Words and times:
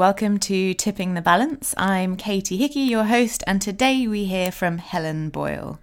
welcome 0.00 0.38
to 0.38 0.72
Tipping 0.72 1.12
the 1.12 1.20
Balance. 1.20 1.74
I'm 1.76 2.16
Katie 2.16 2.56
Hickey, 2.56 2.80
your 2.80 3.04
host, 3.04 3.44
and 3.46 3.60
today 3.60 4.06
we 4.06 4.24
hear 4.24 4.50
from 4.50 4.78
Helen 4.78 5.28
Boyle. 5.28 5.78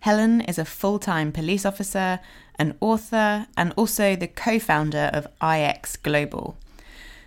Helen 0.00 0.40
is 0.40 0.58
a 0.58 0.64
full 0.64 0.98
time 0.98 1.30
police 1.30 1.64
officer, 1.64 2.18
an 2.58 2.76
author, 2.80 3.46
and 3.56 3.72
also 3.76 4.16
the 4.16 4.26
co 4.26 4.58
founder 4.58 5.08
of 5.12 5.28
IX 5.40 5.96
Global. 5.98 6.56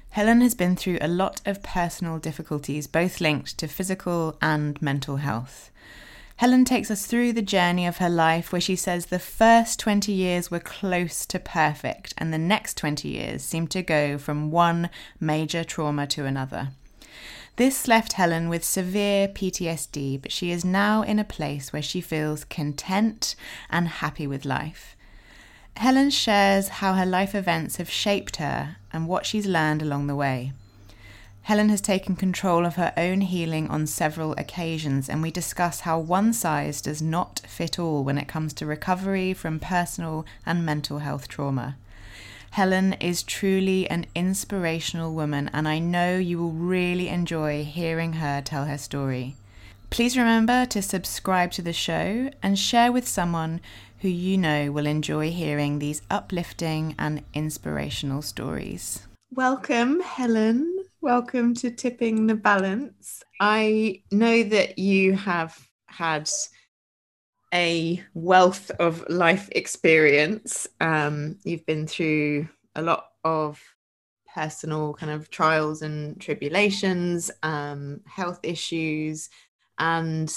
Helen 0.09 0.41
has 0.41 0.53
been 0.53 0.75
through 0.75 0.97
a 0.99 1.07
lot 1.07 1.39
of 1.45 1.63
personal 1.63 2.19
difficulties, 2.19 2.87
both 2.87 3.21
linked 3.21 3.57
to 3.59 3.69
physical 3.69 4.35
and 4.41 4.81
mental 4.81 5.15
health. 5.15 5.71
Helen 6.37 6.65
takes 6.65 6.89
us 6.89 7.05
through 7.05 7.33
the 7.33 7.41
journey 7.41 7.85
of 7.85 7.97
her 7.97 8.09
life 8.09 8.51
where 8.51 8.61
she 8.61 8.75
says 8.75 9.05
the 9.05 9.19
first 9.19 9.79
20 9.79 10.11
years 10.11 10.49
were 10.49 10.59
close 10.59 11.25
to 11.27 11.39
perfect 11.39 12.13
and 12.17 12.33
the 12.33 12.37
next 12.37 12.75
20 12.77 13.07
years 13.07 13.43
seemed 13.43 13.71
to 13.71 13.83
go 13.83 14.17
from 14.17 14.51
one 14.51 14.89
major 15.19 15.63
trauma 15.63 16.07
to 16.07 16.25
another. 16.25 16.69
This 17.55 17.87
left 17.87 18.13
Helen 18.13 18.49
with 18.49 18.63
severe 18.63 19.27
PTSD, 19.27 20.19
but 20.19 20.31
she 20.31 20.49
is 20.49 20.65
now 20.65 21.03
in 21.03 21.19
a 21.19 21.23
place 21.23 21.71
where 21.71 21.83
she 21.83 22.01
feels 22.01 22.45
content 22.45 23.35
and 23.69 23.87
happy 23.87 24.25
with 24.25 24.43
life. 24.43 24.95
Helen 25.77 26.09
shares 26.09 26.67
how 26.67 26.93
her 26.93 27.05
life 27.05 27.35
events 27.35 27.77
have 27.77 27.91
shaped 27.91 28.37
her 28.37 28.77
and 28.91 29.07
what 29.07 29.27
she's 29.27 29.45
learned 29.45 29.83
along 29.83 30.07
the 30.07 30.15
way. 30.15 30.53
Helen 31.43 31.67
has 31.67 31.81
taken 31.81 32.15
control 32.15 32.65
of 32.65 32.75
her 32.75 32.93
own 32.95 33.19
healing 33.19 33.67
on 33.67 33.85
several 33.85 34.31
occasions, 34.33 35.09
and 35.09 35.21
we 35.21 35.29
discuss 35.29 35.81
how 35.81 35.99
one 35.99 36.31
size 36.31 36.81
does 36.81 37.01
not 37.01 37.41
fit 37.45 37.77
all 37.77 38.01
when 38.05 38.17
it 38.17 38.29
comes 38.29 38.53
to 38.53 38.65
recovery 38.65 39.33
from 39.33 39.59
personal 39.59 40.25
and 40.45 40.65
mental 40.65 40.99
health 40.99 41.27
trauma. 41.27 41.75
Helen 42.51 42.93
is 42.93 43.23
truly 43.23 43.89
an 43.89 44.05
inspirational 44.15 45.13
woman, 45.13 45.49
and 45.51 45.67
I 45.67 45.79
know 45.79 46.17
you 46.17 46.37
will 46.37 46.51
really 46.51 47.09
enjoy 47.09 47.65
hearing 47.65 48.13
her 48.13 48.41
tell 48.41 48.63
her 48.63 48.77
story. 48.77 49.35
Please 49.89 50.17
remember 50.17 50.65
to 50.67 50.81
subscribe 50.81 51.51
to 51.51 51.61
the 51.61 51.73
show 51.73 52.29
and 52.41 52.57
share 52.57 52.91
with 52.91 53.05
someone 53.05 53.59
who 53.99 54.07
you 54.07 54.37
know 54.37 54.71
will 54.71 54.85
enjoy 54.85 55.29
hearing 55.29 55.79
these 55.79 56.03
uplifting 56.09 56.95
and 56.97 57.21
inspirational 57.33 58.21
stories. 58.21 59.07
Welcome, 59.35 59.99
Helen. 59.99 60.82
Welcome 61.03 61.53
to 61.55 61.69
Tipping 61.69 62.27
the 62.27 62.35
Balance. 62.35 63.23
I 63.37 64.03
know 64.09 64.41
that 64.41 64.79
you 64.79 65.17
have 65.17 65.53
had 65.87 66.29
a 67.53 68.01
wealth 68.13 68.71
of 68.79 69.03
life 69.09 69.49
experience. 69.51 70.65
Um, 70.79 71.39
you've 71.43 71.65
been 71.65 71.87
through 71.87 72.47
a 72.75 72.81
lot 72.81 73.07
of 73.25 73.61
personal 74.33 74.93
kind 74.93 75.11
of 75.11 75.29
trials 75.29 75.81
and 75.81 76.21
tribulations, 76.21 77.29
um, 77.43 77.99
health 78.05 78.39
issues, 78.41 79.29
and 79.79 80.33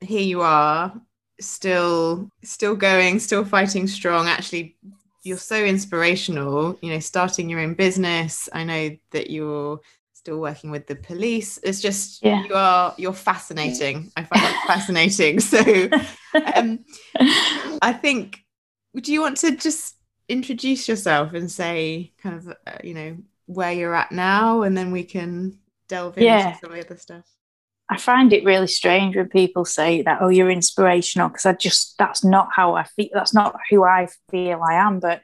here 0.00 0.22
you 0.22 0.40
are 0.40 0.98
still 1.38 2.30
still 2.42 2.76
going 2.76 3.18
still 3.18 3.44
fighting 3.44 3.88
strong 3.88 4.26
actually 4.26 4.78
you're 5.24 5.38
so 5.38 5.56
inspirational 5.64 6.78
you 6.80 6.90
know 6.90 7.00
starting 7.00 7.48
your 7.48 7.60
own 7.60 7.74
business. 7.74 8.48
I 8.52 8.64
know 8.64 8.96
that 9.10 9.30
you're 9.30 9.80
still 10.12 10.38
working 10.38 10.70
with 10.70 10.86
the 10.86 10.94
police. 10.94 11.58
It's 11.62 11.80
just 11.80 12.22
yeah. 12.22 12.44
you 12.44 12.54
are 12.54 12.94
you're 12.96 13.12
fascinating. 13.12 14.12
I 14.16 14.24
find 14.24 14.44
it 14.44 14.56
fascinating. 14.66 15.40
So 15.40 15.88
um, 16.54 16.84
i 17.82 17.92
think 17.92 18.40
do 19.00 19.12
you 19.12 19.20
want 19.20 19.36
to 19.38 19.56
just 19.56 19.96
introduce 20.28 20.88
yourself 20.88 21.34
and 21.34 21.50
say 21.50 22.12
kind 22.22 22.36
of 22.36 22.48
uh, 22.66 22.78
you 22.82 22.94
know 22.94 23.16
where 23.46 23.72
you're 23.72 23.94
at 23.94 24.10
now 24.10 24.62
and 24.62 24.76
then 24.76 24.90
we 24.90 25.04
can 25.04 25.58
delve 25.88 26.16
into 26.16 26.26
yeah. 26.26 26.58
some 26.58 26.70
of 26.70 26.76
the 26.76 26.84
other 26.84 26.96
stuff 26.96 27.26
I 27.90 27.98
find 27.98 28.32
it 28.32 28.44
really 28.44 28.66
strange 28.66 29.14
when 29.14 29.28
people 29.28 29.64
say 29.64 30.02
that, 30.02 30.18
oh, 30.22 30.28
you're 30.28 30.50
inspirational, 30.50 31.28
because 31.28 31.44
I 31.44 31.52
just, 31.52 31.96
that's 31.98 32.24
not 32.24 32.48
how 32.54 32.74
I 32.74 32.84
feel. 32.84 33.10
That's 33.12 33.34
not 33.34 33.58
who 33.70 33.84
I 33.84 34.08
feel 34.30 34.62
I 34.62 34.74
am. 34.74 35.00
But 35.00 35.22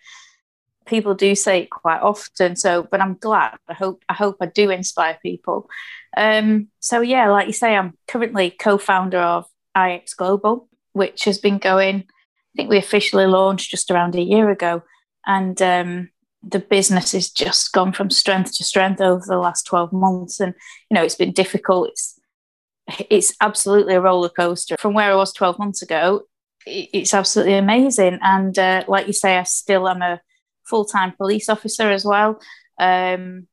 people 0.86 1.14
do 1.14 1.34
say 1.34 1.62
it 1.62 1.70
quite 1.70 2.00
often. 2.00 2.56
So, 2.56 2.82
but 2.82 3.00
I'm 3.00 3.14
glad. 3.14 3.56
I 3.68 3.74
hope, 3.74 4.04
I 4.08 4.14
hope 4.14 4.36
I 4.40 4.46
do 4.46 4.68
inspire 4.70 5.18
people. 5.22 5.70
Um, 6.16 6.68
so 6.80 7.00
yeah, 7.00 7.30
like 7.30 7.46
you 7.46 7.52
say, 7.54 7.76
I'm 7.76 7.96
currently 8.08 8.50
co-founder 8.50 9.18
of 9.18 9.46
IX 9.78 10.12
Global, 10.14 10.68
which 10.92 11.24
has 11.24 11.38
been 11.38 11.58
going, 11.58 11.96
I 11.96 12.56
think 12.56 12.68
we 12.68 12.76
officially 12.76 13.26
launched 13.26 13.70
just 13.70 13.90
around 13.90 14.16
a 14.16 14.22
year 14.22 14.50
ago. 14.50 14.82
And 15.26 15.60
um, 15.62 16.10
the 16.42 16.58
business 16.58 17.12
has 17.12 17.30
just 17.30 17.72
gone 17.72 17.92
from 17.92 18.10
strength 18.10 18.56
to 18.56 18.64
strength 18.64 19.00
over 19.00 19.24
the 19.26 19.38
last 19.38 19.66
12 19.66 19.92
months. 19.92 20.40
And, 20.40 20.54
you 20.90 20.94
know, 20.94 21.02
it's 21.02 21.14
been 21.14 21.32
difficult. 21.32 21.90
It's, 21.90 22.19
it's 23.08 23.34
absolutely 23.40 23.94
a 23.94 24.00
roller 24.00 24.28
coaster. 24.28 24.76
From 24.78 24.94
where 24.94 25.10
I 25.10 25.14
was 25.14 25.32
12 25.32 25.58
months 25.58 25.82
ago, 25.82 26.22
it's 26.66 27.14
absolutely 27.14 27.54
amazing. 27.54 28.18
And 28.22 28.58
uh, 28.58 28.84
like 28.88 29.06
you 29.06 29.12
say, 29.12 29.38
I 29.38 29.44
still 29.44 29.88
am 29.88 30.02
a 30.02 30.20
full 30.64 30.84
time 30.84 31.12
police 31.16 31.48
officer 31.48 31.90
as 31.90 32.04
well. 32.04 32.40
Um, 32.78 33.46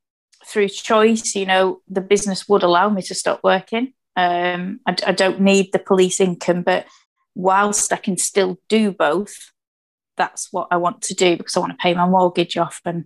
through 0.46 0.70
choice, 0.70 1.36
you 1.36 1.46
know, 1.46 1.82
the 1.88 2.02
business 2.02 2.48
would 2.48 2.64
allow 2.64 2.90
me 2.90 3.02
to 3.04 3.16
stop 3.16 3.42
working. 3.44 3.94
Um, 4.16 4.80
I, 4.88 4.96
I 5.08 5.12
don't 5.12 5.42
need 5.42 5.72
the 5.72 5.80
police 5.80 6.20
income, 6.20 6.62
but 6.64 6.86
whilst 7.36 7.92
I 7.92 7.98
can 7.98 8.18
still 8.18 8.58
do 8.70 8.92
both, 8.92 9.52
that's 10.16 10.52
what 10.52 10.68
I 10.72 10.78
want 10.78 11.02
to 11.04 11.14
do 11.14 11.38
because 11.38 11.56
I 11.56 11.60
want 11.60 11.74
to 11.74 11.78
pay 11.78 11.94
my 11.94 12.08
mortgage 12.08 12.58
off 12.58 12.82
and 12.86 13.06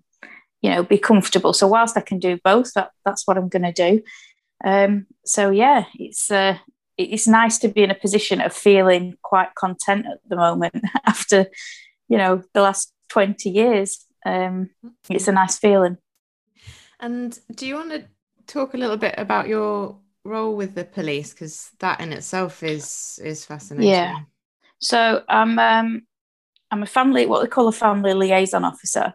you 0.62 0.70
know 0.70 0.84
be 0.84 0.98
comfortable. 0.98 1.54
So 1.54 1.68
whilst 1.68 1.98
I 1.98 2.02
can 2.02 2.20
do 2.20 2.40
both, 2.44 2.74
that, 2.74 2.92
that's 3.04 3.28
what 3.28 3.38
I'm 3.38 3.50
going 3.50 3.64
to 3.64 3.72
do. 3.72 4.02
Um, 4.64 5.08
so 5.26 5.50
yeah, 5.50 5.86
it's 5.96 6.30
uh, 6.32 6.58
it's 6.98 7.28
nice 7.28 7.58
to 7.60 7.68
be 7.68 7.84
in 7.84 7.92
a 7.92 7.96
position 7.96 8.42
of 8.42 8.54
feeling 8.54 9.16
quite 9.22 9.56
content 9.56 10.06
at 10.06 10.20
the 10.28 10.36
moment 10.36 10.76
after 11.06 11.48
you 12.08 12.18
know 12.18 12.44
the 12.54 12.62
last 12.62 12.94
20 13.10 13.50
years. 13.50 14.06
Um, 14.26 14.70
it's 15.10 15.28
a 15.28 15.32
nice 15.32 15.58
feeling. 15.58 15.98
And 17.00 17.38
do 17.56 17.66
you 17.66 17.76
want 17.76 17.92
to 17.92 18.06
talk 18.46 18.74
a 18.74 18.78
little 18.78 18.98
bit 18.98 19.16
about 19.18 19.48
your 19.48 19.98
role 20.24 20.56
with 20.56 20.76
the 20.76 20.84
police? 20.86 21.34
Because 21.34 21.72
that 21.80 22.00
in 22.00 22.14
itself 22.14 22.62
is 22.62 23.20
is 23.24 23.46
fascinating. 23.46 23.90
Yeah. 23.90 24.20
So 24.82 25.24
i'm 25.30 25.60
um 25.60 26.02
i'm 26.72 26.84
a 26.84 26.88
family 26.88 27.26
what 27.28 27.42
they 27.42 27.48
call 27.48 27.68
a 27.68 27.72
family 27.72 28.14
liaison 28.14 28.66
officer 28.66 29.14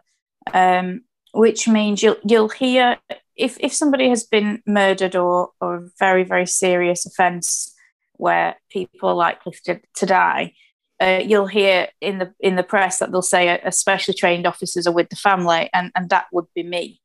um 0.53 1.01
which 1.33 1.67
means 1.67 2.01
you'll 2.01 2.17
you'll 2.23 2.49
hear 2.49 2.97
if 3.37 3.57
if 3.59 3.73
somebody 3.73 4.09
has 4.09 4.23
been 4.23 4.61
murdered 4.65 5.15
or 5.15 5.51
or 5.61 5.75
a 5.75 5.89
very 5.99 6.23
very 6.23 6.45
serious 6.45 7.05
offence 7.05 7.73
where 8.13 8.55
people 8.69 9.09
are 9.09 9.15
likely 9.15 9.53
to, 9.63 9.79
to 9.95 10.05
die, 10.05 10.53
uh, 10.99 11.21
you'll 11.23 11.47
hear 11.47 11.87
in 12.01 12.17
the 12.17 12.33
in 12.39 12.55
the 12.55 12.63
press 12.63 12.99
that 12.99 13.11
they'll 13.11 13.21
say 13.21 13.59
especially 13.63 14.13
trained 14.13 14.47
officers 14.47 14.87
are 14.87 14.93
with 14.93 15.09
the 15.09 15.15
family, 15.15 15.69
and 15.73 15.91
and 15.95 16.09
that 16.09 16.25
would 16.31 16.47
be 16.55 16.63
me. 16.63 16.99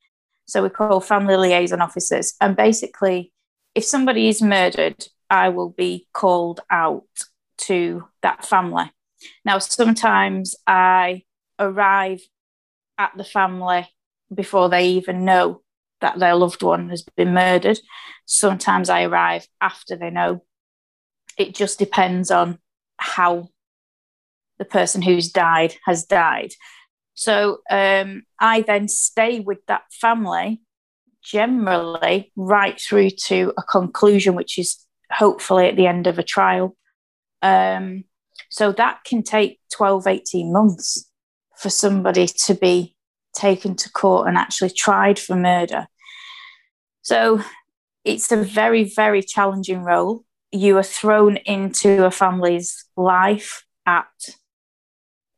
So 0.45 0.63
we 0.63 0.69
call 0.69 0.99
family 0.99 1.37
liaison 1.37 1.81
officers, 1.81 2.33
and 2.41 2.55
basically, 2.55 3.31
if 3.75 3.85
somebody 3.85 4.27
is 4.27 4.41
murdered, 4.41 5.05
I 5.29 5.49
will 5.49 5.69
be 5.69 6.07
called 6.13 6.61
out 6.69 7.03
to 7.59 8.05
that 8.21 8.45
family. 8.45 8.91
Now, 9.45 9.59
sometimes 9.59 10.55
I 10.67 11.23
arrive 11.59 12.21
at 12.97 13.11
the 13.15 13.23
family 13.23 13.87
before 14.33 14.69
they 14.69 14.87
even 14.89 15.25
know 15.25 15.61
that 16.03 16.19
their 16.19 16.35
loved 16.35 16.61
one 16.61 16.89
has 16.89 17.01
been 17.15 17.33
murdered. 17.33 17.79
Sometimes 18.25 18.89
I 18.89 19.03
arrive 19.03 19.47
after 19.61 19.95
they 19.95 20.09
know. 20.09 20.43
It 21.37 21.55
just 21.55 21.79
depends 21.79 22.29
on 22.29 22.59
how 22.97 23.47
the 24.59 24.65
person 24.65 25.01
who's 25.01 25.31
died 25.31 25.75
has 25.85 26.03
died. 26.03 26.51
So 27.13 27.61
um, 27.69 28.23
I 28.37 28.61
then 28.61 28.89
stay 28.89 29.39
with 29.39 29.59
that 29.67 29.83
family 29.91 30.61
generally 31.23 32.33
right 32.35 32.79
through 32.79 33.11
to 33.27 33.53
a 33.57 33.63
conclusion, 33.63 34.35
which 34.35 34.59
is 34.59 34.85
hopefully 35.09 35.67
at 35.67 35.77
the 35.77 35.87
end 35.87 36.05
of 36.05 36.19
a 36.19 36.23
trial. 36.23 36.75
Um, 37.41 38.03
so 38.49 38.73
that 38.73 39.05
can 39.05 39.23
take 39.23 39.61
12, 39.73 40.05
18 40.05 40.51
months 40.51 41.09
for 41.57 41.69
somebody 41.69 42.27
to 42.27 42.53
be 42.55 42.97
taken 43.33 43.75
to 43.75 43.89
court 43.91 44.27
and 44.27 44.37
actually 44.37 44.69
tried 44.69 45.17
for 45.17 45.35
murder. 45.35 45.87
So 47.03 47.41
it's 48.03 48.31
a 48.31 48.37
very, 48.37 48.85
very 48.85 49.21
challenging 49.21 49.83
role. 49.83 50.23
You 50.51 50.77
are 50.77 50.83
thrown 50.83 51.37
into 51.37 52.05
a 52.05 52.11
family's 52.11 52.85
life 52.97 53.65
at 53.85 54.07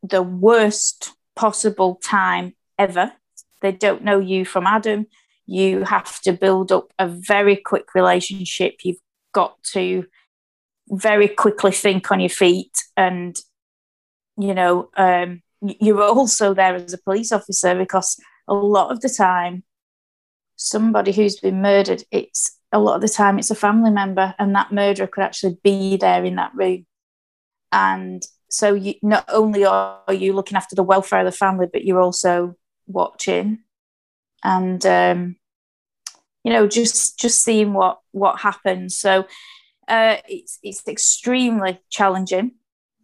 the 0.04 0.22
worst 0.22 1.12
possible 1.36 2.00
time 2.04 2.54
ever. 2.78 3.14
They 3.62 3.72
don't 3.72 4.04
know 4.04 4.20
you 4.20 4.46
from 4.46 4.68
Adam. 4.68 5.08
You 5.48 5.84
have 5.84 6.22
to 6.22 6.34
build 6.34 6.72
up 6.72 6.94
a 7.00 7.08
very 7.08 7.56
quick 7.56 7.96
relationship. 7.96 8.76
You've 8.84 9.02
got 9.34 9.62
to 9.74 10.06
very 10.90 11.28
quickly 11.28 11.72
think 11.72 12.12
on 12.12 12.20
your 12.20 12.30
feet 12.30 12.84
and 12.96 13.36
you 14.38 14.54
know 14.54 14.90
um, 14.98 15.42
you're 15.62 16.04
also 16.04 16.54
there 16.54 16.76
as 16.76 16.94
a 16.94 16.98
police 17.00 17.32
officer 17.32 17.76
because 17.76 18.20
a 18.48 18.54
lot 18.54 18.92
of 18.92 19.02
the 19.02 19.10
time 19.10 19.64
somebody 20.56 21.12
who's 21.12 21.40
been 21.40 21.62
murdered, 21.62 22.04
it's 22.12 22.60
a 22.72 22.80
lot 22.80 22.96
of 22.96 23.02
the 23.02 23.10
time 23.10 23.40
it's 23.40 23.52
a 23.52 23.56
family 23.56 23.92
member, 23.92 24.36
and 24.40 24.56
that 24.56 24.72
murderer 24.72 25.08
could 25.08 25.24
actually 25.24 25.58
be 25.64 25.98
there 25.98 26.24
in 26.24 26.36
that 26.36 26.54
room. 26.54 26.86
And 27.72 28.24
so 28.50 28.74
you 28.74 28.96
not 29.02 29.26
only 29.28 29.66
are 29.66 30.02
you 30.12 30.34
looking 30.34 30.58
after 30.58 30.76
the 30.76 30.84
welfare 30.84 31.20
of 31.20 31.26
the 31.26 31.32
family, 31.32 31.68
but 31.72 31.86
you're 31.86 32.02
also 32.02 32.56
watching 32.88 33.60
and 34.44 34.86
um, 34.86 35.36
you 36.44 36.54
know 36.54 36.68
just 36.68 37.20
just 37.20 37.44
seeing 37.44 37.74
what 37.74 38.00
what 38.12 38.40
happens. 38.40 38.98
So 38.98 39.26
uh, 39.88 40.18
it's 40.28 40.60
it's 40.64 40.88
extremely 40.88 41.80
challenging. 41.90 42.52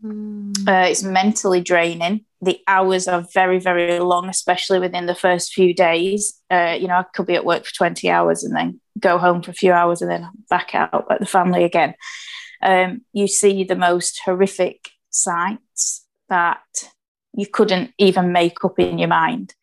Mm. 0.03 0.67
Uh, 0.67 0.89
it's 0.89 1.03
mentally 1.03 1.61
draining. 1.61 2.25
The 2.41 2.59
hours 2.67 3.07
are 3.07 3.25
very, 3.33 3.59
very 3.59 3.99
long, 3.99 4.29
especially 4.29 4.79
within 4.79 5.05
the 5.05 5.15
first 5.15 5.53
few 5.53 5.73
days. 5.73 6.39
Uh, 6.49 6.77
you 6.79 6.87
know, 6.87 6.95
I 6.95 7.05
could 7.13 7.27
be 7.27 7.35
at 7.35 7.45
work 7.45 7.65
for 7.65 7.73
20 7.73 8.09
hours 8.09 8.43
and 8.43 8.55
then 8.55 8.79
go 8.99 9.17
home 9.17 9.41
for 9.41 9.51
a 9.51 9.55
few 9.55 9.73
hours 9.73 10.01
and 10.01 10.09
then 10.09 10.29
back 10.49 10.73
out 10.73 11.07
at 11.09 11.19
the 11.19 11.25
family 11.25 11.63
again. 11.63 11.93
Um, 12.61 13.01
you 13.13 13.27
see 13.27 13.63
the 13.63 13.75
most 13.75 14.21
horrific 14.25 14.91
sights 15.09 16.05
that 16.29 16.61
you 17.33 17.47
couldn't 17.47 17.93
even 17.97 18.31
make 18.31 18.63
up 18.63 18.79
in 18.79 18.97
your 18.97 19.07
mind. 19.07 19.53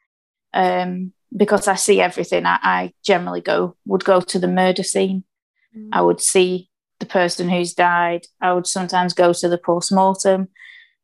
Um, 0.54 1.12
because 1.36 1.68
I 1.68 1.74
see 1.74 2.00
everything, 2.00 2.46
I, 2.46 2.58
I, 2.62 2.92
generally 3.04 3.42
go 3.42 3.76
would 3.84 4.04
go 4.04 4.20
to 4.22 4.38
the 4.38 4.48
murder 4.48 4.82
scene. 4.82 5.24
Mm. 5.76 5.90
I 5.92 6.00
would 6.00 6.22
see 6.22 6.67
the 7.00 7.06
person 7.06 7.48
who's 7.48 7.74
died. 7.74 8.26
I 8.40 8.52
would 8.52 8.66
sometimes 8.66 9.14
go 9.14 9.32
to 9.32 9.48
the 9.48 9.58
post 9.58 9.92
mortem, 9.92 10.48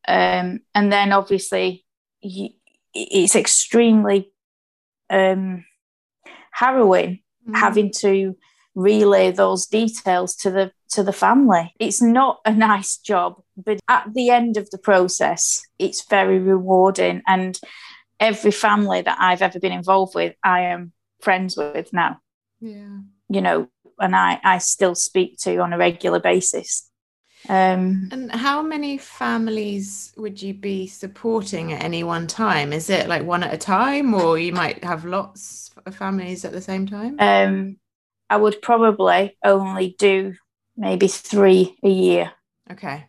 um, 0.09 0.61
and 0.75 0.93
then 0.93 1.13
obviously 1.13 1.85
you, 2.21 2.51
it's 2.95 3.37
extremely 3.37 4.33
um, 5.11 5.65
harrowing 6.53 7.21
mm. 7.49 7.57
having 7.57 7.91
to 7.99 8.37
relay 8.75 9.31
those 9.31 9.67
details 9.67 10.35
to 10.37 10.51
the 10.51 10.73
to 10.91 11.03
the 11.03 11.13
family. 11.13 11.75
It's 11.79 12.03
not 12.03 12.41
a 12.45 12.53
nice 12.53 12.97
job, 12.97 13.41
but 13.57 13.81
at 13.89 14.13
the 14.15 14.31
end 14.31 14.57
of 14.57 14.71
the 14.71 14.79
process, 14.79 15.63
it's 15.79 16.07
very 16.09 16.39
rewarding. 16.39 17.23
And 17.27 17.59
every 18.21 18.53
family 18.53 19.03
that 19.03 19.19
I've 19.21 19.43
ever 19.43 19.59
been 19.59 19.73
involved 19.73 20.15
with, 20.15 20.35
I 20.45 20.63
am 20.63 20.93
friends 21.21 21.57
with 21.57 21.93
now. 21.93 22.21
Yeah. 22.61 22.99
You 23.29 23.41
know, 23.41 23.69
and 23.99 24.15
I, 24.15 24.41
I 24.43 24.59
still 24.59 24.95
speak 24.95 25.39
to 25.41 25.59
on 25.59 25.73
a 25.73 25.79
regular 25.79 26.21
basis. 26.21 26.91
Um, 27.49 28.09
and 28.11 28.31
how 28.33 28.63
many 28.63 28.97
families 28.97 30.13
would 30.17 30.41
you 30.41 30.55
be 30.55 30.87
supporting 30.87 31.73
at 31.73 31.83
any 31.83 32.03
one 32.03 32.27
time? 32.27 32.73
Is 32.73 32.89
it 32.89 33.07
like 33.07 33.23
one 33.23 33.43
at 33.43 33.53
a 33.53 33.59
time, 33.59 34.15
or 34.15 34.39
you 34.39 34.53
might 34.53 34.83
have 34.83 35.05
lots 35.05 35.71
of 35.85 35.95
families 35.95 36.45
at 36.45 36.53
the 36.53 36.63
same 36.63 36.87
time? 36.87 37.17
Um, 37.19 37.77
I 38.31 38.39
would 38.39 38.63
probably 38.63 39.37
only 39.45 39.95
do 39.99 40.35
maybe 40.77 41.07
three 41.07 41.77
a 41.83 41.89
year. 41.89 42.33
Okay. 42.71 43.07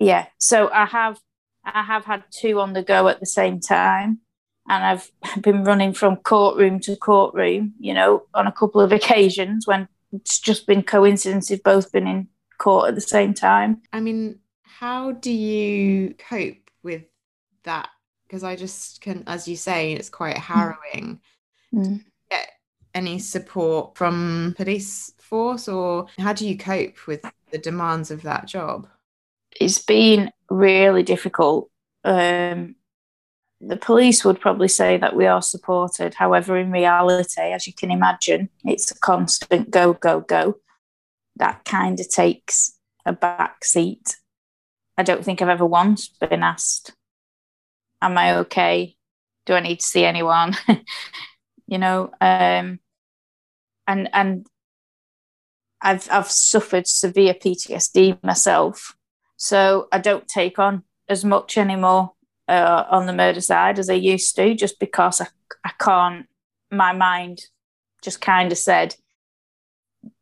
Yeah. 0.00 0.26
So 0.38 0.68
I 0.72 0.86
have 0.86 1.20
I 1.64 1.82
have 1.82 2.04
had 2.04 2.24
two 2.30 2.58
on 2.60 2.72
the 2.72 2.82
go 2.82 3.08
at 3.08 3.20
the 3.20 3.26
same 3.26 3.60
time 3.60 4.20
and 4.68 4.84
I've 4.84 5.10
been 5.42 5.64
running 5.64 5.92
from 5.92 6.16
courtroom 6.16 6.80
to 6.80 6.96
courtroom, 6.96 7.74
you 7.78 7.94
know, 7.94 8.24
on 8.34 8.46
a 8.46 8.52
couple 8.52 8.80
of 8.80 8.92
occasions 8.92 9.66
when 9.66 9.88
it's 10.12 10.38
just 10.38 10.66
been 10.66 10.82
coincidence 10.82 11.50
we've 11.50 11.62
both 11.62 11.92
been 11.92 12.06
in 12.06 12.28
court 12.58 12.88
at 12.88 12.94
the 12.94 13.00
same 13.00 13.34
time. 13.34 13.82
I 13.92 14.00
mean, 14.00 14.38
how 14.62 15.12
do 15.12 15.30
you 15.30 16.14
cope 16.18 16.70
with 16.82 17.04
that? 17.64 17.88
Because 18.26 18.44
I 18.44 18.56
just 18.56 19.00
can, 19.00 19.24
as 19.26 19.48
you 19.48 19.56
say, 19.56 19.92
it's 19.92 20.08
quite 20.08 20.36
mm. 20.36 20.40
harrowing. 20.40 21.20
Mm. 21.74 22.04
Get 22.30 22.50
any 22.94 23.18
support 23.18 23.96
from 23.96 24.54
police 24.56 25.12
force, 25.18 25.68
or 25.68 26.06
how 26.18 26.32
do 26.32 26.48
you 26.48 26.56
cope 26.56 27.06
with 27.06 27.24
the 27.50 27.58
demands 27.58 28.10
of 28.10 28.22
that 28.22 28.46
job? 28.46 28.88
It's 29.60 29.78
been 29.78 30.30
really 30.48 31.02
difficult. 31.02 31.70
Um, 32.04 32.76
the 33.60 33.76
police 33.76 34.24
would 34.24 34.40
probably 34.40 34.68
say 34.68 34.96
that 34.96 35.14
we 35.14 35.26
are 35.26 35.42
supported. 35.42 36.14
However, 36.14 36.56
in 36.56 36.70
reality, 36.70 37.40
as 37.40 37.66
you 37.66 37.74
can 37.74 37.90
imagine, 37.90 38.48
it's 38.64 38.90
a 38.90 38.98
constant 38.98 39.70
go, 39.70 39.92
go, 39.92 40.20
go. 40.20 40.56
That 41.36 41.64
kind 41.64 42.00
of 42.00 42.08
takes 42.08 42.78
a 43.04 43.12
back 43.12 43.64
seat. 43.64 44.16
I 44.96 45.02
don't 45.02 45.24
think 45.24 45.42
I've 45.42 45.48
ever 45.48 45.66
once 45.66 46.08
been 46.08 46.42
asked, 46.42 46.92
Am 48.02 48.16
I 48.16 48.38
okay? 48.38 48.96
Do 49.44 49.54
I 49.54 49.60
need 49.60 49.80
to 49.80 49.86
see 49.86 50.04
anyone? 50.04 50.56
you 51.66 51.78
know, 51.78 52.10
um, 52.20 52.80
and 53.86 54.08
and 54.14 54.46
I've 55.82 56.08
I've 56.10 56.30
suffered 56.30 56.86
severe 56.86 57.34
PTSD 57.34 58.22
myself, 58.22 58.96
so 59.36 59.88
I 59.92 59.98
don't 59.98 60.26
take 60.26 60.58
on 60.58 60.84
as 61.08 61.26
much 61.26 61.58
anymore 61.58 62.12
uh, 62.50 62.84
on 62.90 63.06
the 63.06 63.12
murder 63.12 63.40
side 63.40 63.78
as 63.78 63.88
I 63.88 63.94
used 63.94 64.34
to, 64.36 64.54
just 64.54 64.80
because 64.80 65.20
I, 65.20 65.28
I 65.64 65.70
can't. 65.78 66.26
My 66.70 66.92
mind 66.92 67.46
just 68.02 68.20
kind 68.20 68.50
of 68.50 68.58
said, 68.58 68.96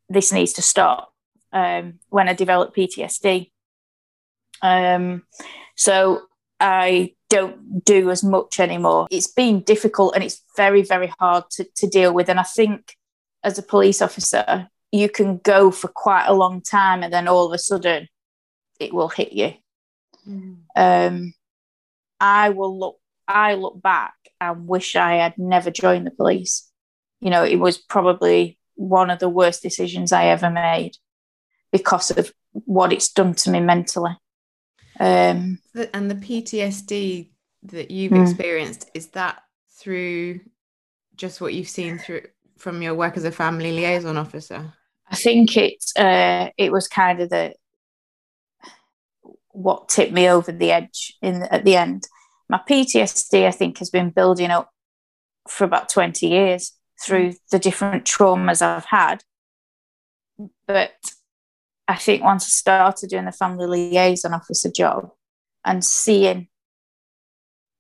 this 0.09 0.33
needs 0.33 0.53
to 0.55 0.63
stop 0.63 1.13
um, 1.53 2.01
when 2.11 2.29
I 2.29 2.35
developed 2.35 2.77
PTSD. 2.77 3.51
Um, 4.61 5.23
so 5.75 6.23
I 6.61 7.15
don't 7.31 7.85
do 7.85 8.11
as 8.11 8.23
much 8.23 8.61
anymore. 8.61 9.07
It's 9.11 9.29
been 9.29 9.61
difficult 9.61 10.15
and 10.15 10.23
it's 10.23 10.43
very, 10.57 10.83
very 10.83 11.13
hard 11.19 11.45
to, 11.53 11.65
to 11.77 11.87
deal 11.87 12.13
with. 12.13 12.29
And 12.29 12.41
I 12.41 12.45
think 12.45 12.97
as 13.43 13.59
a 13.59 13.63
police 13.63 14.03
officer, 14.03 14.69
you 14.93 15.09
can 15.09 15.39
go 15.39 15.71
for 15.71 15.89
quite 15.89 16.27
a 16.27 16.35
long 16.35 16.61
time 16.61 17.03
and 17.03 17.13
then 17.13 17.29
all 17.29 17.47
of 17.47 17.53
a 17.53 17.59
sudden 17.59 18.09
it 18.81 18.93
will 18.93 19.09
hit 19.09 19.33
you. 19.33 19.55
Mm. 20.29 20.57
Um, 20.77 21.35
I 22.21 22.51
will 22.51 22.79
look 22.79 22.99
I 23.27 23.55
look 23.55 23.81
back 23.83 24.15
and 24.41 24.67
wish 24.67 24.97
I 24.97 25.17
had 25.17 25.39
never 25.39 25.71
joined 25.71 26.07
the 26.07 26.11
police. 26.11 26.71
You 27.21 27.31
know, 27.31 27.45
it 27.45 27.57
was 27.57 27.77
probably 27.77 28.59
one 28.75 29.11
of 29.11 29.19
the 29.19 29.29
worst 29.29 29.63
decisions 29.63 30.13
I 30.13 30.27
ever 30.27 30.51
made 30.51 30.97
because 31.73 32.11
of 32.11 32.33
what 32.53 32.93
it's 32.93 33.13
done 33.13 33.35
to 33.35 33.51
me 33.51 33.61
mentally. 33.61 34.17
Um, 35.01 35.59
and 35.93 36.11
the 36.11 36.15
PTSD 36.15 37.29
that 37.65 37.91
you've 37.91 38.13
mm. 38.13 38.23
experienced 38.23 38.91
is 38.95 39.09
that 39.09 39.43
through 39.79 40.41
just 41.17 41.41
what 41.41 41.55
you've 41.55 41.69
seen 41.69 41.99
through 41.99 42.23
from 42.57 42.83
your 42.83 42.95
work 42.95 43.17
as 43.17 43.25
a 43.25 43.31
family 43.31 43.73
liaison 43.73 44.17
officer? 44.17 44.73
I 45.11 45.17
think 45.17 45.57
it 45.57 45.85
uh, 45.97 46.51
it 46.57 46.73
was 46.73 46.89
kind 46.89 47.21
of 47.21 47.31
the 47.31 47.55
what 49.59 49.89
tipped 49.89 50.13
me 50.13 50.29
over 50.29 50.53
the 50.53 50.71
edge 50.71 51.17
in 51.21 51.43
at 51.45 51.65
the 51.65 51.77
end. 51.77 52.05
My 52.49 52.61
PTSD, 52.69 53.47
I 53.47 53.51
think, 53.51 53.79
has 53.79 53.91
been 53.91 54.11
building 54.11 54.51
up 54.51 54.71
for 55.49 55.65
about 55.65 55.89
20 55.89 56.29
years 56.29 56.73
through 57.03 57.35
the 57.51 57.59
different 57.59 58.05
traumas 58.05 58.63
I've 58.63 58.85
had. 58.85 59.23
But 60.67 60.93
I 61.89 61.97
think 61.97 62.23
once 62.23 62.45
I 62.45 62.49
started 62.49 63.11
doing 63.11 63.25
the 63.25 63.33
family 63.33 63.67
liaison 63.67 64.33
officer 64.33 64.71
job 64.71 65.11
and 65.65 65.85
seeing 65.85 66.49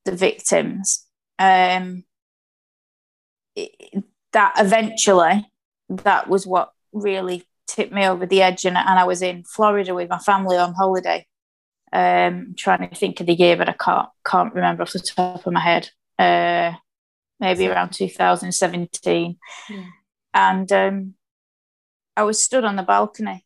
the 0.04 0.12
victims, 0.12 1.06
um, 1.38 2.02
it, 3.54 4.02
that 4.32 4.54
eventually 4.58 5.48
that 5.88 6.28
was 6.28 6.44
what 6.44 6.72
really 6.92 7.44
tipped 7.68 7.92
me 7.92 8.04
over 8.04 8.26
the 8.26 8.42
edge. 8.42 8.64
And, 8.64 8.76
and 8.76 8.98
I 8.98 9.04
was 9.04 9.22
in 9.22 9.44
Florida 9.44 9.94
with 9.94 10.08
my 10.08 10.18
family 10.18 10.56
on 10.56 10.74
holiday 10.74 11.27
um, 11.92 12.54
trying 12.56 12.88
to 12.88 12.94
think 12.94 13.20
of 13.20 13.26
the 13.26 13.34
year, 13.34 13.56
but 13.56 13.68
I 13.68 13.72
can't 13.72 14.08
can't 14.24 14.54
remember 14.54 14.82
off 14.82 14.92
the 14.92 15.00
top 15.00 15.46
of 15.46 15.52
my 15.52 15.60
head. 15.60 15.90
Uh, 16.18 16.72
maybe 17.40 17.68
around 17.68 17.90
2017, 17.90 19.38
yeah. 19.70 19.84
and 20.34 20.72
um, 20.72 21.14
I 22.16 22.24
was 22.24 22.42
stood 22.42 22.64
on 22.64 22.74
the 22.74 22.82
balcony 22.82 23.44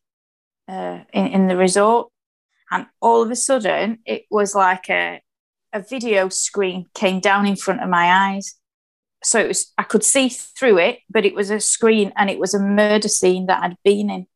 uh, 0.67 1.01
in, 1.13 1.27
in 1.27 1.47
the 1.47 1.57
resort, 1.57 2.11
and 2.71 2.87
all 3.01 3.21
of 3.21 3.31
a 3.31 3.35
sudden 3.35 3.99
it 4.05 4.25
was 4.31 4.55
like 4.55 4.89
a 4.89 5.21
a 5.73 5.81
video 5.81 6.29
screen 6.29 6.85
came 6.93 7.19
down 7.19 7.45
in 7.45 7.55
front 7.55 7.81
of 7.81 7.89
my 7.89 8.33
eyes. 8.33 8.55
So 9.23 9.39
it 9.39 9.47
was 9.47 9.73
I 9.77 9.83
could 9.83 10.03
see 10.03 10.29
through 10.29 10.79
it, 10.79 10.99
but 11.09 11.25
it 11.25 11.33
was 11.33 11.49
a 11.49 11.59
screen 11.59 12.13
and 12.15 12.29
it 12.29 12.39
was 12.39 12.53
a 12.53 12.59
murder 12.59 13.07
scene 13.07 13.47
that 13.47 13.63
I'd 13.63 13.77
been 13.83 14.09
in 14.09 14.27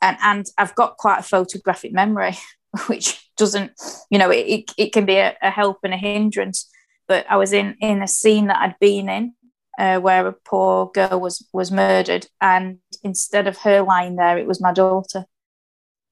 and 0.00 0.16
and 0.22 0.46
I've 0.56 0.74
got 0.74 0.96
quite 0.96 1.20
a 1.20 1.22
photographic 1.22 1.92
memory, 1.92 2.36
which 2.86 3.22
doesn't, 3.36 3.72
you 4.10 4.18
know, 4.18 4.30
it, 4.30 4.70
it 4.76 4.92
can 4.92 5.04
be 5.04 5.16
a, 5.16 5.36
a, 5.42 5.50
help 5.50 5.78
and 5.84 5.94
a 5.94 5.96
hindrance. 5.96 6.68
But 7.06 7.26
I 7.30 7.36
was 7.36 7.52
in 7.52 7.76
in 7.80 8.02
a 8.02 8.08
scene 8.08 8.48
that 8.48 8.58
I'd 8.58 8.78
been 8.80 9.08
in 9.08 9.34
uh, 9.78 9.98
where 10.00 10.26
a 10.26 10.32
poor 10.32 10.90
girl 10.92 11.20
was 11.20 11.46
was 11.52 11.70
murdered, 11.70 12.26
and 12.40 12.78
instead 13.02 13.46
of 13.46 13.58
her 13.58 13.82
lying 13.82 14.16
there, 14.16 14.38
it 14.38 14.46
was 14.46 14.60
my 14.60 14.72
daughter, 14.72 15.24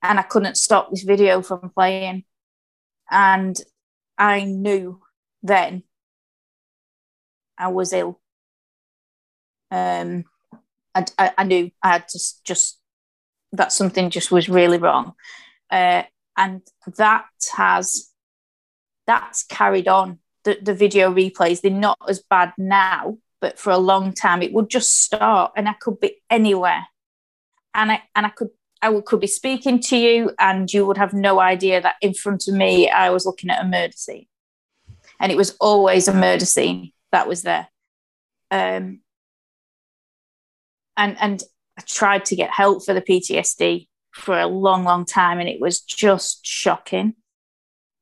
and 0.02 0.18
I 0.18 0.22
couldn't 0.22 0.56
stop 0.56 0.90
this 0.90 1.02
video 1.02 1.42
from 1.42 1.70
playing, 1.74 2.24
and 3.10 3.56
I 4.16 4.44
knew 4.44 5.02
then 5.42 5.82
I 7.58 7.68
was 7.68 7.92
ill. 7.92 8.20
Um, 9.70 10.24
I, 10.94 11.04
I, 11.18 11.32
I 11.38 11.44
knew 11.44 11.70
I 11.82 11.92
had 11.92 12.08
to 12.08 12.20
just 12.44 12.80
that 13.56 13.72
something 13.72 14.10
just 14.10 14.30
was 14.30 14.48
really 14.48 14.78
wrong, 14.78 15.14
uh, 15.70 16.02
and 16.36 16.62
that 16.96 17.26
has 17.56 18.10
that's 19.06 19.44
carried 19.44 19.88
on. 19.88 20.18
The, 20.44 20.58
the 20.62 20.74
video 20.74 21.12
replays 21.12 21.60
they're 21.60 21.72
not 21.72 21.98
as 22.08 22.22
bad 22.30 22.52
now, 22.56 23.18
but 23.40 23.58
for 23.58 23.70
a 23.70 23.78
long 23.78 24.12
time 24.12 24.42
it 24.42 24.52
would 24.52 24.70
just 24.70 25.02
start, 25.02 25.52
and 25.56 25.68
I 25.68 25.72
could 25.72 25.98
be 26.00 26.22
anywhere, 26.30 26.86
and 27.74 27.92
I 27.92 28.02
and 28.14 28.26
I 28.26 28.28
could 28.30 28.50
I 28.82 28.90
would, 28.90 29.06
could 29.06 29.20
be 29.20 29.26
speaking 29.26 29.80
to 29.80 29.96
you, 29.96 30.30
and 30.38 30.72
you 30.72 30.86
would 30.86 30.98
have 30.98 31.12
no 31.12 31.40
idea 31.40 31.80
that 31.80 31.96
in 32.00 32.14
front 32.14 32.46
of 32.46 32.54
me 32.54 32.88
I 32.88 33.10
was 33.10 33.26
looking 33.26 33.50
at 33.50 33.64
a 33.64 33.68
murder 33.68 33.96
scene, 33.96 34.26
and 35.18 35.32
it 35.32 35.36
was 35.36 35.56
always 35.60 36.08
a 36.08 36.14
murder 36.14 36.46
scene 36.46 36.92
that 37.10 37.26
was 37.26 37.42
there. 37.42 37.68
Um, 38.50 39.00
and 40.96 41.16
and 41.20 41.42
I 41.78 41.82
tried 41.82 42.24
to 42.26 42.36
get 42.36 42.50
help 42.50 42.84
for 42.84 42.94
the 42.94 43.02
PTSD 43.02 43.88
for 44.12 44.38
a 44.38 44.46
long, 44.46 44.84
long 44.84 45.04
time, 45.04 45.38
and 45.38 45.48
it 45.48 45.60
was 45.60 45.80
just 45.80 46.44
shocking, 46.44 47.14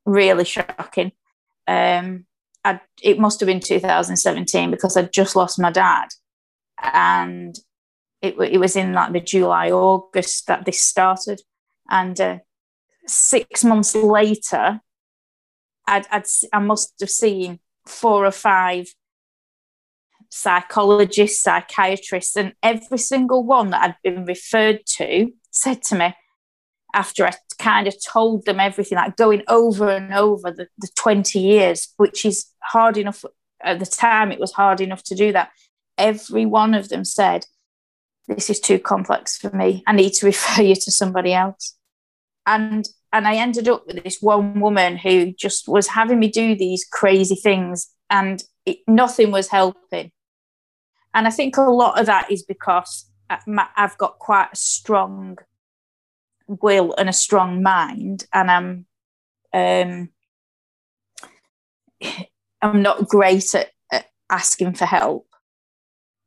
really 0.07 0.45
shocking. 0.45 1.13
Um, 1.67 2.27
I, 2.65 2.81
it 3.03 3.19
must 3.19 3.41
have 3.41 3.47
been 3.47 3.61
2017 3.61 4.71
because 4.71 4.97
I'd 4.97 5.13
just 5.13 5.37
lost 5.37 5.59
my 5.59 5.71
dad, 5.71 6.09
and 6.81 7.57
it, 8.23 8.37
it 8.39 8.59
was 8.59 8.77
in 8.77 8.93
like 8.93 9.13
the 9.13 9.21
July, 9.21 9.71
August 9.71 10.47
that 10.47 10.65
this 10.65 10.85
started, 10.85 11.43
and 11.91 12.21
uh, 12.21 12.39
six 13.07 13.65
months 13.65 13.95
later, 13.95 14.81
I'd, 15.87 16.07
I'd 16.11 16.25
I 16.53 16.59
must 16.61 16.95
have 17.01 17.11
seen 17.11 17.59
four 17.87 18.25
or 18.25 18.31
five 18.31 18.87
psychologists, 20.35 21.43
psychiatrists, 21.43 22.35
and 22.35 22.55
every 22.61 22.99
single 22.99 23.45
one 23.45 23.71
that 23.71 23.83
I'd 23.83 23.97
been 24.03 24.25
referred 24.25 24.81
to 24.97 25.31
said 25.53 25.81
to 25.85 25.95
me 25.95 26.15
after 26.93 27.25
I 27.25 27.35
kind 27.61 27.87
of 27.87 27.95
told 28.05 28.45
them 28.45 28.59
everything, 28.59 28.97
like 28.97 29.17
going 29.17 29.45
over 29.47 29.91
and 29.91 30.13
over 30.13 30.51
the, 30.51 30.67
the 30.79 30.89
20 30.97 31.39
years, 31.39 31.95
which 31.99 32.25
is 32.25 32.47
hard 32.65 32.97
enough 32.97 33.25
at 33.63 33.79
the 33.79 33.87
time, 33.87 34.33
it 34.33 34.41
was 34.41 34.53
hard 34.53 34.81
enough 34.81 35.05
to 35.05 35.15
do 35.15 35.31
that. 35.33 35.51
Every 35.99 36.47
one 36.47 36.75
of 36.75 36.89
them 36.89 37.05
said, 37.05 37.47
This 38.27 38.51
is 38.51 38.59
too 38.59 38.81
complex 38.81 39.39
for 39.39 39.51
me. 39.51 39.85
I 39.87 39.93
need 39.93 40.15
to 40.15 40.27
refer 40.33 40.63
you 40.63 40.75
to 40.75 40.91
somebody 40.91 41.33
else. 41.33 41.77
And 42.45 42.89
and 43.13 43.29
I 43.29 43.37
ended 43.37 43.69
up 43.69 43.87
with 43.87 44.03
this 44.03 44.19
one 44.21 44.59
woman 44.59 44.97
who 44.97 45.33
just 45.33 45.69
was 45.69 45.87
having 45.87 46.19
me 46.19 46.29
do 46.29 46.57
these 46.57 46.85
crazy 46.91 47.37
things, 47.37 47.89
and 48.11 48.43
it, 48.67 48.79
nothing 48.89 49.31
was 49.31 49.47
helping. 49.47 50.11
And 51.15 51.27
I 51.29 51.31
think 51.31 51.57
a 51.57 51.63
lot 51.63 51.99
of 51.99 52.07
that 52.07 52.31
is 52.31 52.43
because 52.43 53.09
I've 53.31 53.97
got 53.99 54.19
quite 54.19 54.49
a 54.53 54.57
strong 54.57 55.39
will 56.47 56.95
and 56.99 57.09
a 57.09 57.13
strong 57.13 57.63
mind, 57.63 58.27
and 58.33 58.51
I'm 58.51 58.87
um, 59.53 60.09
I'm 62.63 62.83
not 62.83 63.09
great 63.09 63.55
at, 63.55 63.71
at 63.93 64.07
asking 64.29 64.75
for 64.75 64.87
help. 64.87 65.29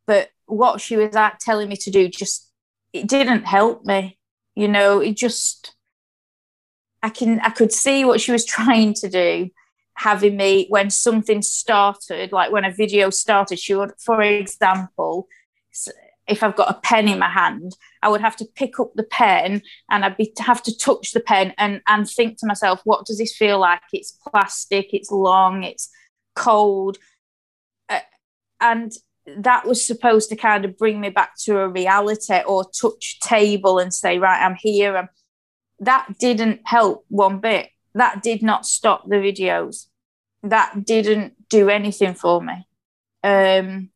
But 0.06 0.30
what 0.46 0.80
she 0.80 0.96
was 0.96 1.16
at 1.16 1.40
telling 1.40 1.68
me 1.68 1.76
to 1.76 1.92
do 1.92 2.08
just 2.08 2.50
it 2.94 3.08
didn't 3.08 3.44
help 3.44 3.86
me. 3.86 4.18
You 4.56 4.68
know, 4.68 5.00
it 5.00 5.18
just 5.18 5.76
I 7.04 7.10
can 7.10 7.40
I 7.42 7.50
could 7.50 7.72
see 7.72 8.06
what 8.06 8.22
she 8.22 8.32
was 8.32 8.46
trying 8.56 8.94
to 8.96 9.10
do, 9.10 9.50
having 9.98 10.38
me 10.38 10.68
when 10.70 10.90
something 10.90 11.42
started, 11.42 12.32
like 12.32 12.52
when 12.52 12.64
a 12.64 12.72
video 12.72 13.10
started, 13.10 13.60
she 13.60 13.74
would, 13.74 13.92
for 13.98 14.22
example, 14.22 15.28
if 16.28 16.44
I've 16.44 16.56
got 16.56 16.70
a 16.70 16.80
pen 16.82 17.08
in 17.08 17.20
my 17.20 17.30
hand, 17.30 17.76
I 18.04 18.10
would 18.10 18.22
have 18.22 18.36
to 18.38 18.46
pick 18.56 18.80
up 18.80 18.92
the 18.96 19.04
pen 19.04 19.64
and 19.90 20.06
I'd 20.06 20.18
be 20.18 20.34
have 20.40 20.62
to 20.64 20.78
touch 20.78 21.14
the 21.14 21.20
pen 21.20 21.54
and 21.58 21.82
and 21.88 22.08
think 22.08 22.38
to 22.40 22.48
myself, 22.48 22.82
what 22.84 23.06
does 23.06 23.18
this 23.18 23.36
feel 23.36 23.60
like? 23.60 23.82
It's 23.92 24.18
plastic, 24.30 24.94
it's 24.94 25.12
long, 25.12 25.64
it's 25.64 25.90
cold, 26.36 26.98
uh, 27.90 28.02
and 28.62 28.92
that 29.38 29.66
was 29.66 29.86
supposed 29.86 30.30
to 30.30 30.36
kind 30.36 30.64
of 30.64 30.78
bring 30.78 31.02
me 31.02 31.10
back 31.10 31.36
to 31.46 31.58
a 31.58 31.68
reality 31.68 32.40
or 32.46 32.66
touch 32.66 33.20
table 33.20 33.80
and 33.80 33.94
say, 33.94 34.20
right, 34.20 34.46
I'm 34.46 34.56
here. 34.56 34.96
I'm, 34.96 35.10
that 35.80 36.08
didn't 36.20 36.62
help 36.66 37.06
one 37.10 37.40
bit 37.40 37.70
that 37.98 38.22
did 38.22 38.44
not 38.44 38.66
stop 38.66 39.08
the 39.08 39.16
videos. 39.16 39.88
That 40.44 40.86
didn't 40.86 41.50
do 41.50 41.70
anything 41.70 42.14
for 42.14 42.42
me. 42.42 42.68
Um, 43.24 43.90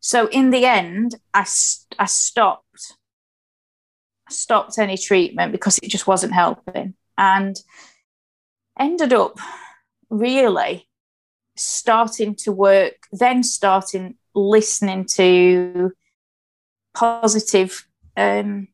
so 0.00 0.28
in 0.28 0.50
the 0.50 0.66
end, 0.66 1.14
I, 1.32 1.46
I 1.98 2.06
stopped. 2.06 2.94
I 4.28 4.32
stopped 4.32 4.78
any 4.78 4.96
treatment 4.98 5.52
because 5.52 5.78
it 5.78 5.88
just 5.88 6.08
wasn't 6.08 6.32
helping, 6.32 6.94
and 7.16 7.56
ended 8.78 9.12
up 9.12 9.38
really 10.10 10.88
starting 11.56 12.34
to 12.34 12.52
work. 12.52 13.06
Then 13.12 13.44
starting 13.44 14.16
listening 14.34 15.06
to 15.14 15.92
positive. 16.94 17.86
Um, 18.16 18.68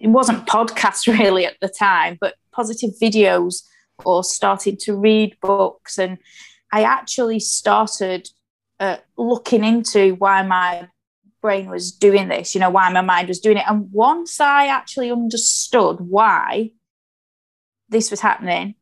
it 0.00 0.08
wasn't 0.08 0.46
podcasts 0.46 1.06
really 1.18 1.44
at 1.44 1.56
the 1.60 1.68
time, 1.68 2.18
but 2.20 2.34
positive 2.52 2.90
videos 3.02 3.62
or 4.04 4.24
started 4.24 4.78
to 4.80 4.96
read 4.96 5.36
books. 5.40 5.98
And 5.98 6.18
I 6.72 6.82
actually 6.82 7.40
started 7.40 8.28
uh, 8.80 8.98
looking 9.16 9.64
into 9.64 10.14
why 10.16 10.42
my 10.42 10.88
brain 11.40 11.70
was 11.70 11.92
doing 11.92 12.28
this, 12.28 12.54
you 12.54 12.60
know, 12.60 12.70
why 12.70 12.90
my 12.90 13.00
mind 13.00 13.28
was 13.28 13.40
doing 13.40 13.56
it. 13.56 13.64
And 13.68 13.90
once 13.92 14.40
I 14.40 14.66
actually 14.66 15.10
understood 15.10 16.00
why 16.00 16.72
this 17.88 18.10
was 18.10 18.20
happening, 18.20 18.74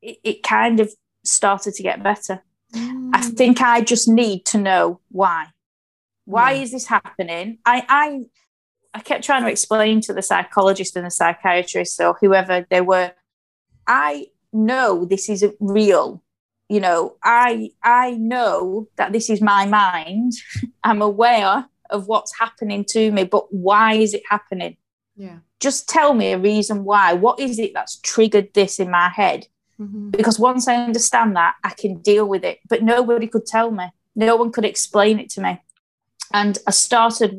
it, 0.00 0.18
it 0.22 0.42
kind 0.42 0.80
of 0.80 0.92
started 1.24 1.74
to 1.74 1.82
get 1.82 2.02
better. 2.02 2.42
Mm. 2.74 3.10
I 3.12 3.20
think 3.20 3.60
I 3.60 3.80
just 3.80 4.08
need 4.08 4.46
to 4.46 4.58
know 4.58 5.00
why. 5.10 5.48
Why 6.24 6.52
yeah. 6.52 6.62
is 6.62 6.72
this 6.72 6.86
happening? 6.86 7.58
I, 7.66 7.84
I 7.88 8.20
I 8.94 9.00
kept 9.00 9.24
trying 9.24 9.42
to 9.42 9.50
explain 9.50 10.00
to 10.02 10.12
the 10.12 10.22
psychologist 10.22 10.96
and 10.96 11.06
the 11.06 11.10
psychiatrist 11.10 12.00
or 12.00 12.16
whoever 12.20 12.66
they 12.68 12.80
were 12.80 13.12
I 13.86 14.26
know 14.52 15.04
this 15.04 15.28
is 15.28 15.44
real. 15.60 16.22
You 16.68 16.80
know, 16.80 17.16
I 17.22 17.70
I 17.82 18.12
know 18.12 18.88
that 18.96 19.12
this 19.12 19.28
is 19.28 19.40
my 19.40 19.66
mind. 19.66 20.32
I'm 20.84 21.02
aware 21.02 21.66
of 21.90 22.08
what's 22.08 22.38
happening 22.38 22.84
to 22.86 23.12
me, 23.12 23.24
but 23.24 23.52
why 23.52 23.94
is 23.94 24.14
it 24.14 24.22
happening? 24.28 24.76
Yeah. 25.16 25.38
Just 25.60 25.88
tell 25.88 26.14
me 26.14 26.32
a 26.32 26.38
reason 26.38 26.84
why. 26.84 27.12
What 27.12 27.38
is 27.38 27.58
it 27.58 27.72
that's 27.74 27.96
triggered 28.00 28.54
this 28.54 28.80
in 28.80 28.90
my 28.90 29.10
head? 29.10 29.46
Mm-hmm. 29.78 30.10
Because 30.10 30.38
once 30.38 30.66
I 30.68 30.76
understand 30.76 31.36
that, 31.36 31.54
I 31.62 31.70
can 31.70 31.98
deal 31.98 32.26
with 32.26 32.44
it. 32.44 32.60
But 32.68 32.82
nobody 32.82 33.26
could 33.26 33.46
tell 33.46 33.70
me. 33.70 33.86
No 34.14 34.36
one 34.36 34.52
could 34.52 34.64
explain 34.64 35.18
it 35.18 35.30
to 35.30 35.40
me. 35.40 35.60
And 36.32 36.58
I 36.66 36.70
started 36.70 37.38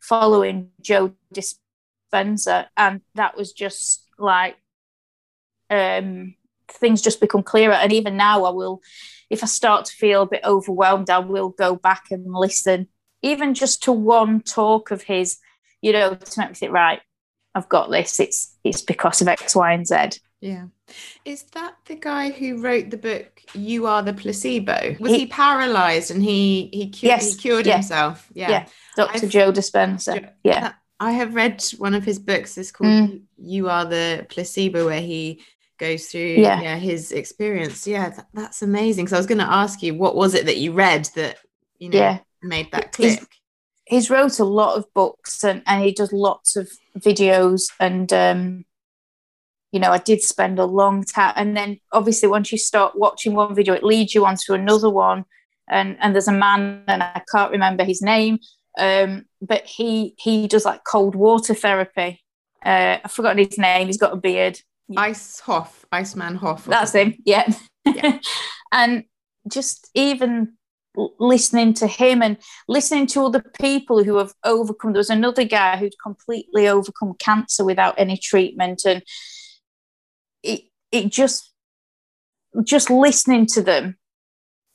following 0.00 0.70
Joe 0.80 1.12
Dispenza, 1.34 2.68
and 2.76 3.02
that 3.14 3.36
was 3.36 3.52
just 3.52 4.06
like 4.18 4.56
um, 5.70 6.34
things 6.68 7.02
just 7.02 7.20
become 7.20 7.42
clearer. 7.42 7.74
And 7.74 7.92
even 7.92 8.16
now, 8.16 8.44
I 8.44 8.50
will, 8.50 8.82
if 9.28 9.42
I 9.42 9.46
start 9.46 9.86
to 9.86 9.92
feel 9.92 10.22
a 10.22 10.26
bit 10.26 10.44
overwhelmed, 10.44 11.10
I 11.10 11.18
will 11.18 11.50
go 11.50 11.76
back 11.76 12.06
and 12.10 12.32
listen, 12.32 12.88
even 13.22 13.54
just 13.54 13.82
to 13.84 13.92
one 13.92 14.40
talk 14.40 14.90
of 14.90 15.02
his, 15.02 15.38
you 15.80 15.92
know, 15.92 16.14
to 16.14 16.40
make 16.40 16.50
me 16.50 16.54
think, 16.54 16.72
right, 16.72 17.00
I've 17.54 17.68
got 17.68 17.90
this. 17.90 18.20
It's 18.20 18.56
it's 18.62 18.82
because 18.82 19.20
of 19.20 19.28
X, 19.28 19.56
Y, 19.56 19.72
and 19.72 19.86
Z. 19.86 20.20
Yeah. 20.40 20.66
Is 21.24 21.42
that 21.52 21.74
the 21.86 21.96
guy 21.96 22.30
who 22.30 22.62
wrote 22.62 22.90
the 22.90 22.96
book 22.96 23.42
You 23.54 23.86
Are 23.86 24.02
the 24.02 24.14
Placebo? 24.14 24.96
Was 24.98 25.12
he, 25.12 25.18
he 25.20 25.26
paralyzed 25.26 26.10
and 26.10 26.22
he 26.22 26.70
he, 26.72 26.90
cu- 26.90 27.06
yes, 27.06 27.34
he 27.34 27.38
cured 27.38 27.66
yeah. 27.66 27.74
himself? 27.74 28.28
Yeah. 28.32 28.50
yeah. 28.50 28.66
Dr. 28.96 29.26
I've, 29.26 29.30
Joe 29.30 29.52
Dispenza. 29.52 30.30
Yeah. 30.42 30.72
I 30.98 31.12
have 31.12 31.34
read 31.34 31.62
one 31.78 31.94
of 31.94 32.04
his 32.04 32.18
books. 32.18 32.58
It's 32.58 32.70
called 32.70 32.90
mm. 32.90 33.22
You 33.38 33.68
Are 33.68 33.84
the 33.84 34.26
Placebo, 34.28 34.86
where 34.86 35.00
he 35.00 35.42
goes 35.80 36.06
through 36.06 36.20
yeah, 36.20 36.60
yeah 36.60 36.76
his 36.76 37.10
experience. 37.10 37.86
Yeah 37.86 38.10
that, 38.10 38.28
that's 38.32 38.62
amazing. 38.62 39.08
So 39.08 39.16
i 39.16 39.18
was 39.18 39.26
going 39.26 39.38
to 39.38 39.52
ask 39.52 39.82
you 39.82 39.94
what 39.94 40.14
was 40.14 40.34
it 40.34 40.46
that 40.46 40.58
you 40.58 40.72
read 40.72 41.06
that 41.16 41.38
you 41.78 41.88
know 41.88 41.98
yeah. 41.98 42.18
made 42.42 42.70
that 42.70 42.92
click 42.92 43.18
he's, 43.18 43.26
he's, 43.86 44.10
wrote 44.10 44.38
a 44.38 44.44
lot 44.44 44.76
of 44.76 44.92
books 44.94 45.42
and, 45.42 45.62
and 45.66 45.82
he 45.82 45.92
does 45.92 46.12
lots 46.12 46.54
of 46.54 46.70
videos 46.98 47.72
and 47.80 48.12
um 48.12 48.64
you 49.72 49.80
know 49.80 49.90
i 49.90 49.98
did 49.98 50.20
spend 50.20 50.58
a 50.58 50.64
long 50.64 51.02
time 51.02 51.32
and 51.36 51.56
then 51.56 51.80
obviously 51.92 52.28
once 52.28 52.52
you 52.52 52.58
start 52.58 52.98
watching 52.98 53.34
one 53.34 53.54
video 53.54 53.74
it 53.74 53.82
leads 53.82 54.14
you 54.14 54.26
on 54.26 54.36
to 54.36 54.52
another 54.52 54.90
one 54.90 55.24
and 55.68 55.96
and 56.00 56.14
there's 56.14 56.28
a 56.28 56.32
man 56.32 56.84
and 56.86 57.02
i 57.02 57.22
can't 57.32 57.52
remember 57.52 57.84
his 57.84 58.02
name 58.02 58.38
um 58.78 59.24
but 59.40 59.64
he 59.64 60.14
he 60.18 60.46
does 60.46 60.64
like 60.64 60.84
cold 60.84 61.14
water 61.14 61.54
therapy. 61.54 62.22
Uh 62.64 62.98
i've 63.02 63.12
forgotten 63.12 63.38
his 63.44 63.58
name. 63.58 63.86
He's 63.86 63.98
got 63.98 64.12
a 64.12 64.16
beard 64.16 64.60
Ice 64.96 65.40
Hof, 65.40 65.84
Iceman 65.92 66.36
Hof. 66.36 66.64
That's 66.64 66.94
him. 66.94 67.16
Yeah. 67.24 67.52
yeah. 67.84 68.18
and 68.72 69.04
just 69.48 69.88
even 69.94 70.54
listening 71.18 71.72
to 71.74 71.86
him 71.86 72.22
and 72.22 72.36
listening 72.68 73.06
to 73.06 73.24
other 73.24 73.42
people 73.60 74.02
who 74.02 74.16
have 74.18 74.34
overcome. 74.44 74.92
There 74.92 75.00
was 75.00 75.10
another 75.10 75.44
guy 75.44 75.76
who'd 75.76 75.94
completely 76.02 76.68
overcome 76.68 77.14
cancer 77.18 77.64
without 77.64 77.94
any 77.98 78.16
treatment, 78.16 78.82
and 78.84 79.02
it 80.42 80.62
it 80.90 81.10
just 81.10 81.52
just 82.64 82.90
listening 82.90 83.46
to 83.46 83.62
them 83.62 83.96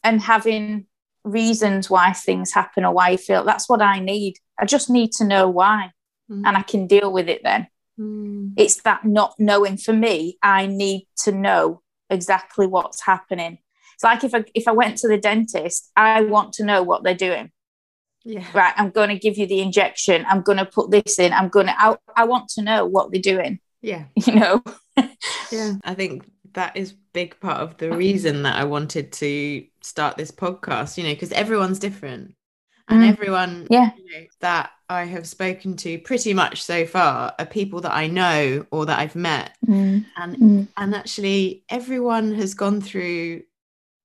and 0.03 0.22
having 0.22 0.86
reasons 1.24 1.89
why 1.89 2.13
things 2.13 2.53
happen 2.53 2.86
or 2.86 2.93
why 2.93 3.10
you 3.10 3.17
feel 3.17 3.43
that's 3.43 3.67
what 3.67 3.81
I 3.81 4.00
need. 4.00 4.36
I 4.60 4.65
just 4.65 4.89
need 4.89 5.12
to 5.13 5.25
know 5.25 5.50
why, 5.50 5.91
mm. 6.31 6.43
and 6.45 6.57
I 6.57 6.62
can 6.62 6.88
deal 6.88 7.12
with 7.12 7.27
it 7.27 7.41
then. 7.43 7.67
Mm. 8.00 8.54
It's 8.58 8.82
that 8.82 9.06
not 9.06 9.36
knowing 9.40 9.78
for 9.78 9.94
me. 9.94 10.38
I 10.42 10.68
need 10.68 11.08
to 11.24 11.32
know 11.32 11.82
exactly 12.10 12.68
what's 12.68 13.02
happening 13.04 13.60
it's 13.96 14.04
like 14.04 14.24
if 14.24 14.36
I 14.36 14.44
if 14.54 14.68
I 14.68 14.74
went 14.74 14.98
to 15.00 15.08
the 15.08 15.18
dentist, 15.18 15.92
I 15.96 16.22
want 16.22 16.54
to 16.54 16.66
know 16.66 16.84
what 16.84 17.04
they're 17.04 17.16
doing. 17.16 17.52
Yeah. 18.25 18.46
Right. 18.54 18.74
I'm 18.75 18.90
going 18.90 19.10
to 19.10 19.20
give 19.20 19.38
you 19.38 19.48
the 19.48 19.62
injection. 19.62 20.25
I'm 20.28 20.42
going 20.42 20.58
to 20.58 20.66
put 20.66 20.92
this 20.92 21.20
in. 21.20 21.32
I'm 21.32 21.50
going 21.50 21.68
to. 21.68 21.82
I, 21.82 21.96
I 22.16 22.25
want 22.25 22.50
to 22.50 22.62
know 22.62 22.86
what 22.86 23.12
they're 23.12 23.22
doing. 23.22 23.60
Yeah. 23.82 24.06
You 24.28 24.36
know. 24.36 24.64
yeah. 25.52 25.74
I 25.84 25.94
think 25.94 26.30
that 26.54 26.75
is 26.75 26.94
big 27.14 27.40
part 27.40 27.62
of 27.62 27.78
the 27.78 27.92
reason 27.92 28.44
that 28.44 28.58
I 28.58 28.66
wanted 28.66 29.12
to 29.14 29.66
start 29.82 30.18
this 30.18 30.32
podcast. 30.32 30.98
You 30.98 31.06
know, 31.06 31.14
because 31.14 31.32
everyone's 31.32 31.80
different, 31.80 32.36
and 32.90 33.04
mm. 33.04 33.10
everyone. 33.10 33.68
Yeah. 33.70 33.92
You 33.96 34.04
know, 34.12 34.25
that 34.42 34.72
I 34.88 35.06
have 35.06 35.27
spoken 35.27 35.77
to 35.77 35.98
pretty 36.00 36.34
much 36.34 36.63
so 36.63 36.86
far 36.86 37.34
are 37.39 37.46
people 37.46 37.82
that 37.82 37.94
I 37.94 38.08
know 38.08 38.65
or 38.72 38.86
that 38.86 39.00
I've 39.00 39.15
met, 39.15 39.56
mm. 39.65 40.06
and 40.18 40.38
mm. 40.38 40.68
and 40.77 40.96
actually 40.96 41.63
everyone 41.70 42.34
has 42.36 42.54
gone 42.54 42.82
through 42.82 43.44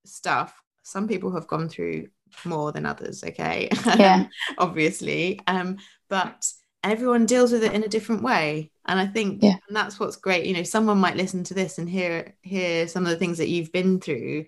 stuff 0.05 0.61
some 0.83 1.07
people 1.07 1.31
have 1.33 1.47
gone 1.47 1.69
through 1.69 2.09
more 2.45 2.73
than 2.73 2.87
others 2.87 3.25
okay 3.25 3.69
yeah 3.99 4.27
obviously 4.59 5.41
um 5.47 5.77
but 6.09 6.53
everyone 6.83 7.27
deals 7.27 7.53
with 7.53 7.63
it 7.63 7.73
in 7.73 7.85
a 7.85 7.89
different 7.89 8.23
way 8.23 8.71
and 8.87 8.99
i 8.99 9.07
think 9.07 9.43
yeah. 9.43 9.57
and 9.69 9.77
that's 9.77 9.99
what's 10.01 10.17
great 10.17 10.47
you 10.47 10.55
know 10.55 10.63
someone 10.63 10.99
might 10.99 11.17
listen 11.17 11.45
to 11.45 11.55
this 11.55 11.79
and 11.79 11.89
hear 11.89 12.35
hear 12.43 12.87
some 12.89 13.05
of 13.05 13.11
the 13.11 13.17
things 13.17 13.39
that 13.39 13.49
you've 13.49 13.73
been 13.73 14.01
through 14.01 14.45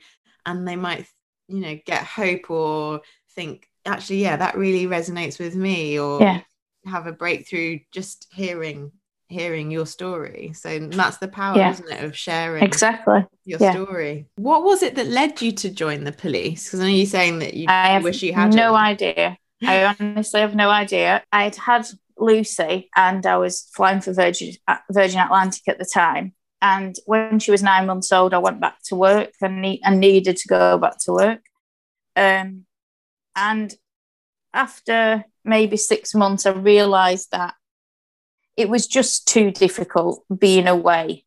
and 0.46 0.66
they 0.66 0.76
might 0.76 1.06
you 1.48 1.60
know 1.60 1.78
get 1.86 2.04
hope 2.04 2.50
or 2.50 3.00
think 3.34 3.68
actually 3.86 4.22
yeah 4.22 4.36
that 4.36 4.56
really 4.56 4.86
resonates 4.86 5.38
with 5.38 5.54
me 5.54 5.98
or 5.98 6.20
yeah. 6.20 6.40
have 6.86 7.06
a 7.06 7.12
breakthrough 7.12 7.78
just 7.92 8.26
hearing 8.32 8.92
hearing 9.32 9.70
your 9.70 9.86
story. 9.86 10.52
So 10.54 10.78
that's 10.78 11.16
the 11.16 11.26
power, 11.26 11.56
yeah. 11.56 11.72
isn't 11.72 11.90
it, 11.90 12.04
of 12.04 12.16
sharing 12.16 12.62
exactly 12.62 13.24
your 13.44 13.58
yeah. 13.60 13.72
story. 13.72 14.26
What 14.36 14.62
was 14.62 14.82
it 14.82 14.94
that 14.94 15.08
led 15.08 15.42
you 15.42 15.50
to 15.52 15.70
join 15.70 16.04
the 16.04 16.12
police? 16.12 16.66
Because 16.66 16.80
I 16.80 16.82
know 16.84 16.90
you're 16.90 17.06
saying 17.06 17.40
that 17.40 17.54
you 17.54 17.66
I 17.68 17.98
wish 17.98 18.22
you 18.22 18.32
had 18.32 18.54
no 18.54 18.76
idea. 18.76 19.36
I 19.64 19.96
honestly 20.00 20.40
have 20.40 20.54
no 20.54 20.70
idea. 20.70 21.24
I 21.32 21.44
had 21.44 21.56
had 21.56 21.86
Lucy, 22.18 22.90
and 22.94 23.26
I 23.26 23.38
was 23.38 23.68
flying 23.74 24.00
for 24.00 24.12
Virgin 24.12 24.52
uh, 24.68 24.76
Virgin 24.90 25.18
Atlantic 25.18 25.62
at 25.66 25.78
the 25.78 25.90
time. 25.92 26.34
And 26.60 26.94
when 27.06 27.40
she 27.40 27.50
was 27.50 27.62
nine 27.62 27.86
months 27.86 28.12
old, 28.12 28.32
I 28.32 28.38
went 28.38 28.60
back 28.60 28.76
to 28.84 28.94
work 28.94 29.32
and 29.40 29.62
need, 29.62 29.80
I 29.84 29.96
needed 29.96 30.36
to 30.36 30.48
go 30.48 30.78
back 30.78 30.96
to 31.06 31.12
work. 31.12 31.40
Um, 32.14 32.66
and 33.36 33.74
after 34.54 35.24
maybe 35.44 35.76
six 35.76 36.14
months, 36.14 36.46
I 36.46 36.52
realised 36.52 37.30
that 37.32 37.54
it 38.56 38.68
was 38.68 38.86
just 38.86 39.26
too 39.26 39.50
difficult 39.50 40.24
being 40.38 40.68
away 40.68 41.24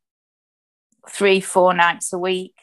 three, 1.09 1.39
four 1.39 1.73
nights 1.73 2.13
a 2.13 2.19
week 2.19 2.55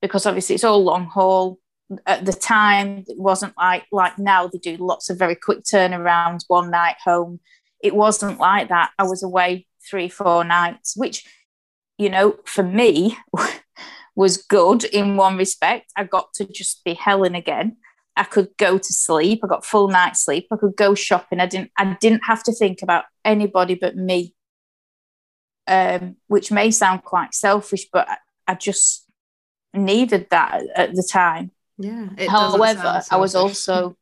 because 0.00 0.26
obviously 0.26 0.54
it's 0.54 0.64
all 0.64 0.82
long 0.82 1.06
haul. 1.06 1.58
At 2.06 2.24
the 2.24 2.32
time, 2.32 3.04
it 3.08 3.18
wasn't 3.18 3.56
like 3.56 3.84
like 3.90 4.18
now 4.18 4.46
they 4.46 4.58
do 4.58 4.76
lots 4.76 5.10
of 5.10 5.18
very 5.18 5.34
quick 5.34 5.64
turnarounds, 5.64 6.44
one 6.46 6.70
night 6.70 6.96
home. 7.04 7.40
It 7.82 7.94
wasn't 7.94 8.38
like 8.38 8.68
that. 8.68 8.92
I 8.98 9.04
was 9.04 9.22
away 9.22 9.66
three, 9.88 10.08
four 10.08 10.44
nights, 10.44 10.96
which, 10.96 11.24
you 11.98 12.08
know, 12.08 12.36
for 12.44 12.62
me 12.62 13.16
was 14.14 14.36
good 14.36 14.84
in 14.84 15.16
one 15.16 15.36
respect. 15.36 15.90
I 15.96 16.04
got 16.04 16.32
to 16.34 16.44
just 16.44 16.84
be 16.84 16.94
Helen 16.94 17.34
again. 17.34 17.78
I 18.16 18.24
could 18.24 18.48
go 18.56 18.76
to 18.78 18.92
sleep. 18.92 19.40
I 19.42 19.46
got 19.46 19.64
full 19.64 19.88
night 19.88 20.16
sleep. 20.16 20.48
I 20.50 20.56
could 20.56 20.76
go 20.76 20.94
shopping. 20.94 21.40
I 21.40 21.46
didn't. 21.46 21.70
I 21.78 21.96
didn't 22.00 22.22
have 22.24 22.42
to 22.44 22.52
think 22.52 22.82
about 22.82 23.04
anybody 23.24 23.74
but 23.74 23.96
me. 23.96 24.34
Um, 25.66 26.16
which 26.26 26.50
may 26.50 26.70
sound 26.72 27.04
quite 27.04 27.32
selfish, 27.32 27.86
but 27.92 28.08
I, 28.08 28.16
I 28.48 28.54
just 28.54 29.06
needed 29.72 30.26
that 30.30 30.62
at, 30.74 30.94
the 30.94 31.08
time. 31.08 31.52
Yeah. 31.78 32.08
However, 32.28 33.02
I 33.08 33.16
was 33.16 33.36
also, 33.36 33.96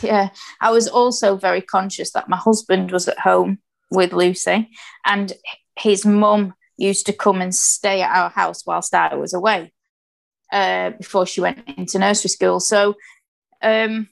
yeah, 0.00 0.28
I 0.60 0.70
was 0.70 0.86
also 0.86 1.36
very 1.36 1.60
conscious 1.60 2.12
that 2.12 2.28
my 2.28 2.36
husband 2.36 2.92
was 2.92 3.08
at 3.08 3.18
home 3.18 3.58
with 3.90 4.12
Lucy, 4.12 4.70
and 5.04 5.32
his 5.76 6.06
mum 6.06 6.54
used 6.76 7.06
to 7.06 7.12
come 7.12 7.40
and 7.40 7.54
stay 7.54 8.02
at 8.02 8.16
our 8.16 8.30
house 8.30 8.64
whilst 8.64 8.94
I 8.94 9.16
was 9.16 9.34
away 9.34 9.72
uh, 10.52 10.90
before 10.90 11.26
she 11.26 11.40
went 11.40 11.68
into 11.76 11.98
nursery 11.98 12.28
school. 12.28 12.60
So 12.60 12.94
um, 13.62 14.08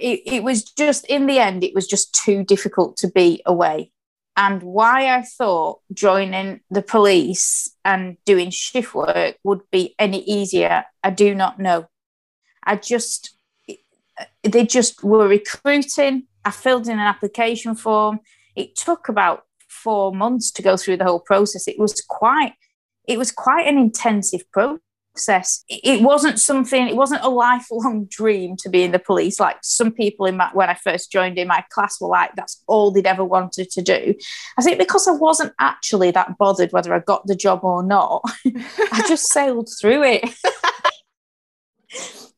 it, 0.00 0.20
it 0.26 0.42
was 0.42 0.64
just 0.64 1.06
in 1.06 1.26
the 1.26 1.38
end, 1.38 1.64
it 1.64 1.74
was 1.74 1.86
just 1.86 2.14
too 2.14 2.44
difficult 2.44 2.96
to 2.98 3.08
be 3.08 3.42
away. 3.46 3.92
And 4.36 4.62
why 4.62 5.16
I 5.16 5.22
thought 5.22 5.80
joining 5.94 6.60
the 6.70 6.82
police 6.82 7.74
and 7.84 8.18
doing 8.26 8.50
shift 8.50 8.94
work 8.94 9.36
would 9.44 9.62
be 9.70 9.94
any 9.98 10.22
easier, 10.24 10.84
I 11.02 11.10
do 11.10 11.34
not 11.34 11.58
know. 11.58 11.86
I 12.62 12.76
just, 12.76 13.36
they 14.42 14.66
just 14.66 15.02
were 15.02 15.26
recruiting. 15.26 16.24
I 16.44 16.50
filled 16.50 16.86
in 16.86 16.94
an 16.94 17.06
application 17.06 17.74
form. 17.74 18.20
It 18.54 18.76
took 18.76 19.08
about 19.08 19.44
four 19.68 20.14
months 20.14 20.50
to 20.52 20.62
go 20.62 20.76
through 20.76 20.98
the 20.98 21.04
whole 21.04 21.20
process. 21.20 21.66
It 21.66 21.78
was 21.78 22.02
quite, 22.06 22.54
it 23.08 23.18
was 23.18 23.32
quite 23.32 23.66
an 23.66 23.78
intensive 23.78 24.50
process 24.52 24.80
It 25.68 26.02
wasn't 26.02 26.38
something, 26.38 26.88
it 26.88 26.96
wasn't 26.96 27.24
a 27.24 27.28
lifelong 27.28 28.06
dream 28.10 28.56
to 28.58 28.68
be 28.68 28.82
in 28.82 28.92
the 28.92 28.98
police. 28.98 29.40
Like 29.40 29.58
some 29.62 29.92
people 29.92 30.26
in 30.26 30.36
my, 30.36 30.50
when 30.52 30.68
I 30.68 30.74
first 30.74 31.12
joined 31.12 31.38
in 31.38 31.48
my 31.48 31.64
class 31.70 32.00
were 32.00 32.08
like, 32.08 32.34
that's 32.36 32.62
all 32.66 32.90
they'd 32.90 33.06
ever 33.06 33.24
wanted 33.24 33.70
to 33.70 33.82
do. 33.82 34.14
I 34.58 34.62
think 34.62 34.78
because 34.78 35.08
I 35.08 35.12
wasn't 35.12 35.52
actually 35.60 36.10
that 36.12 36.38
bothered 36.38 36.72
whether 36.72 36.94
I 36.94 37.00
got 37.00 37.26
the 37.26 37.36
job 37.36 37.60
or 37.62 37.82
not, 37.82 38.22
I 38.92 39.04
just 39.08 39.26
sailed 39.26 39.68
through 39.80 40.02
it. 40.04 40.24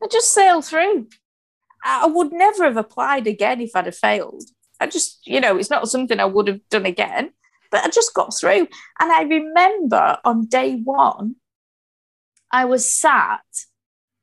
I 0.02 0.06
just 0.10 0.32
sailed 0.32 0.64
through. 0.64 1.08
I 1.84 2.06
would 2.06 2.32
never 2.32 2.64
have 2.64 2.76
applied 2.76 3.26
again 3.26 3.60
if 3.60 3.70
I'd 3.74 3.86
have 3.86 3.96
failed. 3.96 4.44
I 4.80 4.86
just, 4.86 5.26
you 5.26 5.40
know, 5.40 5.56
it's 5.56 5.70
not 5.70 5.88
something 5.88 6.20
I 6.20 6.24
would 6.24 6.48
have 6.48 6.60
done 6.70 6.86
again, 6.86 7.32
but 7.70 7.84
I 7.84 7.88
just 7.88 8.14
got 8.14 8.36
through. 8.38 8.68
And 9.00 9.12
I 9.12 9.22
remember 9.22 10.18
on 10.24 10.46
day 10.46 10.76
one, 10.76 11.36
I 12.50 12.64
was 12.64 12.88
sat 12.88 13.40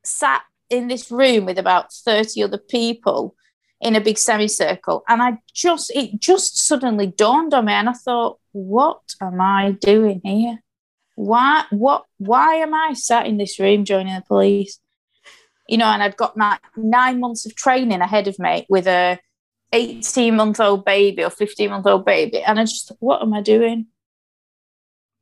sat 0.03 0.43
in 0.69 0.87
this 0.87 1.11
room 1.11 1.45
with 1.45 1.57
about 1.57 1.93
30 1.93 2.43
other 2.43 2.57
people 2.57 3.35
in 3.81 3.95
a 3.95 4.01
big 4.01 4.17
semicircle 4.17 5.03
and 5.07 5.21
I 5.21 5.37
just 5.53 5.91
it 5.95 6.19
just 6.19 6.57
suddenly 6.57 7.07
dawned 7.07 7.53
on 7.53 7.65
me 7.65 7.73
and 7.73 7.89
I 7.89 7.93
thought 7.93 8.39
what 8.51 9.01
am 9.21 9.41
I 9.41 9.71
doing 9.71 10.21
here? 10.23 10.59
Why 11.15 11.65
what 11.69 12.05
why 12.17 12.55
am 12.55 12.73
I 12.73 12.93
sat 12.93 13.27
in 13.27 13.37
this 13.37 13.59
room 13.59 13.85
joining 13.85 14.15
the 14.15 14.23
police? 14.27 14.79
You 15.67 15.77
know 15.77 15.85
and 15.85 16.01
I'd 16.01 16.17
got 16.17 16.37
my 16.37 16.57
nine 16.75 17.19
months 17.19 17.45
of 17.45 17.55
training 17.55 18.01
ahead 18.01 18.27
of 18.27 18.39
me 18.39 18.65
with 18.69 18.87
a 18.87 19.19
18 19.73 20.35
month 20.35 20.59
old 20.59 20.85
baby 20.85 21.23
or 21.23 21.29
15 21.29 21.69
month 21.69 21.85
old 21.85 22.05
baby 22.05 22.41
and 22.41 22.59
I 22.59 22.63
just 22.63 22.91
what 22.99 23.21
am 23.21 23.33
I 23.33 23.41
doing 23.41 23.87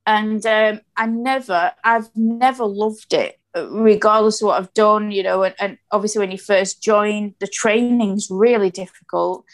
and 0.06 0.46
um, 0.46 0.82
I 0.96 1.06
never, 1.06 1.72
I've 1.84 2.10
never 2.16 2.66
loved 2.66 3.14
it, 3.14 3.40
regardless 3.56 4.42
of 4.42 4.48
what 4.48 4.60
I've 4.60 4.74
done. 4.74 5.12
You 5.12 5.24
know, 5.24 5.44
and, 5.44 5.56
and 5.60 5.78
obviously 5.92 6.20
when 6.20 6.32
you 6.32 6.38
first 6.38 6.84
join, 6.84 7.36
the 7.40 7.48
training's 7.48 8.28
really 8.30 8.70
difficult, 8.70 9.46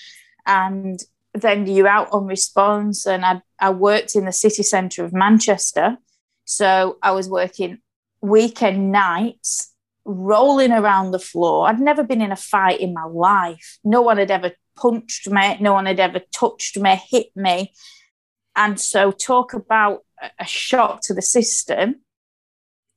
and 0.46 1.00
then 1.34 1.68
you're 1.68 1.88
out 1.88 2.10
on 2.12 2.26
response. 2.26 3.06
And 3.06 3.24
I, 3.26 3.42
I 3.60 3.70
worked 3.70 4.16
in 4.16 4.26
the 4.26 4.32
city 4.32 4.64
centre 4.64 5.04
of 5.04 5.14
Manchester, 5.14 5.98
so 6.46 6.98
I 7.02 7.12
was 7.12 7.30
working 7.30 7.80
weekend 8.22 8.92
nights, 8.92 9.74
rolling 10.04 10.72
around 10.72 11.12
the 11.12 11.20
floor. 11.20 11.68
I'd 11.68 11.80
never 11.80 12.04
been 12.04 12.22
in 12.22 12.32
a 12.32 12.36
fight 12.36 12.80
in 12.80 12.94
my 12.94 13.06
life. 13.06 13.78
No 13.84 14.02
one 14.02 14.18
had 14.18 14.32
ever 14.32 14.52
punched 14.76 15.30
me. 15.30 15.58
No 15.60 15.74
one 15.74 15.86
had 15.86 16.00
ever 16.00 16.22
touched 16.34 16.78
me, 16.78 17.00
hit 17.10 17.28
me. 17.36 17.74
And 18.60 18.80
so, 18.80 19.12
talk 19.12 19.54
about 19.54 20.04
a 20.40 20.46
shock 20.46 21.02
to 21.04 21.16
the 21.16 21.22
system. 21.22 22.02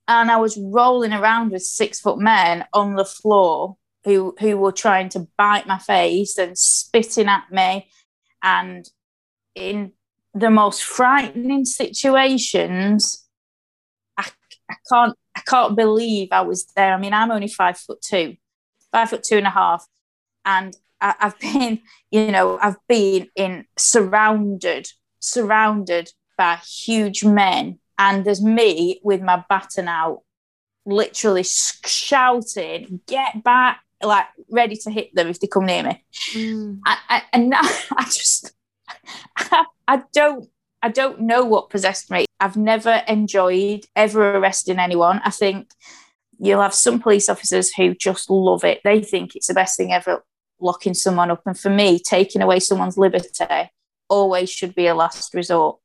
And 0.07 0.29
I 0.29 0.35
was 0.35 0.57
rolling 0.57 1.13
around 1.13 1.51
with 1.51 1.63
six 1.63 1.99
foot 1.99 2.19
men 2.19 2.65
on 2.73 2.95
the 2.95 3.05
floor 3.05 3.77
who 4.03 4.35
who 4.39 4.57
were 4.57 4.73
trying 4.73 5.09
to 5.09 5.27
bite 5.37 5.65
my 5.65 5.79
face 5.79 6.37
and 6.37 6.57
spitting 6.57 7.27
at 7.27 7.49
me 7.51 7.87
and 8.43 8.85
in 9.55 9.93
the 10.33 10.49
most 10.49 10.83
frightening 10.83 11.63
situations 11.63 13.25
I, 14.17 14.29
I 14.69 14.75
can't 14.91 15.15
I 15.35 15.41
can't 15.41 15.75
believe 15.75 16.29
I 16.31 16.41
was 16.41 16.65
there. 16.75 16.93
I 16.93 16.97
mean, 16.97 17.13
I'm 17.13 17.31
only 17.31 17.47
five 17.47 17.77
foot 17.77 18.01
two. 18.01 18.35
five 18.91 19.09
foot 19.09 19.23
two 19.23 19.37
and 19.37 19.47
a 19.47 19.51
half, 19.51 19.85
and 20.45 20.75
I, 21.01 21.15
I've 21.19 21.39
been, 21.39 21.81
you 22.11 22.31
know, 22.31 22.57
I've 22.61 22.77
been 22.87 23.29
in 23.35 23.65
surrounded, 23.77 24.87
surrounded 25.23 26.11
by 26.37 26.57
huge 26.57 27.23
men, 27.23 27.79
and 27.97 28.25
there's 28.25 28.41
me 28.41 28.99
with 29.03 29.21
my 29.21 29.43
baton 29.49 29.87
out, 29.87 30.21
literally 30.85 31.43
shouting, 31.43 33.01
"Get 33.07 33.43
back!" 33.43 33.81
Like 34.03 34.25
ready 34.49 34.75
to 34.77 34.91
hit 34.91 35.15
them 35.15 35.27
if 35.29 35.39
they 35.39 35.47
come 35.47 35.65
near 35.65 35.83
me. 35.83 36.03
Mm. 36.33 36.79
I, 36.85 36.97
I, 37.09 37.21
and 37.31 37.49
now 37.49 37.61
I 37.61 38.03
just, 38.03 38.53
I, 39.37 39.65
I 39.87 40.03
don't 40.13 40.49
I 40.81 40.89
don't 40.89 41.21
know 41.21 41.45
what 41.45 41.69
possessed 41.69 42.11
me. 42.11 42.25
I've 42.41 42.57
never 42.57 43.03
enjoyed 43.07 43.85
ever 43.95 44.35
arresting 44.35 44.79
anyone. 44.79 45.21
I 45.23 45.29
think 45.29 45.69
you'll 46.39 46.61
have 46.61 46.73
some 46.73 46.99
police 46.99 47.29
officers 47.29 47.73
who 47.73 47.95
just 47.95 48.29
love 48.29 48.65
it. 48.65 48.81
They 48.83 49.01
think 49.01 49.33
it's 49.33 49.47
the 49.47 49.53
best 49.53 49.77
thing 49.77 49.93
ever 49.93 50.25
locking 50.59 50.93
someone 50.93 51.31
up. 51.31 51.41
And 51.45 51.57
for 51.57 51.69
me, 51.69 51.99
taking 51.99 52.41
away 52.41 52.59
someone's 52.59 52.97
liberty 52.97 53.29
always 54.09 54.49
should 54.49 54.75
be 54.75 54.87
a 54.87 54.95
last 54.95 55.33
resort. 55.33 55.79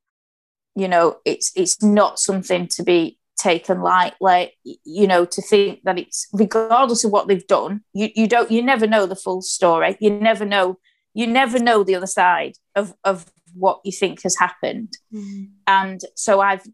You 0.75 0.89
know, 0.89 1.19
it's 1.25 1.53
it's 1.57 1.83
not 1.83 2.19
something 2.19 2.69
to 2.69 2.83
be 2.83 3.19
taken 3.39 3.81
lightly. 3.81 4.57
You 4.63 5.07
know, 5.07 5.25
to 5.25 5.43
think 5.43 5.83
that 5.85 5.99
it's 5.99 6.29
regardless 6.33 7.05
of 7.05 7.11
what 7.11 7.29
they've 7.29 7.47
done, 7.47 7.83
you 7.93 8.09
you 8.15 8.27
don't 8.29 8.51
you 8.51 8.63
never 8.63 8.87
know 8.87 9.07
the 9.07 9.17
full 9.17 9.43
story. 9.43 9.97
You 10.01 10.11
never 10.11 10.45
know 10.45 10.79
you 11.15 11.27
never 11.27 11.59
know 11.59 11.83
the 11.83 11.95
other 11.97 12.07
side 12.07 12.55
of 12.75 12.95
of 13.05 13.27
what 13.55 13.81
you 13.85 13.93
think 13.93 14.23
has 14.23 14.37
happened. 14.37 14.97
Mm-hmm. 15.13 15.45
And 15.67 16.01
so 16.15 16.41
I've 16.41 16.67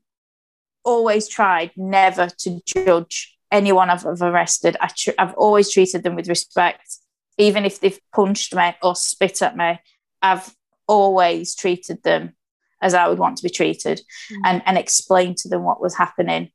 always 0.85 1.28
tried 1.28 1.70
never 1.76 2.28
to 2.38 2.61
judge 2.66 3.38
anyone 3.50 3.90
I've, 3.90 4.04
I've 4.07 4.22
arrested. 4.22 4.76
I 4.80 4.88
tr- 4.88 5.18
I've 5.18 5.35
always 5.35 5.72
treated 5.72 6.02
them 6.02 6.14
with 6.14 6.28
respect, 6.28 6.98
even 7.38 7.64
if 7.64 7.80
they've 7.80 7.98
punched 8.12 8.54
me 8.54 8.74
or 8.83 8.94
spit 8.94 9.42
at 9.42 9.57
me. 9.57 9.80
I've 10.20 10.54
always 10.86 11.54
treated 11.54 12.02
them 12.02 12.34
as 12.82 12.94
I 12.94 13.08
would 13.08 13.18
want 13.18 13.38
to 13.38 13.42
be 13.42 13.50
treated 13.50 13.98
mm-hmm. 13.98 14.42
and, 14.44 14.62
and 14.66 14.78
explained 14.78 15.38
to 15.38 15.48
them 15.48 15.62
what 15.62 15.80
was 15.80 15.96
happening. 15.96 16.50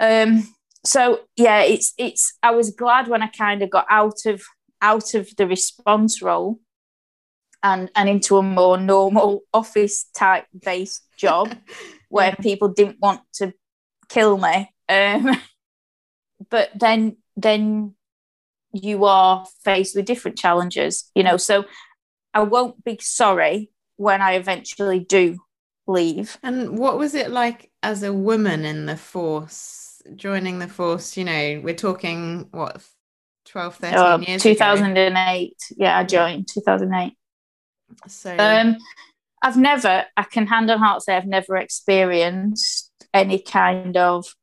Um, 0.00 0.48
so 0.84 1.20
yeah, 1.36 1.62
it's 1.62 1.94
it's 1.98 2.34
I 2.42 2.50
was 2.50 2.70
glad 2.70 3.08
when 3.08 3.22
I 3.22 3.28
kind 3.28 3.62
of 3.62 3.70
got 3.70 3.86
out 3.88 4.26
of 4.26 4.42
out 4.80 5.14
of 5.14 5.34
the 5.36 5.46
response 5.46 6.20
role 6.22 6.58
and 7.62 7.90
and 7.94 8.08
into 8.08 8.36
a 8.36 8.42
more 8.42 8.76
normal 8.76 9.42
office 9.54 10.06
type 10.14 10.46
based 10.64 11.06
job 11.16 11.54
where 12.08 12.34
people 12.40 12.68
didn't 12.68 12.98
want 13.00 13.20
to 13.34 13.52
kill 14.08 14.36
me 14.38 14.70
um, 14.88 15.40
but 16.50 16.70
then 16.74 17.16
then 17.36 17.94
you 18.74 19.04
are 19.04 19.46
faced 19.64 19.94
with 19.94 20.04
different 20.04 20.36
challenges 20.36 21.10
you 21.14 21.22
know 21.22 21.36
so 21.36 21.64
i 22.34 22.40
won't 22.40 22.82
be 22.84 22.98
sorry 23.00 23.70
when 23.96 24.20
i 24.20 24.32
eventually 24.32 25.00
do 25.00 25.38
leave. 25.88 26.38
And 26.44 26.78
what 26.78 26.96
was 26.96 27.14
it 27.14 27.30
like 27.30 27.70
as 27.82 28.04
a 28.04 28.12
woman 28.12 28.64
in 28.64 28.86
the 28.86 28.96
force 28.96 30.00
joining 30.16 30.58
the 30.58 30.68
force 30.68 31.16
you 31.16 31.24
know 31.24 31.60
we're 31.62 31.74
talking 31.74 32.48
what 32.50 32.84
12 33.46 33.76
13 33.76 33.98
uh, 33.98 34.18
years 34.18 34.42
2008 34.42 35.46
ago. 35.46 35.54
yeah 35.76 35.98
i 35.98 36.02
joined 36.02 36.48
2008 36.48 37.16
so 38.08 38.36
um, 38.36 38.76
I've 39.42 39.56
never, 39.56 40.04
I 40.16 40.22
can 40.22 40.46
hand 40.46 40.70
on 40.70 40.78
heart 40.78 41.02
say, 41.02 41.16
I've 41.16 41.26
never 41.26 41.56
experienced 41.56 42.90
any 43.12 43.40
kind 43.40 43.96
of 43.96 44.34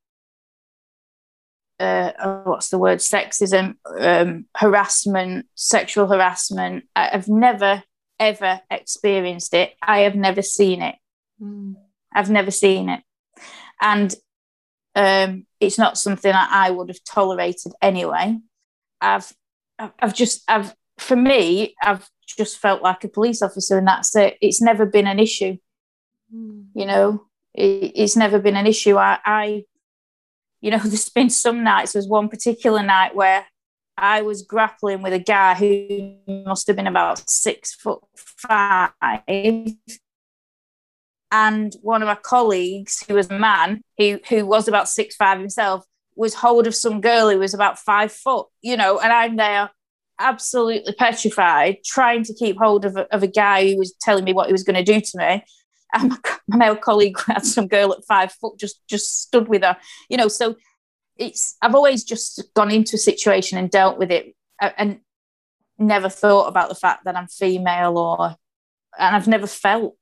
uh, 1.80 2.12
oh, 2.20 2.42
what's 2.46 2.70
the 2.70 2.78
word? 2.78 3.00
Sexism 3.00 3.76
um, 4.00 4.46
harassment 4.56 5.46
sexual 5.56 6.08
harassment. 6.08 6.86
I've 6.96 7.28
never 7.28 7.84
ever 8.20 8.62
experienced 8.70 9.54
it. 9.54 9.74
I 9.82 10.00
have 10.00 10.16
never 10.16 10.42
seen 10.42 10.82
it. 10.82 10.96
Mm. 11.42 11.76
i've 12.14 12.30
never 12.30 12.52
seen 12.52 12.90
it. 12.90 13.02
And 13.82 14.14
um, 14.96 15.46
it's 15.62 15.78
not 15.78 15.98
something 15.98 16.32
that 16.32 16.50
i 16.52 16.70
would 16.70 16.90
have 16.90 17.04
tolerated 17.06 17.72
anyway. 17.82 18.38
I've 19.00 19.32
i've 19.78 20.14
just 20.14 20.44
i've 20.50 20.76
for 20.98 21.16
me 21.16 21.74
i've 21.82 22.10
just 22.28 22.58
felt 22.58 22.82
like 22.82 23.06
a 23.06 23.08
police 23.08 23.42
officer 23.42 23.78
and 23.78 23.88
that's 23.88 24.16
it. 24.16 24.38
It's 24.42 24.62
never 24.62 24.86
been 24.86 25.08
an 25.08 25.20
issue. 25.20 25.58
Mm. 26.34 26.68
you 26.76 26.86
know 26.86 27.24
it, 27.54 27.94
it's 27.96 28.16
never 28.16 28.40
been 28.40 28.56
an 28.56 28.68
issue. 28.68 28.98
I, 28.98 29.20
I 29.26 29.64
you 30.62 30.72
know 30.72 30.78
there's 30.84 31.10
been 31.10 31.30
some 31.30 31.64
nights 31.64 31.94
there's 31.94 32.08
one 32.08 32.30
particular 32.30 32.84
night 32.84 33.16
where 33.16 33.46
i 33.98 34.22
was 34.22 34.42
grappling 34.44 35.02
with 35.02 35.14
a 35.14 35.20
guy 35.20 35.54
who 35.56 36.16
must 36.46 36.68
have 36.68 36.76
been 36.76 36.88
about 36.88 37.30
six 37.30 37.74
foot 37.76 38.00
five 38.16 38.92
and 41.32 41.76
one 41.82 42.02
of 42.02 42.08
my 42.08 42.16
colleagues 42.16 43.04
who 43.08 43.16
was 43.16 43.30
a 43.30 43.40
man 43.40 43.82
who 43.98 44.20
who 44.30 44.46
was 44.46 44.68
about 44.68 44.90
six 44.90 45.16
five 45.16 45.40
himself 45.40 45.86
was 46.16 46.34
hold 46.34 46.68
of 46.68 46.76
some 46.76 47.00
girl 47.02 47.30
who 47.30 47.40
was 47.40 47.54
about 47.54 47.80
five 47.80 48.12
foot 48.12 48.48
you 48.62 48.76
know 48.76 49.00
and 49.00 49.12
i'm 49.12 49.36
there 49.36 49.70
absolutely 50.20 50.94
petrified, 50.94 51.78
trying 51.86 52.24
to 52.24 52.34
keep 52.34 52.58
hold 52.58 52.86
of 52.86 52.98
a, 52.98 53.14
of 53.14 53.24
a 53.24 53.28
guy 53.28 53.72
who 53.72 53.78
was 53.78 53.94
telling 54.02 54.26
me 54.26 54.34
what 54.34 54.48
he 54.48 54.52
was 54.52 54.64
going 54.64 54.76
to 54.76 54.84
do 54.84 55.00
to 55.00 55.18
me. 55.18 55.44
And 55.94 56.10
my, 56.10 56.18
my 56.48 56.58
male 56.58 56.76
colleague 56.76 57.18
had 57.28 57.46
some 57.46 57.68
girl 57.68 57.94
at 57.94 58.06
five 58.06 58.32
foot 58.34 58.60
just 58.60 58.86
just 58.88 59.22
stood 59.22 59.48
with 59.48 59.64
her, 59.64 59.78
you 60.10 60.18
know. 60.18 60.28
So 60.28 60.56
it's 61.18 61.56
I've 61.62 61.76
always 61.76 62.04
just 62.04 62.44
gone 62.56 62.72
into 62.72 62.96
a 62.96 63.00
situation 63.00 63.58
and 63.58 63.70
dealt 63.70 63.98
with 63.98 64.12
it, 64.12 64.36
and 64.60 65.00
never 65.78 66.10
thought 66.10 66.48
about 66.48 66.70
the 66.70 66.76
fact 66.76 67.06
that 67.06 67.16
I'm 67.16 67.28
female 67.28 67.98
or, 67.98 68.36
and 68.98 69.16
I've 69.16 69.28
never 69.28 69.48
felt 69.48 69.96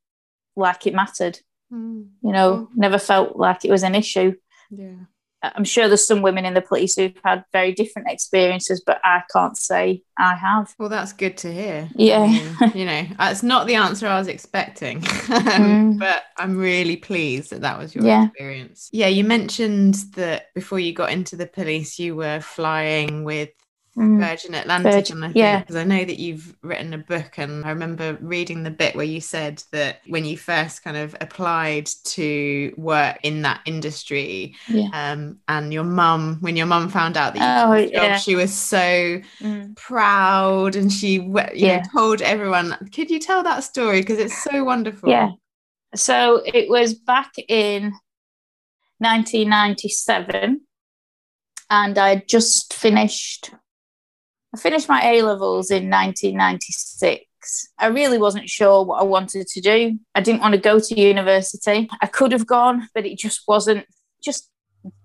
like 0.56 0.88
it 0.88 0.94
mattered. 0.94 1.40
Mm. 1.72 2.08
You 2.24 2.32
know, 2.32 2.52
mm. 2.54 2.68
never 2.76 2.98
felt 2.98 3.38
like 3.38 3.64
it 3.64 3.72
was 3.72 3.84
an 3.84 3.96
issue. 3.96 4.34
Yeah. 4.72 5.06
I'm 5.44 5.64
sure 5.64 5.88
there's 5.88 6.06
some 6.06 6.22
women 6.22 6.46
in 6.46 6.56
the 6.56 6.62
police 6.62 6.96
who've 6.96 7.14
had 7.24 7.44
very 7.54 7.72
different 7.72 8.10
experiences, 8.10 8.82
but 8.86 9.00
I 9.04 9.22
can't 9.32 9.56
say 9.56 10.02
I 10.18 10.36
have. 10.36 10.74
Well, 10.80 10.90
that's 10.90 11.14
good 11.14 11.38
to 11.38 11.54
hear. 11.54 11.90
Yeah. 11.96 12.22
I 12.22 12.28
mean, 12.28 12.72
you 12.76 12.86
know, 12.86 13.06
it's 13.20 13.44
not 13.44 13.68
the 13.68 13.76
answer 13.76 14.08
I 14.08 14.18
was 14.18 14.28
expecting, 14.28 15.02
mm. 15.02 16.00
but 16.00 16.24
I'm 16.38 16.58
really 16.58 16.98
pleased 16.98 17.52
that 17.52 17.62
that 17.62 17.78
was 17.78 17.94
your 17.94 18.06
yeah. 18.06 18.26
experience. 18.26 18.90
Yeah, 18.92 19.08
you 19.08 19.24
mentioned 19.24 19.96
that 20.16 20.54
before 20.56 20.80
you 20.80 20.94
got 20.94 21.12
into 21.12 21.36
the 21.36 21.48
police, 21.48 22.00
you 22.00 22.16
were 22.16 22.40
flying 22.40 23.24
with. 23.24 23.50
Virgin 23.98 24.54
Atlantic. 24.54 24.94
Virgin, 24.94 25.24
I 25.24 25.32
yeah. 25.34 25.60
Because 25.60 25.76
I 25.76 25.84
know 25.84 26.06
that 26.06 26.20
you've 26.20 26.56
written 26.62 26.94
a 26.94 27.00
book, 27.00 27.40
and 27.40 27.66
I 27.66 27.70
remember 27.70 28.16
reading 28.22 28.62
the 28.62 28.70
bit 28.70 28.96
where 28.96 29.06
you 29.06 29.20
said 29.20 29.64
that 29.72 30.02
when 30.08 30.24
you 30.24 30.38
first 30.38 30.84
kind 30.84 30.96
of 30.96 31.16
applied 31.20 31.88
to 32.06 32.74
work 32.78 33.18
in 33.24 33.42
that 33.42 33.62
industry, 33.66 34.56
yeah. 34.68 34.90
um, 34.94 35.40
and 35.48 35.74
your 35.74 35.84
mum, 35.84 36.38
when 36.42 36.56
your 36.56 36.68
mum 36.68 36.90
found 36.90 37.18
out 37.18 37.34
that 37.34 37.40
you 37.40 37.74
oh, 37.74 37.76
yeah. 37.76 38.10
job, 38.10 38.22
she 38.22 38.36
was 38.36 38.54
so 38.54 39.20
mm. 39.40 39.76
proud 39.76 40.76
and 40.76 40.92
she 40.92 41.14
you 41.16 41.44
yeah. 41.56 41.78
know, 41.78 41.84
told 41.92 42.22
everyone. 42.22 42.78
Could 42.94 43.10
you 43.10 43.20
tell 43.20 43.42
that 43.44 43.64
story? 43.64 44.02
Because 44.02 44.20
it's 44.20 44.44
so 44.44 44.64
wonderful. 44.64 45.10
Yeah. 45.10 45.32
So 45.96 46.44
it 46.46 46.70
was 46.70 46.94
back 46.94 47.32
in 47.48 47.94
1997 49.00 50.62
and 51.70 51.98
I 51.98 52.24
just 52.28 52.74
finished 52.74 53.52
I 54.54 54.60
finished 54.60 54.90
my 54.90 55.04
A 55.04 55.22
levels 55.22 55.72
in 55.72 55.90
1996. 55.90 57.26
I 57.78 57.88
really 57.88 58.18
wasn't 58.18 58.50
sure 58.50 58.84
what 58.84 59.02
I 59.02 59.04
wanted 59.04 59.48
to 59.48 59.62
do. 59.62 60.00
I 60.16 60.22
didn't 60.22 60.42
want 60.42 60.54
to 60.54 60.60
go 60.60 60.80
to 60.80 61.00
university. 61.00 61.90
I 62.02 62.08
could 62.08 62.32
have 62.32 62.48
gone, 62.48 62.88
but 62.94 63.06
it 63.06 63.18
just 63.18 63.42
wasn't, 63.48 63.86
just 64.24 64.50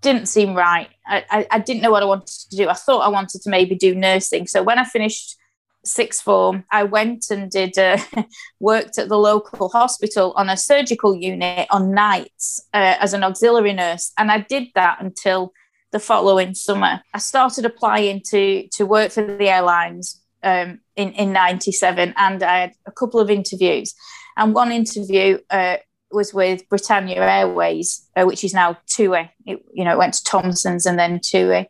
didn't 0.00 0.26
seem 0.26 0.54
right. 0.54 0.88
I, 1.06 1.24
I, 1.30 1.46
I 1.52 1.58
didn't 1.58 1.82
know 1.82 1.90
what 1.90 2.02
I 2.02 2.06
wanted 2.06 2.28
to 2.50 2.56
do. 2.56 2.68
I 2.68 2.74
thought 2.74 3.00
I 3.00 3.08
wanted 3.08 3.42
to 3.42 3.50
maybe 3.50 3.74
do 3.74 3.94
nursing. 3.94 4.46
So 4.46 4.62
when 4.62 4.78
I 4.78 4.84
finished 4.84 5.36
sixth 5.84 6.22
form, 6.22 6.64
I 6.70 6.84
went 6.84 7.26
and 7.30 7.50
did 7.50 7.76
uh, 7.78 7.98
worked 8.60 8.98
at 8.98 9.08
the 9.08 9.18
local 9.18 9.68
hospital 9.68 10.32
on 10.36 10.48
a 10.48 10.56
surgical 10.56 11.14
unit 11.14 11.66
on 11.70 11.92
nights 11.92 12.60
uh, 12.72 12.96
as 13.00 13.14
an 13.14 13.24
auxiliary 13.24 13.72
nurse, 13.72 14.12
and 14.18 14.30
I 14.30 14.40
did 14.40 14.68
that 14.74 14.98
until 15.00 15.52
the 15.92 16.00
following 16.00 16.54
summer. 16.54 17.02
I 17.14 17.18
started 17.18 17.64
applying 17.64 18.22
to 18.30 18.66
to 18.72 18.84
work 18.84 19.12
for 19.12 19.24
the 19.24 19.48
airlines 19.48 20.20
um, 20.42 20.80
in 20.96 21.12
in 21.12 21.32
'97, 21.32 22.14
and 22.16 22.42
I 22.42 22.58
had 22.58 22.72
a 22.86 22.92
couple 22.92 23.20
of 23.20 23.30
interviews. 23.30 23.94
And 24.36 24.54
one 24.54 24.72
interview 24.72 25.38
uh, 25.50 25.76
was 26.10 26.34
with 26.34 26.68
Britannia 26.68 27.22
Airways, 27.22 28.06
uh, 28.16 28.24
which 28.24 28.44
is 28.44 28.54
now 28.54 28.78
TUI. 28.86 29.30
It, 29.46 29.62
you 29.72 29.84
know, 29.84 29.92
it 29.92 29.98
went 29.98 30.14
to 30.14 30.24
Thomson's 30.24 30.86
and 30.86 30.98
then 30.98 31.20
TUI. 31.20 31.68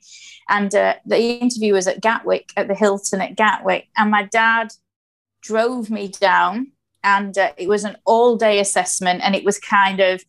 And 0.48 0.74
uh, 0.74 0.94
the 1.06 1.18
interview 1.18 1.74
was 1.74 1.87
at 1.87 2.00
Gatwick, 2.00 2.52
at 2.56 2.68
the 2.68 2.74
Hilton 2.74 3.20
at 3.20 3.37
Gatwick. 3.37 3.88
And 3.96 4.11
my 4.11 4.24
dad 4.24 4.72
drove 5.40 5.90
me 5.90 6.08
down, 6.08 6.72
and 7.02 7.37
uh, 7.37 7.52
it 7.56 7.68
was 7.68 7.85
an 7.85 7.96
all 8.04 8.37
day 8.37 8.61
assessment. 8.61 9.22
And 9.24 9.35
it 9.35 9.44
was 9.44 9.58
kind 9.58 10.00
of 10.00 10.22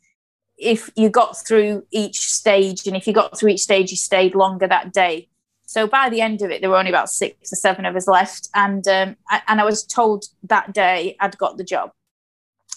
if 0.57 0.89
you 0.95 1.09
got 1.09 1.35
through 1.45 1.85
each 1.91 2.19
stage 2.19 2.85
and 2.87 2.95
if 2.95 3.07
you 3.07 3.13
got 3.13 3.37
through 3.37 3.49
each 3.49 3.61
stage 3.61 3.91
you 3.91 3.97
stayed 3.97 4.35
longer 4.35 4.67
that 4.67 4.93
day 4.93 5.27
So 5.65 5.87
by 5.87 6.09
the 6.09 6.21
end 6.21 6.41
of 6.43 6.51
it, 6.51 6.61
there 6.61 6.69
were 6.69 6.77
only 6.77 6.91
about 6.91 7.09
six 7.09 7.51
or 7.51 7.55
seven 7.55 7.85
of 7.85 7.95
us 7.95 8.07
left, 8.07 8.49
and 8.53 8.87
um, 8.87 9.15
I, 9.29 9.41
and 9.47 9.59
I 9.59 9.65
was 9.65 9.83
told 9.83 10.25
that 10.43 10.71
day 10.71 11.15
I'd 11.19 11.37
got 11.37 11.57
the 11.57 11.63
job, 11.63 11.91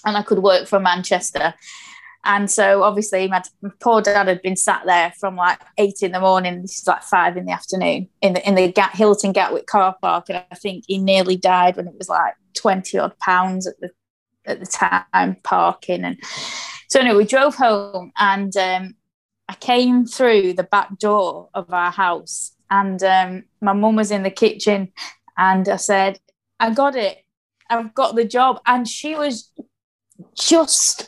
and 0.05 0.17
I 0.17 0.23
could 0.23 0.39
work 0.39 0.67
from 0.67 0.85
Manchester. 0.85 1.53
And 2.25 2.51
so 2.51 2.83
obviously 2.83 3.29
my, 3.29 3.43
my, 3.63 3.71
poor 3.81 4.03
dad 4.03 4.27
had 4.27 4.43
been 4.43 4.57
sat 4.57 4.85
there 4.85 5.13
from 5.21 5.37
like 5.37 5.61
eight 5.79 6.03
in 6.03 6.13
the 6.13 6.21
morning, 6.21 6.63
this 6.63 6.79
is 6.79 6.87
like 6.87 7.03
five 7.03 7.37
in 7.37 7.45
the 7.45 7.53
afternoon 7.53 8.09
in 8.21 8.33
the 8.33 8.49
in 8.49 8.57
the 8.57 8.73
Gat- 8.73 8.97
Hilton 8.97 9.33
Gatwick 9.33 9.67
car 9.67 9.95
park. 10.01 10.27
And 10.29 10.43
I 10.51 10.55
think 10.57 10.85
he 10.89 10.99
nearly 10.99 11.37
died 11.37 11.77
when 11.77 11.87
it 11.87 11.95
was 11.97 12.09
like 12.09 12.35
20 12.55 12.99
odd 12.99 13.17
pounds 13.19 13.67
at 13.67 13.79
the 13.81 13.91
at 14.45 14.59
the 14.59 14.67
time 14.67 15.37
parking. 15.45 16.05
And 16.05 16.19
so 16.89 17.01
anyway, 17.01 17.17
we 17.17 17.25
drove 17.25 17.55
home 17.55 18.13
and 18.19 18.57
um, 18.57 18.95
I 19.49 19.55
came 19.55 20.07
through 20.07 20.55
the 20.55 20.65
back 20.65 20.99
door 20.99 21.49
of 21.55 21.73
our 21.73 21.91
house 21.91 22.53
and 22.71 23.03
um, 23.03 23.45
my 23.61 23.73
mum 23.73 23.97
was 23.97 24.11
in 24.11 24.23
the 24.23 24.31
kitchen 24.31 24.93
and 25.39 25.69
I 25.69 25.77
said, 25.77 26.19
I 26.59 26.71
got 26.71 26.97
it. 26.97 27.19
I've 27.69 27.95
got 27.95 28.15
the 28.15 28.25
job. 28.25 28.61
And 28.67 28.87
she 28.89 29.15
was 29.15 29.51
just 30.35 31.07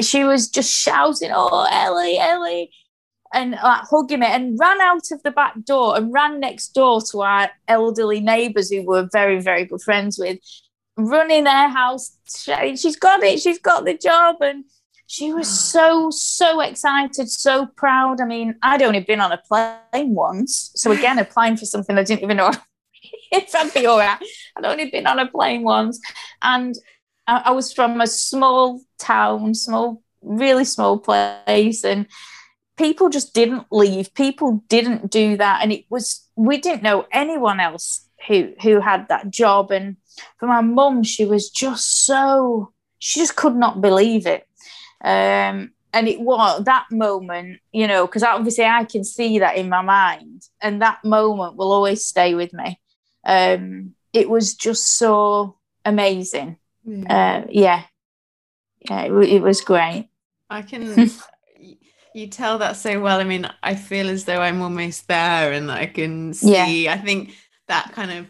she 0.00 0.24
was 0.24 0.48
just 0.48 0.72
shouting, 0.72 1.30
"Oh, 1.32 1.66
Ellie, 1.70 2.18
Ellie!" 2.18 2.70
and 3.32 3.52
like 3.52 3.82
hugging 3.90 4.20
me, 4.20 4.26
and 4.26 4.58
ran 4.58 4.80
out 4.80 5.10
of 5.12 5.22
the 5.22 5.30
back 5.30 5.54
door 5.64 5.96
and 5.96 6.12
ran 6.12 6.40
next 6.40 6.68
door 6.68 7.00
to 7.10 7.22
our 7.22 7.50
elderly 7.68 8.20
neighbours 8.20 8.70
who 8.70 8.82
were 8.82 9.08
very, 9.12 9.40
very 9.40 9.64
good 9.64 9.82
friends 9.82 10.18
with, 10.18 10.38
running 10.96 11.44
their 11.44 11.68
house, 11.68 12.16
"She's 12.26 12.96
got 12.96 13.22
it! 13.22 13.40
She's 13.40 13.58
got 13.58 13.84
the 13.84 13.94
job!" 13.96 14.36
and 14.40 14.64
she 15.06 15.32
was 15.32 15.48
ah. 15.48 15.50
so 15.50 16.10
so 16.10 16.60
excited 16.60 17.30
so 17.30 17.66
proud. 17.76 18.20
I 18.20 18.24
mean 18.24 18.56
i'd 18.62 18.82
only 18.82 19.00
been 19.00 19.20
on 19.20 19.32
a 19.32 19.38
plane 19.38 20.14
once. 20.14 20.72
So 20.74 20.92
again 20.92 21.18
applying 21.24 21.56
for 21.56 21.66
something 21.66 21.96
i 21.98 22.02
didn't 22.02 22.22
even 22.22 22.36
know 22.36 22.52
if 23.32 23.54
i'd 23.54 23.74
be 23.74 23.86
all 23.86 23.98
right. 23.98 24.18
I'd 24.56 24.64
only 24.64 24.90
been 24.90 25.06
on 25.06 25.18
a 25.18 25.26
plane 25.26 25.62
once. 25.62 26.00
And 26.42 26.74
I, 27.26 27.42
I 27.46 27.50
was 27.52 27.72
from 27.72 28.00
a 28.00 28.06
small 28.06 28.80
town, 28.98 29.54
small, 29.54 30.02
really 30.22 30.64
small 30.64 30.98
place, 30.98 31.84
and 31.84 32.06
people 32.76 33.08
just 33.08 33.34
didn't 33.34 33.66
leave. 33.70 34.14
People 34.14 34.64
didn't 34.68 35.10
do 35.10 35.36
that, 35.36 35.60
and 35.62 35.72
it 35.72 35.84
was 35.90 36.26
we 36.36 36.58
didn't 36.58 36.82
know 36.82 37.06
anyone 37.12 37.60
else 37.60 38.06
who 38.28 38.52
who 38.62 38.80
had 38.80 39.08
that 39.08 39.30
job. 39.30 39.70
And 39.70 39.96
for 40.38 40.46
my 40.46 40.60
mum, 40.60 41.02
she 41.02 41.24
was 41.24 41.50
just 41.50 42.04
so 42.04 42.72
she 42.98 43.20
just 43.20 43.36
could 43.36 43.56
not 43.56 43.80
believe 43.80 44.26
it. 44.26 44.46
Um, 45.04 45.72
and 45.92 46.08
it 46.08 46.20
was 46.20 46.64
that 46.64 46.86
moment, 46.90 47.60
you 47.70 47.86
know, 47.86 48.06
because 48.06 48.24
obviously 48.24 48.64
I 48.64 48.84
can 48.84 49.04
see 49.04 49.38
that 49.38 49.56
in 49.56 49.68
my 49.68 49.82
mind, 49.82 50.42
and 50.60 50.82
that 50.82 51.04
moment 51.04 51.56
will 51.56 51.72
always 51.72 52.04
stay 52.04 52.34
with 52.34 52.52
me. 52.52 52.80
Um, 53.24 53.94
it 54.12 54.28
was 54.28 54.54
just 54.54 54.96
so 54.96 55.56
amazing 55.84 56.58
yeah. 56.84 57.42
Uh, 57.44 57.46
yeah, 57.50 57.82
yeah, 58.88 59.02
it, 59.04 59.12
it 59.12 59.42
was 59.42 59.60
great. 59.60 60.08
I 60.50 60.62
can. 60.62 61.10
you 62.14 62.26
tell 62.28 62.58
that 62.58 62.76
so 62.76 63.00
well. 63.00 63.20
I 63.20 63.24
mean, 63.24 63.48
I 63.62 63.74
feel 63.74 64.08
as 64.08 64.24
though 64.24 64.40
I'm 64.40 64.60
almost 64.62 65.08
there, 65.08 65.52
and 65.52 65.70
I 65.70 65.86
can 65.86 66.34
see. 66.34 66.84
Yeah. 66.84 66.92
I 66.92 66.98
think 66.98 67.34
that 67.68 67.92
kind 67.92 68.10
of 68.12 68.26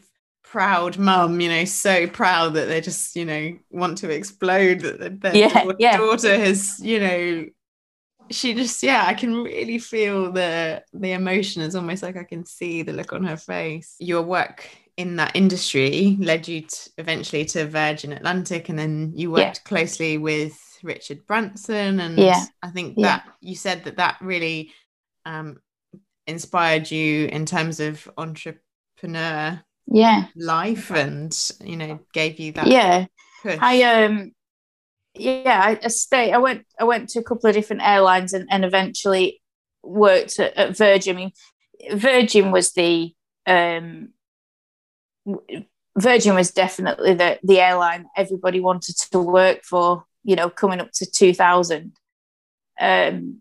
proud 0.55 0.99
mum, 0.99 1.41
you 1.41 1.49
know, 1.49 1.65
so 1.65 2.07
proud 2.07 2.55
that 2.55 2.67
they 2.67 2.81
just, 2.81 3.17
you 3.17 3.25
know, 3.25 3.59
want 3.71 3.99
to 3.99 4.11
explode 4.11 4.81
that 4.81 5.21
their 5.21 5.37
yeah, 5.37 5.65
daughter, 5.65 5.77
yeah. 5.79 5.97
daughter 5.97 6.39
has, 6.39 6.81
you 6.81 7.01
know, 7.01 7.47
she 8.31 8.55
just 8.55 8.83
yeah 8.83 9.05
i 9.07 9.13
can 9.13 9.43
really 9.43 9.77
feel 9.77 10.33
the 10.33 10.83
the 10.95 11.13
emotion 11.13 11.61
it's 11.61 11.75
almost 11.75 12.03
like 12.03 12.17
i 12.17 12.25
can 12.25 12.43
see 12.47 12.81
the 12.81 12.91
look 12.91 13.13
on 13.13 13.23
her 13.23 13.37
face 13.37 13.97
your 13.99 14.23
work 14.23 14.67
in 14.97 15.17
that 15.17 15.35
industry 15.35 16.17
led 16.21 16.47
you 16.47 16.63
to 16.63 16.91
eventually 16.99 17.45
to 17.45 17.67
Virgin 17.67 18.13
Atlantic, 18.13 18.69
and 18.69 18.79
then 18.79 19.13
you 19.15 19.31
worked 19.31 19.61
yeah. 19.65 19.69
closely 19.69 20.19
with 20.19 20.57
Richard 20.83 21.27
Branson. 21.27 22.01
And 22.01 22.19
yeah. 22.19 22.45
I 22.63 22.71
think 22.71 22.97
that 22.99 23.25
you 23.41 23.57
said 23.57 23.85
that 23.85 23.97
that 23.97 24.19
really 24.21 24.73
um, 25.27 25.59
inspired 26.27 26.91
you 26.91 27.27
in 27.27 27.47
terms 27.47 27.81
of 27.81 28.09
entrepreneur 28.17 29.63
yeah 29.87 30.27
life, 30.37 30.91
and 30.91 31.37
you 31.63 31.77
know 31.77 32.01
gave 32.13 32.39
you 32.39 32.53
that 32.53 32.67
yeah. 32.67 33.07
Push. 33.43 33.59
I 33.61 34.05
um 34.05 34.33
yeah 35.15 35.61
I, 35.63 35.79
I 35.85 35.89
stayed. 35.89 36.33
I 36.33 36.39
went 36.39 36.67
I 36.79 36.85
went 36.85 37.11
to 37.11 37.21
a 37.21 37.23
couple 37.23 37.49
of 37.49 37.55
different 37.55 37.83
airlines 37.83 38.33
and, 38.33 38.49
and 38.51 38.65
eventually 38.65 39.41
worked 39.83 40.39
at, 40.41 40.57
at 40.57 40.77
Virgin. 40.77 41.17
I 41.17 41.19
mean, 41.19 41.33
Virgin 41.93 42.51
was 42.51 42.73
the 42.73 43.15
um 43.47 44.09
Virgin 45.97 46.35
was 46.35 46.51
definitely 46.51 47.15
the 47.15 47.39
the 47.43 47.61
airline 47.61 48.07
everybody 48.17 48.61
wanted 48.61 48.97
to 48.97 49.19
work 49.21 49.63
for. 49.63 50.05
You 50.25 50.37
know, 50.37 50.49
coming 50.49 50.81
up 50.81 50.91
to 50.95 51.07
two 51.07 51.35
thousand, 51.35 51.93
um, 52.81 53.41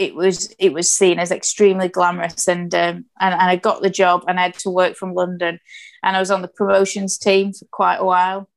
it 0.00 0.14
was 0.14 0.54
it 0.58 0.72
was 0.72 0.90
seen 0.90 1.18
as 1.18 1.30
extremely 1.30 1.88
glamorous, 1.88 2.48
and 2.48 2.74
um, 2.74 3.04
and 3.20 3.34
and 3.34 3.42
I 3.42 3.56
got 3.56 3.82
the 3.82 3.90
job, 3.90 4.24
and 4.26 4.40
I 4.40 4.44
had 4.44 4.58
to 4.60 4.70
work 4.70 4.96
from 4.96 5.12
London, 5.12 5.60
and 6.02 6.16
I 6.16 6.20
was 6.20 6.30
on 6.30 6.40
the 6.40 6.48
promotions 6.48 7.18
team 7.18 7.52
for 7.52 7.66
quite 7.70 7.96
a 7.96 8.04
while. 8.04 8.48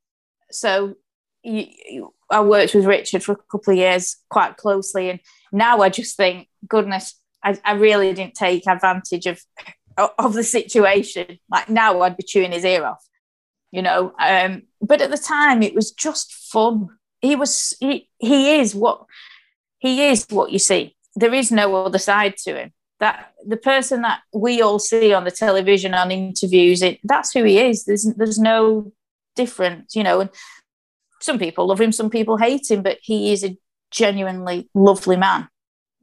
So 0.50 0.94
you, 1.42 1.66
you, 1.86 2.14
I 2.30 2.40
worked 2.40 2.74
with 2.74 2.86
Richard 2.86 3.22
for 3.22 3.32
a 3.32 3.36
couple 3.52 3.74
of 3.74 3.78
years 3.78 4.16
quite 4.30 4.56
closely, 4.56 5.10
and 5.10 5.20
now 5.52 5.82
I 5.82 5.90
just 5.90 6.16
think, 6.16 6.48
goodness, 6.66 7.14
I, 7.42 7.58
I 7.62 7.74
really 7.74 8.14
didn't 8.14 8.34
take 8.34 8.66
advantage 8.66 9.26
of 9.26 9.38
of 10.18 10.32
the 10.32 10.44
situation. 10.44 11.40
Like 11.50 11.68
now, 11.68 12.00
I'd 12.00 12.16
be 12.16 12.22
chewing 12.22 12.52
his 12.52 12.64
ear 12.64 12.86
off, 12.86 13.06
you 13.70 13.82
know. 13.82 14.14
Um, 14.18 14.62
but 14.80 15.02
at 15.02 15.10
the 15.10 15.18
time, 15.18 15.62
it 15.62 15.74
was 15.74 15.92
just 15.92 16.32
fun. 16.32 16.88
He 17.20 17.36
was 17.36 17.74
he 17.80 18.08
he 18.18 18.60
is 18.60 18.74
what 18.74 19.04
he 19.76 20.06
is 20.06 20.26
what 20.30 20.50
you 20.50 20.58
see. 20.58 20.96
There 21.16 21.34
is 21.34 21.52
no 21.52 21.84
other 21.84 21.98
side 21.98 22.36
to 22.44 22.56
him. 22.56 22.72
That 23.00 23.32
the 23.46 23.56
person 23.56 24.02
that 24.02 24.20
we 24.32 24.62
all 24.62 24.78
see 24.78 25.12
on 25.12 25.24
the 25.24 25.30
television 25.30 25.94
on 25.94 26.10
interviews, 26.10 26.80
it 26.80 27.00
that's 27.04 27.32
who 27.32 27.44
he 27.44 27.58
is. 27.58 27.84
There's 27.84 28.04
there's 28.16 28.38
no 28.38 28.92
difference, 29.36 29.96
you 29.96 30.02
know. 30.02 30.20
And 30.20 30.30
some 31.20 31.38
people 31.38 31.66
love 31.66 31.80
him, 31.80 31.92
some 31.92 32.10
people 32.10 32.36
hate 32.36 32.70
him, 32.70 32.82
but 32.82 32.98
he 33.02 33.32
is 33.32 33.44
a 33.44 33.56
genuinely 33.90 34.68
lovely 34.74 35.16
man 35.16 35.48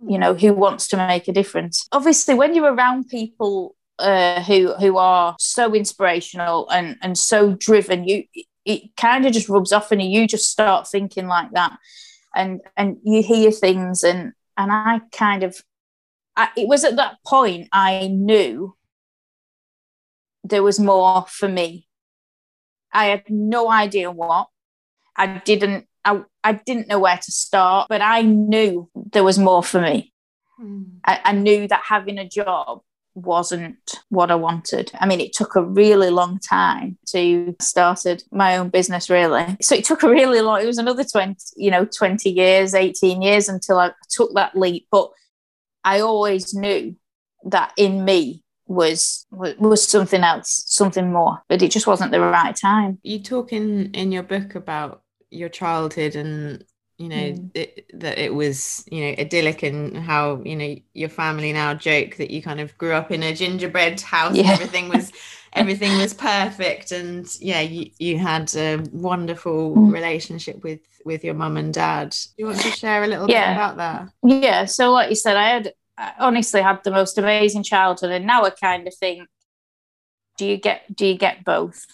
you 0.07 0.17
know 0.17 0.33
who 0.33 0.53
wants 0.53 0.87
to 0.87 0.97
make 0.97 1.27
a 1.27 1.33
difference 1.33 1.87
obviously 1.91 2.33
when 2.33 2.55
you're 2.55 2.73
around 2.73 3.07
people 3.07 3.75
uh, 3.99 4.41
who 4.43 4.73
who 4.75 4.97
are 4.97 5.35
so 5.39 5.73
inspirational 5.75 6.69
and 6.69 6.97
and 7.01 7.17
so 7.17 7.53
driven 7.53 8.07
you 8.07 8.23
it 8.65 8.95
kind 8.95 9.25
of 9.25 9.33
just 9.33 9.49
rubs 9.49 9.71
off 9.71 9.91
and 9.91 10.01
you 10.01 10.27
just 10.27 10.49
start 10.49 10.87
thinking 10.87 11.27
like 11.27 11.51
that 11.51 11.77
and 12.35 12.61
and 12.77 12.97
you 13.03 13.21
hear 13.21 13.51
things 13.51 14.03
and 14.03 14.33
and 14.57 14.71
i 14.71 14.99
kind 15.11 15.43
of 15.43 15.61
I, 16.35 16.49
it 16.55 16.67
was 16.67 16.83
at 16.83 16.95
that 16.95 17.17
point 17.25 17.67
i 17.71 18.07
knew 18.07 18.75
there 20.43 20.63
was 20.63 20.79
more 20.79 21.25
for 21.27 21.47
me. 21.47 21.87
I 22.91 23.05
had 23.05 23.23
no 23.29 23.71
idea 23.71 24.11
what. 24.11 24.47
I 25.15 25.41
didn't 25.45 25.87
I, 26.03 26.23
I 26.43 26.53
didn't 26.53 26.87
know 26.87 26.99
where 26.99 27.17
to 27.17 27.31
start 27.31 27.87
but 27.89 28.01
i 28.01 28.21
knew 28.21 28.89
there 28.95 29.23
was 29.23 29.37
more 29.37 29.61
for 29.63 29.81
me. 29.81 30.13
Mm. 30.59 30.99
I, 31.05 31.19
I 31.25 31.31
knew 31.33 31.67
that 31.67 31.81
having 31.85 32.17
a 32.17 32.27
job 32.27 32.81
wasn't 33.13 33.77
what 34.09 34.31
I 34.31 34.35
wanted. 34.35 34.91
I 34.99 35.05
mean, 35.05 35.19
it 35.19 35.33
took 35.33 35.55
a 35.55 35.63
really 35.63 36.09
long 36.09 36.39
time 36.39 36.97
to 37.07 37.55
started 37.59 38.23
my 38.31 38.57
own 38.57 38.69
business 38.69 39.09
really. 39.09 39.57
So 39.61 39.75
it 39.75 39.85
took 39.85 40.03
a 40.03 40.09
really 40.09 40.41
long 40.41 40.61
it 40.61 40.65
was 40.65 40.77
another 40.77 41.03
20, 41.03 41.35
you 41.57 41.71
know, 41.71 41.85
20 41.85 42.29
years, 42.29 42.73
18 42.73 43.21
years 43.21 43.49
until 43.49 43.79
I 43.79 43.91
took 44.09 44.33
that 44.35 44.55
leap, 44.55 44.87
but 44.91 45.11
I 45.83 46.01
always 46.01 46.53
knew 46.53 46.95
that 47.45 47.73
in 47.77 48.05
me 48.05 48.43
was 48.67 49.25
was 49.31 49.83
something 49.83 50.23
else, 50.23 50.63
something 50.67 51.11
more, 51.11 51.43
but 51.49 51.61
it 51.61 51.71
just 51.71 51.87
wasn't 51.87 52.11
the 52.11 52.21
right 52.21 52.55
time. 52.55 52.99
You 53.03 53.21
talk 53.21 53.51
in 53.51 53.91
in 53.91 54.11
your 54.11 54.23
book 54.23 54.55
about 54.55 55.03
your 55.29 55.49
childhood 55.49 56.15
and 56.15 56.63
you 57.01 57.09
know 57.09 57.15
mm. 57.15 57.49
it, 57.55 57.89
that 57.93 58.19
it 58.19 58.33
was 58.33 58.85
you 58.91 59.01
know 59.01 59.15
idyllic 59.17 59.63
and 59.63 59.97
how 59.97 60.39
you 60.45 60.55
know 60.55 60.75
your 60.93 61.09
family 61.09 61.51
now 61.51 61.73
joke 61.73 62.15
that 62.17 62.29
you 62.29 62.41
kind 62.41 62.59
of 62.59 62.77
grew 62.77 62.93
up 62.93 63.11
in 63.11 63.23
a 63.23 63.33
gingerbread 63.33 63.99
house 64.01 64.35
yeah. 64.35 64.43
and 64.43 64.51
everything 64.51 64.87
was 64.87 65.11
everything 65.53 65.97
was 65.97 66.13
perfect 66.13 66.91
and 66.91 67.35
yeah 67.41 67.59
you, 67.59 67.89
you 67.97 68.19
had 68.19 68.53
a 68.55 68.77
wonderful 68.91 69.75
mm. 69.75 69.91
relationship 69.91 70.63
with 70.63 70.79
with 71.03 71.23
your 71.23 71.33
mum 71.33 71.57
and 71.57 71.73
dad 71.73 72.11
do 72.11 72.17
you 72.37 72.45
want 72.45 72.59
to 72.59 72.69
share 72.69 73.03
a 73.03 73.07
little 73.07 73.29
yeah. 73.29 73.47
bit 73.47 73.57
about 73.57 73.77
that 73.77 74.07
yeah 74.23 74.65
so 74.65 74.91
like 74.91 75.09
you 75.09 75.15
said 75.15 75.35
i 75.35 75.49
had 75.49 75.73
I 75.97 76.13
honestly 76.19 76.61
had 76.61 76.83
the 76.83 76.91
most 76.91 77.17
amazing 77.17 77.63
childhood 77.63 78.11
and 78.11 78.27
now 78.27 78.43
i 78.43 78.51
kind 78.51 78.87
of 78.87 78.93
think 78.93 79.27
do 80.37 80.45
you 80.45 80.57
get 80.57 80.83
do 80.95 81.07
you 81.07 81.17
get 81.17 81.43
both 81.43 81.85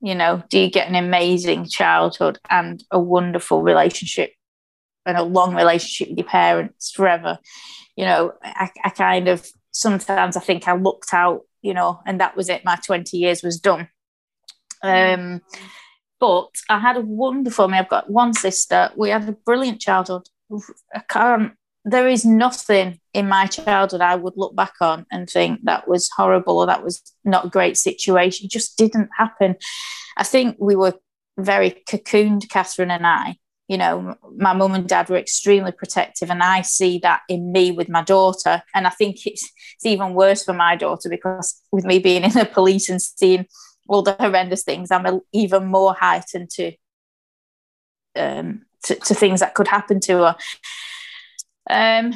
you 0.00 0.14
know 0.14 0.42
do 0.48 0.58
you 0.58 0.70
get 0.70 0.88
an 0.88 0.94
amazing 0.94 1.66
childhood 1.66 2.38
and 2.48 2.82
a 2.90 2.98
wonderful 2.98 3.62
relationship 3.62 4.32
and 5.06 5.16
a 5.16 5.22
long 5.22 5.54
relationship 5.54 6.10
with 6.10 6.18
your 6.18 6.26
parents 6.26 6.90
forever. 6.90 7.38
You 7.96 8.04
know, 8.04 8.32
I, 8.42 8.70
I 8.84 8.90
kind 8.90 9.28
of 9.28 9.46
sometimes 9.70 10.36
I 10.36 10.40
think 10.40 10.68
I 10.68 10.74
looked 10.74 11.12
out 11.12 11.42
you 11.64 11.72
know, 11.72 12.00
and 12.04 12.20
that 12.20 12.36
was 12.36 12.50
it. 12.50 12.64
My 12.64 12.76
20 12.76 13.16
years 13.16 13.42
was 13.42 13.58
done. 13.58 13.88
Um, 14.82 15.40
but 16.20 16.50
I 16.68 16.78
had 16.78 16.98
a 16.98 17.00
wonderful, 17.00 17.64
I 17.64 17.68
mean, 17.68 17.76
I've 17.76 17.88
got 17.88 18.10
one 18.10 18.34
sister. 18.34 18.90
We 18.94 19.08
had 19.08 19.26
a 19.26 19.32
brilliant 19.32 19.80
childhood. 19.80 20.28
I 20.94 21.00
can't, 21.08 21.54
there 21.86 22.06
is 22.06 22.26
nothing 22.26 23.00
in 23.14 23.28
my 23.28 23.46
childhood 23.46 24.02
I 24.02 24.14
would 24.14 24.34
look 24.36 24.54
back 24.54 24.74
on 24.82 25.06
and 25.10 25.28
think 25.28 25.60
that 25.64 25.88
was 25.88 26.10
horrible 26.14 26.58
or 26.58 26.66
that 26.66 26.84
was 26.84 27.00
not 27.24 27.46
a 27.46 27.50
great 27.50 27.78
situation. 27.78 28.44
It 28.44 28.50
just 28.50 28.76
didn't 28.76 29.08
happen. 29.16 29.56
I 30.18 30.24
think 30.24 30.56
we 30.60 30.76
were 30.76 30.94
very 31.38 31.82
cocooned, 31.88 32.50
Catherine 32.50 32.90
and 32.90 33.06
I. 33.06 33.38
You 33.68 33.78
know, 33.78 34.14
my 34.36 34.52
mum 34.52 34.74
and 34.74 34.86
dad 34.86 35.08
were 35.08 35.16
extremely 35.16 35.72
protective, 35.72 36.30
and 36.30 36.42
I 36.42 36.62
see 36.62 36.98
that 36.98 37.22
in 37.28 37.50
me 37.52 37.70
with 37.70 37.88
my 37.88 38.02
daughter. 38.02 38.62
And 38.74 38.86
I 38.86 38.90
think 38.90 39.26
it's, 39.26 39.50
it's 39.76 39.86
even 39.86 40.14
worse 40.14 40.44
for 40.44 40.52
my 40.52 40.76
daughter 40.76 41.08
because 41.08 41.60
with 41.72 41.84
me 41.84 41.98
being 41.98 42.24
in 42.24 42.32
the 42.32 42.44
police 42.44 42.88
and 42.88 43.00
seeing 43.00 43.46
all 43.88 44.02
the 44.02 44.16
horrendous 44.18 44.64
things, 44.64 44.90
I'm 44.90 45.20
even 45.32 45.66
more 45.66 45.94
heightened 45.94 46.50
to, 46.50 46.72
um, 48.16 48.66
to, 48.84 48.94
to 48.96 49.14
things 49.14 49.40
that 49.40 49.54
could 49.54 49.68
happen 49.68 50.00
to 50.00 50.18
her. 50.18 50.36
Um, 51.70 52.14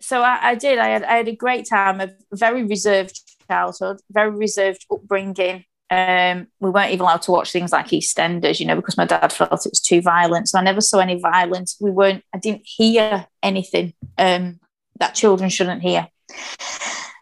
so 0.00 0.22
I, 0.22 0.38
I, 0.42 0.54
did. 0.54 0.78
I 0.78 0.88
had 0.88 1.04
I 1.04 1.16
had 1.16 1.28
a 1.28 1.36
great 1.36 1.68
time, 1.68 2.00
a 2.00 2.10
very 2.32 2.64
reserved 2.64 3.20
childhood, 3.48 3.98
very 4.10 4.30
reserved 4.30 4.86
upbringing. 4.90 5.64
Um, 5.90 6.48
we 6.60 6.70
weren't 6.70 6.92
even 6.92 7.00
allowed 7.00 7.22
to 7.22 7.30
watch 7.30 7.50
things 7.50 7.72
like 7.72 7.88
EastEnders, 7.88 8.60
you 8.60 8.66
know, 8.66 8.76
because 8.76 8.98
my 8.98 9.06
dad 9.06 9.32
felt 9.32 9.64
it 9.64 9.70
was 9.70 9.80
too 9.80 10.02
violent. 10.02 10.48
So 10.48 10.58
I 10.58 10.62
never 10.62 10.80
saw 10.80 10.98
any 10.98 11.18
violence. 11.18 11.76
We 11.80 11.90
weren't. 11.90 12.24
I 12.34 12.38
didn't 12.38 12.62
hear 12.64 13.26
anything 13.42 13.94
um, 14.18 14.60
that 14.98 15.14
children 15.14 15.48
shouldn't 15.48 15.82
hear. 15.82 16.08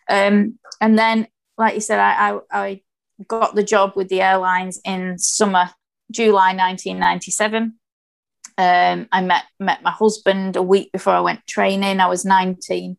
Um, 0.09 0.59
and 0.81 0.99
then, 0.99 1.29
like 1.57 1.75
you 1.75 1.81
said, 1.81 2.01
I, 2.01 2.31
I, 2.31 2.41
I 2.51 2.81
got 3.29 3.55
the 3.55 3.63
job 3.63 3.93
with 3.97 4.09
the 4.09 4.23
airlines 4.23 4.81
in 4.85 5.19
summer, 5.19 5.71
July 6.11 6.55
1997. 6.55 7.75
Um, 8.59 9.09
I 9.13 9.21
met 9.21 9.45
met 9.61 9.83
my 9.83 9.91
husband 9.91 10.57
a 10.57 10.63
week 10.63 10.91
before 10.93 11.13
I 11.13 11.21
went 11.21 11.47
training. 11.47 12.01
I 12.01 12.07
was 12.07 12.25
19. 12.25 12.97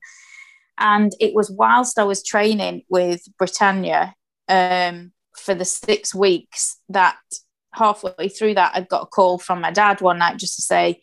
And 0.77 1.11
it 1.19 1.33
was 1.33 1.49
whilst 1.49 1.97
I 1.97 2.03
was 2.03 2.23
training 2.23 2.83
with 2.89 3.21
Britannia 3.39 4.13
um, 4.47 5.11
for 5.39 5.53
the 5.53 5.65
six 5.65 6.13
weeks 6.13 6.79
that 6.89 7.17
halfway 7.73 8.29
through 8.29 8.55
that, 8.55 8.71
I 8.75 8.81
got 8.81 9.03
a 9.03 9.07
call 9.07 9.37
from 9.37 9.61
my 9.61 9.71
dad 9.71 10.01
one 10.01 10.19
night 10.19 10.37
just 10.37 10.55
to 10.57 10.61
say, 10.61 11.01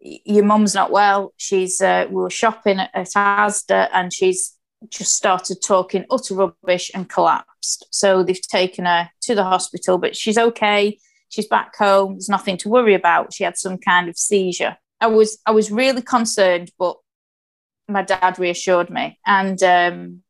Your 0.00 0.44
mum's 0.44 0.74
not 0.74 0.90
well. 0.90 1.32
She's, 1.36 1.80
uh, 1.80 2.06
we 2.08 2.16
were 2.16 2.30
shopping 2.30 2.80
at, 2.80 2.90
at 2.94 3.08
Asda 3.08 3.88
and 3.92 4.12
she's 4.12 4.56
just 4.88 5.14
started 5.14 5.58
talking 5.62 6.04
utter 6.10 6.34
rubbish 6.34 6.90
and 6.94 7.08
collapsed. 7.08 7.86
So 7.90 8.22
they've 8.22 8.40
taken 8.40 8.86
her 8.86 9.10
to 9.22 9.34
the 9.34 9.44
hospital, 9.44 9.98
but 9.98 10.16
she's 10.16 10.38
okay. 10.38 10.98
She's 11.30 11.48
back 11.48 11.76
home. 11.76 12.14
There's 12.14 12.28
nothing 12.28 12.56
to 12.58 12.68
worry 12.68 12.94
about. 12.94 13.32
She 13.32 13.44
had 13.44 13.58
some 13.58 13.78
kind 13.78 14.08
of 14.08 14.16
seizure. 14.16 14.76
I 15.00 15.08
was 15.08 15.38
I 15.46 15.50
was 15.50 15.70
really 15.70 16.02
concerned, 16.02 16.70
but 16.78 16.96
my 17.88 18.02
dad 18.02 18.38
reassured 18.38 18.90
me. 18.90 19.18
And 19.26 19.62
um, 19.62 20.22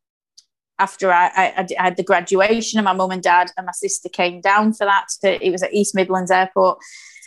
after 0.79 1.11
I, 1.11 1.27
I, 1.27 1.67
I, 1.77 1.83
had 1.83 1.97
the 1.97 2.03
graduation, 2.03 2.79
and 2.79 2.85
my 2.85 2.93
mum 2.93 3.11
and 3.11 3.21
dad 3.21 3.51
and 3.57 3.65
my 3.65 3.73
sister 3.73 4.09
came 4.09 4.41
down 4.41 4.73
for 4.73 4.85
that. 4.85 5.07
It 5.21 5.51
was 5.51 5.61
at 5.61 5.73
East 5.73 5.93
Midlands 5.93 6.31
Airport, 6.31 6.79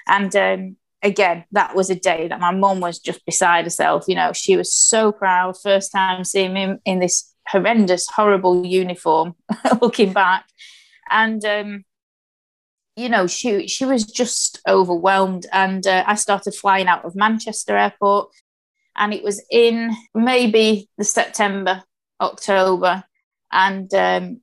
and 0.09 0.35
um, 0.35 0.77
again, 1.03 1.45
that 1.53 1.77
was 1.77 1.91
a 1.91 1.95
day 1.95 2.29
that 2.29 2.41
my 2.41 2.53
mum 2.53 2.81
was 2.81 2.99
just 2.99 3.25
beside 3.27 3.65
herself. 3.65 4.05
You 4.09 4.15
know, 4.15 4.33
she 4.33 4.57
was 4.57 4.75
so 4.75 5.13
proud. 5.13 5.57
First 5.63 5.93
time 5.93 6.25
seeing 6.25 6.57
him 6.57 6.79
in 6.85 6.99
this 6.99 7.33
horrendous, 7.47 8.09
horrible 8.09 8.65
uniform, 8.65 9.35
looking 9.81 10.13
back, 10.13 10.47
and 11.11 11.45
um, 11.45 11.85
you 12.97 13.09
know, 13.09 13.27
she 13.27 13.69
she 13.69 13.85
was 13.85 14.05
just 14.05 14.61
overwhelmed. 14.67 15.47
And 15.53 15.87
uh, 15.87 16.05
I 16.07 16.15
started 16.15 16.55
flying 16.55 16.89
out 16.89 17.05
of 17.05 17.15
Manchester 17.15 17.77
Airport, 17.77 18.31
and 18.97 19.13
it 19.13 19.23
was 19.23 19.45
in 19.51 19.95
maybe 20.15 20.89
the 20.97 21.05
September, 21.05 21.83
October, 22.21 23.05
and 23.53 23.93
um, 23.95 24.41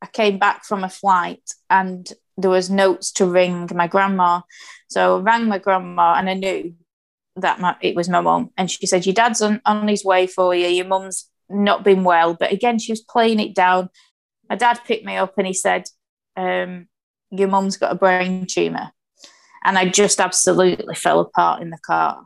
I 0.00 0.06
came 0.06 0.38
back 0.38 0.64
from 0.64 0.84
a 0.84 0.88
flight, 0.88 1.42
and 1.68 2.10
there 2.36 2.50
was 2.50 2.70
notes 2.70 3.12
to 3.12 3.26
ring 3.26 3.68
my 3.74 3.86
grandma. 3.86 4.42
So 4.88 5.18
I 5.18 5.20
rang 5.20 5.48
my 5.48 5.58
grandma, 5.58 6.14
and 6.14 6.30
I 6.30 6.34
knew 6.34 6.74
that 7.36 7.60
my, 7.60 7.76
it 7.80 7.96
was 7.96 8.08
my 8.08 8.20
mum. 8.20 8.50
And 8.56 8.70
she 8.70 8.86
said, 8.86 9.06
"Your 9.06 9.14
dad's 9.14 9.42
on, 9.42 9.60
on 9.66 9.88
his 9.88 10.04
way 10.04 10.26
for 10.26 10.54
you. 10.54 10.68
Your 10.68 10.86
mum's 10.86 11.28
not 11.48 11.84
been 11.84 12.04
well." 12.04 12.34
But 12.34 12.52
again, 12.52 12.78
she 12.78 12.92
was 12.92 13.00
playing 13.00 13.40
it 13.40 13.54
down. 13.54 13.90
My 14.48 14.56
dad 14.56 14.80
picked 14.86 15.04
me 15.04 15.16
up, 15.16 15.34
and 15.36 15.46
he 15.46 15.52
said. 15.52 15.84
Um, 16.38 16.88
your 17.30 17.48
mum's 17.48 17.76
got 17.76 17.92
a 17.92 17.96
brain 17.96 18.46
tumor. 18.46 18.90
And 19.64 19.78
I 19.78 19.88
just 19.88 20.20
absolutely 20.20 20.94
fell 20.94 21.20
apart 21.20 21.62
in 21.62 21.70
the 21.70 21.78
car. 21.84 22.22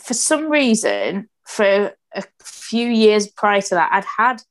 For 0.00 0.14
some 0.14 0.50
reason, 0.50 1.28
for 1.46 1.92
a 2.14 2.22
few 2.42 2.88
years 2.88 3.26
prior 3.26 3.60
to 3.60 3.74
that, 3.74 3.90
I'd 3.92 4.04
had, 4.04 4.42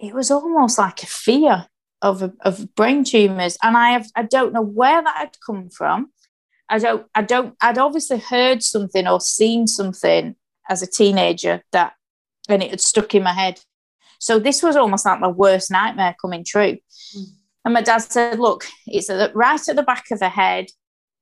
it 0.00 0.14
was 0.14 0.30
almost 0.30 0.78
like 0.78 1.02
a 1.02 1.06
fear 1.06 1.66
of, 2.02 2.32
of 2.40 2.74
brain 2.74 3.04
tumors. 3.04 3.58
And 3.62 3.76
I 3.76 3.90
have, 3.90 4.06
I 4.16 4.22
don't 4.22 4.52
know 4.52 4.62
where 4.62 5.02
that 5.02 5.16
had 5.16 5.36
come 5.44 5.68
from. 5.68 6.10
I 6.68 6.78
don't, 6.78 7.06
I 7.14 7.22
don't, 7.22 7.54
I'd 7.60 7.78
obviously 7.78 8.18
heard 8.18 8.62
something 8.62 9.06
or 9.06 9.20
seen 9.20 9.66
something 9.66 10.36
as 10.68 10.82
a 10.82 10.86
teenager 10.86 11.62
that, 11.72 11.94
and 12.48 12.62
it 12.62 12.70
had 12.70 12.80
stuck 12.80 13.14
in 13.14 13.22
my 13.22 13.32
head. 13.32 13.60
So 14.18 14.38
this 14.38 14.62
was 14.62 14.76
almost 14.76 15.04
like 15.04 15.20
my 15.20 15.28
worst 15.28 15.70
nightmare 15.70 16.16
coming 16.20 16.44
true. 16.44 16.78
Mm. 17.16 17.24
And 17.64 17.74
my 17.74 17.82
dad 17.82 17.98
said, 17.98 18.38
Look, 18.38 18.66
it's 18.86 19.10
right 19.34 19.68
at 19.68 19.76
the 19.76 19.82
back 19.82 20.04
of 20.10 20.18
the 20.20 20.28
head. 20.28 20.66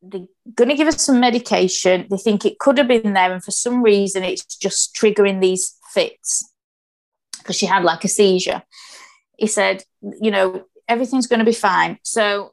They're 0.02 0.26
going 0.54 0.68
to 0.68 0.76
give 0.76 0.86
us 0.86 1.04
some 1.04 1.18
medication. 1.18 2.06
They 2.08 2.16
think 2.16 2.44
it 2.44 2.60
could 2.60 2.78
have 2.78 2.86
been 2.86 3.14
there. 3.14 3.32
And 3.32 3.42
for 3.42 3.50
some 3.50 3.82
reason, 3.82 4.22
it's 4.22 4.44
just 4.56 4.94
triggering 4.94 5.40
these 5.40 5.76
fits 5.92 6.47
because 7.38 7.56
she 7.56 7.66
had 7.66 7.84
like 7.84 8.04
a 8.04 8.08
seizure. 8.08 8.62
He 9.36 9.46
said, 9.46 9.82
You 10.20 10.30
know, 10.30 10.64
everything's 10.88 11.26
going 11.26 11.40
to 11.40 11.44
be 11.44 11.52
fine. 11.52 11.98
So 12.02 12.52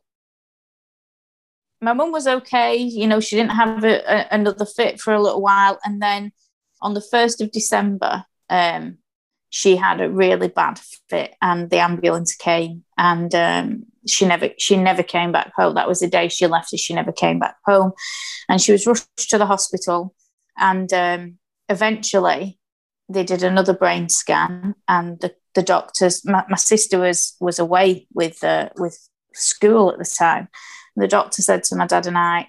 my 1.81 1.93
mum 1.93 2.11
was 2.11 2.27
okay. 2.27 2.75
You 2.75 3.07
know, 3.07 3.19
she 3.19 3.35
didn't 3.35 3.51
have 3.51 3.83
a, 3.83 3.99
a, 4.11 4.27
another 4.31 4.65
fit 4.65 4.99
for 4.99 5.13
a 5.13 5.21
little 5.21 5.41
while. 5.41 5.79
And 5.83 6.01
then 6.01 6.31
on 6.81 6.93
the 6.93 7.05
1st 7.13 7.41
of 7.41 7.51
December, 7.51 8.25
um, 8.49 8.97
she 9.55 9.77
had 9.77 10.01
a 10.01 10.09
really 10.09 10.49
bad 10.49 10.77
fit 11.09 11.33
and 11.41 11.69
the 11.69 11.77
ambulance 11.77 12.35
came 12.35 12.83
and 12.97 13.33
um, 13.33 13.85
she 14.05 14.25
never 14.25 14.49
she 14.57 14.75
never 14.75 15.01
came 15.01 15.31
back 15.31 15.53
home 15.55 15.75
that 15.75 15.87
was 15.87 16.01
the 16.01 16.07
day 16.07 16.27
she 16.27 16.45
left 16.45 16.77
she 16.77 16.93
never 16.93 17.13
came 17.13 17.39
back 17.39 17.55
home 17.65 17.93
and 18.49 18.61
she 18.61 18.73
was 18.73 18.85
rushed 18.85 19.29
to 19.29 19.37
the 19.37 19.45
hospital 19.45 20.13
and 20.57 20.91
um, 20.91 21.37
eventually 21.69 22.59
they 23.07 23.23
did 23.23 23.43
another 23.43 23.73
brain 23.73 24.09
scan 24.09 24.75
and 24.87 25.19
the, 25.21 25.33
the 25.53 25.63
doctors 25.63 26.25
my, 26.25 26.43
my 26.49 26.57
sister 26.57 26.99
was 26.99 27.35
was 27.39 27.59
away 27.59 28.07
with 28.13 28.43
uh, 28.43 28.69
with 28.77 29.07
school 29.33 29.91
at 29.91 29.97
the 29.97 30.05
time 30.05 30.47
the 30.95 31.07
doctor 31.07 31.41
said 31.41 31.63
to 31.63 31.75
my 31.75 31.85
dad 31.85 32.07
and 32.07 32.17
i 32.17 32.47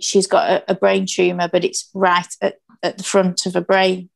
she's 0.00 0.26
got 0.26 0.50
a, 0.50 0.72
a 0.72 0.74
brain 0.74 1.06
tumor 1.06 1.48
but 1.48 1.64
it's 1.64 1.90
right 1.94 2.34
at, 2.42 2.56
at 2.82 2.98
the 2.98 3.04
front 3.04 3.46
of 3.46 3.54
her 3.54 3.60
brain 3.60 4.08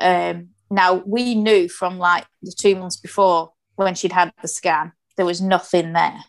um, 0.00 0.48
now 0.70 1.02
we 1.06 1.34
knew 1.34 1.68
from 1.68 1.98
like 1.98 2.26
the 2.42 2.52
two 2.52 2.74
months 2.74 2.96
before 2.96 3.52
when 3.76 3.94
she'd 3.94 4.12
had 4.12 4.32
the 4.40 4.48
scan, 4.48 4.92
there 5.16 5.26
was 5.26 5.40
nothing 5.40 5.92
there. 5.92 6.24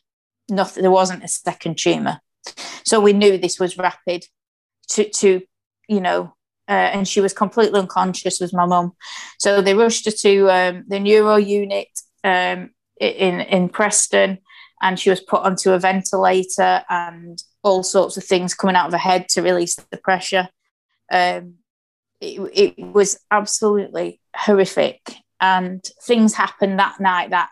Nothing. 0.49 0.81
There 0.81 0.91
wasn't 0.91 1.23
a 1.23 1.27
second 1.27 1.77
tumor, 1.77 2.19
so 2.83 2.99
we 2.99 3.13
knew 3.13 3.37
this 3.37 3.59
was 3.59 3.77
rapid. 3.77 4.25
To 4.89 5.09
to 5.09 5.41
you 5.87 6.01
know, 6.01 6.35
and 6.73 7.07
she 7.07 7.21
was 7.21 7.33
completely 7.33 7.79
unconscious 7.79 8.39
with 8.39 8.53
my 8.53 8.65
mum. 8.65 8.93
So 9.39 9.61
they 9.61 9.73
rushed 9.73 10.05
her 10.05 10.11
to 10.11 10.49
um, 10.49 10.85
the 10.87 10.99
neuro 10.99 11.35
unit 11.35 11.89
um, 12.23 12.71
in 12.99 13.41
in 13.41 13.69
Preston, 13.69 14.39
and 14.81 14.99
she 14.99 15.09
was 15.09 15.21
put 15.21 15.41
onto 15.41 15.71
a 15.71 15.79
ventilator 15.79 16.83
and 16.89 17.41
all 17.63 17.83
sorts 17.83 18.17
of 18.17 18.23
things 18.23 18.53
coming 18.53 18.75
out 18.75 18.87
of 18.87 18.91
her 18.93 18.97
head 18.97 19.29
to 19.29 19.41
release 19.41 19.75
the 19.75 19.97
pressure. 19.97 20.49
Um, 21.11 21.55
it, 22.19 22.39
it 22.77 22.85
was 22.93 23.19
absolutely 23.31 24.19
horrific. 24.35 24.99
And 25.39 25.83
things 26.03 26.33
happened 26.33 26.79
that 26.79 26.99
night 26.99 27.31
that 27.31 27.49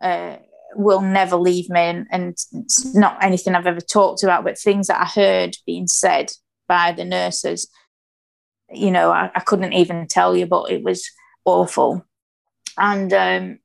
uh, 0.00 0.36
will 0.74 1.00
never 1.00 1.36
leave 1.36 1.70
me. 1.70 1.80
And, 1.80 2.06
and 2.10 2.36
it's 2.52 2.94
not 2.94 3.22
anything 3.22 3.54
I've 3.54 3.66
ever 3.66 3.80
talked 3.80 4.22
about, 4.22 4.44
but 4.44 4.58
things 4.58 4.88
that 4.88 5.00
I 5.00 5.06
heard 5.06 5.56
being 5.66 5.86
said 5.86 6.32
by 6.68 6.92
the 6.92 7.04
nurses, 7.04 7.68
you 8.72 8.90
know, 8.90 9.10
I, 9.10 9.30
I 9.34 9.40
couldn't 9.40 9.72
even 9.72 10.06
tell 10.06 10.36
you, 10.36 10.46
but 10.46 10.70
it 10.70 10.82
was 10.82 11.08
awful. 11.44 12.04
And 12.78 13.12
um, 13.12 13.58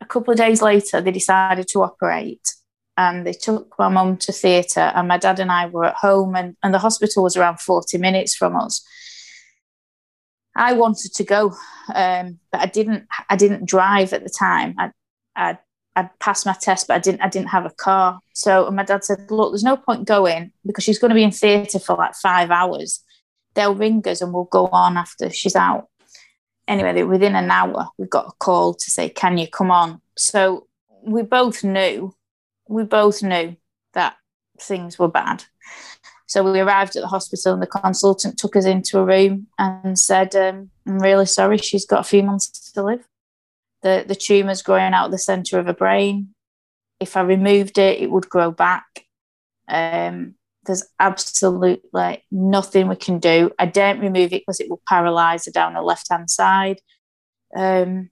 a 0.00 0.06
couple 0.06 0.32
of 0.32 0.38
days 0.38 0.62
later, 0.62 1.00
they 1.00 1.10
decided 1.12 1.68
to 1.68 1.82
operate 1.82 2.54
and 2.96 3.26
they 3.26 3.32
took 3.32 3.74
my 3.78 3.88
mum 3.88 4.16
to 4.18 4.32
theatre 4.32 4.92
and 4.94 5.08
my 5.08 5.16
dad 5.16 5.40
and 5.40 5.50
I 5.50 5.66
were 5.66 5.86
at 5.86 5.94
home 5.94 6.34
and, 6.36 6.56
and 6.62 6.74
the 6.74 6.78
hospital 6.78 7.22
was 7.22 7.36
around 7.36 7.60
40 7.60 7.98
minutes 7.98 8.34
from 8.34 8.56
us. 8.56 8.84
I 10.56 10.72
wanted 10.72 11.14
to 11.14 11.24
go, 11.24 11.54
um, 11.94 12.38
but 12.50 12.60
I 12.60 12.66
didn't. 12.66 13.06
I 13.28 13.36
didn't 13.36 13.66
drive 13.66 14.12
at 14.12 14.24
the 14.24 14.30
time. 14.36 14.74
I, 14.78 14.90
I, 15.36 15.58
I'd 16.00 16.18
passed 16.18 16.46
my 16.46 16.54
test, 16.54 16.88
but 16.88 16.94
I 16.94 16.98
didn't. 16.98 17.20
I 17.20 17.28
didn't 17.28 17.48
have 17.48 17.66
a 17.66 17.70
car. 17.70 18.20
So 18.32 18.70
my 18.70 18.84
dad 18.84 19.04
said, 19.04 19.30
"Look, 19.30 19.52
there's 19.52 19.64
no 19.64 19.76
point 19.76 20.06
going 20.06 20.52
because 20.64 20.84
she's 20.84 20.98
going 20.98 21.10
to 21.10 21.14
be 21.14 21.22
in 21.22 21.30
theatre 21.30 21.78
for 21.78 21.96
like 21.96 22.14
five 22.14 22.50
hours. 22.50 23.04
They'll 23.54 23.74
ring 23.74 24.06
us 24.06 24.20
and 24.20 24.32
we'll 24.32 24.44
go 24.44 24.66
on 24.68 24.96
after 24.96 25.30
she's 25.30 25.56
out." 25.56 25.88
Anyway, 26.66 27.02
within 27.02 27.34
an 27.34 27.50
hour, 27.50 27.88
we 27.98 28.06
got 28.06 28.28
a 28.28 28.32
call 28.38 28.74
to 28.74 28.90
say, 28.90 29.08
"Can 29.08 29.38
you 29.38 29.48
come 29.48 29.70
on?" 29.70 30.00
So 30.16 30.66
we 31.02 31.22
both 31.22 31.62
knew. 31.64 32.14
We 32.68 32.84
both 32.84 33.22
knew 33.22 33.56
that 33.94 34.16
things 34.60 34.98
were 34.98 35.08
bad. 35.08 35.44
So 36.26 36.44
we 36.44 36.60
arrived 36.60 36.94
at 36.94 37.02
the 37.02 37.08
hospital, 37.08 37.52
and 37.54 37.62
the 37.62 37.66
consultant 37.66 38.38
took 38.38 38.54
us 38.54 38.64
into 38.64 39.00
a 39.00 39.04
room 39.04 39.48
and 39.58 39.98
said, 39.98 40.36
um, 40.36 40.70
"I'm 40.86 40.98
really 40.98 41.26
sorry. 41.26 41.58
She's 41.58 41.86
got 41.86 42.00
a 42.00 42.10
few 42.12 42.22
months 42.22 42.72
to 42.72 42.82
live. 42.82 43.04
The 43.82 44.04
the 44.06 44.14
tumour's 44.14 44.62
growing 44.62 44.92
out 44.92 45.10
the 45.10 45.18
centre 45.18 45.58
of 45.58 45.66
her 45.66 45.72
brain. 45.74 46.34
If 46.98 47.16
I 47.16 47.22
removed 47.22 47.78
it, 47.78 48.00
it 48.00 48.10
would 48.10 48.28
grow 48.28 48.50
back. 48.50 48.84
Um, 49.68 50.34
there's 50.66 50.84
absolutely 50.98 52.22
nothing 52.30 52.88
we 52.88 52.96
can 52.96 53.18
do. 53.18 53.50
I 53.58 53.66
don't 53.66 54.00
remove 54.00 54.32
it 54.32 54.42
because 54.42 54.60
it 54.60 54.68
will 54.68 54.82
paralyse 54.86 55.46
her 55.46 55.50
down 55.50 55.74
the 55.74 55.82
left 55.82 56.08
hand 56.10 56.28
side. 56.28 56.80
Um, 57.56 58.10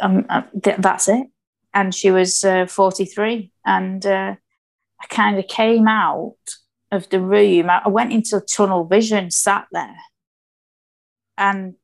um, 0.00 0.26
that's 0.62 1.08
it." 1.08 1.28
And 1.72 1.94
she 1.94 2.10
was 2.10 2.42
uh, 2.42 2.66
43, 2.66 3.52
and 3.64 4.04
uh, 4.04 4.34
I 5.00 5.06
kind 5.08 5.38
of 5.38 5.46
came 5.46 5.86
out 5.86 6.34
of 6.90 7.08
the 7.10 7.20
room. 7.20 7.70
I 7.70 7.88
went 7.88 8.12
into 8.12 8.40
tunnel 8.40 8.84
vision, 8.84 9.30
sat 9.30 9.66
there, 9.72 9.96
and 11.36 11.74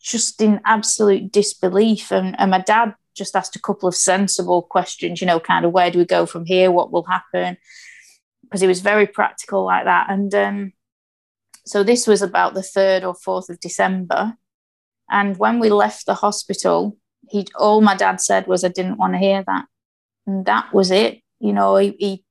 just 0.00 0.40
in 0.40 0.60
absolute 0.64 1.32
disbelief. 1.32 2.10
And, 2.10 2.38
and 2.38 2.50
my 2.50 2.60
dad 2.60 2.94
just 3.14 3.36
asked 3.36 3.56
a 3.56 3.60
couple 3.60 3.88
of 3.88 3.94
sensible 3.94 4.62
questions, 4.62 5.20
you 5.20 5.26
know, 5.26 5.40
kind 5.40 5.64
of 5.64 5.72
where 5.72 5.90
do 5.90 5.98
we 5.98 6.04
go 6.04 6.26
from 6.26 6.44
here? 6.44 6.70
What 6.70 6.92
will 6.92 7.04
happen? 7.04 7.56
Because 8.42 8.60
he 8.60 8.66
was 8.66 8.80
very 8.80 9.06
practical 9.06 9.64
like 9.64 9.84
that. 9.84 10.06
And 10.10 10.34
um, 10.34 10.72
so 11.66 11.82
this 11.82 12.06
was 12.06 12.22
about 12.22 12.54
the 12.54 12.60
3rd 12.60 13.02
or 13.02 13.14
4th 13.14 13.50
of 13.50 13.60
December. 13.60 14.34
And 15.10 15.36
when 15.36 15.58
we 15.58 15.70
left 15.70 16.06
the 16.06 16.14
hospital, 16.14 16.96
he 17.28 17.46
all 17.56 17.80
my 17.80 17.96
dad 17.96 18.20
said 18.20 18.46
was, 18.46 18.64
I 18.64 18.68
didn't 18.68 18.98
want 18.98 19.14
to 19.14 19.18
hear 19.18 19.44
that. 19.46 19.66
And 20.26 20.46
that 20.46 20.72
was 20.72 20.90
it. 20.90 21.20
You 21.40 21.52
know, 21.52 21.76
he, 21.76 21.96
he 21.98 22.24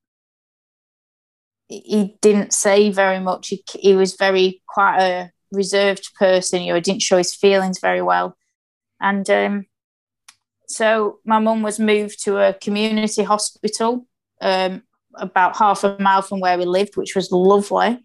he 1.70 2.18
didn't 2.22 2.54
say 2.54 2.90
very 2.92 3.20
much. 3.20 3.50
He, 3.50 3.64
he 3.74 3.96
was 3.96 4.16
very 4.16 4.62
quite 4.68 5.00
a 5.00 5.32
reserved 5.52 6.14
person. 6.16 6.62
You 6.62 6.74
know, 6.74 6.80
didn't 6.80 7.02
show 7.02 7.18
his 7.18 7.34
feelings 7.34 7.80
very 7.80 8.02
well, 8.02 8.38
and 9.00 9.30
um, 9.30 9.66
so 10.68 11.20
my 11.26 11.40
mum 11.40 11.62
was 11.62 11.80
moved 11.80 12.24
to 12.24 12.38
a 12.38 12.54
community 12.54 13.24
hospital 13.24 14.06
um, 14.42 14.84
about 15.16 15.58
half 15.58 15.84
a 15.84 15.98
mile 16.00 16.22
from 16.22 16.40
where 16.40 16.58
we 16.58 16.66
lived, 16.66 16.98
which 16.98 17.16
was 17.16 17.32
lovely. 17.32 18.00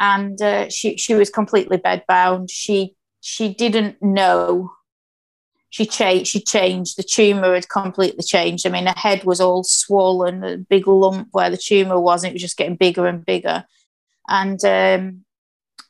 And 0.00 0.40
uh, 0.40 0.68
she 0.68 0.96
she 0.96 1.14
was 1.14 1.30
completely 1.30 1.78
bedbound. 1.78 2.50
She 2.50 2.94
she 3.20 3.52
didn't 3.52 4.00
know 4.02 4.70
she 5.70 5.84
changed 5.84 6.30
she 6.30 6.40
changed 6.40 6.96
the 6.96 7.02
tumor 7.02 7.54
had 7.54 7.68
completely 7.68 8.22
changed 8.22 8.66
i 8.66 8.70
mean 8.70 8.86
her 8.86 8.94
head 8.96 9.24
was 9.24 9.40
all 9.40 9.62
swollen 9.62 10.42
a 10.42 10.56
big 10.56 10.86
lump 10.86 11.28
where 11.32 11.50
the 11.50 11.56
tumor 11.56 12.00
was 12.00 12.24
and 12.24 12.30
it 12.30 12.34
was 12.34 12.42
just 12.42 12.56
getting 12.56 12.76
bigger 12.76 13.06
and 13.06 13.26
bigger 13.26 13.64
and 14.28 14.64
um, 14.64 15.24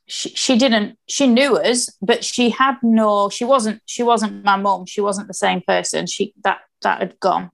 she, 0.09 0.30
she 0.30 0.56
didn't 0.56 0.98
she 1.06 1.26
knew 1.26 1.56
us 1.56 1.90
but 2.00 2.24
she 2.24 2.50
had 2.50 2.76
no 2.82 3.28
she 3.28 3.44
wasn't 3.44 3.80
she 3.86 4.02
wasn't 4.02 4.44
my 4.44 4.56
mum. 4.56 4.86
She 4.86 5.00
wasn't 5.00 5.28
the 5.28 5.34
same 5.34 5.61
person. 5.61 6.06
She 6.06 6.32
that 6.44 6.61
that 6.82 7.00
had 7.00 7.20
gone. 7.20 7.50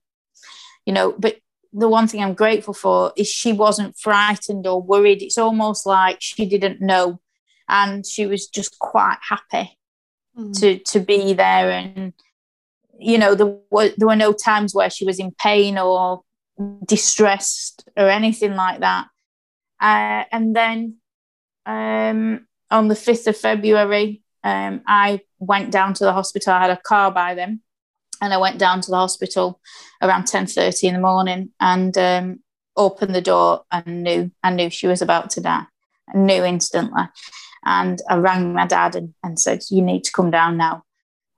You 0.87 0.93
know 0.95 1.15
but 1.19 1.37
the 1.77 1.89
one 1.89 2.07
thing 2.07 2.23
i'm 2.23 2.35
grateful 2.35 2.73
for 2.73 3.13
is 3.17 3.29
she 3.29 3.53
wasn't 3.53 3.99
frightened 3.99 4.67
or 4.67 4.81
worried. 4.81 5.23
It's 5.23 5.39
almost 5.39 5.85
like 5.85 6.19
she 6.21 6.47
didn't 6.47 6.81
know. 6.81 7.21
And 7.69 8.07
she 8.07 8.27
was 8.27 8.47
just 8.47 8.79
quite 8.79 9.19
happy 9.29 9.77
mm. 10.39 10.59
to 10.61 10.79
to 10.79 11.01
be 11.01 11.33
there. 11.33 11.71
And 11.71 12.13
you 12.99 13.19
know 13.19 13.35
there 13.35 13.57
were, 13.71 13.91
there 13.97 14.09
were 14.09 14.17
no 14.17 14.33
times 14.33 14.75
where 14.75 14.91
she 14.91 15.05
was 15.05 15.19
in 15.19 15.33
pain 15.33 15.77
or 15.77 16.23
distressed 16.87 17.89
or 17.97 18.09
anything 18.09 18.55
like 18.55 18.81
that. 18.81 19.09
Uh, 19.81 20.25
and 20.31 20.55
then 20.55 20.99
um, 21.67 22.47
on 22.71 22.89
the 22.89 22.95
5th 22.95 23.27
of 23.27 23.37
february 23.37 24.23
um, 24.43 24.83
i 24.87 25.21
went 25.39 25.71
down 25.71 25.95
to 25.95 26.05
the 26.05 26.13
hospital 26.13 26.53
i 26.53 26.61
had 26.61 26.71
a 26.71 26.77
car 26.77 27.11
by 27.11 27.35
them 27.35 27.61
and 28.21 28.33
i 28.33 28.39
went 28.39 28.59
down 28.59 28.81
to 28.81 28.91
the 28.91 28.97
hospital 28.97 29.61
around 30.03 30.25
10.30 30.25 30.85
in 30.85 30.95
the 30.95 31.01
morning 31.01 31.51
and 31.61 31.97
um, 31.99 32.41
opened 32.77 33.15
the 33.15 33.21
door 33.21 33.65
and 33.71 34.03
knew 34.03 34.31
i 34.43 34.51
knew 34.51 34.71
she 34.71 34.87
was 34.87 35.03
about 35.03 35.31
to 35.31 35.41
die 35.41 35.65
i 36.13 36.17
knew 36.17 36.43
instantly 36.45 37.05
and 37.65 38.01
I 38.09 38.17
rang 38.17 38.53
my 38.53 38.67
dad 38.67 38.95
and, 38.95 39.15
and 39.23 39.39
said, 39.39 39.63
You 39.71 39.83
need 39.83 40.05
to 40.05 40.13
come 40.13 40.31
down 40.31 40.57
now. 40.57 40.85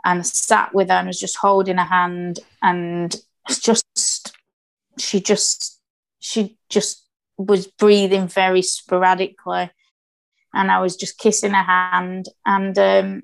And 0.04 0.20
I 0.20 0.22
sat 0.22 0.74
with 0.74 0.88
her 0.88 0.94
and 0.94 1.06
was 1.06 1.20
just 1.20 1.36
holding 1.36 1.78
her 1.78 1.84
hand. 1.84 2.40
And 2.62 3.14
just, 3.48 4.34
she 4.98 5.20
just, 5.20 5.80
she 6.18 6.58
just 6.68 7.04
was 7.38 7.66
breathing 7.66 8.28
very 8.28 8.62
sporadically. 8.62 9.70
And 10.56 10.70
I 10.70 10.80
was 10.80 10.96
just 10.96 11.18
kissing 11.18 11.52
her 11.52 11.62
hand. 11.62 12.26
And, 12.44 12.76
um, 12.78 13.22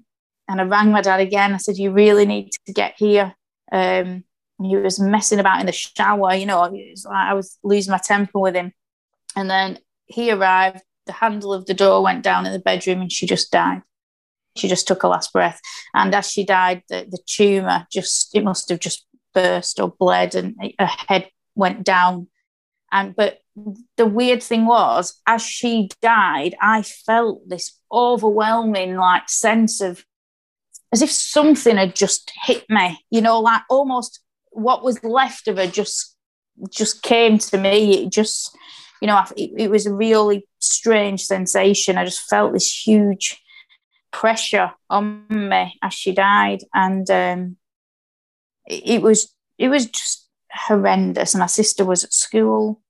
and 0.49 0.61
I 0.61 0.65
rang 0.65 0.93
my 0.93 1.01
dad 1.01 1.21
again. 1.21 1.55
I 1.55 1.59
said, 1.59 1.79
You 1.79 1.91
really 1.91 2.27
need 2.27 2.51
to 2.67 2.73
get 2.73 2.95
here. 2.97 3.35
Um, 3.71 4.25
he 4.63 4.77
was 4.77 5.01
messing 5.01 5.41
about 5.41 5.61
in 5.61 5.67
the 5.67 5.73
shower, 5.73 6.35
you 6.35 6.47
know, 6.47 6.61
like 6.61 6.95
I 7.07 7.35
was 7.35 7.59
losing 7.65 7.91
my 7.91 7.99
temper 7.99 8.39
with 8.39 8.55
him. 8.55 8.73
And 9.35 9.51
then 9.51 9.79
he 10.07 10.31
arrived 10.31 10.83
the 11.07 11.13
handle 11.13 11.53
of 11.53 11.67
the 11.67 11.75
door 11.75 12.03
went 12.03 12.23
down 12.23 12.47
in 12.47 12.53
the 12.53 12.59
bedroom 12.59 13.01
and 13.01 13.13
she 13.13 13.27
just 13.27 13.51
died. 13.51 13.83
She 14.57 14.69
just 14.69 14.87
took 14.87 15.03
a 15.03 15.09
last 15.09 15.33
breath. 15.33 15.61
And 15.95 16.15
as 16.15 16.31
she 16.31 16.45
died, 16.45 16.83
the, 16.89 17.07
the 17.09 17.19
tumor 17.27 17.87
just, 17.91 18.35
it 18.35 18.45
must 18.45 18.69
have 18.69 18.79
just 18.79 19.07
burst 19.35 19.81
or 19.81 19.95
bled 19.99 20.35
and 20.35 20.55
her 20.79 20.87
head 21.09 21.31
went 21.55 21.85
down. 21.85 22.29
And, 22.93 23.17
but 23.17 23.39
the 23.97 24.07
weird 24.07 24.43
thing 24.43 24.67
was, 24.67 25.21
as 25.27 25.43
she 25.43 25.91
died, 26.01 26.55
I 26.61 26.83
felt 26.83 27.49
this 27.49 27.79
overwhelming 27.91 28.97
like 28.97 29.29
sense 29.29 29.81
of 29.81 30.05
as 30.93 31.01
if 31.01 31.11
something 31.11 31.77
had 31.79 31.97
just 31.97 32.31
hit 32.45 32.69
me, 32.69 33.03
you 33.11 33.23
know, 33.23 33.41
like 33.41 33.63
almost 33.71 34.21
what 34.51 34.85
was 34.85 35.03
left 35.03 35.49
of 35.49 35.57
her 35.57 35.67
just 35.67 36.17
just 36.71 37.03
came 37.03 37.39
to 37.39 37.59
me. 37.59 38.05
It 38.05 38.11
just 38.11 38.57
you 39.01 39.09
know, 39.09 39.21
it, 39.37 39.51
it 39.57 39.71
was 39.71 39.87
a 39.87 39.93
really 39.93 40.47
strange 40.61 41.25
sensation. 41.25 41.99
I 41.99 42.05
just 42.05 42.29
felt 42.29 42.53
this 42.53 42.87
huge 42.87 43.43
pressure 44.13 44.71
on 44.89 45.25
me 45.29 45.77
as 45.83 45.93
she 45.93 46.13
died, 46.13 46.61
and 46.73 47.11
um, 47.11 47.57
it, 48.67 48.83
it, 48.85 49.03
was 49.03 49.35
it 49.59 49.69
was 49.69 49.87
just 49.87 50.22
horrendous. 50.53 51.35
And 51.35 51.41
my 51.41 51.47
sister 51.47 51.85
was 51.85 52.05
at 52.05 52.13
school, 52.13 52.81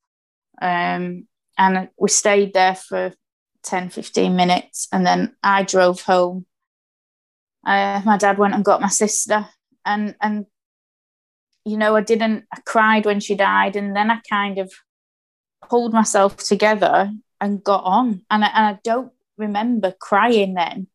um, 0.60 1.26
and 1.58 1.88
we 1.98 2.08
stayed 2.08 2.52
there 2.52 2.74
for 2.74 3.12
10, 3.64 3.90
15 3.90 4.34
minutes, 4.34 4.88
and 4.92 5.06
then 5.06 5.36
I 5.42 5.62
drove 5.62 6.02
home. 6.02 6.46
Uh, 7.64 8.02
my 8.04 8.16
dad 8.16 8.38
went 8.38 8.54
and 8.54 8.64
got 8.64 8.80
my 8.80 8.88
sister, 8.88 9.46
and 9.84 10.16
and 10.20 10.46
you 11.64 11.76
know, 11.76 11.94
I 11.94 12.00
didn't. 12.00 12.44
I 12.52 12.60
cried 12.60 13.06
when 13.06 13.20
she 13.20 13.36
died, 13.36 13.76
and 13.76 13.94
then 13.94 14.10
I 14.10 14.20
kind 14.28 14.58
of 14.58 14.72
pulled 15.68 15.92
myself 15.92 16.36
together 16.38 17.12
and 17.40 17.62
got 17.62 17.84
on. 17.84 18.22
And 18.30 18.44
I, 18.44 18.48
and 18.48 18.76
I 18.76 18.78
don't 18.82 19.12
remember 19.36 19.94
crying 19.98 20.54
then. 20.54 20.88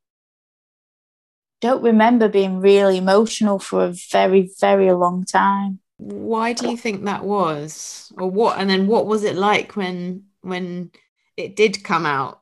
Don't 1.59 1.81
remember 1.81 2.29
being 2.29 2.59
really 2.59 2.97
emotional 2.97 3.59
for 3.59 3.85
a 3.85 3.93
very, 4.11 4.49
very 4.59 4.91
long 4.91 5.23
time. 5.23 5.79
Why 5.97 6.53
do 6.53 6.69
you 6.69 6.77
think 6.77 7.05
that 7.05 7.23
was? 7.23 8.11
Or 8.17 8.29
what 8.29 8.59
and 8.59 8.69
then 8.69 8.87
what 8.87 9.07
was 9.07 9.23
it 9.23 9.35
like 9.35 9.75
when 9.75 10.25
when 10.41 10.91
it 11.35 11.55
did 11.55 11.83
come 11.83 12.05
out 12.05 12.41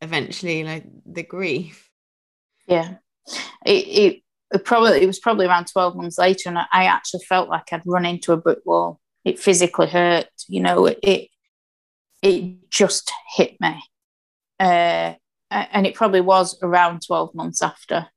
eventually, 0.00 0.64
like 0.64 0.84
the 1.06 1.22
grief? 1.22 1.88
Yeah. 2.66 2.96
It 3.64 3.86
it, 3.86 4.22
it 4.52 4.64
probably 4.64 5.02
it 5.02 5.06
was 5.06 5.18
probably 5.18 5.46
around 5.46 5.66
12 5.66 5.96
months 5.96 6.18
later 6.18 6.48
and 6.48 6.58
I 6.58 6.84
actually 6.84 7.20
felt 7.28 7.48
like 7.48 7.72
I'd 7.72 7.82
run 7.86 8.04
into 8.04 8.32
a 8.32 8.36
brick 8.36 8.60
wall. 8.64 9.00
It 9.24 9.38
physically 9.38 9.86
hurt, 9.86 10.28
you 10.48 10.60
know, 10.60 10.86
it, 10.86 10.98
it 11.02 11.28
it 12.22 12.70
just 12.70 13.12
hit 13.36 13.60
me. 13.60 13.82
Uh, 14.58 15.14
and 15.50 15.86
it 15.86 15.94
probably 15.94 16.20
was 16.20 16.58
around 16.62 17.02
12 17.06 17.34
months 17.34 17.62
after. 17.62 18.08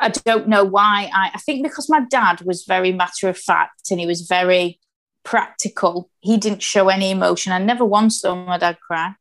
I 0.00 0.08
don't 0.08 0.48
know 0.48 0.64
why. 0.64 1.10
I, 1.14 1.30
I 1.34 1.38
think 1.38 1.62
because 1.62 1.88
my 1.88 2.00
dad 2.10 2.40
was 2.42 2.64
very 2.64 2.92
matter 2.92 3.28
of 3.28 3.38
fact 3.38 3.90
and 3.90 4.00
he 4.00 4.06
was 4.06 4.22
very 4.22 4.80
practical. 5.24 6.10
He 6.20 6.36
didn't 6.36 6.62
show 6.62 6.88
any 6.88 7.10
emotion. 7.10 7.52
I 7.52 7.58
never 7.58 7.84
once 7.84 8.20
saw 8.20 8.34
my 8.34 8.58
dad 8.58 8.78
cry. 8.80 9.14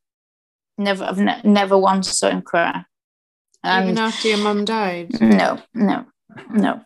Never, 0.78 1.04
I've 1.04 1.20
ne- 1.20 1.42
never 1.44 1.78
once 1.78 2.18
saw 2.18 2.30
him 2.30 2.42
cry. 2.42 2.86
And 3.64 3.90
Even 3.90 3.98
after 4.00 4.30
your 4.30 4.40
mum 4.40 4.66
died? 4.66 5.22
No, 5.22 5.60
no, 5.76 6.06
no, 6.50 6.82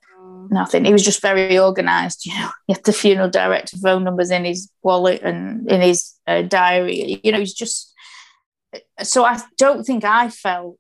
nothing. 0.50 0.84
He 0.84 0.92
was 0.92 1.06
just 1.06 1.22
very 1.22 1.58
organised. 1.58 2.26
You 2.26 2.34
know, 2.34 2.50
he 2.68 2.74
had 2.74 2.84
the 2.84 2.92
funeral 2.92 3.30
director 3.30 3.78
phone 3.78 4.04
numbers 4.04 4.32
in 4.32 4.44
his 4.44 4.70
wallet 4.84 5.22
and 5.24 5.70
in 5.72 5.82
his 5.82 6.14
uh, 6.28 6.42
diary. 6.42 7.22
You 7.24 7.32
know, 7.32 7.40
he's 7.40 7.54
just. 7.54 7.94
So 9.04 9.24
I 9.24 9.40
don't 9.58 9.86
think 9.86 10.04
I 10.04 10.30
felt. 10.30 10.78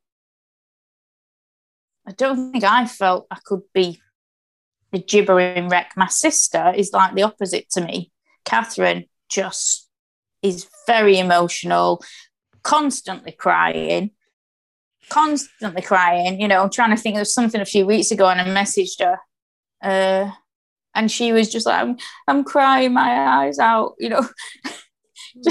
I 2.07 2.11
don't 2.11 2.51
think 2.51 2.63
I 2.63 2.85
felt 2.85 3.27
I 3.31 3.37
could 3.43 3.61
be 3.73 3.99
a 4.93 4.99
gibbering 4.99 5.69
wreck. 5.69 5.93
My 5.95 6.07
sister 6.07 6.73
is 6.75 6.93
like 6.93 7.15
the 7.15 7.23
opposite 7.23 7.69
to 7.71 7.81
me. 7.81 8.11
Catherine 8.45 9.05
just 9.29 9.89
is 10.41 10.67
very 10.85 11.17
emotional, 11.17 12.03
constantly 12.63 13.31
crying 13.31 14.11
constantly 15.09 15.81
crying, 15.81 16.39
you 16.39 16.47
know, 16.47 16.61
I'm 16.61 16.69
trying 16.69 16.95
to 16.95 17.01
think 17.01 17.17
of 17.17 17.27
something 17.27 17.61
a 17.61 17.65
few 17.65 17.85
weeks 17.85 18.11
ago 18.11 18.27
and 18.27 18.41
I 18.41 18.45
messaged 18.45 18.99
her. 18.99 19.19
Uh, 19.81 20.31
and 20.93 21.11
she 21.11 21.31
was 21.31 21.51
just 21.51 21.65
like, 21.65 21.81
I'm, 21.81 21.97
I'm 22.27 22.43
crying 22.43 22.93
my 22.93 23.11
eyes 23.11 23.59
out, 23.59 23.95
you 23.99 24.09
know. 24.09 24.27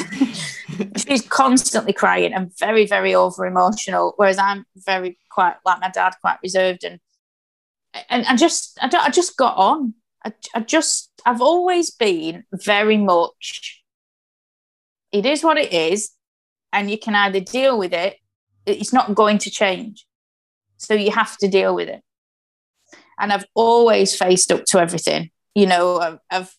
She's 0.96 1.22
constantly 1.28 1.92
crying 1.92 2.32
and 2.32 2.56
very, 2.58 2.86
very 2.86 3.14
over 3.14 3.44
emotional, 3.46 4.14
whereas 4.16 4.38
I'm 4.38 4.64
very 4.76 5.18
quite 5.34 5.56
like 5.64 5.80
my 5.80 5.90
dad, 5.90 6.14
quite 6.20 6.38
reserved 6.42 6.84
and 6.84 7.00
and 8.08 8.26
I 8.26 8.36
just 8.36 8.78
I, 8.80 8.90
I 8.92 9.10
just 9.10 9.36
got 9.36 9.56
on. 9.56 9.94
I, 10.24 10.32
I 10.54 10.60
just 10.60 11.10
I've 11.26 11.42
always 11.42 11.90
been 11.90 12.44
very 12.52 12.96
much. 12.96 13.82
It 15.12 15.26
is 15.26 15.44
what 15.44 15.58
it 15.58 15.72
is, 15.72 16.10
and 16.72 16.90
you 16.90 16.98
can 16.98 17.14
either 17.14 17.40
deal 17.40 17.78
with 17.78 17.92
it 17.92 18.16
it's 18.66 18.92
not 18.92 19.14
going 19.14 19.38
to 19.38 19.50
change. 19.50 20.06
So 20.78 20.94
you 20.94 21.10
have 21.10 21.36
to 21.38 21.48
deal 21.48 21.74
with 21.74 21.88
it. 21.88 22.02
And 23.18 23.32
I've 23.32 23.46
always 23.54 24.16
faced 24.16 24.50
up 24.50 24.64
to 24.66 24.80
everything. 24.80 25.30
You 25.54 25.66
know, 25.66 25.98
I've, 25.98 26.18
I've 26.30 26.54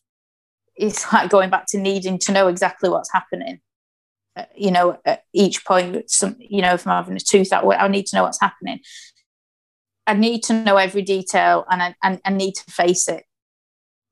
it's 0.75 1.11
like 1.13 1.29
going 1.29 1.49
back 1.49 1.65
to 1.69 1.77
needing 1.77 2.17
to 2.19 2.31
know 2.31 2.47
exactly 2.47 2.89
what's 2.89 3.11
happening. 3.11 3.59
Uh, 4.35 4.43
you 4.55 4.71
know, 4.71 4.97
at 5.05 5.23
each 5.33 5.65
point, 5.65 6.09
some 6.09 6.35
you 6.39 6.61
know, 6.61 6.73
if 6.73 6.85
I'm 6.85 7.03
having 7.03 7.15
a 7.15 7.19
tooth 7.19 7.53
out, 7.53 7.65
I 7.73 7.87
need 7.87 8.05
to 8.07 8.15
know 8.15 8.23
what's 8.23 8.41
happening. 8.41 8.79
I 10.07 10.13
need 10.13 10.43
to 10.43 10.63
know 10.63 10.77
every 10.77 11.01
detail, 11.01 11.65
and 11.69 11.81
I, 11.81 11.95
and 12.03 12.21
I 12.25 12.31
need 12.31 12.55
to 12.55 12.71
face 12.71 13.07
it 13.07 13.23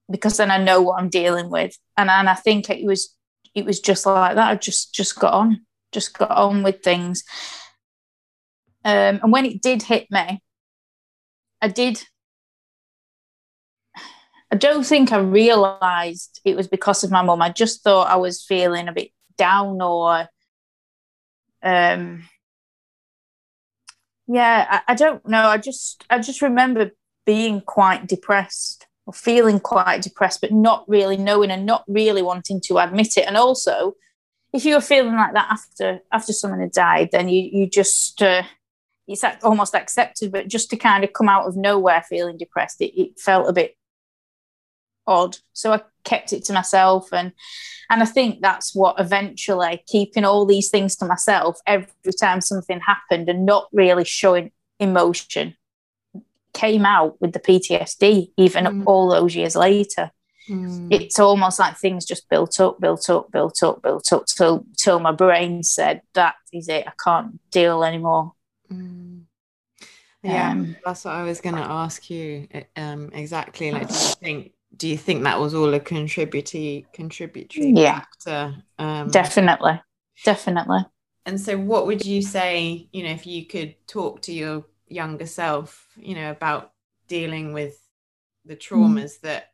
because 0.10 0.38
then 0.38 0.52
I 0.52 0.58
know 0.58 0.82
what 0.82 1.00
I'm 1.00 1.10
dealing 1.10 1.50
with. 1.50 1.78
And 1.98 2.10
and 2.10 2.30
I 2.30 2.36
think 2.36 2.70
it 2.70 2.86
was 2.86 3.16
it 3.56 3.66
was 3.66 3.80
just 3.80 4.06
like 4.06 4.36
that. 4.36 4.50
I 4.50 4.56
just 4.56 4.94
just 4.94 5.20
got 5.20 5.34
on, 5.34 5.66
just 5.92 6.18
got 6.18 6.32
on 6.32 6.64
with 6.64 6.82
things. 6.82 7.24
Um, 8.86 9.20
and 9.24 9.32
when 9.32 9.46
it 9.46 9.62
did 9.62 9.84
hit 9.84 10.10
me, 10.12 10.42
I 11.62 11.68
did. 11.68 12.04
I 14.52 14.56
don't 14.56 14.86
think 14.86 15.12
I 15.12 15.18
realised 15.18 16.40
it 16.46 16.56
was 16.56 16.68
because 16.68 17.04
of 17.04 17.10
my 17.10 17.24
mum. 17.24 17.42
I 17.42 17.50
just 17.50 17.84
thought 17.84 18.10
I 18.10 18.18
was 18.18 18.44
feeling 18.44 18.88
a 18.88 18.94
bit 18.94 19.10
down 19.38 19.82
or, 19.82 20.28
um, 21.62 22.24
yeah, 24.28 24.82
I, 24.88 24.94
I 24.94 24.96
don't 24.96 25.28
know. 25.28 25.46
I 25.46 25.58
just, 25.58 26.04
I 26.10 26.20
just 26.20 26.42
remember 26.42 26.92
being 27.26 27.62
quite 27.62 28.08
depressed 28.08 28.88
or 29.06 29.14
feeling 29.14 29.60
quite 29.60 30.02
depressed, 30.02 30.42
but 30.42 30.52
not 30.52 30.86
really 30.88 31.18
knowing 31.18 31.52
and 31.52 31.66
not 31.66 31.84
really 31.88 32.22
wanting 32.22 32.62
to 32.62 32.78
admit 32.78 33.18
it. 33.18 33.28
And 33.28 33.38
also, 33.38 33.94
if 34.54 34.66
you 34.66 34.76
were 34.76 34.82
feeling 34.82 35.16
like 35.16 35.34
that 35.34 35.50
after 35.52 36.00
after 36.12 36.32
someone 36.32 36.60
had 36.60 36.72
died, 36.72 37.10
then 37.12 37.28
you 37.28 37.50
you 37.52 37.68
just 37.68 38.22
uh, 38.22 38.44
it's 39.08 39.24
almost 39.44 39.76
accepted, 39.76 40.32
but 40.32 40.48
just 40.48 40.70
to 40.70 40.78
kind 40.78 41.04
of 41.04 41.12
come 41.12 41.28
out 41.28 41.48
of 41.48 41.58
nowhere 41.58 42.04
feeling 42.08 42.38
depressed, 42.38 42.80
it, 42.80 42.98
it 43.00 43.20
felt 43.20 43.50
a 43.50 43.54
bit 43.54 43.76
odd. 45.06 45.38
So 45.54 45.74
I 45.74 45.82
kept 46.04 46.34
it 46.34 46.44
to 46.46 46.54
myself, 46.54 47.12
and 47.12 47.32
and 47.90 48.02
I 48.02 48.06
think 48.06 48.42
that's 48.42 48.74
what 48.74 49.00
eventually 49.00 49.84
keeping 49.88 50.26
all 50.26 50.46
these 50.46 50.70
things 50.70 50.96
to 50.98 51.06
myself 51.06 51.60
every 51.68 52.14
time 52.20 52.42
something 52.42 52.80
happened 52.80 53.30
and 53.30 53.46
not 53.46 53.68
really 53.72 54.06
showing 54.06 54.52
emotion 54.80 55.56
came 56.54 56.86
out 56.86 57.20
with 57.20 57.34
the 57.34 57.40
PTSD 57.40 58.32
even 58.38 58.66
mm. 58.66 58.84
all 58.86 59.10
those 59.10 59.36
years 59.36 59.56
later. 59.56 60.12
Mm. 60.50 60.88
It's 60.92 61.20
almost 61.20 61.60
like 61.60 61.78
things 61.78 62.06
just 62.06 62.30
built 62.30 62.60
up, 62.60 62.80
built 62.80 63.10
up, 63.10 63.32
built 63.32 63.64
up, 63.64 63.82
built 63.82 64.12
up 64.12 64.26
till 64.26 64.66
till 64.78 65.00
my 65.00 65.12
brain 65.12 65.64
said 65.64 66.02
that 66.14 66.36
is 66.52 66.68
it. 66.68 66.86
I 66.88 66.92
can't 67.04 67.40
deal 67.52 67.84
anymore. 67.84 68.34
Mm. 68.72 69.24
Yeah, 70.22 70.52
um, 70.52 70.76
that's 70.86 71.04
what 71.04 71.16
I 71.16 71.24
was 71.24 71.42
going 71.42 71.56
to 71.56 71.62
ask 71.62 72.10
you. 72.10 72.48
Um, 72.78 73.12
exactly. 73.14 73.72
Like, 73.72 73.90
do 73.90 73.94
you 73.94 74.00
think 74.22 74.53
do 74.76 74.88
you 74.88 74.98
think 74.98 75.24
that 75.24 75.40
was 75.40 75.54
all 75.54 75.74
a 75.74 75.80
contributory 75.80 76.86
contributory 76.94 77.72
yeah, 77.72 78.00
factor? 78.00 78.56
Um, 78.80 79.10
definitely, 79.10 79.82
definitely. 80.26 80.86
And 81.26 81.40
so, 81.40 81.58
what 81.58 81.88
would 81.88 82.06
you 82.06 82.22
say? 82.22 82.88
You 82.92 83.04
know, 83.04 83.12
if 83.12 83.26
you 83.26 83.46
could 83.46 83.76
talk 83.88 84.22
to 84.24 84.34
your 84.34 84.66
younger 84.88 85.26
self, 85.26 85.88
you 85.96 86.16
know, 86.16 86.32
about 86.32 86.72
dealing 87.08 87.54
with 87.54 87.80
the 88.46 88.56
mm. 88.56 88.60
traumas 88.60 89.18
mm. 89.18 89.22
that 89.22 89.52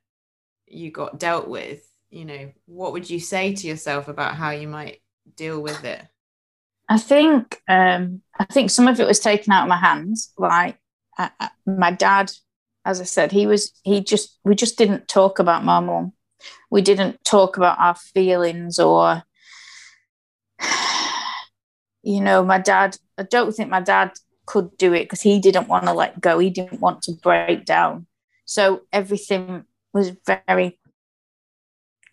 you 0.67 0.91
got 0.91 1.19
dealt 1.19 1.47
with, 1.47 1.81
you 2.09 2.25
know, 2.25 2.51
what 2.65 2.93
would 2.93 3.09
you 3.09 3.19
say 3.19 3.53
to 3.53 3.67
yourself 3.67 4.07
about 4.07 4.35
how 4.35 4.51
you 4.51 4.67
might 4.67 5.01
deal 5.35 5.61
with 5.61 5.83
it? 5.83 6.01
I 6.87 6.97
think 6.97 7.61
um, 7.67 8.21
I 8.37 8.45
think 8.45 8.71
some 8.71 8.87
of 8.87 8.99
it 8.99 9.07
was 9.07 9.19
taken 9.19 9.53
out 9.53 9.63
of 9.63 9.69
my 9.69 9.77
hands. 9.77 10.33
Like 10.37 10.79
I, 11.17 11.29
I, 11.39 11.49
my 11.65 11.91
dad, 11.91 12.31
as 12.89 12.99
I 12.99 13.03
said, 13.03 13.31
he 13.31 13.45
was 13.45 13.71
he 13.83 14.01
just 14.01 14.39
we 14.43 14.55
just 14.55 14.77
didn't 14.77 15.07
talk 15.07 15.37
about 15.37 15.63
my 15.63 15.79
mum. 15.79 16.13
We 16.71 16.81
didn't 16.81 17.23
talk 17.23 17.55
about 17.55 17.79
our 17.79 17.93
feelings 17.93 18.79
or 18.79 19.21
you 22.03 22.19
know 22.19 22.43
my 22.43 22.57
dad. 22.57 22.97
I 23.17 23.23
don't 23.23 23.51
think 23.55 23.69
my 23.69 23.81
dad 23.81 24.13
could 24.47 24.75
do 24.77 24.93
it 24.93 25.03
because 25.03 25.21
he 25.21 25.39
didn't 25.39 25.67
want 25.67 25.85
to 25.85 25.93
let 25.93 26.19
go. 26.19 26.39
He 26.39 26.49
didn't 26.49 26.81
want 26.81 27.03
to 27.03 27.11
break 27.11 27.65
down. 27.65 28.07
So 28.45 28.81
everything 28.91 29.65
was 29.93 30.11
very 30.25 30.79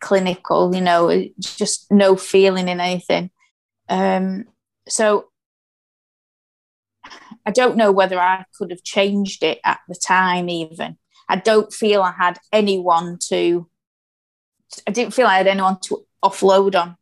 clinical. 0.00 0.74
You 0.74 0.82
know, 0.82 1.24
just 1.40 1.90
no 1.90 2.16
feeling 2.16 2.68
in 2.68 2.80
anything. 2.80 3.30
Um, 3.88 4.44
so 4.86 5.30
I 7.47 7.53
don't 7.53 7.76
know 7.76 7.92
whether 7.92 8.18
I 8.18 8.44
could 8.59 8.70
have 8.70 8.82
changed 8.82 9.44
it 9.44 9.61
at 9.64 9.78
the 9.88 9.94
time, 9.94 10.49
even. 10.49 10.99
I 11.28 11.36
don't 11.36 11.72
feel 11.72 12.03
I 12.03 12.12
had 12.12 12.38
anyone 12.53 13.18
to, 13.28 13.68
I 14.86 14.90
didn't 14.90 15.14
feel 15.14 15.28
I 15.28 15.38
had 15.38 15.47
anyone 15.47 15.78
to 15.84 16.05
offload 16.24 16.74
on 16.80 16.97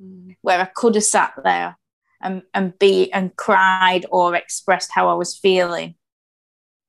mm. 0.00 0.36
where 0.42 0.60
I 0.60 0.66
could 0.66 0.94
have 0.94 1.04
sat 1.04 1.34
there 1.42 1.76
and, 2.20 2.42
and 2.54 2.78
be 2.78 3.12
and 3.12 3.34
cried 3.34 4.06
or 4.10 4.36
expressed 4.36 4.90
how 4.92 5.08
I 5.08 5.14
was 5.14 5.36
feeling. 5.36 5.96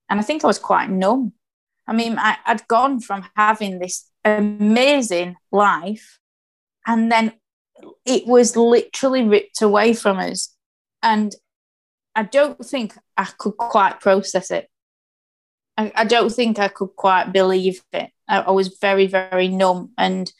And 0.10 0.20
I 0.20 0.24
think 0.24 0.44
I 0.44 0.48
was 0.48 0.60
quite 0.60 0.92
numb. 0.92 1.34
I 1.88 1.94
mean, 1.94 2.20
I, 2.20 2.38
I'd 2.46 2.68
gone 2.68 3.00
from 3.00 3.26
having 3.36 3.80
this 3.80 4.08
amazing 4.24 5.36
life 5.52 6.20
and 6.86 7.12
then 7.12 7.34
it 8.06 8.28
was 8.28 8.56
literally 8.56 9.24
ripped 9.24 9.62
away 9.62 9.94
from 9.94 10.20
us. 10.20 10.56
And 11.02 11.34
I 12.16 12.24
don't 12.24 12.64
think 12.64 12.96
I 13.18 13.26
could 13.26 13.58
quite 13.58 14.00
process 14.00 14.52
it. 14.52 14.70
I, 15.78 15.92
I 15.96 16.04
don't 16.06 16.32
think 16.32 16.60
I 16.60 16.68
could 16.68 16.96
quite 16.96 17.34
believe 17.34 17.82
it. 17.92 18.12
I, 18.28 18.42
I 18.42 18.52
was 18.52 18.78
very, 18.80 19.08
very 19.08 19.48
numb 19.48 19.92
and 19.98 20.32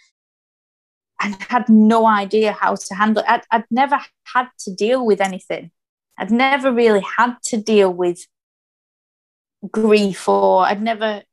and 1.22 1.42
had 1.44 1.70
no 1.70 2.06
idea 2.06 2.52
how 2.52 2.76
to 2.76 2.96
handle 2.96 3.24
it. 3.24 3.30
I'd, 3.30 3.44
I'd 3.50 3.64
never 3.72 3.98
had 4.34 4.50
to 4.60 4.74
deal 4.74 5.06
with 5.06 5.22
anything. 5.22 5.72
I'd 6.18 6.32
never 6.32 6.72
really 6.72 7.04
had 7.18 7.36
to 7.46 7.58
deal 7.58 7.92
with 7.92 8.28
grief 9.72 10.28
or 10.28 10.66
I'd 10.66 10.82
never 10.82 11.24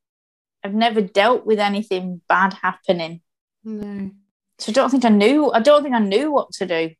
I've 0.63 0.75
never 0.75 1.01
dealt 1.01 1.47
with 1.47 1.59
anything 1.59 2.21
bad 2.29 2.53
happening. 2.55 3.23
No. 3.65 4.11
So 4.59 4.71
I 4.71 4.73
don't 4.73 4.91
think 4.91 5.05
I 5.05 5.09
knew. 5.09 5.51
I 5.51 5.61
don't 5.61 5.83
think 5.83 5.95
I 5.95 6.01
knew 6.01 6.31
what 6.31 6.53
to 6.53 6.67
do. 6.67 6.91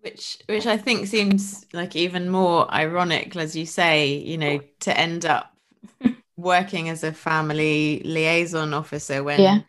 Which, 0.00 0.38
which 0.46 0.66
I 0.66 0.76
think 0.76 1.06
seems 1.06 1.66
like 1.72 1.94
even 1.94 2.30
more 2.30 2.72
ironic, 2.72 3.36
as 3.36 3.54
you 3.54 3.66
say. 3.66 4.14
You 4.14 4.38
know, 4.38 4.60
to 4.80 4.98
end 4.98 5.26
up 5.26 5.54
working 6.36 6.88
as 6.88 7.04
a 7.04 7.12
family 7.12 8.00
liaison 8.04 8.72
officer 8.72 9.22
when 9.22 9.40
yeah. 9.40 9.60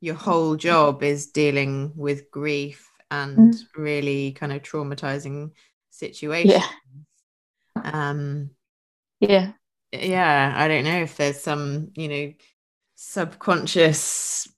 your 0.00 0.14
whole 0.14 0.56
job 0.56 1.02
is 1.02 1.28
dealing 1.28 1.92
with 1.96 2.30
grief 2.30 2.90
and 3.10 3.54
mm. 3.54 3.60
really 3.76 4.32
kind 4.32 4.52
of 4.52 4.62
traumatizing 4.62 5.52
situations. 5.90 6.62
Yeah. 7.74 7.90
Um. 7.92 8.50
Yeah. 9.20 9.52
Yeah, 9.92 10.52
I 10.54 10.68
don't 10.68 10.84
know 10.84 11.00
if 11.00 11.16
there's 11.16 11.40
some, 11.40 11.92
you 11.94 12.08
know, 12.08 12.32
subconscious 12.94 14.48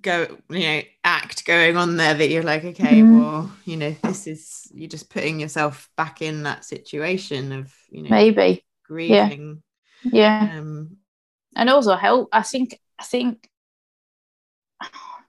go 0.00 0.38
you 0.48 0.60
know 0.60 0.82
act 1.02 1.44
going 1.44 1.76
on 1.76 1.96
there 1.96 2.14
that 2.14 2.30
you're 2.30 2.44
like 2.44 2.64
okay 2.64 3.00
mm-hmm. 3.00 3.20
well 3.20 3.52
you 3.64 3.76
know 3.76 3.94
this 4.02 4.26
is 4.26 4.70
you're 4.72 4.88
just 4.88 5.10
putting 5.10 5.40
yourself 5.40 5.88
back 5.96 6.22
in 6.22 6.44
that 6.44 6.64
situation 6.64 7.52
of 7.52 7.74
you 7.90 8.02
know 8.02 8.10
maybe. 8.10 8.64
Grieving. 8.86 9.62
Yeah, 10.02 10.40
yeah. 10.42 10.58
Um, 10.58 10.96
and 11.54 11.70
also 11.70 11.94
help 11.94 12.28
i 12.32 12.42
think 12.42 12.78
i 12.98 13.04
think 13.04 13.48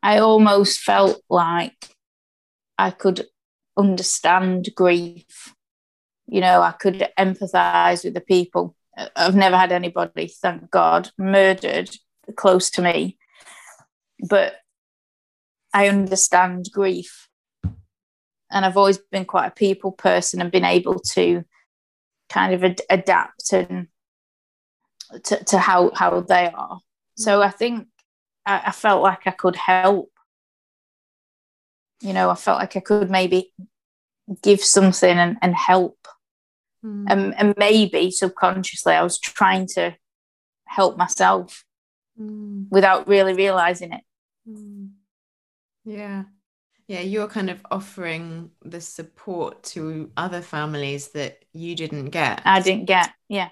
i 0.01 0.17
almost 0.17 0.79
felt 0.79 1.21
like 1.29 1.95
i 2.77 2.89
could 2.91 3.25
understand 3.77 4.69
grief. 4.75 5.53
You 6.27 6.41
know 6.41 6.61
i 6.61 6.71
could 6.71 7.07
empathize 7.17 8.03
with 8.03 8.13
the 8.13 8.21
people. 8.21 8.75
I've 9.15 9.35
never 9.35 9.57
had 9.57 9.71
anybody 9.71 10.27
thank 10.27 10.69
god 10.69 11.09
murdered 11.17 11.89
close 12.35 12.69
to 12.71 12.81
me 12.81 13.17
but 14.21 14.55
I 15.73 15.87
understand 15.87 16.69
grief. 16.71 17.27
And 18.51 18.65
I've 18.65 18.77
always 18.77 18.97
been 18.97 19.25
quite 19.25 19.47
a 19.47 19.51
people 19.51 19.91
person 19.91 20.41
and 20.41 20.51
been 20.51 20.65
able 20.65 20.99
to 20.99 21.43
kind 22.29 22.53
of 22.53 22.63
ad- 22.63 22.81
adapt 22.89 23.53
and 23.53 23.87
to, 25.23 25.43
to 25.45 25.57
how, 25.57 25.91
how 25.93 26.19
they 26.21 26.51
are. 26.53 26.79
So 27.17 27.41
I 27.41 27.49
think 27.49 27.87
I, 28.45 28.61
I 28.67 28.71
felt 28.71 29.01
like 29.01 29.25
I 29.25 29.31
could 29.31 29.55
help. 29.55 30.11
You 32.01 32.13
know, 32.13 32.29
I 32.29 32.35
felt 32.35 32.59
like 32.59 32.75
I 32.75 32.81
could 32.81 33.09
maybe 33.09 33.53
give 34.41 34.61
something 34.61 35.17
and, 35.17 35.37
and 35.41 35.55
help. 35.55 35.97
Mm. 36.83 37.05
And, 37.07 37.35
and 37.35 37.53
maybe 37.57 38.11
subconsciously 38.11 38.93
I 38.93 39.03
was 39.03 39.19
trying 39.19 39.67
to 39.75 39.95
help 40.65 40.97
myself 40.97 41.63
mm. 42.19 42.65
without 42.69 43.07
really 43.07 43.33
realizing 43.33 43.93
it. 43.93 44.01
Mm. 44.47 44.91
Yeah. 45.85 46.23
Yeah, 46.87 47.01
you're 47.01 47.27
kind 47.27 47.49
of 47.49 47.61
offering 47.71 48.51
the 48.63 48.81
support 48.81 49.63
to 49.63 50.11
other 50.17 50.41
families 50.41 51.09
that 51.09 51.45
you 51.53 51.75
didn't 51.75 52.09
get. 52.09 52.41
I 52.43 52.59
didn't 52.61 52.85
get. 52.85 53.11
Yeah, 53.29 53.49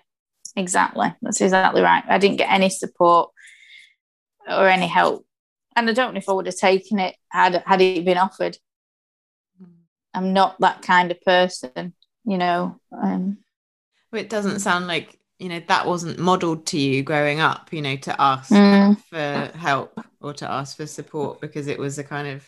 exactly. 0.56 1.14
That's 1.22 1.40
exactly 1.40 1.82
right. 1.82 2.04
I 2.08 2.18
didn't 2.18 2.38
get 2.38 2.52
any 2.52 2.70
support 2.70 3.32
or 4.48 4.68
any 4.68 4.88
help. 4.88 5.26
And 5.76 5.90
I 5.90 5.94
don't 5.94 6.14
know 6.14 6.18
if 6.18 6.28
I 6.28 6.34
would 6.34 6.48
have 6.48 6.58
taken 6.58 7.00
it 7.00 7.16
had 7.30 7.64
had 7.66 7.82
it 7.82 8.04
been 8.04 8.18
offered. 8.18 8.58
Mm. 9.62 9.68
I'm 10.14 10.34
not 10.34 10.60
that 10.60 10.82
kind 10.82 11.12
of 11.12 11.22
person, 11.22 11.94
you 12.26 12.38
know. 12.38 12.80
Um, 12.92 13.38
it 14.12 14.30
doesn't 14.30 14.60
sound 14.60 14.88
like 14.88 15.19
you 15.40 15.50
know 15.50 15.62
that 15.68 15.88
wasn't 15.88 16.20
modeled 16.20 16.66
to 16.68 16.78
you 16.78 17.02
growing 17.02 17.40
up 17.40 17.72
you 17.72 17.82
know 17.82 17.96
to 17.96 18.22
ask 18.22 18.52
mm. 18.52 18.98
for 19.04 19.58
help 19.58 20.00
or 20.22 20.34
to 20.34 20.50
ask 20.50 20.78
for 20.78 20.86
support 20.86 21.40
because 21.42 21.68
it 21.68 21.80
was 21.80 21.98
a 21.98 22.04
kind 22.04 22.28
of 22.28 22.46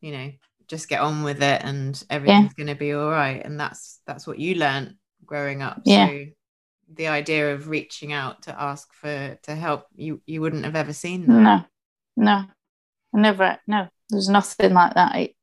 you 0.00 0.12
know 0.12 0.32
just 0.72 0.88
get 0.88 1.02
on 1.02 1.22
with 1.22 1.42
it 1.42 1.62
and 1.64 2.02
everything's 2.08 2.52
yeah. 2.56 2.64
going 2.64 2.74
to 2.74 2.78
be 2.78 2.94
all 2.94 3.10
right. 3.10 3.44
And 3.44 3.60
that's 3.60 4.00
that's 4.06 4.26
what 4.26 4.38
you 4.38 4.54
learned 4.54 4.94
growing 5.26 5.60
up. 5.60 5.82
Yeah. 5.84 6.08
so 6.08 6.24
the 6.94 7.08
idea 7.08 7.54
of 7.54 7.68
reaching 7.68 8.12
out 8.12 8.42
to 8.42 8.60
ask 8.60 8.90
for 8.94 9.38
to 9.42 9.54
help 9.54 9.86
you 9.94 10.22
you 10.26 10.40
wouldn't 10.40 10.64
have 10.64 10.74
ever 10.74 10.94
seen 10.94 11.26
that. 11.26 11.66
No. 12.16 12.24
No. 12.24 12.44
Never 13.12 13.58
no. 13.66 13.88
There's 14.08 14.30
nothing 14.30 14.72
like 14.72 14.94
that. 14.94 15.12
I 15.14 15.34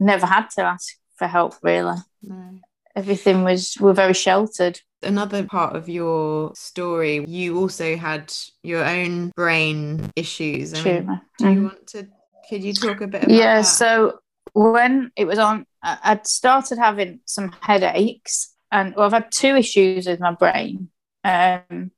never 0.00 0.24
had 0.24 0.48
to 0.56 0.62
ask 0.62 0.94
for 1.16 1.26
help 1.26 1.54
really. 1.62 1.96
No 2.22 2.60
everything 2.96 3.44
was 3.44 3.76
we're 3.78 3.92
very 3.92 4.14
sheltered. 4.14 4.80
Another 5.02 5.44
part 5.44 5.76
of 5.76 5.88
your 5.88 6.52
story 6.54 7.24
you 7.28 7.58
also 7.58 7.96
had 7.96 8.32
your 8.62 8.84
own 8.84 9.30
brain 9.36 10.10
issues. 10.16 10.74
I 10.74 10.82
mean, 10.82 11.20
do 11.38 11.48
you 11.50 11.56
mm. 11.56 11.62
want 11.64 11.86
to 11.88 12.08
could 12.48 12.64
you 12.64 12.72
talk 12.72 13.00
a 13.00 13.06
bit 13.06 13.24
about 13.24 13.34
yeah 13.34 13.56
that? 13.58 13.64
so 13.64 14.18
when 14.52 15.10
it 15.16 15.26
was 15.26 15.38
on 15.38 15.66
i'd 15.82 16.26
started 16.26 16.78
having 16.78 17.20
some 17.24 17.52
headaches 17.60 18.54
and 18.70 18.94
well 18.94 19.06
i've 19.06 19.12
had 19.12 19.30
two 19.30 19.56
issues 19.56 20.06
with 20.06 20.20
my 20.20 20.32
brain. 20.32 20.88
Um 21.24 21.90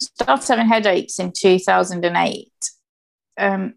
started 0.00 0.46
having 0.46 0.66
headaches 0.68 1.18
in 1.18 1.32
2008 1.32 2.52
um 3.38 3.74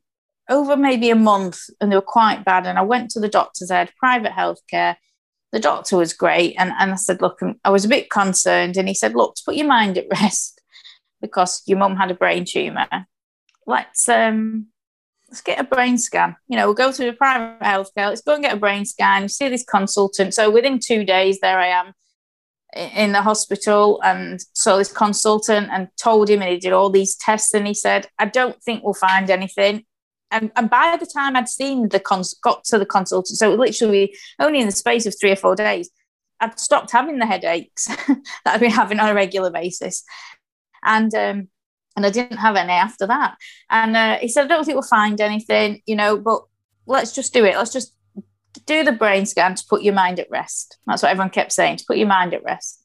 over 0.49 0.75
maybe 0.75 1.09
a 1.09 1.15
month 1.15 1.59
and 1.79 1.91
they 1.91 1.95
were 1.95 2.01
quite 2.01 2.45
bad 2.45 2.67
and 2.67 2.77
i 2.77 2.81
went 2.81 3.09
to 3.11 3.19
the 3.19 3.29
doctors. 3.29 3.71
I 3.71 3.79
had 3.79 3.95
private 3.97 4.31
healthcare 4.31 4.95
the 5.53 5.59
doctor 5.59 5.95
was 5.95 6.13
great. 6.13 6.55
And, 6.57 6.73
and 6.79 6.91
I 6.91 6.95
said, 6.95 7.21
Look, 7.21 7.39
I 7.63 7.69
was 7.69 7.85
a 7.85 7.89
bit 7.89 8.09
concerned. 8.09 8.75
And 8.75 8.87
he 8.87 8.95
said, 8.95 9.13
Look, 9.13 9.35
to 9.35 9.43
put 9.45 9.55
your 9.55 9.67
mind 9.67 9.97
at 9.97 10.07
rest 10.11 10.59
because 11.21 11.61
your 11.65 11.77
mum 11.77 11.95
had 11.95 12.11
a 12.11 12.15
brain 12.15 12.43
tumor, 12.45 12.87
let's 13.65 14.09
um 14.09 14.67
let's 15.29 15.41
get 15.41 15.59
a 15.59 15.63
brain 15.63 15.97
scan. 15.97 16.35
You 16.47 16.57
know, 16.57 16.65
we'll 16.65 16.73
go 16.73 16.91
to 16.91 17.05
the 17.05 17.13
private 17.13 17.61
healthcare, 17.61 18.09
let's 18.09 18.21
go 18.21 18.33
and 18.33 18.43
get 18.43 18.55
a 18.55 18.59
brain 18.59 18.83
scan, 18.83 19.29
see 19.29 19.47
this 19.47 19.63
consultant. 19.63 20.33
So 20.33 20.49
within 20.49 20.79
two 20.79 21.05
days, 21.05 21.39
there 21.39 21.59
I 21.59 21.67
am 21.67 21.93
in 22.75 23.11
the 23.11 23.21
hospital 23.21 24.01
and 24.03 24.41
saw 24.53 24.77
this 24.77 24.91
consultant 24.91 25.69
and 25.71 25.87
told 26.01 26.27
him 26.27 26.41
and 26.41 26.51
he 26.51 26.57
did 26.57 26.73
all 26.73 26.89
these 26.89 27.15
tests 27.15 27.53
and 27.53 27.67
he 27.67 27.75
said, 27.75 28.07
I 28.17 28.25
don't 28.25 28.59
think 28.63 28.83
we'll 28.83 28.95
find 28.95 29.29
anything 29.29 29.85
and, 30.33 30.51
and 30.55 30.69
by 30.69 30.97
the 30.97 31.05
time 31.05 31.35
I'd 31.35 31.47
seen 31.47 31.89
the 31.89 31.99
cons 31.99 32.33
got 32.33 32.63
to 32.65 32.79
the 32.79 32.85
consultant, 32.85 33.37
so 33.37 33.53
literally 33.53 34.15
only 34.39 34.59
in 34.59 34.65
the 34.65 34.71
space 34.71 35.05
of 35.05 35.15
three 35.19 35.31
or 35.31 35.35
four 35.35 35.55
days, 35.55 35.89
I'd 36.39 36.59
stopped 36.59 36.91
having 36.91 37.19
the 37.19 37.25
headaches 37.25 37.85
that 38.07 38.19
I'd 38.45 38.59
been 38.59 38.71
having 38.71 38.99
on 38.99 39.09
a 39.09 39.13
regular 39.13 39.51
basis. 39.51 40.03
And 40.83 41.13
um, 41.15 41.47
and 41.95 42.05
I 42.05 42.09
didn't 42.09 42.37
have 42.37 42.55
any 42.55 42.73
after 42.73 43.05
that. 43.07 43.35
And 43.69 43.95
uh, 43.95 44.17
he 44.17 44.27
said, 44.27 44.45
I 44.45 44.47
don't 44.47 44.65
think 44.65 44.75
we'll 44.75 44.81
find 44.83 45.21
anything, 45.21 45.81
you 45.85 45.95
know, 45.95 46.17
but 46.17 46.41
let's 46.87 47.13
just 47.13 47.33
do 47.33 47.45
it. 47.45 47.55
Let's 47.55 47.71
just 47.71 47.93
do 48.65 48.83
the 48.83 48.91
brain 48.91 49.25
scan 49.25 49.55
to 49.55 49.65
put 49.69 49.83
your 49.83 49.93
mind 49.93 50.19
at 50.19 50.29
rest. 50.31 50.77
That's 50.87 51.03
what 51.03 51.11
everyone 51.11 51.29
kept 51.29 51.51
saying, 51.51 51.77
to 51.77 51.85
put 51.85 51.97
your 51.97 52.07
mind 52.07 52.33
at 52.33 52.43
rest. 52.43 52.83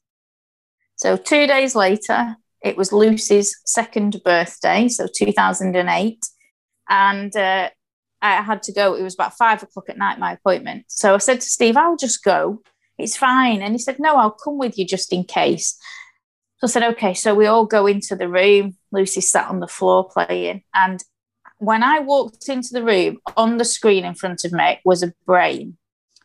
So 0.95 1.17
two 1.17 1.47
days 1.47 1.75
later, 1.75 2.35
it 2.61 2.77
was 2.77 2.93
Lucy's 2.93 3.59
second 3.65 4.21
birthday, 4.23 4.87
so 4.89 5.07
2008 5.07 6.25
and 6.89 7.35
uh, 7.35 7.69
I 8.21 8.41
had 8.41 8.63
to 8.63 8.73
go. 8.73 8.95
It 8.95 9.03
was 9.03 9.13
about 9.13 9.37
five 9.37 9.63
o'clock 9.63 9.89
at 9.89 9.97
night, 9.97 10.19
my 10.19 10.33
appointment. 10.33 10.85
So 10.87 11.15
I 11.15 11.19
said 11.19 11.41
to 11.41 11.47
Steve, 11.47 11.77
I'll 11.77 11.95
just 11.95 12.23
go. 12.23 12.61
It's 12.97 13.15
fine. 13.15 13.61
And 13.61 13.73
he 13.73 13.79
said, 13.79 13.99
No, 13.99 14.15
I'll 14.15 14.31
come 14.31 14.57
with 14.57 14.77
you 14.77 14.85
just 14.85 15.13
in 15.13 15.23
case. 15.23 15.77
So 16.57 16.67
I 16.67 16.67
said, 16.67 16.83
Okay. 16.93 17.13
So 17.13 17.33
we 17.33 17.45
all 17.45 17.65
go 17.65 17.87
into 17.87 18.15
the 18.15 18.27
room. 18.27 18.75
Lucy 18.91 19.21
sat 19.21 19.49
on 19.49 19.59
the 19.59 19.67
floor 19.67 20.09
playing. 20.09 20.63
And 20.73 21.01
when 21.59 21.83
I 21.83 21.99
walked 21.99 22.49
into 22.49 22.69
the 22.73 22.83
room, 22.83 23.19
on 23.37 23.57
the 23.57 23.65
screen 23.65 24.03
in 24.03 24.15
front 24.15 24.43
of 24.43 24.51
me 24.51 24.79
was 24.83 25.03
a 25.03 25.13
brain, 25.25 25.77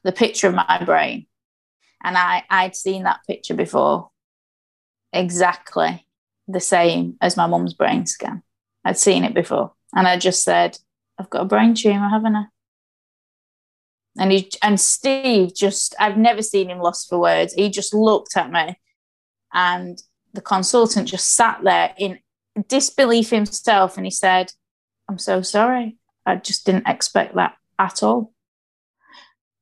the 0.02 0.12
picture 0.12 0.48
of 0.48 0.54
my 0.54 0.82
brain. 0.84 1.26
And 2.02 2.18
I, 2.18 2.44
I'd 2.50 2.76
seen 2.76 3.04
that 3.04 3.20
picture 3.26 3.54
before, 3.54 4.10
exactly 5.12 6.06
the 6.46 6.60
same 6.60 7.16
as 7.20 7.36
my 7.36 7.46
mum's 7.46 7.74
brain 7.74 8.06
scan. 8.06 8.42
I'd 8.84 8.98
seen 8.98 9.24
it 9.24 9.34
before. 9.34 9.72
And 9.94 10.08
I 10.08 10.18
just 10.18 10.42
said, 10.42 10.78
I've 11.18 11.30
got 11.30 11.42
a 11.42 11.46
brain 11.46 11.74
tumor, 11.74 12.08
haven't 12.08 12.36
I? 12.36 12.44
And 14.18 14.30
he 14.30 14.48
and 14.62 14.80
Steve 14.80 15.54
just 15.54 15.94
I've 15.98 16.16
never 16.16 16.42
seen 16.42 16.70
him 16.70 16.78
lost 16.78 17.08
for 17.08 17.18
words. 17.18 17.52
He 17.54 17.68
just 17.68 17.92
looked 17.92 18.36
at 18.36 18.52
me 18.52 18.78
and 19.52 20.00
the 20.32 20.40
consultant 20.40 21.08
just 21.08 21.34
sat 21.34 21.60
there 21.64 21.94
in 21.98 22.18
disbelief 22.68 23.30
himself 23.30 23.96
and 23.96 24.06
he 24.06 24.10
said, 24.10 24.52
I'm 25.08 25.18
so 25.18 25.42
sorry. 25.42 25.96
I 26.26 26.36
just 26.36 26.64
didn't 26.64 26.88
expect 26.88 27.34
that 27.34 27.54
at 27.78 28.02
all. 28.02 28.32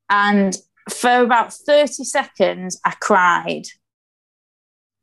And 0.09 0.55
for 0.89 1.21
about 1.21 1.53
30 1.53 2.03
seconds, 2.03 2.79
I 2.85 2.91
cried 2.99 3.63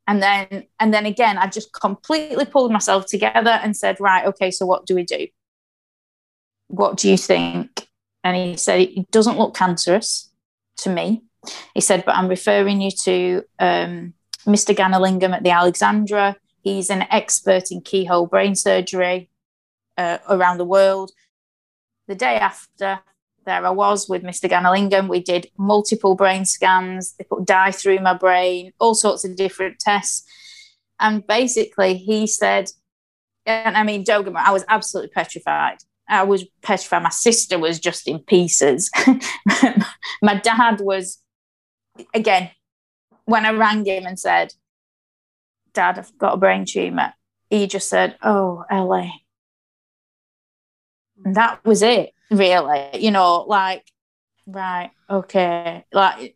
and 0.07 0.21
then 0.21 0.65
and 0.79 0.93
then 0.93 1.05
again 1.05 1.37
i 1.37 1.47
just 1.47 1.73
completely 1.73 2.45
pulled 2.45 2.71
myself 2.71 3.05
together 3.05 3.59
and 3.63 3.75
said 3.75 3.99
right 3.99 4.25
okay 4.25 4.51
so 4.51 4.65
what 4.65 4.85
do 4.85 4.95
we 4.95 5.03
do? 5.03 5.27
What 6.67 6.95
do 6.97 7.09
you 7.09 7.17
think? 7.17 7.87
And 8.23 8.35
he 8.37 8.55
said 8.55 8.81
it 8.81 9.11
doesn't 9.11 9.37
look 9.37 9.55
cancerous 9.55 10.29
to 10.77 10.89
me. 10.89 11.23
He 11.73 11.81
said 11.81 12.05
but 12.05 12.15
i'm 12.15 12.27
referring 12.27 12.81
you 12.81 12.91
to 13.03 13.43
um, 13.59 14.13
mr 14.45 14.75
gnanalingham 14.75 15.33
at 15.33 15.43
the 15.43 15.51
alexandra. 15.51 16.35
He's 16.63 16.89
an 16.89 17.03
expert 17.09 17.71
in 17.71 17.81
keyhole 17.81 18.27
brain 18.27 18.55
surgery 18.55 19.29
uh, 19.97 20.19
around 20.29 20.57
the 20.57 20.65
world. 20.65 21.11
The 22.07 22.15
day 22.15 22.35
after 22.35 22.99
there 23.45 23.65
I 23.65 23.71
was 23.71 24.07
with 24.07 24.23
Mr. 24.23 24.49
Gnanalingham. 24.49 25.07
We 25.07 25.21
did 25.21 25.49
multiple 25.57 26.15
brain 26.15 26.45
scans. 26.45 27.13
They 27.13 27.23
put 27.23 27.45
dye 27.45 27.71
through 27.71 27.99
my 27.99 28.13
brain, 28.13 28.73
all 28.79 28.95
sorts 28.95 29.25
of 29.25 29.35
different 29.35 29.79
tests. 29.79 30.23
And 30.99 31.25
basically, 31.25 31.95
he 31.95 32.27
said, 32.27 32.69
and 33.45 33.75
I 33.75 33.83
mean, 33.83 34.01
me 34.01 34.31
I 34.35 34.51
was 34.51 34.65
absolutely 34.67 35.09
petrified. 35.09 35.77
I 36.07 36.23
was 36.23 36.45
petrified. 36.61 37.03
My 37.03 37.09
sister 37.09 37.57
was 37.57 37.79
just 37.79 38.07
in 38.07 38.19
pieces. 38.19 38.91
my 40.21 40.35
dad 40.35 40.79
was, 40.79 41.19
again, 42.13 42.51
when 43.25 43.45
I 43.45 43.51
rang 43.51 43.85
him 43.85 44.05
and 44.05 44.19
said, 44.19 44.53
Dad, 45.73 45.97
I've 45.97 46.17
got 46.17 46.33
a 46.33 46.37
brain 46.37 46.65
tumor, 46.65 47.13
he 47.49 47.65
just 47.65 47.87
said, 47.87 48.17
Oh, 48.21 48.65
Ellie, 48.69 49.25
And 51.23 51.35
that 51.35 51.63
was 51.63 51.81
it, 51.81 52.13
really. 52.31 52.89
You 52.93 53.11
know, 53.11 53.45
like, 53.47 53.85
right, 54.47 54.91
okay. 55.09 55.85
Like, 55.93 56.35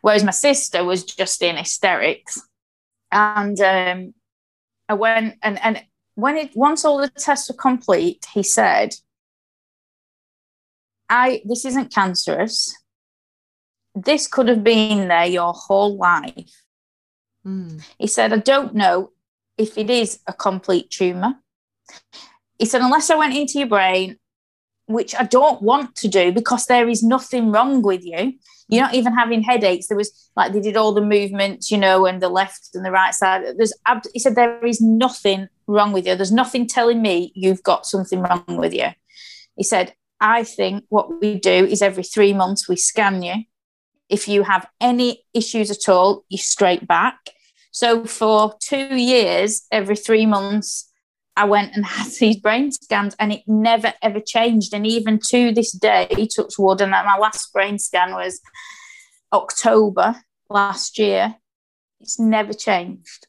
whereas 0.00 0.24
my 0.24 0.32
sister 0.32 0.84
was 0.84 1.04
just 1.04 1.42
in 1.42 1.56
hysterics. 1.56 2.40
And 3.12 3.58
um, 3.60 4.14
I 4.88 4.94
went 4.94 5.36
and 5.42 5.58
and 5.62 5.82
when 6.14 6.36
it 6.36 6.50
once 6.54 6.84
all 6.84 6.98
the 6.98 7.08
tests 7.08 7.48
were 7.48 7.56
complete, 7.56 8.26
he 8.32 8.42
said, 8.42 8.94
I 11.08 11.42
this 11.44 11.64
isn't 11.64 11.94
cancerous. 11.94 12.76
This 13.94 14.26
could 14.26 14.48
have 14.48 14.62
been 14.62 15.08
there 15.08 15.26
your 15.26 15.52
whole 15.52 15.96
life. 15.96 16.52
Mm. 17.46 17.82
He 17.98 18.06
said, 18.06 18.32
I 18.32 18.38
don't 18.38 18.74
know 18.74 19.12
if 19.56 19.78
it 19.78 19.90
is 19.90 20.20
a 20.26 20.32
complete 20.32 20.90
tumour. 20.90 21.34
He 22.58 22.66
said, 22.66 22.82
unless 22.82 23.10
I 23.10 23.16
went 23.16 23.36
into 23.36 23.58
your 23.58 23.68
brain, 23.68 24.18
which 24.88 25.14
I 25.14 25.24
don't 25.24 25.62
want 25.62 25.94
to 25.96 26.08
do 26.08 26.32
because 26.32 26.66
there 26.66 26.88
is 26.88 27.02
nothing 27.02 27.52
wrong 27.52 27.82
with 27.82 28.04
you. 28.04 28.34
You're 28.68 28.82
not 28.82 28.94
even 28.94 29.14
having 29.14 29.42
headaches. 29.42 29.86
There 29.86 29.96
was 29.96 30.30
like 30.34 30.52
they 30.52 30.60
did 30.60 30.76
all 30.76 30.92
the 30.92 31.00
movements, 31.00 31.70
you 31.70 31.78
know, 31.78 32.06
and 32.06 32.20
the 32.20 32.28
left 32.28 32.70
and 32.74 32.84
the 32.84 32.90
right 32.90 33.14
side. 33.14 33.44
There's, 33.56 33.72
he 34.12 34.18
said, 34.18 34.34
there 34.34 34.64
is 34.64 34.80
nothing 34.80 35.48
wrong 35.66 35.92
with 35.92 36.06
you. 36.06 36.14
There's 36.16 36.32
nothing 36.32 36.66
telling 36.66 37.00
me 37.00 37.32
you've 37.34 37.62
got 37.62 37.86
something 37.86 38.20
wrong 38.20 38.44
with 38.48 38.74
you. 38.74 38.88
He 39.56 39.62
said, 39.62 39.94
I 40.20 40.44
think 40.44 40.84
what 40.88 41.20
we 41.20 41.38
do 41.38 41.50
is 41.50 41.80
every 41.80 42.02
three 42.02 42.32
months 42.32 42.68
we 42.68 42.76
scan 42.76 43.22
you. 43.22 43.44
If 44.08 44.26
you 44.26 44.42
have 44.42 44.66
any 44.80 45.24
issues 45.34 45.70
at 45.70 45.88
all, 45.88 46.24
you 46.28 46.38
straight 46.38 46.86
back. 46.86 47.30
So 47.70 48.04
for 48.04 48.54
two 48.60 48.96
years, 48.96 49.66
every 49.70 49.96
three 49.96 50.26
months, 50.26 50.87
I 51.38 51.44
went 51.44 51.74
and 51.74 51.86
had 51.96 52.08
these 52.18 52.36
brain 52.36 52.72
scans 52.72 53.14
and 53.18 53.32
it 53.32 53.42
never 53.46 53.94
ever 54.02 54.20
changed. 54.20 54.74
And 54.74 54.86
even 54.86 55.20
to 55.28 55.52
this 55.52 55.72
day, 55.72 56.08
took 56.30 56.50
wood, 56.58 56.80
and 56.80 56.90
my 56.90 57.16
last 57.16 57.52
brain 57.52 57.78
scan 57.78 58.12
was 58.12 58.40
October 59.32 60.16
last 60.50 60.98
year. 60.98 61.36
It's 62.00 62.18
never 62.18 62.52
changed. 62.52 63.26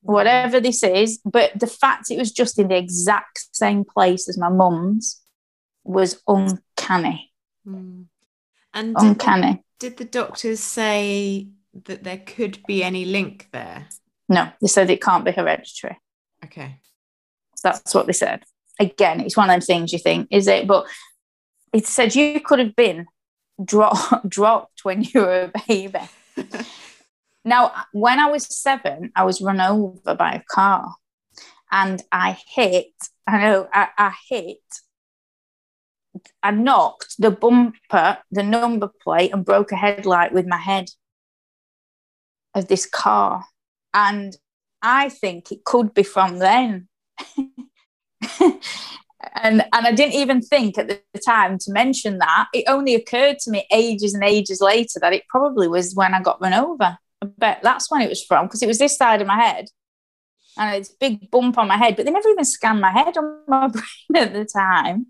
Whatever 0.00 0.60
this 0.60 0.82
is, 0.82 1.18
but 1.24 1.58
the 1.58 1.66
fact 1.66 2.10
it 2.10 2.18
was 2.18 2.30
just 2.30 2.58
in 2.58 2.68
the 2.68 2.76
exact 2.76 3.46
same 3.52 3.84
place 3.84 4.28
as 4.28 4.36
my 4.36 4.50
mum's 4.50 5.20
was 5.82 6.20
uncanny. 6.28 7.32
Mm. 7.66 8.06
And 8.74 8.96
uncanny. 8.98 9.62
Did 9.78 9.92
the, 9.92 9.96
did 9.96 9.96
the 9.96 10.18
doctors 10.18 10.60
say 10.60 11.48
that 11.84 12.04
there 12.04 12.18
could 12.18 12.58
be 12.66 12.84
any 12.84 13.06
link 13.06 13.48
there? 13.52 13.88
No, 14.28 14.50
they 14.60 14.66
said 14.66 14.90
it 14.90 15.02
can't 15.02 15.24
be 15.24 15.32
hereditary. 15.32 15.98
Okay. 16.44 16.80
That's 17.64 17.94
what 17.94 18.06
they 18.06 18.12
said. 18.12 18.44
Again, 18.78 19.20
it's 19.20 19.36
one 19.36 19.50
of 19.50 19.56
those 19.56 19.66
things 19.66 19.92
you 19.92 19.98
think, 19.98 20.28
is 20.30 20.46
it? 20.46 20.68
But 20.68 20.86
it 21.72 21.86
said 21.86 22.14
you 22.14 22.40
could 22.40 22.60
have 22.60 22.76
been 22.76 23.06
dro- 23.64 23.92
dropped 24.28 24.84
when 24.84 25.02
you 25.02 25.22
were 25.22 25.50
a 25.52 25.62
baby. 25.66 25.98
now, 27.44 27.72
when 27.92 28.20
I 28.20 28.30
was 28.30 28.46
seven, 28.56 29.10
I 29.16 29.24
was 29.24 29.40
run 29.40 29.60
over 29.60 30.14
by 30.14 30.34
a 30.34 30.42
car 30.48 30.94
and 31.72 32.00
I 32.12 32.38
hit, 32.54 32.92
I 33.26 33.40
know, 33.40 33.68
I, 33.72 33.88
I 33.98 34.12
hit 34.28 34.58
I 36.42 36.50
knocked 36.50 37.16
the 37.18 37.30
bumper, 37.30 38.18
the 38.30 38.42
number 38.42 38.90
plate, 39.02 39.32
and 39.32 39.44
broke 39.44 39.72
a 39.72 39.76
headlight 39.76 40.32
with 40.32 40.46
my 40.46 40.58
head 40.58 40.90
of 42.54 42.68
this 42.68 42.86
car. 42.86 43.46
And 43.92 44.36
I 44.82 45.08
think 45.08 45.50
it 45.50 45.64
could 45.64 45.94
be 45.94 46.02
from 46.02 46.38
then. 46.38 46.88
and 49.42 49.62
and 49.72 49.86
I 49.86 49.92
didn't 49.92 50.14
even 50.14 50.42
think 50.42 50.78
at 50.78 50.88
the 50.88 51.00
time 51.24 51.58
to 51.58 51.72
mention 51.72 52.18
that. 52.18 52.48
It 52.52 52.64
only 52.68 52.94
occurred 52.94 53.38
to 53.40 53.50
me 53.50 53.66
ages 53.72 54.14
and 54.14 54.24
ages 54.24 54.60
later 54.60 54.98
that 55.00 55.12
it 55.12 55.24
probably 55.28 55.68
was 55.68 55.94
when 55.94 56.14
I 56.14 56.20
got 56.20 56.40
run 56.40 56.54
over. 56.54 56.98
I 57.22 57.26
bet 57.38 57.60
that's 57.62 57.90
when 57.90 58.02
it 58.02 58.08
was 58.08 58.22
from 58.22 58.46
because 58.46 58.62
it 58.62 58.68
was 58.68 58.78
this 58.78 58.96
side 58.96 59.20
of 59.20 59.26
my 59.26 59.40
head 59.40 59.66
and 60.56 60.76
it's 60.76 60.90
a 60.90 60.96
big 61.00 61.30
bump 61.30 61.58
on 61.58 61.68
my 61.68 61.76
head. 61.76 61.96
But 61.96 62.06
they 62.06 62.12
never 62.12 62.28
even 62.28 62.44
scanned 62.44 62.80
my 62.80 62.90
head 62.90 63.16
on 63.16 63.40
my 63.48 63.68
brain 63.68 64.22
at 64.22 64.32
the 64.32 64.44
time. 64.44 65.06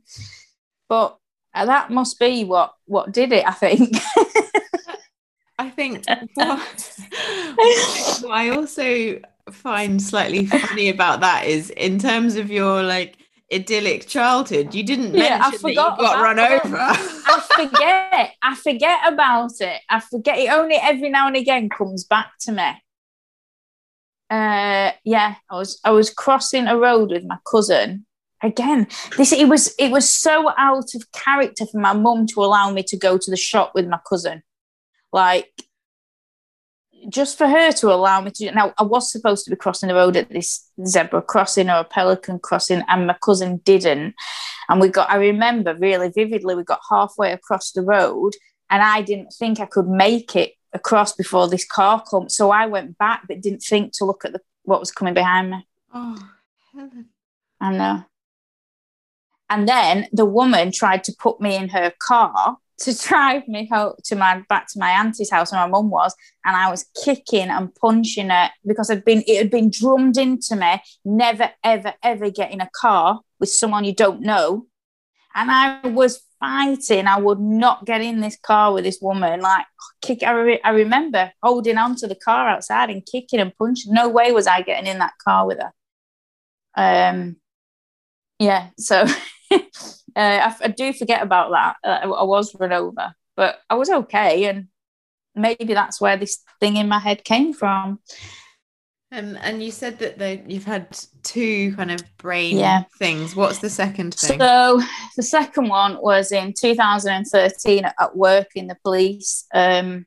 But 0.88 1.18
that 1.54 1.90
must 1.90 2.18
be 2.18 2.44
what 2.44 2.74
what 2.86 3.12
did 3.12 3.32
it. 3.32 3.46
I 3.46 3.52
think. 3.52 3.96
I 5.56 5.70
think 5.70 6.04
what, 6.34 6.98
what 8.22 8.30
I 8.30 8.50
also 8.50 9.20
find 9.50 10.00
slightly 10.00 10.46
funny 10.46 10.88
about 10.88 11.20
that 11.20 11.46
is 11.46 11.70
in 11.70 11.98
terms 11.98 12.36
of 12.36 12.50
your 12.50 12.82
like 12.82 13.16
idyllic 13.52 14.06
childhood, 14.06 14.74
you 14.74 14.82
didn't 14.82 15.12
mention 15.12 15.22
yeah, 15.22 15.50
that 15.50 15.62
you 15.62 15.74
got 15.74 15.98
run 15.98 16.38
it. 16.38 16.64
over. 16.64 16.76
I 16.78 17.42
forget. 17.56 18.32
I 18.42 18.54
forget 18.54 19.12
about 19.12 19.52
it. 19.60 19.80
I 19.88 20.00
forget 20.00 20.38
it 20.38 20.50
only 20.50 20.76
every 20.76 21.10
now 21.10 21.26
and 21.26 21.36
again 21.36 21.68
comes 21.68 22.04
back 22.04 22.32
to 22.40 22.52
me. 22.52 22.70
Uh 24.30 24.92
yeah, 25.04 25.34
I 25.50 25.56
was 25.56 25.78
I 25.84 25.90
was 25.90 26.10
crossing 26.10 26.66
a 26.66 26.76
road 26.76 27.10
with 27.10 27.24
my 27.24 27.38
cousin. 27.50 28.06
Again, 28.42 28.88
this 29.16 29.32
it 29.32 29.48
was 29.48 29.74
it 29.78 29.90
was 29.90 30.08
so 30.10 30.50
out 30.58 30.94
of 30.94 31.12
character 31.12 31.66
for 31.66 31.78
my 31.78 31.92
mum 31.92 32.26
to 32.28 32.40
allow 32.40 32.70
me 32.70 32.82
to 32.84 32.96
go 32.96 33.16
to 33.18 33.30
the 33.30 33.36
shop 33.36 33.72
with 33.74 33.86
my 33.86 33.98
cousin 34.08 34.42
like 35.14 35.48
just 37.08 37.38
for 37.38 37.46
her 37.46 37.72
to 37.72 37.92
allow 37.92 38.20
me 38.20 38.30
to 38.30 38.50
now 38.52 38.72
i 38.78 38.82
was 38.82 39.10
supposed 39.10 39.44
to 39.44 39.50
be 39.50 39.56
crossing 39.56 39.88
the 39.88 39.94
road 39.94 40.16
at 40.16 40.28
this 40.30 40.70
zebra 40.86 41.22
crossing 41.22 41.68
or 41.68 41.76
a 41.76 41.84
pelican 41.84 42.38
crossing 42.38 42.82
and 42.88 43.06
my 43.06 43.16
cousin 43.24 43.58
didn't. 43.58 44.14
And 44.68 44.80
we 44.80 44.88
got 44.88 45.10
i 45.10 45.16
remember 45.16 45.74
really 45.74 46.10
vividly 46.10 46.54
we 46.54 46.64
got 46.64 46.80
halfway 46.90 47.32
across 47.32 47.72
the 47.72 47.82
road 47.82 48.32
and 48.70 48.82
i 48.82 49.02
didn't 49.02 49.32
think 49.32 49.60
i 49.60 49.66
could 49.66 49.88
make 49.88 50.34
it 50.36 50.52
across 50.72 51.12
before 51.12 51.48
this 51.48 51.64
car 51.64 52.02
come. 52.10 52.28
So 52.28 52.50
i 52.50 52.66
went 52.66 52.98
back 52.98 53.22
but 53.28 53.40
didn't 53.40 53.62
think 53.62 53.92
to 53.98 54.04
look 54.04 54.24
at 54.24 54.32
the, 54.32 54.40
what 54.64 54.80
was 54.80 54.90
coming 54.90 55.14
behind 55.14 55.50
me. 55.50 55.66
Oh 55.92 56.30
heaven. 56.74 57.06
I 57.60 57.72
know. 57.72 58.04
And 59.48 59.68
then 59.68 60.08
the 60.12 60.24
woman 60.24 60.72
tried 60.72 61.04
to 61.04 61.14
put 61.18 61.40
me 61.40 61.54
in 61.54 61.68
her 61.68 61.92
car 61.98 62.58
to 62.78 62.94
drive 63.06 63.46
me 63.48 63.68
home 63.70 63.94
to 64.04 64.16
my 64.16 64.42
back 64.48 64.66
to 64.72 64.78
my 64.78 64.90
auntie's 64.90 65.30
house 65.30 65.52
where 65.52 65.60
my 65.60 65.66
mum 65.66 65.90
was, 65.90 66.14
and 66.44 66.56
I 66.56 66.70
was 66.70 66.86
kicking 67.04 67.48
and 67.48 67.74
punching 67.74 68.30
it 68.30 68.50
because 68.66 68.90
I'd 68.90 69.04
been 69.04 69.22
it 69.26 69.38
had 69.38 69.50
been 69.50 69.70
drummed 69.70 70.16
into 70.16 70.56
me 70.56 70.82
never 71.04 71.50
ever 71.62 71.94
ever 72.02 72.30
get 72.30 72.52
in 72.52 72.60
a 72.60 72.70
car 72.80 73.20
with 73.40 73.48
someone 73.48 73.84
you 73.84 73.94
don't 73.94 74.20
know, 74.20 74.66
and 75.34 75.50
I 75.50 75.86
was 75.88 76.22
fighting. 76.40 77.06
I 77.06 77.18
would 77.18 77.40
not 77.40 77.86
get 77.86 78.00
in 78.00 78.20
this 78.20 78.36
car 78.36 78.72
with 78.72 78.84
this 78.84 78.98
woman. 79.00 79.40
Like 79.40 79.66
kick, 80.02 80.22
I, 80.22 80.32
re- 80.32 80.60
I 80.62 80.70
remember 80.70 81.32
holding 81.42 81.78
onto 81.78 82.06
the 82.06 82.16
car 82.16 82.48
outside 82.48 82.90
and 82.90 83.06
kicking 83.06 83.40
and 83.40 83.56
punching. 83.56 83.92
No 83.92 84.08
way 84.08 84.32
was 84.32 84.46
I 84.46 84.62
getting 84.62 84.86
in 84.86 84.98
that 84.98 85.14
car 85.24 85.46
with 85.46 85.58
her. 85.60 85.72
Um, 86.76 87.36
yeah, 88.38 88.70
so. 88.78 89.06
Uh, 90.16 90.54
I, 90.60 90.66
I, 90.66 90.68
do 90.68 90.92
forget 90.92 91.22
about 91.22 91.50
that. 91.50 91.76
Uh, 91.82 92.08
I 92.12 92.22
was 92.22 92.54
run 92.54 92.72
over, 92.72 93.12
but 93.34 93.58
I 93.68 93.74
was 93.74 93.90
okay, 93.90 94.44
and 94.44 94.68
maybe 95.34 95.74
that's 95.74 96.00
where 96.00 96.16
this 96.16 96.38
thing 96.60 96.76
in 96.76 96.86
my 96.86 97.00
head 97.00 97.24
came 97.24 97.52
from. 97.52 97.98
Um, 99.14 99.38
and 99.42 99.62
you 99.62 99.70
said 99.70 99.98
that 100.00 100.18
the, 100.18 100.42
you've 100.46 100.64
had 100.64 100.98
two 101.22 101.74
kind 101.76 101.92
of 101.92 102.00
brain 102.16 102.58
yeah. 102.58 102.84
things. 102.98 103.36
What's 103.36 103.58
the 103.58 103.70
second 103.70 104.14
thing? 104.14 104.38
So 104.38 104.82
the 105.16 105.22
second 105.22 105.68
one 105.68 105.98
was 106.00 106.32
in 106.32 106.52
2013 106.52 107.84
at 107.84 108.16
work 108.16 108.48
in 108.56 108.66
the 108.66 108.76
police. 108.82 109.46
Um, 109.54 110.06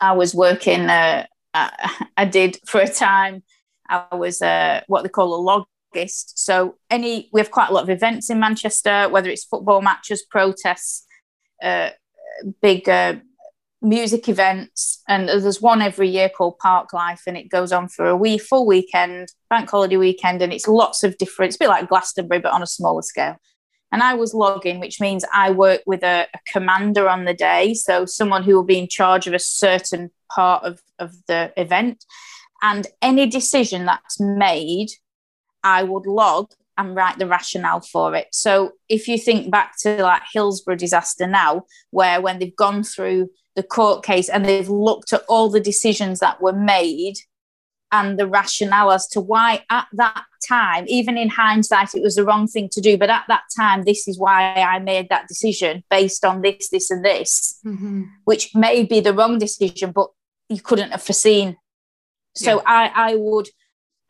I 0.00 0.12
was 0.12 0.34
working. 0.34 0.82
Uh, 0.82 1.26
I, 1.52 2.06
I 2.16 2.24
did 2.24 2.58
for 2.66 2.80
a 2.80 2.88
time. 2.88 3.44
I 3.88 4.14
was 4.14 4.42
uh, 4.42 4.80
what 4.88 5.02
they 5.02 5.08
call 5.08 5.34
a 5.34 5.40
log 5.40 5.66
August. 5.94 6.38
So 6.38 6.76
any 6.90 7.28
we 7.32 7.40
have 7.40 7.50
quite 7.50 7.70
a 7.70 7.72
lot 7.72 7.84
of 7.84 7.90
events 7.90 8.30
in 8.30 8.40
Manchester, 8.40 9.08
whether 9.08 9.30
it's 9.30 9.44
football 9.44 9.80
matches, 9.80 10.22
protests, 10.22 11.06
uh, 11.62 11.90
big 12.60 12.88
uh, 12.88 13.16
music 13.80 14.28
events, 14.28 15.02
and 15.08 15.28
there's 15.28 15.60
one 15.60 15.82
every 15.82 16.08
year 16.08 16.28
called 16.28 16.58
Parklife, 16.58 17.20
and 17.26 17.36
it 17.36 17.48
goes 17.48 17.72
on 17.72 17.88
for 17.88 18.06
a 18.06 18.16
week, 18.16 18.42
full 18.42 18.66
weekend, 18.66 19.28
bank 19.50 19.70
holiday 19.70 19.96
weekend, 19.96 20.42
and 20.42 20.52
it's 20.52 20.66
lots 20.66 21.04
of 21.04 21.16
different. 21.18 21.50
It's 21.50 21.56
a 21.56 21.60
bit 21.60 21.68
like 21.68 21.88
Glastonbury, 21.88 22.40
but 22.40 22.52
on 22.52 22.62
a 22.62 22.66
smaller 22.66 23.02
scale. 23.02 23.36
And 23.92 24.02
I 24.02 24.14
was 24.14 24.34
logging, 24.34 24.80
which 24.80 25.00
means 25.00 25.24
I 25.32 25.52
work 25.52 25.82
with 25.86 26.02
a, 26.02 26.26
a 26.34 26.38
commander 26.52 27.08
on 27.08 27.26
the 27.26 27.34
day, 27.34 27.74
so 27.74 28.06
someone 28.06 28.42
who 28.42 28.56
will 28.56 28.64
be 28.64 28.78
in 28.78 28.88
charge 28.88 29.28
of 29.28 29.34
a 29.34 29.38
certain 29.38 30.10
part 30.34 30.64
of, 30.64 30.80
of 30.98 31.12
the 31.28 31.52
event. 31.56 32.04
And 32.62 32.86
any 33.02 33.26
decision 33.26 33.84
that's 33.84 34.18
made 34.18 34.88
I 35.64 35.82
would 35.82 36.06
log 36.06 36.52
and 36.78 36.94
write 36.94 37.18
the 37.18 37.26
rationale 37.26 37.80
for 37.80 38.14
it. 38.14 38.28
So 38.32 38.72
if 38.88 39.08
you 39.08 39.18
think 39.18 39.50
back 39.50 39.74
to 39.80 40.02
like 40.02 40.22
Hillsborough 40.32 40.76
disaster 40.76 41.26
now, 41.26 41.64
where 41.90 42.20
when 42.20 42.38
they've 42.38 42.54
gone 42.54 42.82
through 42.82 43.30
the 43.56 43.62
court 43.62 44.04
case 44.04 44.28
and 44.28 44.44
they've 44.44 44.68
looked 44.68 45.12
at 45.12 45.22
all 45.28 45.48
the 45.48 45.60
decisions 45.60 46.20
that 46.20 46.40
were 46.40 46.52
made, 46.52 47.14
and 47.92 48.18
the 48.18 48.26
rationale 48.26 48.90
as 48.90 49.06
to 49.06 49.20
why 49.20 49.64
at 49.70 49.86
that 49.92 50.24
time, 50.44 50.84
even 50.88 51.16
in 51.16 51.28
hindsight, 51.28 51.94
it 51.94 52.02
was 52.02 52.16
the 52.16 52.24
wrong 52.24 52.48
thing 52.48 52.68
to 52.72 52.80
do. 52.80 52.98
But 52.98 53.08
at 53.08 53.24
that 53.28 53.44
time, 53.56 53.84
this 53.84 54.08
is 54.08 54.18
why 54.18 54.54
I 54.54 54.80
made 54.80 55.08
that 55.10 55.28
decision 55.28 55.84
based 55.90 56.24
on 56.24 56.42
this, 56.42 56.70
this, 56.70 56.90
and 56.90 57.04
this, 57.04 57.60
mm-hmm. 57.64 58.02
which 58.24 58.52
may 58.52 58.82
be 58.82 58.98
the 58.98 59.14
wrong 59.14 59.38
decision, 59.38 59.92
but 59.92 60.08
you 60.48 60.60
couldn't 60.60 60.90
have 60.90 61.04
foreseen. 61.04 61.56
So 62.34 62.56
yeah. 62.56 62.62
I, 62.66 63.12
I 63.12 63.14
would 63.14 63.48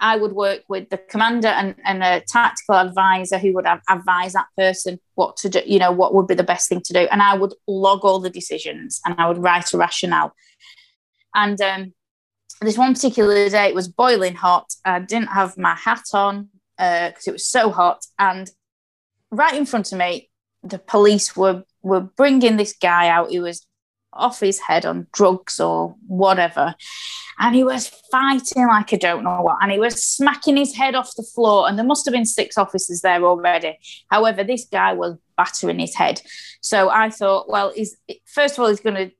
I 0.04 0.16
would 0.16 0.32
work 0.32 0.64
with 0.68 0.90
the 0.90 0.98
commander 0.98 1.48
and, 1.48 1.74
and 1.82 2.02
a 2.02 2.22
tactical 2.28 2.74
advisor 2.74 3.38
who 3.38 3.54
would 3.54 3.66
advise 3.88 4.34
that 4.34 4.48
person 4.54 5.00
what 5.14 5.38
to 5.38 5.48
do, 5.48 5.62
you 5.64 5.78
know, 5.78 5.90
what 5.90 6.12
would 6.12 6.26
be 6.26 6.34
the 6.34 6.42
best 6.42 6.68
thing 6.68 6.82
to 6.82 6.92
do. 6.92 7.08
And 7.10 7.22
I 7.22 7.34
would 7.34 7.54
log 7.66 8.04
all 8.04 8.18
the 8.20 8.28
decisions 8.28 9.00
and 9.06 9.14
I 9.16 9.26
would 9.26 9.38
write 9.38 9.72
a 9.72 9.78
rationale. 9.78 10.34
And 11.34 11.58
um, 11.62 11.94
this 12.60 12.76
one 12.76 12.92
particular 12.92 13.48
day, 13.48 13.68
it 13.68 13.74
was 13.74 13.88
boiling 13.88 14.34
hot. 14.34 14.74
I 14.84 14.98
didn't 14.98 15.28
have 15.28 15.56
my 15.56 15.74
hat 15.74 16.04
on 16.12 16.50
because 16.76 17.26
uh, 17.26 17.30
it 17.30 17.32
was 17.32 17.48
so 17.48 17.70
hot. 17.70 18.04
And 18.18 18.50
right 19.30 19.54
in 19.54 19.64
front 19.64 19.90
of 19.90 19.98
me, 19.98 20.28
the 20.62 20.78
police 20.78 21.34
were 21.34 21.64
were 21.82 22.00
bringing 22.00 22.58
this 22.58 22.74
guy 22.76 23.08
out. 23.08 23.30
He 23.30 23.40
was 23.40 23.66
off 24.14 24.40
his 24.40 24.58
head 24.60 24.84
on 24.86 25.06
drugs 25.12 25.60
or 25.60 25.94
whatever. 26.06 26.74
And 27.38 27.54
he 27.54 27.64
was 27.64 27.88
fighting 28.10 28.66
like 28.66 28.92
I 28.92 28.96
don't 28.96 29.24
know 29.24 29.42
what. 29.42 29.58
And 29.60 29.72
he 29.72 29.78
was 29.78 30.02
smacking 30.02 30.56
his 30.56 30.74
head 30.74 30.94
off 30.94 31.16
the 31.16 31.22
floor. 31.22 31.68
And 31.68 31.78
there 31.78 31.86
must 31.86 32.04
have 32.06 32.12
been 32.12 32.24
six 32.24 32.56
officers 32.56 33.00
there 33.00 33.24
already. 33.24 33.78
However, 34.10 34.44
this 34.44 34.66
guy 34.70 34.92
was 34.92 35.16
battering 35.36 35.78
his 35.78 35.94
head. 35.94 36.20
So 36.60 36.90
I 36.90 37.10
thought, 37.10 37.48
well, 37.48 37.72
he's 37.74 37.96
first 38.26 38.54
of 38.54 38.60
all, 38.62 38.68
he's 38.68 38.80
going 38.80 38.96
to 38.96 39.10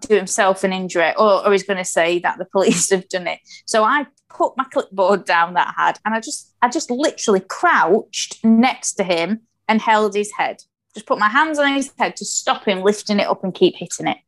do 0.00 0.16
himself 0.16 0.64
an 0.64 0.72
injury 0.72 1.12
or, 1.16 1.46
or 1.46 1.52
he's 1.52 1.62
going 1.62 1.78
to 1.78 1.84
say 1.84 2.18
that 2.20 2.38
the 2.38 2.44
police 2.52 2.90
have 2.90 3.08
done 3.08 3.26
it. 3.26 3.40
So 3.66 3.84
I 3.84 4.06
put 4.28 4.56
my 4.56 4.64
clipboard 4.64 5.24
down 5.24 5.54
that 5.54 5.74
I 5.76 5.84
had 5.86 5.98
and 6.04 6.14
I 6.14 6.20
just 6.20 6.52
I 6.62 6.68
just 6.68 6.90
literally 6.90 7.40
crouched 7.40 8.44
next 8.44 8.94
to 8.94 9.04
him 9.04 9.42
and 9.68 9.80
held 9.80 10.14
his 10.14 10.32
head. 10.32 10.62
Just 10.94 11.06
put 11.06 11.18
my 11.18 11.28
hands 11.28 11.58
on 11.58 11.72
his 11.72 11.92
head 11.98 12.16
to 12.16 12.24
stop 12.24 12.64
him 12.64 12.82
lifting 12.82 13.18
it 13.18 13.26
up 13.26 13.42
and 13.42 13.54
keep 13.54 13.74
hitting 13.76 14.06
it 14.06 14.18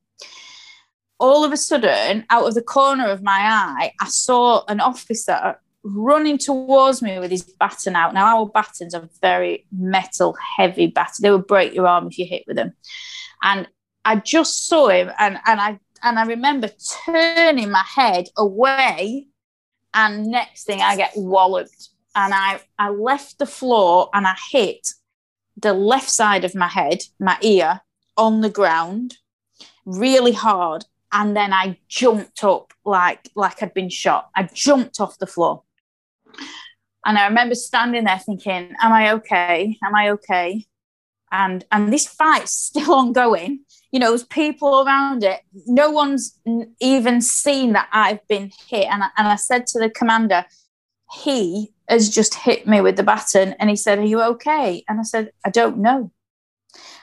all 1.18 1.44
of 1.44 1.52
a 1.52 1.56
sudden, 1.56 2.24
out 2.30 2.46
of 2.46 2.54
the 2.54 2.62
corner 2.62 3.06
of 3.06 3.22
my 3.22 3.38
eye, 3.38 3.92
I 4.00 4.08
saw 4.08 4.64
an 4.68 4.80
officer 4.80 5.58
running 5.82 6.36
towards 6.36 7.00
me 7.00 7.18
with 7.18 7.30
his 7.30 7.42
baton 7.42 7.96
out. 7.96 8.12
Now, 8.12 8.38
our 8.38 8.46
batons 8.46 8.94
are 8.94 9.08
very 9.20 9.66
metal, 9.72 10.36
heavy 10.56 10.88
baton. 10.88 11.22
They 11.22 11.30
would 11.30 11.46
break 11.46 11.74
your 11.74 11.86
arm 11.86 12.08
if 12.08 12.18
you 12.18 12.26
hit 12.26 12.44
with 12.46 12.56
them. 12.56 12.72
And 13.42 13.68
I 14.04 14.16
just 14.16 14.66
saw 14.68 14.88
him, 14.88 15.10
and, 15.18 15.38
and 15.46 15.60
I 15.60 15.80
and 16.02 16.18
I 16.18 16.24
remember 16.24 16.68
turning 17.06 17.70
my 17.70 17.84
head 17.84 18.28
away, 18.36 19.26
and 19.94 20.26
next 20.26 20.64
thing 20.64 20.80
I 20.80 20.96
get 20.96 21.12
walloped, 21.16 21.88
and 22.14 22.34
I 22.34 22.60
I 22.78 22.90
left 22.90 23.38
the 23.38 23.46
floor 23.46 24.10
and 24.12 24.26
I 24.26 24.36
hit 24.50 24.88
the 25.56 25.72
left 25.72 26.10
side 26.10 26.44
of 26.44 26.54
my 26.54 26.68
head, 26.68 26.98
my 27.18 27.38
ear, 27.40 27.80
on 28.16 28.42
the 28.42 28.50
ground 28.50 29.16
really 29.86 30.32
hard 30.32 30.84
and 31.16 31.34
then 31.34 31.52
I 31.52 31.78
jumped 31.88 32.44
up 32.44 32.74
like 32.84 33.30
like 33.34 33.62
I'd 33.62 33.72
been 33.72 33.88
shot. 33.88 34.28
I 34.36 34.48
jumped 34.52 35.00
off 35.00 35.18
the 35.18 35.26
floor. 35.26 35.62
And 37.06 37.16
I 37.16 37.26
remember 37.26 37.54
standing 37.54 38.04
there 38.04 38.18
thinking, 38.18 38.74
Am 38.82 38.92
I 38.92 39.12
okay? 39.14 39.78
Am 39.82 39.94
I 39.94 40.10
okay? 40.10 40.66
And 41.32 41.64
and 41.72 41.90
this 41.92 42.06
fight's 42.06 42.52
still 42.68 42.92
ongoing. 42.92 43.60
You 43.92 44.00
know, 44.00 44.10
there's 44.10 44.24
people 44.24 44.82
around 44.82 45.24
it. 45.24 45.40
No 45.66 45.90
one's 45.90 46.38
even 46.80 47.22
seen 47.22 47.72
that 47.72 47.88
I've 47.92 48.26
been 48.28 48.50
hit. 48.68 48.86
And 48.86 49.04
I, 49.04 49.08
and 49.16 49.28
I 49.28 49.36
said 49.36 49.66
to 49.68 49.78
the 49.78 49.88
commander, 49.88 50.44
he 51.22 51.72
has 51.88 52.10
just 52.10 52.34
hit 52.34 52.66
me 52.66 52.82
with 52.82 52.96
the 52.96 53.04
baton. 53.04 53.54
And 53.58 53.70
he 53.70 53.76
said, 53.76 53.98
Are 53.98 54.04
you 54.04 54.20
okay? 54.20 54.84
And 54.86 55.00
I 55.00 55.04
said, 55.04 55.30
I 55.46 55.50
don't 55.50 55.78
know. 55.78 56.12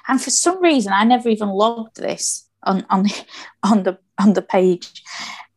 And 0.08 0.22
for 0.22 0.30
some 0.30 0.62
reason, 0.62 0.94
I 0.94 1.04
never 1.04 1.30
even 1.30 1.50
logged 1.50 1.96
this 1.96 2.48
on 2.66 2.86
on 2.90 3.04
the 3.04 3.26
on 3.64 3.84
the 3.84 3.98
on 4.20 4.34
the 4.34 4.42
page, 4.42 5.04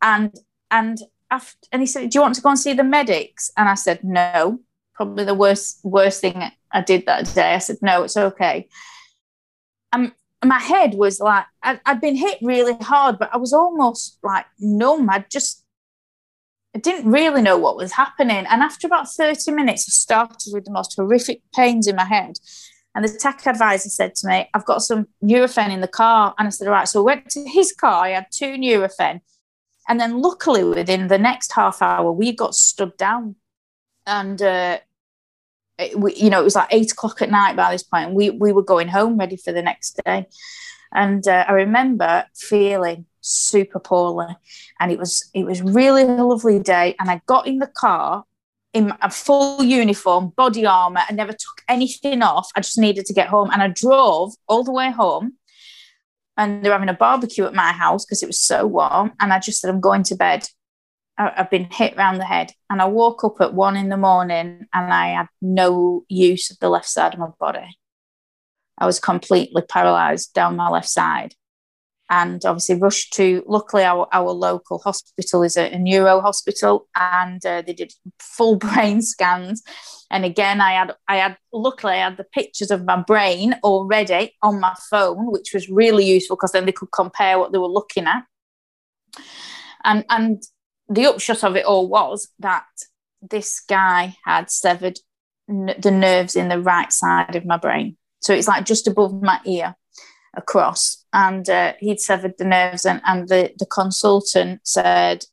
and 0.03 0.35
and 0.71 0.99
after 1.31 1.57
and 1.73 1.83
he 1.83 1.87
said, 1.87 2.11
"Do 2.11 2.19
you 2.19 2.23
want 2.23 2.35
to 2.37 2.43
go 2.43 2.51
and 2.51 2.59
see 2.59 2.73
the 2.73 2.85
medics?" 2.85 3.51
And 3.57 3.69
I 3.69 3.75
said, 3.75 4.05
"No." 4.05 4.61
Probably 4.95 5.25
the 5.25 5.35
worst 5.35 5.81
worst 5.85 6.23
thing 6.23 6.43
I 6.73 6.81
did 6.81 7.05
that 7.05 7.33
day. 7.35 7.55
I 7.55 7.59
said, 7.59 7.77
"No, 7.83 8.05
it's 8.05 8.17
okay." 8.17 8.69
And 9.93 10.13
my 10.45 10.59
head 10.59 10.95
was 10.95 11.21
like 11.21 11.45
I, 11.63 11.81
I'd 11.85 12.01
been 12.01 12.17
hit 12.17 12.39
really 12.43 12.75
hard, 12.81 13.19
but 13.19 13.31
I 13.33 13.37
was 13.37 13.53
almost 13.53 14.19
like 14.23 14.47
numb. 14.59 15.11
I 15.11 15.25
just 15.31 15.65
I 16.75 16.79
didn't 16.79 17.11
really 17.11 17.41
know 17.41 17.57
what 17.57 17.77
was 17.77 17.93
happening. 17.93 18.45
And 18.51 18.63
after 18.63 18.87
about 18.87 19.09
30 19.09 19.51
minutes, 19.53 19.87
I 19.89 19.93
started 19.93 20.53
with 20.53 20.67
the 20.67 20.71
most 20.71 20.95
horrific 20.95 21.41
pains 21.55 21.87
in 21.87 21.97
my 21.97 22.05
head. 22.05 22.39
And 22.97 23.05
the 23.05 23.11
tech 23.11 23.47
advisor 23.47 23.91
said 23.91 24.15
to 24.17 24.27
me, 24.27 24.49
I've 24.55 24.65
got 24.65 24.81
some 24.81 25.07
Nurofen 25.23 25.71
in 25.71 25.83
the 25.83 25.87
car. 25.87 26.35
And 26.39 26.47
I 26.47 26.51
said, 26.51 26.67
All 26.67 26.73
right. 26.73 26.89
So 26.89 27.03
I 27.03 27.05
went 27.05 27.29
to 27.31 27.47
his 27.47 27.73
car, 27.73 28.07
I 28.07 28.11
had 28.11 28.27
two 28.33 28.57
Nurofen. 28.57 29.21
And 29.87 30.01
then 30.01 30.23
luckily 30.23 30.65
within 30.65 31.09
the 31.09 31.19
next 31.19 31.53
half 31.53 31.83
hour, 31.83 32.11
we 32.11 32.33
got 32.33 32.55
stood 32.55 32.97
down. 32.97 33.37
And, 34.07 34.41
uh, 34.41 34.79
it, 35.79 36.01
we, 36.01 36.15
you 36.15 36.31
know, 36.31 36.41
it 36.41 36.45
was 36.45 36.57
like 36.57 36.69
eight 36.71 36.93
o'clock 36.93 37.21
at 37.21 37.31
night 37.31 37.55
by 37.55 37.71
this 37.71 37.83
point. 37.83 38.15
We, 38.15 38.31
we 38.31 38.53
were 38.53 38.63
going 38.63 38.89
home 38.89 39.19
ready 39.19 39.37
for 39.37 39.53
the 39.53 39.63
next 39.63 40.01
day. 40.03 40.27
And 40.95 41.29
uh, 41.29 41.45
I 41.47 41.53
remember 41.53 42.25
feeling 42.35 43.05
super 43.21 43.79
poorly. 43.79 44.35
And 44.81 44.91
it 44.91 44.99
was, 44.99 45.29
it 45.35 45.45
was 45.45 45.61
really 45.61 46.03
a 46.03 46.25
lovely 46.25 46.61
day. 46.61 46.97
And 46.99 47.11
I 47.11 47.21
got 47.27 47.47
in 47.47 47.59
the 47.59 47.67
car 47.67 48.25
in 48.73 48.93
a 49.01 49.11
full 49.11 49.63
uniform, 49.63 50.33
body 50.37 50.67
armor. 50.67 51.01
I 51.09 51.13
never 51.13 51.33
took 51.33 51.63
anything 51.69 52.23
off. 52.23 52.51
I 52.57 52.61
just 52.61 52.79
needed 52.79 53.07
to 53.07 53.15
get 53.15 53.29
home. 53.29 53.51
And 53.51 53.63
I 53.63 53.69
drove 53.69 54.35
all 54.49 54.65
the 54.65 54.73
way 54.73 54.91
home. 54.91 55.35
And 56.37 56.63
they're 56.63 56.73
having 56.73 56.91
a 56.91 56.95
barbecue 56.95 57.45
at 57.45 57.55
my 57.55 57.73
house 57.73 58.05
because 58.05 58.23
it 58.23 58.27
was 58.27 58.39
so 58.39 58.67
warm. 58.67 59.13
And 59.19 59.33
I 59.33 59.39
just 59.39 59.61
said, 59.61 59.71
I'm 59.71 59.81
going 59.81 60.03
to 60.05 60.15
bed. 60.15 60.47
I, 61.17 61.33
have 61.37 61.51
been 61.51 61.69
hit 61.71 61.97
around 61.97 62.19
the 62.19 62.27
head. 62.27 62.53
And 62.69 62.83
I 62.83 62.85
woke 62.87 63.25
up 63.25 63.41
at 63.41 63.55
one 63.55 63.77
in 63.77 63.89
the 63.89 63.97
morning 63.97 64.67
and 64.75 64.93
I 64.93 65.09
had 65.09 65.29
no 65.41 66.05
use 66.09 66.51
of 66.51 66.59
the 66.59 66.69
left 66.69 66.89
side 66.89 67.15
of 67.15 67.21
my 67.21 67.29
body. 67.41 67.79
I 68.77 68.85
was 68.85 69.01
completely 69.01 69.63
paralyzed 69.63 70.35
down 70.35 70.57
my 70.57 70.69
left 70.69 70.91
side 70.91 71.35
and 72.09 72.45
obviously 72.45 72.77
rushed 72.77 73.13
to 73.15 73.43
luckily 73.47 73.83
our, 73.83 74.07
our 74.13 74.31
local 74.31 74.79
hospital 74.79 75.43
is 75.43 75.57
a, 75.57 75.73
a 75.73 75.79
neuro 75.79 76.21
hospital 76.21 76.89
and 76.95 77.45
uh, 77.45 77.63
they 77.63 77.73
did 77.73 77.93
full 78.19 78.57
brain 78.67 79.03
scans. 79.03 79.63
And 80.11 80.25
again 80.25 80.61
i 80.61 80.73
had 80.73 80.95
i 81.09 81.17
had 81.17 81.37
luckily 81.53 81.95
i 81.95 82.05
had 82.05 82.17
the 82.17 82.25
pictures 82.25 82.71
of 82.71 82.85
my 82.85 83.03
brain 83.03 83.57
already 83.65 84.35
on 84.41 84.61
my 84.61 84.75
phone 84.89 85.33
which 85.33 85.53
was 85.53 85.69
really 85.69 86.05
useful 86.05 86.37
because 86.37 86.53
then 86.53 86.65
they 86.65 86.73
could 86.73 86.93
compare 86.93 87.39
what 87.39 87.53
they 87.53 87.59
were 87.59 87.67
looking 87.67 88.07
at. 88.07 88.23
And 89.85 90.05
and 90.09 90.43
the 90.89 91.07
upshot 91.07 91.43
of 91.43 91.57
it 91.57 91.65
all 91.65 91.89
was 91.89 92.29
that 92.39 92.67
this 93.21 93.61
guy 93.61 94.17
had 94.25 94.51
severed 94.51 95.01
n- 95.49 95.75
the 95.79 95.91
nerves 95.91 96.37
in 96.37 96.49
the 96.49 96.61
right 96.61 96.93
side 96.93 97.35
of 97.35 97.45
my 97.45 97.57
brain. 97.57 97.97
So 98.21 98.33
it's 98.33 98.49
like 98.49 98.65
just 98.65 98.87
above 98.87 99.23
my 99.23 99.41
ear 99.45 99.75
across 100.37 101.05
and 101.17 101.49
uh, 101.49 101.73
he'd 101.81 101.99
severed 101.99 102.35
the 102.37 102.45
nerves 102.45 102.85
and, 102.85 103.01
and 103.07 103.29
the, 103.29 103.51
the 103.59 103.65
consultant 103.65 104.61
said 104.65 105.25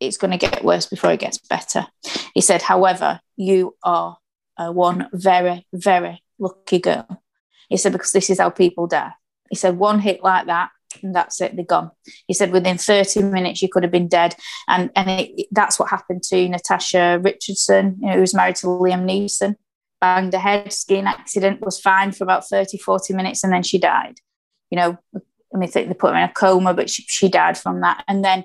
it's 0.00 0.18
going 0.18 0.30
to 0.30 0.36
get 0.36 0.62
worse 0.62 0.84
before 0.84 1.10
it 1.10 1.20
gets 1.20 1.38
better. 1.38 1.86
He 2.34 2.42
said 2.42 2.60
however 2.60 3.20
you 3.34 3.74
are 3.82 4.18
uh, 4.58 4.70
one 4.70 5.08
very 5.14 5.66
very 5.72 6.22
lucky 6.38 6.78
girl. 6.78 7.22
He 7.70 7.78
said 7.78 7.92
because 7.92 8.12
this 8.12 8.28
is 8.28 8.38
how 8.38 8.50
people 8.50 8.86
die. 8.86 9.12
He 9.48 9.56
said 9.56 9.78
one 9.78 9.98
hit 9.98 10.22
like 10.22 10.46
that 10.46 10.68
and 11.02 11.14
that's 11.14 11.40
it 11.40 11.56
they're 11.56 11.64
gone. 11.64 11.90
He 12.26 12.34
said 12.34 12.52
within 12.52 12.76
30 12.76 13.22
minutes 13.22 13.62
you 13.62 13.70
could 13.70 13.84
have 13.84 13.92
been 13.92 14.08
dead. 14.08 14.34
And 14.68 14.90
and 14.94 15.08
it, 15.08 15.46
that's 15.52 15.78
what 15.78 15.88
happened 15.88 16.22
to 16.24 16.48
natasha 16.50 17.18
richardson 17.22 17.96
you 18.02 18.08
know, 18.08 18.14
who 18.14 18.20
was 18.20 18.34
married 18.34 18.56
to 18.56 18.66
liam 18.66 19.06
neeson. 19.08 19.56
Banged 20.02 20.34
her 20.34 20.38
head 20.38 20.70
skiing 20.70 21.06
accident 21.06 21.62
was 21.62 21.80
fine 21.80 22.12
for 22.12 22.24
about 22.24 22.46
30 22.46 22.76
40 22.76 23.14
minutes 23.14 23.42
and 23.42 23.54
then 23.54 23.62
she 23.62 23.78
died 23.78 24.20
you 24.70 24.76
know, 24.76 24.98
I 25.54 25.56
mean, 25.56 25.70
they 25.72 25.86
put 25.94 26.12
her 26.12 26.16
in 26.16 26.28
a 26.28 26.32
coma, 26.32 26.74
but 26.74 26.90
she, 26.90 27.02
she 27.06 27.28
died 27.28 27.56
from 27.56 27.80
that. 27.80 28.04
And 28.06 28.24
then 28.24 28.44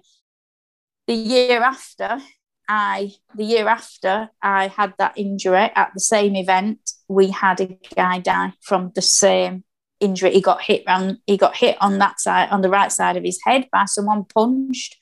the 1.08 1.14
year 1.14 1.62
after, 1.62 2.20
I 2.68 3.12
the 3.36 3.44
year 3.44 3.68
after 3.68 4.30
I 4.42 4.68
had 4.68 4.94
that 4.98 5.18
injury 5.18 5.70
at 5.76 5.92
the 5.94 6.00
same 6.00 6.36
event, 6.36 6.80
we 7.08 7.30
had 7.30 7.60
a 7.60 7.78
guy 7.96 8.20
die 8.20 8.54
from 8.62 8.92
the 8.96 9.02
same 9.02 9.66
injury. 10.00 10.32
He 10.32 10.42
got 10.42 10.62
hit 10.62 10.84
around, 10.88 11.18
he 11.28 11.38
got 11.38 11.58
hit 11.58 11.78
on 11.82 11.98
that 12.00 12.20
side, 12.20 12.50
on 12.50 12.62
the 12.62 12.70
right 12.70 12.92
side 12.92 13.18
of 13.18 13.24
his 13.24 13.40
head 13.46 13.68
by 13.72 13.86
someone 13.86 14.26
punched. 14.26 14.98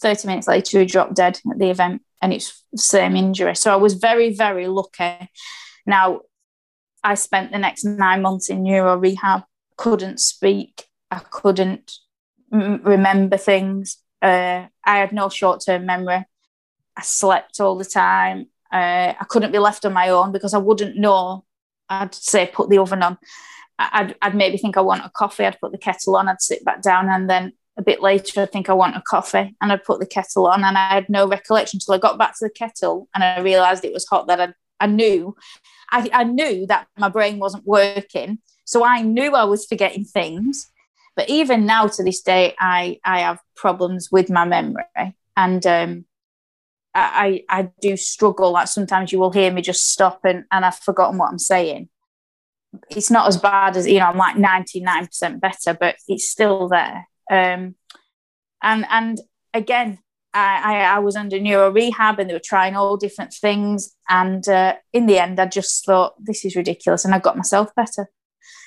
30 0.00 0.28
minutes 0.28 0.48
later, 0.48 0.80
he 0.80 0.86
dropped 0.86 1.14
dead 1.14 1.40
at 1.50 1.58
the 1.58 1.70
event, 1.70 2.02
and 2.20 2.32
it's 2.32 2.64
the 2.72 2.78
same 2.78 3.16
injury. 3.16 3.54
So 3.54 3.72
I 3.72 3.76
was 3.76 3.94
very, 3.94 4.34
very 4.34 4.66
lucky. 4.66 5.28
Now, 5.86 6.22
I 7.04 7.14
spent 7.14 7.52
the 7.52 7.58
next 7.58 7.84
nine 7.84 8.22
months 8.22 8.48
in 8.48 8.62
neuro 8.62 8.96
rehab 8.96 9.42
couldn't 9.76 10.20
speak. 10.20 10.86
I 11.10 11.18
couldn't 11.18 11.92
m- 12.52 12.80
remember 12.82 13.36
things. 13.36 13.98
Uh, 14.20 14.66
I 14.84 14.98
had 14.98 15.12
no 15.12 15.28
short 15.28 15.62
term 15.64 15.86
memory. 15.86 16.24
I 16.96 17.02
I 17.02 17.02
slept 17.02 17.60
all 17.60 17.76
the 17.76 17.84
time. 17.84 18.46
Uh, 18.72 19.12
I 19.18 19.24
couldn't 19.28 19.52
be 19.52 19.58
left 19.58 19.84
on 19.84 19.92
my 19.92 20.08
own 20.08 20.32
because 20.32 20.54
I 20.54 20.58
wouldn't 20.58 20.96
know. 20.96 21.44
I'd 21.88 22.14
say 22.14 22.50
put 22.52 22.70
the 22.70 22.78
oven 22.78 23.02
on. 23.02 23.18
I'd, 23.78 24.14
I'd 24.22 24.34
maybe 24.34 24.56
think 24.56 24.76
I 24.76 24.82
want 24.82 25.04
a 25.04 25.10
coffee. 25.10 25.44
I'd 25.44 25.60
put 25.60 25.72
the 25.72 25.78
kettle 25.78 26.16
on. 26.16 26.28
I'd 26.28 26.40
sit 26.40 26.64
back 26.64 26.82
down, 26.82 27.08
and 27.08 27.28
then 27.28 27.52
a 27.76 27.82
bit 27.82 28.02
later, 28.02 28.42
I'd 28.42 28.52
think 28.52 28.68
I 28.68 28.74
want 28.74 28.96
a 28.96 29.02
coffee, 29.02 29.56
and 29.60 29.72
I'd 29.72 29.84
put 29.84 30.00
the 30.00 30.06
kettle 30.06 30.46
on, 30.46 30.64
and 30.64 30.78
I 30.78 30.94
had 30.94 31.08
no 31.08 31.26
recollection 31.26 31.78
until 31.78 31.94
I 31.94 31.98
got 31.98 32.18
back 32.18 32.32
to 32.38 32.44
the 32.44 32.50
kettle, 32.50 33.08
and 33.14 33.24
I 33.24 33.40
realised 33.40 33.84
it 33.84 33.92
was 33.92 34.06
hot. 34.06 34.26
That 34.28 34.40
I, 34.40 34.54
I 34.80 34.86
knew, 34.86 35.36
I, 35.90 36.08
I 36.12 36.24
knew 36.24 36.66
that 36.66 36.86
my 36.96 37.08
brain 37.08 37.38
wasn't 37.38 37.66
working, 37.66 38.38
so 38.64 38.84
I 38.84 39.02
knew 39.02 39.34
I 39.34 39.44
was 39.44 39.66
forgetting 39.66 40.04
things. 40.04 40.68
But 41.14 41.28
even 41.28 41.66
now, 41.66 41.88
to 41.88 42.02
this 42.02 42.22
day, 42.22 42.54
I 42.58 42.98
I 43.04 43.20
have 43.20 43.38
problems 43.54 44.08
with 44.10 44.30
my 44.30 44.46
memory, 44.46 45.14
and 45.36 45.66
um, 45.66 46.06
I, 46.94 47.44
I 47.48 47.70
do 47.80 47.96
struggle. 47.96 48.52
Like 48.52 48.68
sometimes 48.68 49.12
you 49.12 49.18
will 49.18 49.32
hear 49.32 49.50
me 49.50 49.62
just 49.62 49.90
stop 49.90 50.20
and, 50.24 50.44
and 50.50 50.64
I've 50.64 50.78
forgotten 50.78 51.18
what 51.18 51.30
I'm 51.30 51.38
saying. 51.38 51.88
It's 52.90 53.10
not 53.10 53.28
as 53.28 53.36
bad 53.36 53.76
as, 53.76 53.86
you 53.86 53.98
know, 53.98 54.06
I'm 54.06 54.16
like 54.16 54.36
99% 54.36 55.40
better, 55.40 55.74
but 55.74 55.96
it's 56.08 56.28
still 56.28 56.68
there. 56.68 57.08
Um, 57.30 57.76
and, 58.62 58.86
and 58.90 59.20
again, 59.52 59.98
I, 60.34 60.82
I, 60.84 60.98
was 61.00 61.14
under 61.14 61.38
neuro 61.38 61.70
rehab 61.70 62.18
and 62.18 62.28
they 62.28 62.34
were 62.34 62.40
trying 62.42 62.74
all 62.74 62.96
different 62.96 63.34
things. 63.34 63.94
And 64.08 64.46
uh, 64.48 64.76
in 64.92 65.06
the 65.06 65.18
end, 65.18 65.38
I 65.38 65.46
just 65.46 65.84
thought, 65.84 66.14
this 66.18 66.44
is 66.46 66.56
ridiculous. 66.56 67.04
And 67.04 67.14
I 67.14 67.18
got 67.18 67.36
myself 67.36 67.74
better. 67.74 68.08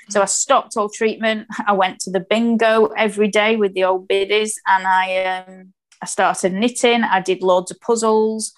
So 0.10 0.22
I 0.22 0.26
stopped 0.26 0.78
all 0.78 0.90
treatment. 0.90 1.48
I 1.68 1.74
went 1.74 2.00
to 2.02 2.12
the 2.12 2.20
bingo 2.20 2.88
every 2.98 3.28
day 3.28 3.56
with 3.56 3.74
the 3.74 3.84
old 3.86 4.08
biddies 4.08 4.60
and 4.68 4.86
I 4.86 5.26
um, 5.26 5.74
I 6.02 6.06
started 6.06 6.54
knitting, 6.54 7.04
I 7.04 7.22
did 7.22 7.42
loads 7.42 7.72
of 7.72 7.80
puzzles, 7.80 8.54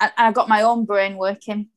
and 0.00 0.10
I 0.16 0.32
got 0.32 0.48
my 0.48 0.62
own 0.62 0.84
brain 0.84 1.16
working 1.16 1.68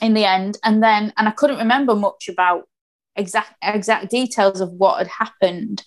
in 0.00 0.14
the 0.14 0.24
end. 0.24 0.58
And 0.64 0.82
then, 0.82 1.12
and 1.16 1.26
I 1.26 1.32
couldn't 1.32 1.58
remember 1.58 1.94
much 1.94 2.28
about 2.28 2.68
exact 3.16 3.54
exact 3.62 4.10
details 4.10 4.60
of 4.60 4.70
what 4.70 4.98
had 4.98 5.08
happened. 5.08 5.82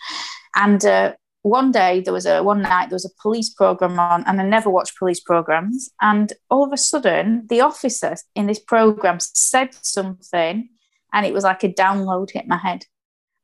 And 0.56 0.84
uh, 0.84 1.14
one 1.44 1.72
day 1.72 2.02
there 2.02 2.14
was 2.14 2.26
a 2.26 2.44
one 2.44 2.62
night 2.62 2.90
there 2.90 2.96
was 2.96 3.06
a 3.06 3.22
police 3.22 3.50
program 3.50 4.00
on, 4.00 4.24
and 4.28 4.42
I 4.42 4.44
never 4.44 4.70
watched 4.70 4.98
police 4.98 5.20
programs. 5.22 5.90
And 6.02 6.34
all 6.50 6.66
of 6.66 6.74
a 6.74 6.78
sudden, 6.78 7.46
the 7.48 7.62
officer 7.62 8.16
in 8.36 8.48
this 8.48 8.60
program 8.60 9.20
said 9.22 9.70
something, 9.82 10.70
and 11.14 11.26
it 11.26 11.34
was 11.34 11.44
like 11.44 11.64
a 11.64 11.70
download 11.70 12.32
hit 12.32 12.48
my 12.48 12.58
head, 12.58 12.86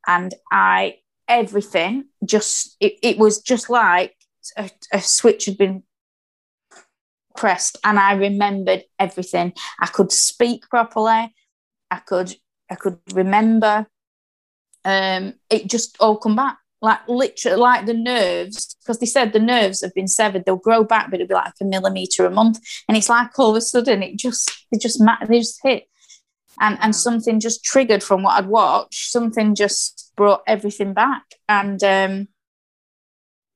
and 0.06 0.34
I 0.52 0.98
everything 1.28 2.06
just 2.24 2.78
it, 2.80 2.94
it 3.04 3.18
was 3.18 3.42
just 3.42 3.70
like 3.70 4.16
a, 4.56 4.70
a 4.94 5.02
switch 5.02 5.46
had 5.46 5.58
been 5.58 5.84
pressed 7.36 7.78
and 7.84 8.00
I 8.00 8.14
remembered 8.14 8.84
everything. 8.98 9.54
I 9.80 9.88
could 9.88 10.12
speak 10.12 10.70
properly. 10.70 11.34
I 11.92 11.98
could 12.06 12.34
I 12.70 12.76
could 12.76 13.00
remember. 13.14 13.88
Um, 14.86 15.34
it 15.50 15.70
just 15.70 15.98
all 16.00 16.18
come 16.18 16.38
back 16.38 16.58
like 16.82 17.00
literally 17.08 17.58
like 17.58 17.86
the 17.86 17.94
nerves 17.94 18.76
because 18.82 19.00
they 19.00 19.06
said 19.06 19.34
the 19.34 19.40
nerves 19.40 19.82
have 19.82 19.94
been 19.94 20.08
severed. 20.08 20.46
They'll 20.46 20.58
grow 20.58 20.84
back, 20.84 21.10
but 21.10 21.20
it'll 21.20 21.30
be 21.30 21.34
like 21.34 21.54
a 21.62 21.66
millimeter 21.66 22.26
a 22.26 22.30
month. 22.30 22.60
And 22.88 22.98
it's 22.98 23.10
like 23.10 23.38
all 23.40 23.52
of 23.52 23.56
a 23.56 23.62
sudden 23.62 24.04
it 24.04 24.18
just 24.18 24.52
they 24.72 24.78
just 24.78 25.02
they 25.28 25.40
just 25.40 25.60
hit, 25.64 25.86
and 26.60 26.78
and 26.82 26.96
something 26.96 27.40
just 27.40 27.64
triggered 27.64 28.04
from 28.04 28.24
what 28.24 28.38
I'd 28.38 28.48
watched. 28.48 29.12
Something 29.12 29.56
just 29.56 30.12
brought 30.16 30.42
everything 30.48 30.94
back, 30.94 31.24
and 31.48 31.84
um, 31.84 32.28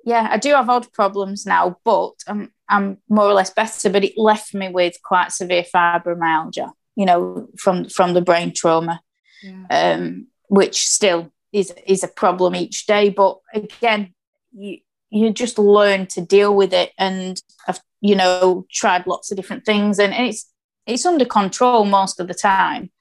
yeah, 0.03 0.27
I 0.31 0.37
do 0.37 0.49
have 0.49 0.69
odd 0.69 0.91
problems 0.93 1.45
now, 1.45 1.77
but 1.83 2.13
I'm 2.27 2.51
I'm 2.69 2.97
more 3.09 3.25
or 3.25 3.33
less 3.33 3.51
better. 3.51 3.89
But 3.89 4.03
it 4.03 4.17
left 4.17 4.53
me 4.53 4.69
with 4.69 4.95
quite 5.03 5.31
severe 5.31 5.63
fibromyalgia, 5.63 6.71
you 6.95 7.05
know, 7.05 7.47
from 7.57 7.85
from 7.89 8.13
the 8.13 8.21
brain 8.21 8.53
trauma, 8.53 9.01
yeah. 9.43 9.95
um, 9.95 10.27
which 10.47 10.85
still 10.85 11.31
is 11.51 11.73
is 11.85 12.03
a 12.03 12.07
problem 12.07 12.55
each 12.55 12.85
day. 12.85 13.09
But 13.09 13.39
again, 13.53 14.13
you 14.53 14.77
you 15.09 15.31
just 15.31 15.59
learn 15.59 16.07
to 16.07 16.21
deal 16.21 16.55
with 16.55 16.73
it, 16.73 16.91
and 16.97 17.41
I've 17.67 17.79
you 17.99 18.15
know 18.15 18.65
tried 18.71 19.07
lots 19.07 19.31
of 19.31 19.37
different 19.37 19.65
things, 19.65 19.99
and 19.99 20.13
it's 20.13 20.50
it's 20.85 21.05
under 21.05 21.25
control 21.25 21.85
most 21.85 22.19
of 22.19 22.27
the 22.27 22.33
time. 22.33 22.91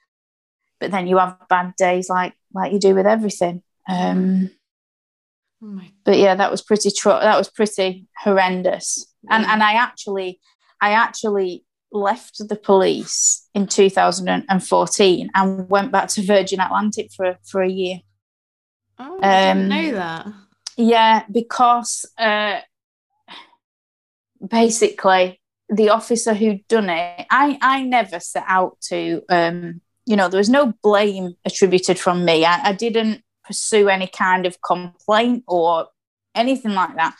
But 0.79 0.91
then 0.91 1.07
you 1.07 1.19
have 1.19 1.37
bad 1.49 1.75
days, 1.77 2.09
like 2.09 2.35
like 2.55 2.73
you 2.73 2.79
do 2.79 2.95
with 2.95 3.07
everything. 3.07 3.63
Um, 3.89 4.51
Oh 5.63 5.81
but 6.05 6.17
yeah, 6.17 6.35
that 6.35 6.51
was 6.51 6.63
pretty 6.63 6.91
tr- 6.91 7.11
that 7.11 7.37
was 7.37 7.51
pretty 7.51 8.07
horrendous. 8.17 9.07
Yeah. 9.25 9.37
And 9.37 9.47
and 9.47 9.63
I 9.63 9.75
actually 9.75 10.41
I 10.81 10.93
actually 10.93 11.65
left 11.93 12.39
the 12.49 12.57
police 12.57 13.49
in 13.55 13.67
2014 13.67 15.31
and 15.35 15.69
went 15.69 15.93
back 15.93 16.09
to 16.09 16.23
Virgin 16.23 16.61
Atlantic 16.61 17.11
for 17.15 17.37
for 17.45 17.63
a 17.63 17.69
year. 17.69 17.99
Oh, 18.99 19.19
I 19.23 19.55
didn't 19.55 19.63
um, 19.63 19.69
know 19.69 19.93
that. 19.93 20.27
Yeah, 20.77 21.25
because 21.31 22.07
uh, 22.17 22.61
basically 24.47 25.40
the 25.71 25.91
officer 25.91 26.35
who'd 26.35 26.67
done 26.69 26.91
it, 26.91 27.27
I 27.31 27.59
I 27.61 27.83
never 27.83 28.21
set 28.21 28.45
out 28.47 28.81
to. 28.89 29.23
Um, 29.29 29.81
you 30.07 30.17
know, 30.17 30.29
there 30.29 30.39
was 30.39 30.49
no 30.49 30.73
blame 30.83 31.37
attributed 31.45 31.99
from 31.99 32.25
me. 32.25 32.45
I, 32.45 32.71
I 32.71 32.73
didn't 32.73 33.23
pursue 33.45 33.89
any 33.89 34.09
kind 34.09 34.47
of 34.47 34.61
complaint 34.61 35.45
or 35.47 35.87
anything 36.35 36.73
like 36.73 36.97
that. 36.97 37.17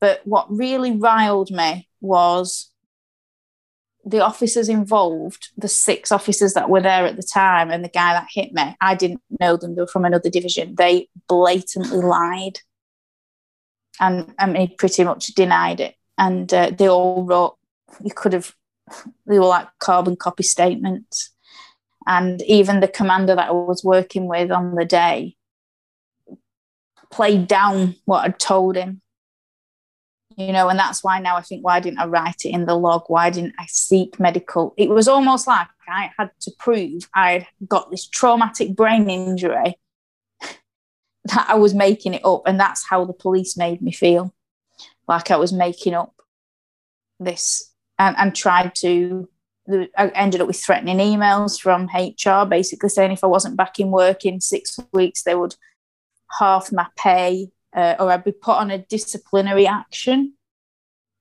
But 0.00 0.20
what 0.24 0.46
really 0.50 0.92
riled 0.92 1.50
me 1.50 1.88
was 2.00 2.70
the 4.04 4.20
officers 4.20 4.68
involved, 4.68 5.48
the 5.56 5.66
six 5.68 6.12
officers 6.12 6.52
that 6.52 6.68
were 6.68 6.82
there 6.82 7.06
at 7.06 7.16
the 7.16 7.22
time, 7.22 7.70
and 7.70 7.82
the 7.82 7.88
guy 7.88 8.12
that 8.12 8.28
hit 8.30 8.52
me, 8.52 8.76
I 8.80 8.94
didn't 8.94 9.22
know 9.40 9.56
them, 9.56 9.74
they 9.74 9.80
were 9.80 9.86
from 9.86 10.04
another 10.04 10.30
division. 10.30 10.74
They 10.76 11.08
blatantly 11.26 11.98
lied. 11.98 12.60
And 13.98 14.34
I 14.38 14.46
mean, 14.46 14.74
pretty 14.76 15.04
much 15.04 15.28
denied 15.28 15.80
it. 15.80 15.94
And 16.18 16.52
uh, 16.52 16.70
they 16.76 16.88
all 16.88 17.24
wrote, 17.24 17.56
you 18.02 18.12
could 18.14 18.32
have, 18.32 18.54
they 19.26 19.38
were 19.38 19.46
like 19.46 19.68
carbon 19.78 20.16
copy 20.16 20.42
statements. 20.42 21.30
And 22.06 22.42
even 22.42 22.80
the 22.80 22.88
commander 22.88 23.34
that 23.34 23.48
I 23.48 23.52
was 23.52 23.82
working 23.82 24.26
with 24.26 24.50
on 24.50 24.74
the 24.74 24.84
day, 24.84 25.36
played 27.14 27.46
down 27.46 27.94
what 28.04 28.24
I'd 28.24 28.38
told 28.38 28.76
him. 28.76 29.00
You 30.36 30.52
know, 30.52 30.68
and 30.68 30.76
that's 30.76 31.04
why 31.04 31.20
now 31.20 31.36
I 31.36 31.42
think, 31.42 31.64
why 31.64 31.78
didn't 31.78 32.00
I 32.00 32.06
write 32.06 32.44
it 32.44 32.50
in 32.50 32.66
the 32.66 32.74
log? 32.74 33.04
Why 33.06 33.30
didn't 33.30 33.54
I 33.56 33.66
seek 33.68 34.18
medical? 34.18 34.74
It 34.76 34.90
was 34.90 35.06
almost 35.06 35.46
like 35.46 35.68
I 35.88 36.10
had 36.18 36.30
to 36.40 36.50
prove 36.58 37.08
I'd 37.14 37.46
got 37.68 37.92
this 37.92 38.08
traumatic 38.08 38.74
brain 38.74 39.08
injury 39.08 39.78
that 40.40 41.46
I 41.48 41.54
was 41.54 41.72
making 41.72 42.14
it 42.14 42.24
up. 42.24 42.42
And 42.46 42.58
that's 42.58 42.84
how 42.84 43.04
the 43.04 43.12
police 43.12 43.56
made 43.56 43.80
me 43.80 43.92
feel 43.92 44.34
like 45.06 45.30
I 45.30 45.36
was 45.36 45.52
making 45.52 45.94
up 45.94 46.14
this 47.20 47.70
and, 47.98 48.16
and 48.18 48.34
tried 48.34 48.74
to. 48.76 49.28
I 49.96 50.08
ended 50.08 50.42
up 50.42 50.46
with 50.46 50.62
threatening 50.62 50.98
emails 50.98 51.58
from 51.58 51.88
HR 51.94 52.46
basically 52.46 52.90
saying 52.90 53.12
if 53.12 53.24
I 53.24 53.28
wasn't 53.28 53.56
back 53.56 53.80
in 53.80 53.90
work 53.90 54.26
in 54.26 54.42
six 54.42 54.78
weeks, 54.92 55.22
they 55.22 55.34
would 55.34 55.56
half 56.38 56.70
my 56.70 56.86
pay 56.98 57.48
uh, 57.74 57.96
or 57.98 58.10
I'd 58.10 58.24
be 58.24 58.32
put 58.32 58.56
on 58.56 58.70
a 58.70 58.78
disciplinary 58.78 59.66
action. 59.66 60.34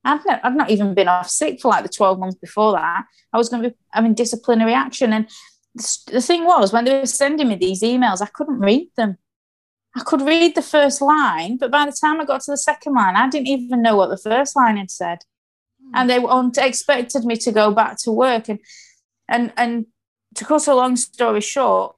I've 0.04 0.22
I've 0.44 0.56
not 0.56 0.70
even 0.70 0.94
been 0.94 1.08
off 1.08 1.30
sick 1.30 1.62
for 1.62 1.70
like 1.70 1.84
the 1.84 1.90
12 1.90 2.20
months 2.20 2.36
before 2.36 2.74
that. 2.74 3.06
I 3.32 3.38
was 3.38 3.50
going 3.50 3.64
to 3.64 3.70
be 3.70 3.76
having 3.92 4.14
disciplinary 4.14 4.74
action. 4.74 5.14
And 5.14 5.30
the 5.76 6.22
thing 6.22 6.46
was, 6.46 6.74
when 6.74 6.86
they 6.86 7.00
were 7.00 7.06
sending 7.06 7.48
me 7.48 7.56
these 7.56 7.82
emails, 7.82 8.22
I 8.22 8.28
couldn't 8.28 8.60
read 8.60 8.90
them. 8.98 9.18
I 9.96 10.02
could 10.02 10.22
read 10.22 10.56
the 10.56 10.62
first 10.62 11.02
line, 11.02 11.58
but 11.58 11.72
by 11.72 11.86
the 11.86 11.96
time 12.00 12.20
I 12.20 12.26
got 12.26 12.42
to 12.42 12.52
the 12.52 12.58
second 12.58 12.94
line, 12.94 13.16
I 13.16 13.30
didn't 13.30 13.48
even 13.48 13.82
know 13.82 13.96
what 13.96 14.10
the 14.10 14.18
first 14.18 14.56
line 14.56 14.78
had 14.78 14.92
said. 14.92 15.20
And 15.94 16.10
they 16.10 16.20
weren't 16.20 16.58
expected 16.58 17.24
me 17.24 17.36
to 17.38 17.52
go 17.52 17.72
back 17.72 17.98
to 18.00 18.12
work. 18.12 18.50
And, 18.50 18.60
and, 19.28 19.54
and 19.58 19.86
to 20.36 20.46
cut 20.46 20.68
a 20.68 20.76
long 20.76 20.96
story 20.96 21.42
short, 21.42 21.96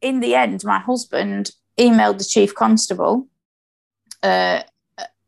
in 0.00 0.20
the 0.20 0.34
end, 0.34 0.62
my 0.64 0.78
husband 0.78 1.50
emailed 1.78 2.18
the 2.18 2.24
chief 2.24 2.54
constable 2.54 3.26
uh, 4.22 4.62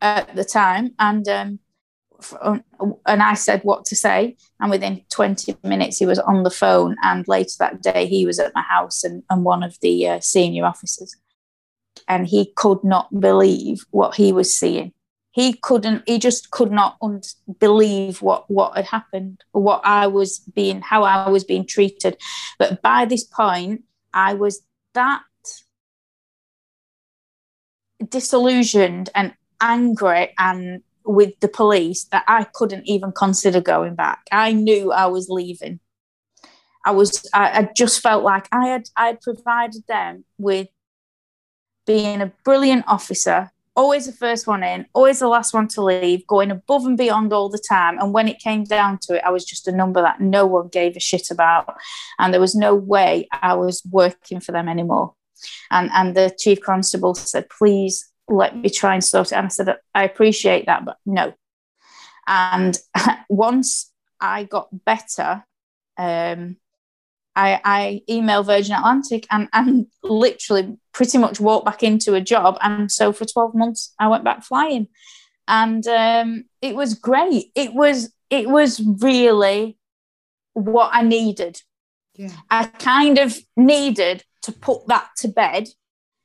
at 0.01 0.37
the 0.37 0.45
time, 0.45 0.95
and 0.99 1.27
um, 1.29 1.59
and 3.07 3.23
I 3.23 3.35
said 3.35 3.61
what 3.63 3.85
to 3.87 3.97
say, 3.97 4.37
and 4.61 4.71
within 4.71 5.03
20 5.11 5.57
minutes 5.63 5.99
he 5.99 6.07
was 6.07 6.19
on 6.19 6.43
the 6.43 6.51
phone. 6.51 6.97
And 7.03 7.27
later 7.29 7.53
that 7.59 7.83
day 7.83 8.07
he 8.07 8.27
was 8.27 8.39
at 8.39 8.55
my 8.55 8.63
house 8.63 9.05
and, 9.05 9.23
and 9.31 9.45
one 9.45 9.63
of 9.63 9.77
the 9.81 10.09
uh, 10.09 10.21
senior 10.21 10.65
officers, 10.65 11.15
and 12.09 12.27
he 12.27 12.53
could 12.57 12.83
not 12.85 13.21
believe 13.21 13.85
what 13.91 14.15
he 14.15 14.33
was 14.33 14.55
seeing. 14.55 14.93
He 15.37 15.53
couldn't. 15.53 16.03
He 16.09 16.19
just 16.19 16.51
could 16.51 16.73
not 16.73 16.97
un- 17.03 17.21
believe 17.61 18.23
what 18.23 18.51
what 18.51 18.75
had 18.75 18.87
happened, 18.87 19.45
what 19.53 19.83
I 19.85 20.07
was 20.07 20.39
being, 20.39 20.81
how 20.81 21.03
I 21.03 21.29
was 21.29 21.45
being 21.45 21.67
treated. 21.67 22.17
But 22.59 22.81
by 22.81 23.05
this 23.05 23.23
point, 23.23 23.83
I 24.15 24.33
was 24.33 24.63
that 24.95 25.21
disillusioned 28.09 29.11
and 29.15 29.35
angry 29.61 30.33
and 30.39 30.83
with 31.05 31.39
the 31.41 31.49
police 31.49 32.05
that 32.13 32.25
I 32.27 32.45
couldn't 32.45 32.89
even 32.89 33.13
consider 33.13 33.61
going 33.61 33.95
back. 33.95 34.23
I 34.33 34.53
knew 34.53 34.91
I 34.91 35.05
was 35.05 35.29
leaving. 35.29 35.81
I 36.87 36.93
was 36.93 37.29
I, 37.35 37.59
I 37.59 37.69
just 37.77 38.01
felt 38.01 38.25
like 38.25 38.49
I 38.53 38.69
had 38.69 38.89
I 38.97 39.09
had 39.09 39.21
provided 39.21 39.83
them 39.87 40.25
with 40.39 40.69
being 41.87 42.23
a 42.23 42.33
brilliant 42.43 42.87
officer, 42.89 43.51
always 43.77 44.07
the 44.07 44.13
first 44.13 44.47
one 44.47 44.63
in, 44.63 44.87
always 44.95 45.19
the 45.19 45.29
last 45.29 45.53
one 45.53 45.69
to 45.69 45.83
leave, 45.83 46.27
going 46.27 46.51
above 46.51 46.87
and 46.87 46.97
beyond 46.97 47.33
all 47.33 47.49
the 47.49 47.63
time. 47.69 47.99
And 47.99 48.13
when 48.13 48.27
it 48.27 48.39
came 48.39 48.65
down 48.65 48.99
to 49.03 49.17
it, 49.17 49.23
I 49.25 49.31
was 49.31 49.45
just 49.45 49.69
a 49.69 49.73
number 49.73 50.01
that 50.01 50.21
no 50.21 50.47
one 50.47 50.69
gave 50.69 50.97
a 50.97 51.01
shit 51.01 51.31
about. 51.31 51.77
And 52.19 52.33
there 52.33 52.41
was 52.41 52.55
no 52.55 52.75
way 52.75 53.29
I 53.31 53.55
was 53.55 53.83
working 53.91 54.41
for 54.41 54.53
them 54.53 54.69
anymore. 54.69 55.15
And 55.71 55.91
and 55.93 56.17
the 56.17 56.35
chief 56.39 56.61
constable 56.61 57.15
said, 57.15 57.49
please 57.51 58.11
let 58.29 58.57
me 58.57 58.71
try 58.71 58.95
and 58.95 59.05
sort 59.05 59.33
it. 59.33 59.37
And 59.37 59.47
I 59.47 59.49
said, 59.49 59.77
I 59.95 60.05
appreciate 60.05 60.67
that, 60.67 60.85
but 60.85 60.97
no. 61.05 61.35
And 62.27 62.77
once 63.29 63.93
I 64.21 64.45
got 64.45 64.69
better, 64.85 65.45
um, 65.99 66.57
I, 67.37 67.61
I 67.65 68.01
emailed 68.09 68.47
Virgin 68.47 68.75
Atlantic 68.75 69.27
and, 69.31 69.49
and 69.53 69.87
literally 70.03 70.79
pretty 70.93 71.19
much 71.19 71.39
walked 71.39 71.67
back 71.67 71.83
into 71.83 72.15
a 72.15 72.21
job. 72.21 72.57
And 72.63 72.91
so 72.91 73.13
for 73.13 73.27
12 73.27 73.55
months, 73.55 73.95
I 74.01 74.09
went 74.09 74.25
back 74.25 74.43
flying. 74.43 74.89
And 75.47 75.87
um, 75.87 76.45
it 76.63 76.75
was 76.75 76.95
great. 76.95 77.53
It 77.55 77.75
was 77.75 78.13
it 78.31 78.49
was 78.49 78.83
really 79.01 79.79
what 80.55 80.91
I 80.93 81.03
needed. 81.03 81.61
Yeah. 82.17 82.31
I 82.51 82.65
kind 82.65 83.19
of 83.19 83.37
needed 83.57 84.25
to 84.43 84.53
put 84.53 84.89
that 84.89 85.11
to 85.19 85.29
bed. 85.29 85.69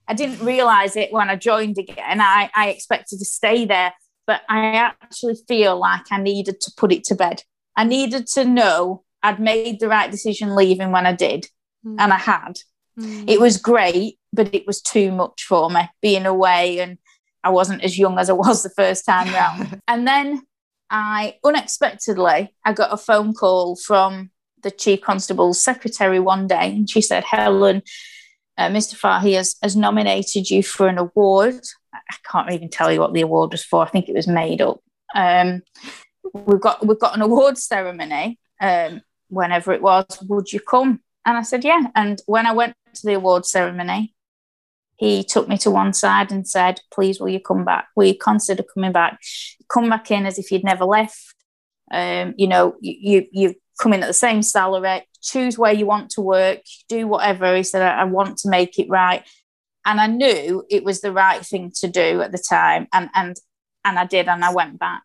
I 0.08 0.14
didn't 0.14 0.44
realize 0.44 0.96
it 0.96 1.12
when 1.12 1.30
I 1.30 1.36
joined 1.36 1.78
again. 1.78 2.22
I, 2.22 2.50
I 2.56 2.70
expected 2.70 3.20
to 3.20 3.26
stay 3.26 3.66
there, 3.66 3.94
but 4.26 4.42
I 4.50 4.76
actually 4.78 5.36
feel 5.48 5.78
like 5.78 6.12
I 6.12 6.20
needed 6.20 6.60
to 6.62 6.72
put 6.76 6.92
it 6.92 7.04
to 7.06 7.16
bed. 7.16 7.44
I 7.76 7.84
needed 7.84 8.26
to 8.28 8.46
know 8.46 9.04
I'd 9.24 9.40
made 9.40 9.80
the 9.80 9.88
right 9.88 10.10
decision 10.10 10.56
leaving 10.56 10.92
when 10.92 11.06
I 11.06 11.14
did, 11.14 11.48
mm. 11.86 11.96
and 12.00 12.14
I 12.14 12.18
had. 12.18 12.60
Mm. 13.00 13.30
It 13.30 13.40
was 13.40 13.58
great, 13.58 14.20
but 14.34 14.54
it 14.54 14.68
was 14.68 14.82
too 14.82 15.12
much 15.12 15.44
for 15.44 15.70
me 15.70 15.82
being 16.02 16.26
away, 16.26 16.80
and 16.80 16.98
I 17.44 17.50
wasn't 17.50 17.84
as 17.84 17.98
young 17.98 18.20
as 18.20 18.30
I 18.30 18.34
was 18.34 18.64
the 18.64 18.70
first 18.70 19.06
time 19.06 19.34
round. 19.34 19.82
and 19.88 20.08
then 20.08 20.42
I 20.90 21.38
unexpectedly 21.44 22.54
I 22.66 22.74
got 22.74 22.94
a 22.94 22.98
phone 22.98 23.34
call 23.34 23.76
from 23.76 24.32
the 24.64 24.72
chief 24.72 25.02
constable's 25.02 25.64
secretary 25.64 26.20
one 26.20 26.48
day, 26.48 26.72
and 26.76 26.90
she 26.90 27.02
said, 27.02 27.24
"Helen, 27.24 27.82
uh, 28.58 28.70
Mr. 28.70 28.96
Fahy 28.96 29.34
has, 29.34 29.56
has 29.62 29.76
nominated 29.76 30.50
you 30.50 30.62
for 30.62 30.88
an 30.88 30.98
award. 30.98 31.60
I 31.94 32.16
can't 32.30 32.52
even 32.52 32.70
tell 32.70 32.92
you 32.92 33.00
what 33.00 33.14
the 33.14 33.22
award 33.22 33.52
was 33.52 33.64
for. 33.64 33.84
I 33.84 33.90
think 33.90 34.08
it 34.08 34.16
was 34.16 34.28
made 34.28 34.62
up. 34.62 34.80
Um, 35.16 35.62
we've 36.34 36.62
got 36.62 36.86
we've 36.86 37.00
got 37.00 37.16
an 37.16 37.22
award 37.22 37.58
ceremony, 37.58 38.40
um, 38.60 39.02
whenever 39.32 39.72
it 39.74 39.82
was, 39.82 40.06
would 40.28 40.54
you 40.54 40.60
come? 40.60 41.02
And 41.26 41.38
I 41.38 41.42
said, 41.42 41.64
yeah. 41.64 41.88
And 41.96 42.22
when 42.26 42.46
I 42.46 42.52
went 42.52 42.76
to 42.96 43.06
the 43.06 43.14
award 43.14 43.46
ceremony, 43.46 44.14
he 44.98 45.24
took 45.24 45.48
me 45.48 45.58
to 45.60 45.72
one 45.72 45.94
side 45.94 46.32
and 46.32 46.48
said, 46.48 46.80
please, 46.94 47.20
will 47.20 47.30
you 47.30 47.40
come 47.40 47.66
back? 47.66 47.88
Will 47.96 48.06
you 48.06 48.18
consider 48.18 48.64
coming 48.64 48.92
back? 48.92 49.20
Come 49.68 49.90
back 49.90 50.12
in 50.12 50.26
as 50.26 50.38
if 50.38 50.52
you'd 50.52 50.64
never 50.64 50.86
left. 50.86 51.36
Um, 51.92 52.36
you 52.38 52.48
know, 52.48 52.76
you, 52.82 52.96
you, 53.02 53.28
you 53.32 53.56
come 53.80 53.94
in 53.94 54.04
at 54.04 54.08
the 54.08 54.14
same 54.14 54.44
salary, 54.44 55.08
choose 55.22 55.58
where 55.58 55.74
you 55.74 55.86
want 55.86 56.12
to 56.12 56.22
work, 56.22 56.60
do 56.88 57.08
whatever. 57.08 57.56
He 57.56 57.64
said, 57.64 57.82
I, 57.82 58.02
I 58.02 58.04
want 58.04 58.38
to 58.40 58.50
make 58.50 58.78
it 58.78 58.90
right. 58.90 59.28
And 59.86 60.00
I 60.00 60.08
knew 60.08 60.64
it 60.70 60.84
was 60.84 61.02
the 61.02 61.12
right 61.12 61.44
thing 61.44 61.72
to 61.78 61.88
do 61.88 62.22
at 62.22 62.32
the 62.32 62.38
time. 62.38 62.88
And, 62.94 63.10
and, 63.16 63.36
and 63.84 63.98
I 63.98 64.06
did, 64.06 64.28
and 64.28 64.46
I 64.46 64.54
went 64.54 64.78
back. 64.78 65.04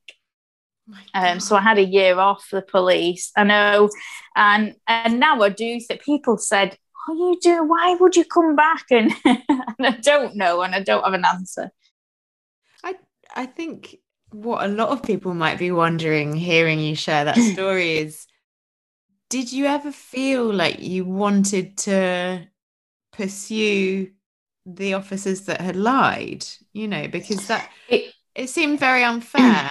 Um, 1.15 1.41
so 1.41 1.57
I 1.57 1.61
had 1.61 1.79
a 1.79 1.85
year 1.85 2.19
off 2.19 2.49
the 2.51 2.63
police. 2.63 3.33
I 3.37 3.45
know, 3.45 3.91
and 4.35 4.75
and 4.87 5.19
now 5.19 5.41
I 5.43 5.49
do 5.49 5.81
think 5.81 6.03
people 6.03 6.39
said, 6.39 6.77
"Oh, 7.09 7.15
you 7.15 7.39
do? 7.41 7.65
Why 7.65 7.97
would 7.99 8.17
you 8.17 8.25
come 8.25 8.55
back?" 8.57 8.85
And, 8.91 9.13
and 9.25 9.87
I 9.87 9.91
don't 10.01 10.37
know, 10.37 10.63
and 10.63 10.75
I 10.75 10.81
don't 10.81 11.05
have 11.05 11.15
an 11.15 11.25
answer. 11.25 11.71
I 12.85 12.95
I 13.35 13.47
think 13.47 13.97
what 14.31 14.65
a 14.65 14.69
lot 14.69 14.91
of 14.91 15.03
people 15.03 15.35
might 15.35 15.59
be 15.59 15.71
wondering, 15.71 16.35
hearing 16.35 16.79
you 16.81 16.95
share 16.95 17.25
that 17.25 17.37
story, 17.55 17.99
is 17.99 18.27
did 19.29 19.53
you 19.53 19.67
ever 19.67 19.91
feel 19.91 20.53
like 20.53 20.81
you 20.81 21.05
wanted 21.05 21.77
to 21.79 22.47
pursue 23.13 24.11
the 24.65 24.95
officers 24.95 25.43
that 25.43 25.61
had 25.61 25.77
lied? 25.77 26.47
You 26.73 26.89
know, 26.89 27.09
because 27.09 27.49
that 27.49 27.71
it, 27.89 28.13
it 28.35 28.49
seemed 28.49 28.79
very 28.79 29.03
unfair 29.03 29.71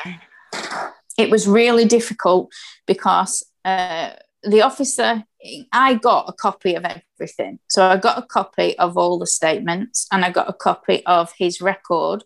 it 1.18 1.30
was 1.30 1.48
really 1.48 1.86
difficult 1.86 2.52
because 2.86 3.44
uh, 3.64 4.12
the 4.44 4.62
officer, 4.62 5.24
I 5.72 5.96
got 5.96 6.30
a 6.30 6.34
copy 6.34 6.76
of 6.76 6.86
everything. 6.86 7.60
So 7.70 7.86
I 7.86 7.98
got 7.98 8.18
a 8.18 8.26
copy 8.26 8.78
of 8.78 8.98
all 8.98 9.20
the 9.20 9.28
statements 9.28 10.08
and 10.12 10.24
I 10.24 10.32
got 10.32 10.50
a 10.50 10.54
copy 10.54 11.06
of 11.06 11.34
his 11.38 11.62
record. 11.62 12.24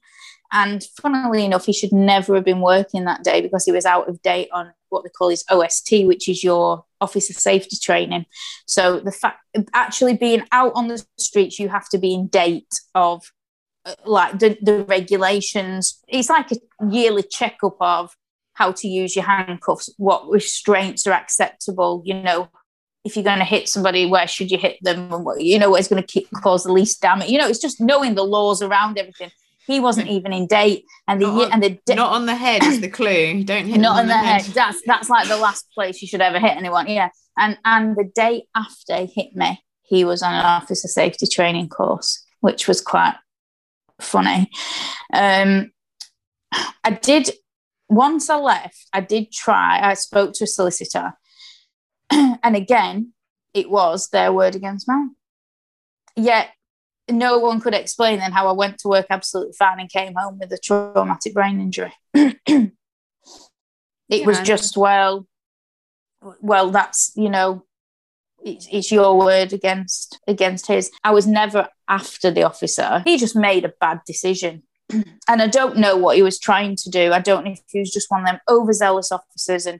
And 0.52 0.84
funnily 1.00 1.46
enough, 1.46 1.66
he 1.66 1.74
should 1.74 1.94
never 1.94 2.36
have 2.36 2.46
been 2.46 2.62
working 2.62 3.06
that 3.06 3.24
day 3.24 3.42
because 3.42 3.66
he 3.66 3.72
was 3.72 3.86
out 3.86 4.10
of 4.10 4.22
date 4.22 4.50
on 4.52 4.74
what 4.90 5.04
they 5.04 5.10
call 5.10 5.30
his 5.30 5.46
OST, 5.50 6.06
which 6.06 6.28
is 6.28 6.44
your 6.44 6.86
officer 7.00 7.34
safety 7.34 7.78
training. 7.82 8.26
So 8.66 9.00
the 9.00 9.12
fact 9.12 9.40
actually 9.74 10.18
being 10.18 10.44
out 10.52 10.72
on 10.76 10.88
the 10.88 11.06
streets, 11.18 11.60
you 11.60 11.70
have 11.70 11.88
to 11.90 12.00
be 12.00 12.14
in 12.14 12.28
date 12.28 12.74
of 12.96 13.24
uh, 13.86 13.94
like 14.06 14.40
the, 14.40 14.58
the 14.62 14.84
regulations. 14.86 16.02
It's 16.08 16.30
like 16.30 16.52
a 16.52 16.58
yearly 16.90 17.24
checkup 17.24 17.78
of 17.80 18.16
how 18.60 18.74
to 18.74 18.88
use 18.90 19.16
your 19.16 19.24
handcuffs, 19.24 19.90
what 19.98 20.30
restraints 20.30 21.08
are 21.08 21.14
acceptable, 21.14 22.04
you 22.06 22.14
know, 22.14 22.50
if 23.06 23.16
you're 23.16 23.24
going 23.24 23.40
to 23.40 23.46
hit 23.46 23.70
somebody, 23.70 24.06
where 24.06 24.28
should 24.28 24.52
you 24.52 24.58
hit 24.58 24.78
them? 24.82 25.14
And 25.14 25.24
what, 25.24 25.40
you 25.42 25.58
know, 25.58 25.70
what's 25.70 25.88
going 25.88 26.04
to 26.04 26.22
cause 26.44 26.66
the 26.66 26.74
least 26.74 27.02
damage. 27.02 27.30
You 27.30 27.38
know, 27.38 27.48
it's 27.48 27.62
just 27.62 27.80
knowing 27.80 28.16
the 28.16 28.26
laws 28.26 28.62
around 28.62 28.98
everything. 28.98 29.32
He 29.66 29.80
wasn't 29.80 30.10
even 30.10 30.34
in 30.34 30.46
date, 30.48 30.84
and 31.08 31.22
the 31.22 31.28
not 31.28 31.46
on, 31.46 31.52
and 31.54 31.64
the 31.64 31.80
de- 31.86 31.96
not 31.96 32.12
on 32.12 32.26
the 32.26 32.36
head 32.36 32.64
is 32.64 32.82
the 32.82 32.90
clue. 33.00 33.44
Don't 33.44 33.68
hit 33.68 33.80
not 33.80 34.00
on, 34.00 34.08
the, 34.08 34.14
the 34.14 34.18
head. 34.18 34.42
head. 34.42 34.56
That's 34.56 34.82
that's 34.86 35.10
like 35.10 35.28
the 35.28 35.38
last 35.38 35.72
place 35.74 36.02
you 36.02 36.08
should 36.08 36.22
ever 36.22 36.40
hit 36.40 36.58
anyone. 36.58 36.88
Yeah, 36.88 37.10
and 37.38 37.56
and 37.64 37.96
the 37.96 38.10
day 38.16 38.48
after 38.56 38.98
he 38.98 39.06
hit 39.06 39.36
me, 39.36 39.64
he 39.84 40.04
was 40.06 40.24
on 40.24 40.34
an 40.34 40.44
officer 40.44 40.88
safety 40.88 41.28
training 41.28 41.70
course, 41.70 42.26
which 42.40 42.68
was 42.68 42.82
quite 42.82 43.16
funny. 44.02 44.50
Um, 45.14 45.72
I 46.84 46.92
did 47.00 47.30
once 47.90 48.30
I 48.30 48.38
left, 48.38 48.88
I 48.94 49.02
did 49.02 49.32
try, 49.32 49.80
I 49.82 49.96
spoke 49.96 50.34
to 50.36 50.44
a 50.44 50.48
solicitor. 50.48 51.14
and 52.12 52.56
again, 52.56 53.14
it 53.54 53.70
was 53.70 54.10
their 54.10 54.32
word 54.32 54.56
against 54.56 54.88
mine. 54.88 55.16
Yet 56.16 56.50
no 57.10 57.40
one 57.40 57.60
could 57.60 57.74
explain 57.74 58.20
then 58.20 58.32
how 58.32 58.48
I 58.48 58.52
went 58.52 58.78
to 58.80 58.88
work 58.88 59.08
absolutely 59.10 59.54
fine 59.54 59.80
and 59.80 59.90
came 59.90 60.14
home 60.16 60.38
with 60.40 60.52
a 60.52 60.58
traumatic 60.58 61.34
brain 61.34 61.60
injury. 61.60 61.94
it 62.14 62.72
yeah. 64.08 64.26
was 64.26 64.40
just, 64.42 64.78
well, 64.78 65.28
well, 66.42 66.70
that's, 66.70 67.12
you 67.16 67.30
know, 67.30 67.64
it's, 68.44 68.68
it's 68.72 68.92
your 68.92 69.18
word 69.18 69.52
against 69.52 70.18
against 70.26 70.68
his. 70.68 70.92
I 71.04 71.12
was 71.12 71.28
never 71.28 71.68
after 71.90 72.32
the 72.32 72.44
officer. 72.44 73.02
He 73.04 73.18
just 73.18 73.36
made 73.36 73.66
a 73.66 73.74
bad 73.82 74.00
decision 74.06 74.64
and 74.90 75.42
I 75.42 75.48
don't 75.48 75.78
know 75.78 75.96
what 75.96 76.16
he 76.16 76.24
was 76.24 76.40
trying 76.40 76.76
to 76.78 76.90
do. 76.90 77.12
I 77.14 77.20
don't 77.20 77.46
know 77.46 77.52
if 77.52 77.62
he 77.68 77.80
was 77.80 77.92
just 77.92 78.10
one 78.10 78.22
of 78.22 78.28
them 78.28 78.40
overzealous 78.50 79.12
officers 79.12 79.66
and 79.66 79.80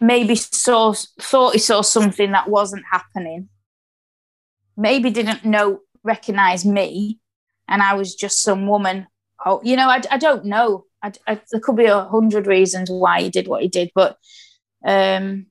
maybe 0.00 0.34
saw 0.34 0.94
thought 1.20 1.54
he 1.54 1.58
saw 1.58 1.80
something 1.80 2.32
that 2.32 2.48
wasn't 2.48 2.84
happening. 2.90 3.48
Maybe 4.76 5.10
didn't 5.10 5.44
know 5.44 5.80
recognize 6.04 6.64
me, 6.64 7.18
and 7.66 7.82
I 7.82 7.94
was 7.94 8.14
just 8.14 8.42
some 8.42 8.66
woman. 8.66 9.06
Oh, 9.44 9.60
you 9.62 9.76
know, 9.76 9.88
I, 9.88 10.02
I 10.10 10.18
don't 10.18 10.44
know. 10.44 10.84
I, 11.02 11.12
I, 11.26 11.40
there 11.50 11.60
could 11.60 11.76
be 11.76 11.84
a 11.86 12.04
hundred 12.04 12.46
reasons 12.46 12.90
why 12.90 13.22
he 13.22 13.30
did 13.30 13.46
what 13.46 13.62
he 13.62 13.68
did, 13.68 13.90
but 13.94 14.18
um, 14.84 15.46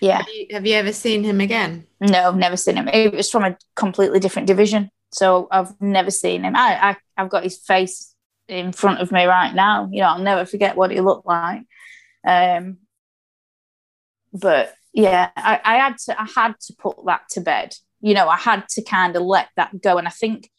yeah. 0.00 0.18
Have 0.18 0.28
you, 0.28 0.46
have 0.50 0.66
you 0.66 0.74
ever 0.74 0.92
seen 0.92 1.24
him 1.24 1.40
again? 1.40 1.86
No, 2.00 2.32
never 2.32 2.56
seen 2.56 2.76
him. 2.76 2.88
It 2.88 3.14
was 3.14 3.30
from 3.30 3.44
a 3.44 3.56
completely 3.76 4.20
different 4.20 4.46
division. 4.46 4.90
So 5.14 5.48
I've 5.50 5.80
never 5.80 6.10
seen 6.10 6.42
him. 6.42 6.56
I, 6.56 6.90
I 6.90 6.96
I've 7.16 7.30
got 7.30 7.44
his 7.44 7.58
face 7.58 8.14
in 8.48 8.72
front 8.72 9.00
of 9.00 9.12
me 9.12 9.24
right 9.24 9.54
now. 9.54 9.88
You 9.90 10.00
know, 10.00 10.08
I'll 10.08 10.18
never 10.18 10.44
forget 10.44 10.76
what 10.76 10.90
he 10.90 11.00
looked 11.00 11.26
like. 11.26 11.62
Um, 12.26 12.78
but 14.32 14.74
yeah, 14.92 15.30
I, 15.36 15.60
I 15.64 15.76
had 15.76 15.98
to 16.06 16.20
I 16.20 16.26
had 16.34 16.54
to 16.60 16.74
put 16.78 16.96
that 17.06 17.28
to 17.30 17.40
bed. 17.40 17.74
You 18.00 18.14
know, 18.14 18.28
I 18.28 18.36
had 18.36 18.68
to 18.70 18.82
kind 18.82 19.16
of 19.16 19.22
let 19.22 19.48
that 19.56 19.80
go. 19.80 19.98
And 19.98 20.06
I 20.06 20.10
think 20.10 20.50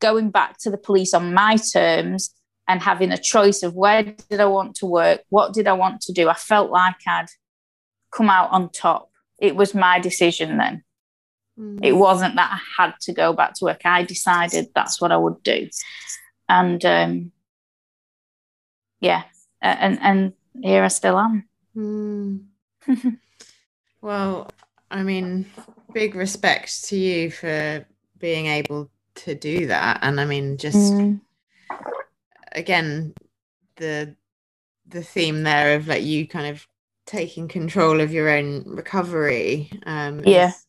going 0.00 0.30
back 0.30 0.58
to 0.60 0.70
the 0.70 0.78
police 0.78 1.14
on 1.14 1.34
my 1.34 1.56
terms 1.56 2.30
and 2.66 2.82
having 2.82 3.12
a 3.12 3.18
choice 3.18 3.62
of 3.62 3.74
where 3.74 4.02
did 4.02 4.40
I 4.40 4.46
want 4.46 4.76
to 4.76 4.86
work, 4.86 5.22
what 5.28 5.52
did 5.52 5.66
I 5.66 5.72
want 5.74 6.00
to 6.02 6.12
do, 6.12 6.28
I 6.28 6.34
felt 6.34 6.70
like 6.70 6.96
I'd 7.06 7.26
come 8.10 8.30
out 8.30 8.50
on 8.50 8.70
top. 8.70 9.10
It 9.38 9.56
was 9.56 9.74
my 9.74 10.00
decision 10.00 10.58
then. 10.58 10.84
Mm. 11.58 11.80
It 11.82 11.92
wasn't 11.92 12.36
that 12.36 12.60
I 12.60 12.82
had 12.82 12.94
to 13.02 13.12
go 13.12 13.32
back 13.32 13.54
to 13.54 13.64
work. 13.64 13.80
I 13.84 14.04
decided 14.04 14.68
that's 14.74 15.00
what 15.00 15.12
I 15.12 15.16
would 15.16 15.42
do. 15.42 15.68
And 16.48 16.84
um, 16.84 17.32
yeah, 19.00 19.24
and 19.60 19.98
and 20.00 20.32
here 20.62 20.84
I 20.84 20.88
still 20.88 21.18
am. 21.18 21.48
Mm. 21.76 22.44
well, 24.00 24.48
I 24.90 25.02
mean, 25.02 25.46
big 25.92 26.14
respect 26.14 26.84
to 26.84 26.96
you 26.96 27.30
for 27.30 27.86
being 28.18 28.46
able 28.46 28.90
to 29.16 29.34
do 29.34 29.66
that, 29.66 29.98
and 30.02 30.20
I 30.20 30.24
mean, 30.24 30.56
just 30.56 30.92
mm. 30.92 31.20
again, 32.52 33.14
the 33.76 34.14
the 34.86 35.02
theme 35.02 35.42
there 35.42 35.76
of 35.76 35.88
like 35.88 36.02
you 36.02 36.26
kind 36.26 36.46
of 36.46 36.66
taking 37.06 37.48
control 37.48 38.00
of 38.00 38.12
your 38.12 38.28
own 38.28 38.64
recovery. 38.66 39.70
Um, 39.86 40.20
yeah, 40.24 40.48
is, 40.48 40.66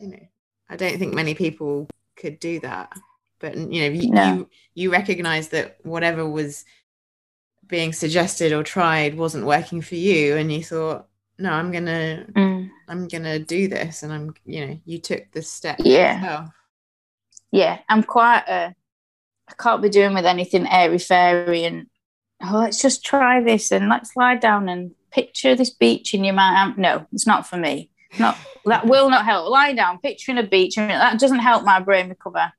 you 0.00 0.08
know, 0.08 0.28
I 0.68 0.76
don't 0.76 0.98
think 0.98 1.14
many 1.14 1.34
people 1.34 1.88
could 2.16 2.38
do 2.40 2.60
that, 2.60 2.92
but 3.40 3.56
you 3.56 3.82
know, 3.82 3.88
you 3.88 4.10
No. 4.10 4.34
you, 4.34 4.50
you 4.74 4.92
recognize 4.92 5.48
that 5.48 5.78
whatever 5.82 6.28
was 6.28 6.64
being 7.66 7.92
suggested 7.92 8.52
or 8.52 8.62
tried 8.62 9.14
wasn't 9.16 9.46
working 9.46 9.80
for 9.82 9.94
you, 9.96 10.36
and 10.36 10.52
you 10.52 10.62
thought, 10.64 11.06
no, 11.38 11.52
I'm 11.52 11.70
gonna 11.72 12.26
Mm. 12.34 12.70
I'm 12.88 13.08
gonna 13.08 13.38
do 13.38 13.68
this, 13.68 14.02
and 14.02 14.12
I'm 14.12 14.34
you 14.44 14.66
know, 14.66 14.80
you 14.84 14.98
took 14.98 15.30
the 15.32 15.42
step. 15.42 15.76
Yeah. 15.80 16.20
yourself. 16.20 16.50
yeah, 17.52 17.78
I'm 17.88 18.02
quite 18.02 18.44
a. 18.48 18.74
I 19.50 19.54
can't 19.58 19.80
be 19.80 19.88
doing 19.88 20.12
with 20.14 20.26
anything 20.26 20.66
airy 20.68 20.98
fairy 20.98 21.64
and 21.64 21.86
oh, 22.42 22.58
let's 22.58 22.82
just 22.82 23.02
try 23.04 23.42
this 23.42 23.72
and 23.72 23.88
let's 23.88 24.14
lie 24.14 24.36
down 24.36 24.68
and 24.68 24.90
picture 25.10 25.54
this 25.54 25.70
beach 25.70 26.12
in 26.12 26.22
your 26.22 26.34
mind. 26.34 26.76
No, 26.76 27.06
it's 27.12 27.26
not 27.26 27.46
for 27.46 27.56
me. 27.56 27.90
Not 28.18 28.38
that 28.68 28.86
will 28.86 29.10
not 29.10 29.24
help. 29.24 29.50
Lie 29.50 29.72
down, 29.72 29.98
picturing 29.98 30.38
a 30.38 30.42
beach, 30.42 30.78
and 30.78 30.90
that 30.90 31.18
doesn't 31.18 31.40
help 31.40 31.64
my 31.64 31.80
brain 31.80 32.08
recover. 32.08 32.52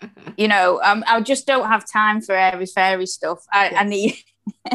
You 0.36 0.48
know, 0.48 0.80
um, 0.82 1.04
I 1.06 1.20
just 1.20 1.46
don't 1.46 1.68
have 1.68 1.84
time 1.88 2.22
for 2.22 2.34
airy 2.34 2.66
fairy 2.66 3.06
stuff. 3.06 3.44
I, 3.52 3.68
I 3.68 3.84
need. 3.84 4.16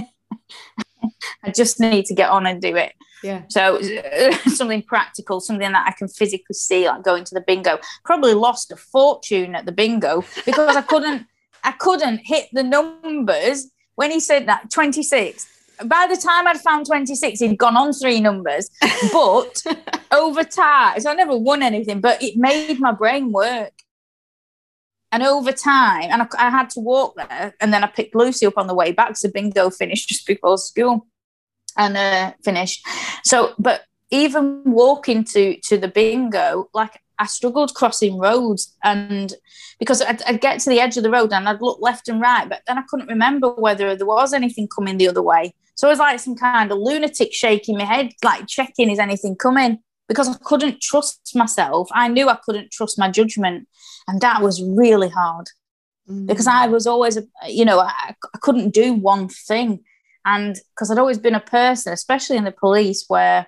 I 1.44 1.52
just 1.54 1.82
need 1.82 2.06
to 2.06 2.14
get 2.14 2.30
on 2.30 2.46
and 2.46 2.62
do 2.62 2.78
it. 2.78 2.94
yeah. 3.24 3.42
So 3.50 3.82
something 4.46 4.84
practical, 4.84 5.42
something 5.42 5.70
that 5.70 5.86
I 5.86 5.92
can 5.98 6.08
physically 6.08 6.54
see, 6.54 6.88
like 6.88 7.04
going 7.04 7.26
to 7.26 7.36
the 7.36 7.42
bingo. 7.42 7.80
Probably 8.06 8.36
lost 8.36 8.72
a 8.72 8.78
fortune 8.78 9.56
at 9.56 9.66
the 9.66 9.74
bingo 9.74 10.24
because 10.46 10.78
I 10.78 10.82
couldn't, 10.82 11.26
I 11.64 11.72
couldn't 11.74 12.20
hit 12.20 12.46
the 12.54 12.64
numbers 12.64 13.68
when 13.96 14.12
he 14.12 14.22
said 14.22 14.48
that 14.48 14.72
twenty 14.72 15.04
six. 15.04 15.48
By 15.86 16.08
the 16.10 16.18
time 16.18 16.48
I'd 16.48 16.60
found 16.60 16.86
twenty 16.86 17.16
six, 17.16 17.40
he'd 17.40 17.58
gone 17.58 17.78
on 17.78 17.94
three 17.94 18.20
numbers, 18.20 18.70
but 19.12 19.64
over 20.12 20.44
time, 20.44 20.99
so 20.99 21.12
I 21.12 21.14
never 21.14 21.38
won 21.38 21.62
anything, 21.64 22.02
but 22.02 22.22
it 22.22 22.38
made 22.38 22.80
my 22.80 22.91
brain 22.91 23.32
work. 23.32 23.74
And 25.12 25.24
over 25.24 25.54
time, 25.54 26.10
and 26.12 26.22
I, 26.22 26.28
I 26.38 26.49
had 26.49 26.70
to 26.72 26.80
walk 26.80 27.16
there, 27.16 27.56
and 27.62 27.74
then 27.74 27.84
I 27.84 27.88
picked 27.88 28.16
Lucy 28.16 28.45
up 28.45 28.58
on 28.58 28.68
the 28.68 28.74
way 28.74 28.91
back. 28.91 29.18
So 29.18 29.30
bingo 29.32 29.70
finished 29.70 30.10
just 30.10 30.28
before 30.28 30.58
school, 30.58 31.08
and 31.78 31.95
uh, 31.95 32.34
finished. 32.44 32.86
So, 33.24 33.54
but 33.58 33.84
even 34.12 34.64
walking 34.66 35.24
to 35.26 35.60
to 35.62 35.78
the 35.78 35.88
bingo, 35.88 36.70
like 36.74 36.99
I 37.20 37.26
struggled 37.26 37.74
crossing 37.74 38.18
roads, 38.18 38.76
and 38.84 39.34
because 39.80 40.02
I'd, 40.02 40.22
I'd 40.24 40.41
get 40.41 40.60
to 40.62 40.70
the 40.70 40.80
edge 40.80 40.98
of 40.98 41.04
the 41.04 41.12
road 41.12 41.32
and 41.34 41.48
I'd 41.48 41.62
look 41.62 41.80
left 41.82 42.08
and 42.10 42.22
right, 42.22 42.48
but 42.48 42.62
then 42.68 42.78
I 42.78 42.84
couldn't 42.90 43.08
remember 43.08 43.52
whether 43.54 43.95
there 43.95 44.08
was 44.08 44.34
anything 44.34 44.68
coming 44.68 44.98
the 44.98 45.08
other 45.08 45.22
way. 45.22 45.54
So 45.78 45.88
I 45.88 45.91
was 45.91 45.99
like 45.99 46.20
some 46.20 46.36
kind 46.36 46.72
of 46.72 46.80
lunatic 46.80 47.34
shaking 47.34 47.78
my 47.78 47.86
head, 47.86 48.12
like 48.24 48.48
checking 48.48 48.90
is 48.90 48.99
anything 48.99 49.36
coming 49.36 49.80
because 50.08 50.28
I 50.28 50.36
couldn't 50.44 50.82
trust 50.82 51.32
myself. 51.36 51.88
I 51.94 52.08
knew 52.08 52.28
I 52.28 52.38
couldn't 52.44 52.72
trust 52.72 52.98
my 52.98 53.10
judgment, 53.10 53.68
and 54.08 54.20
that 54.22 54.41
was 54.41 54.62
really 54.62 55.10
hard 55.10 55.48
because 56.26 56.48
I 56.48 56.68
mm. 56.68 56.72
was 56.72 56.88
always, 56.88 57.20
you 57.48 57.66
know, 57.66 57.80
I, 57.80 58.16
I 58.34 58.38
couldn't 58.41 58.74
do 58.74 58.94
one 58.94 59.28
thing. 59.28 59.84
And 60.26 60.58
because 60.76 60.90
I'd 60.90 60.98
always 60.98 61.18
been 61.18 61.36
a 61.36 61.40
person, 61.40 61.94
especially 61.94 62.38
in 62.38 62.44
the 62.44 62.52
police, 62.52 63.06
where 63.08 63.48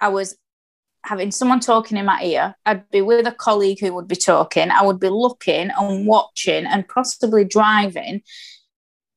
I 0.00 0.08
was 0.08 0.36
having 1.04 1.30
someone 1.30 1.60
talking 1.60 1.96
in 1.96 2.04
my 2.04 2.22
ear, 2.22 2.54
I'd 2.66 2.90
be 2.90 3.02
with 3.02 3.26
a 3.26 3.32
colleague 3.32 3.80
who 3.80 3.94
would 3.94 4.08
be 4.08 4.16
talking, 4.16 4.70
I 4.70 4.82
would 4.82 5.00
be 5.00 5.08
looking 5.08 5.70
and 5.76 6.06
watching 6.06 6.66
and 6.66 6.88
possibly 6.88 7.44
driving, 7.44 8.22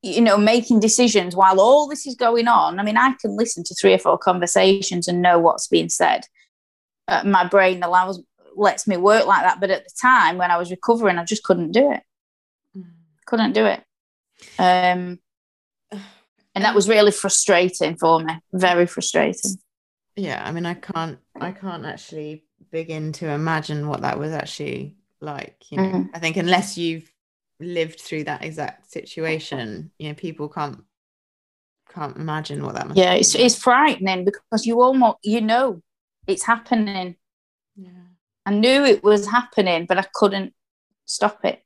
you 0.02 0.20
know, 0.20 0.36
making 0.38 0.80
decisions 0.80 1.36
while 1.36 1.60
all 1.60 1.86
this 1.88 2.06
is 2.06 2.14
going 2.14 2.48
on. 2.48 2.78
I 2.80 2.82
mean, 2.82 2.96
I 2.96 3.12
can 3.20 3.36
listen 3.36 3.62
to 3.64 3.74
three 3.74 3.92
or 3.94 3.98
four 3.98 4.16
conversations 4.18 5.08
and 5.08 5.20
know 5.22 5.38
what's 5.38 5.68
being 5.68 5.88
said. 5.90 6.22
Uh, 7.08 7.22
my 7.24 7.46
brain 7.46 7.82
allows 7.82 8.22
lets 8.56 8.86
me 8.86 8.96
work 8.96 9.26
like 9.26 9.42
that, 9.42 9.60
but 9.60 9.70
at 9.70 9.84
the 9.84 9.90
time 10.00 10.36
when 10.38 10.50
I 10.50 10.56
was 10.58 10.70
recovering, 10.70 11.18
I 11.18 11.24
just 11.24 11.42
couldn't 11.44 11.72
do 11.72 11.92
it 11.92 12.02
couldn't 13.26 13.52
do 13.52 13.64
it. 13.64 13.80
Um, 14.58 15.20
and 15.92 16.64
that 16.64 16.74
was 16.74 16.88
really 16.88 17.12
frustrating 17.12 17.96
for 17.96 18.18
me. 18.20 18.32
Very 18.52 18.86
frustrating. 18.86 19.52
yeah 20.16 20.42
i 20.44 20.50
mean 20.50 20.66
i 20.66 20.74
can't 20.74 21.18
i 21.40 21.52
can't 21.52 21.86
actually 21.86 22.44
begin 22.72 23.12
to 23.12 23.28
imagine 23.28 23.86
what 23.86 24.00
that 24.02 24.18
was 24.18 24.32
actually 24.32 24.96
like 25.20 25.56
you 25.70 25.76
know 25.78 25.84
Mhm. 25.84 26.10
i 26.12 26.18
think 26.18 26.36
unless 26.36 26.76
you've 26.76 27.09
lived 27.60 28.00
through 28.00 28.24
that 28.24 28.44
exact 28.44 28.90
situation 28.90 29.90
you 29.98 30.08
know 30.08 30.14
people 30.14 30.48
can't 30.48 30.82
can't 31.92 32.16
imagine 32.16 32.62
what 32.64 32.74
that 32.74 32.86
must 32.88 32.98
Yeah, 32.98 33.14
it's 33.14 33.34
it's 33.34 33.56
frightening 33.56 34.24
because 34.24 34.66
you 34.66 34.80
almost 34.80 35.18
you 35.22 35.40
know 35.40 35.82
it's 36.26 36.44
happening. 36.44 37.16
yeah 37.76 37.88
I 38.46 38.52
knew 38.52 38.84
it 38.84 39.02
was 39.02 39.26
happening, 39.26 39.86
but 39.86 39.98
I 39.98 40.06
couldn't 40.14 40.54
stop 41.04 41.44
it. 41.44 41.62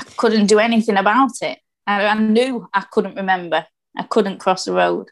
I 0.00 0.04
couldn't 0.16 0.46
do 0.46 0.58
anything 0.58 0.96
about 0.96 1.32
it. 1.42 1.58
I, 1.86 2.06
I 2.06 2.14
knew 2.14 2.68
I 2.72 2.80
couldn't 2.90 3.16
remember. 3.16 3.66
I 3.96 4.02
couldn't 4.04 4.38
cross 4.38 4.64
the 4.64 4.72
road. 4.72 5.08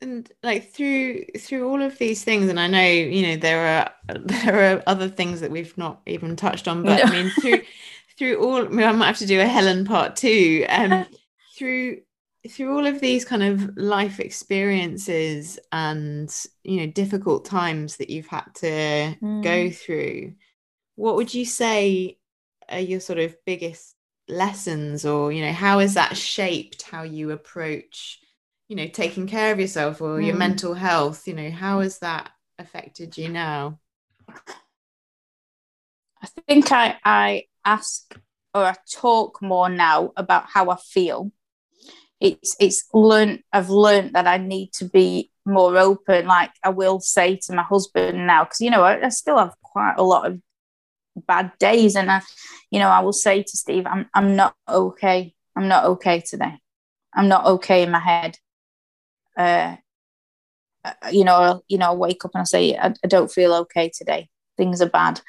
and 0.00 0.30
like 0.42 0.72
through 0.72 1.24
through 1.38 1.68
all 1.68 1.80
of 1.80 1.96
these 1.98 2.24
things 2.24 2.48
and 2.50 2.58
i 2.58 2.66
know 2.66 2.82
you 3.16 3.22
know 3.26 3.36
there 3.36 3.64
are 3.78 3.92
there 4.18 4.76
are 4.76 4.82
other 4.86 5.08
things 5.08 5.40
that 5.40 5.50
we've 5.50 5.76
not 5.78 6.00
even 6.06 6.34
touched 6.36 6.66
on 6.68 6.82
but 6.82 7.06
i 7.06 7.10
mean 7.10 7.30
through 7.30 7.60
through 8.22 8.36
all 8.36 8.64
I, 8.66 8.68
mean, 8.68 8.86
I 8.86 8.92
might 8.92 9.06
have 9.08 9.18
to 9.18 9.26
do 9.26 9.40
a 9.40 9.46
helen 9.46 9.84
part 9.84 10.16
two 10.16 10.64
um 10.68 11.06
through 11.58 12.02
through 12.48 12.76
all 12.76 12.86
of 12.86 13.00
these 13.00 13.24
kind 13.24 13.42
of 13.42 13.76
life 13.76 14.20
experiences 14.20 15.58
and 15.72 16.34
you 16.64 16.78
know 16.80 16.86
difficult 16.86 17.44
times 17.44 17.96
that 17.96 18.10
you've 18.10 18.26
had 18.26 18.46
to 18.56 19.16
go 19.42 19.70
Mm. 19.70 19.70
through 19.70 20.34
what 20.96 21.16
would 21.16 21.34
you 21.34 21.44
say 21.44 22.18
are 22.68 22.80
your 22.80 23.00
sort 23.00 23.18
of 23.18 23.36
biggest 23.46 23.96
lessons 24.28 25.04
or 25.04 25.32
you 25.32 25.44
know 25.44 25.52
how 25.52 25.80
has 25.80 25.94
that 25.94 26.16
shaped 26.16 26.82
how 26.82 27.02
you 27.02 27.32
approach 27.32 28.20
you 28.68 28.76
know 28.76 28.88
taking 28.88 29.26
care 29.26 29.52
of 29.52 29.60
yourself 29.60 30.00
or 30.00 30.20
your 30.20 30.34
Mm. 30.34 30.36
mental 30.36 30.74
health 30.74 31.28
you 31.28 31.34
know 31.34 31.50
how 31.50 31.80
has 31.80 32.00
that 32.00 32.30
affected 32.58 33.18
you 33.18 33.28
now 33.28 33.78
I 36.22 36.26
think 36.46 36.72
I, 36.72 36.98
I 37.04 37.44
ask 37.64 38.18
or 38.54 38.64
I 38.64 38.74
talk 38.90 39.40
more 39.40 39.68
now 39.68 40.12
about 40.16 40.46
how 40.52 40.70
I 40.70 40.76
feel. 40.76 41.32
It's 42.20 42.54
it's 42.60 42.84
learned 42.92 43.42
I've 43.52 43.70
learned 43.70 44.14
that 44.14 44.26
I 44.26 44.36
need 44.36 44.72
to 44.74 44.84
be 44.84 45.30
more 45.44 45.76
open. 45.76 46.26
Like 46.26 46.52
I 46.62 46.68
will 46.68 47.00
say 47.00 47.36
to 47.46 47.52
my 47.54 47.62
husband 47.62 48.26
now, 48.26 48.44
because 48.44 48.60
you 48.60 48.70
know, 48.70 48.82
I, 48.82 49.04
I 49.06 49.08
still 49.08 49.38
have 49.38 49.54
quite 49.62 49.94
a 49.96 50.02
lot 50.04 50.26
of 50.26 50.40
bad 51.26 51.52
days. 51.58 51.96
And 51.96 52.10
I, 52.10 52.22
you 52.70 52.78
know, 52.78 52.88
I 52.88 53.00
will 53.00 53.12
say 53.12 53.42
to 53.42 53.56
Steve, 53.56 53.86
I'm 53.86 54.08
I'm 54.14 54.36
not 54.36 54.54
okay. 54.68 55.34
I'm 55.56 55.68
not 55.68 55.84
okay 55.84 56.20
today. 56.20 56.58
I'm 57.14 57.28
not 57.28 57.46
okay 57.46 57.82
in 57.82 57.90
my 57.90 57.98
head. 57.98 58.38
Uh 59.36 59.76
uh, 60.84 60.92
you 61.12 61.24
know, 61.24 61.62
you 61.68 61.78
know, 61.78 61.90
I 61.90 61.94
wake 61.94 62.24
up 62.24 62.32
and 62.34 62.40
I 62.40 62.44
say, 62.44 62.76
I, 62.76 62.92
I 63.04 63.06
don't 63.06 63.30
feel 63.30 63.54
okay 63.54 63.88
today. 63.88 64.28
Things 64.56 64.82
are 64.82 64.88
bad 64.88 65.20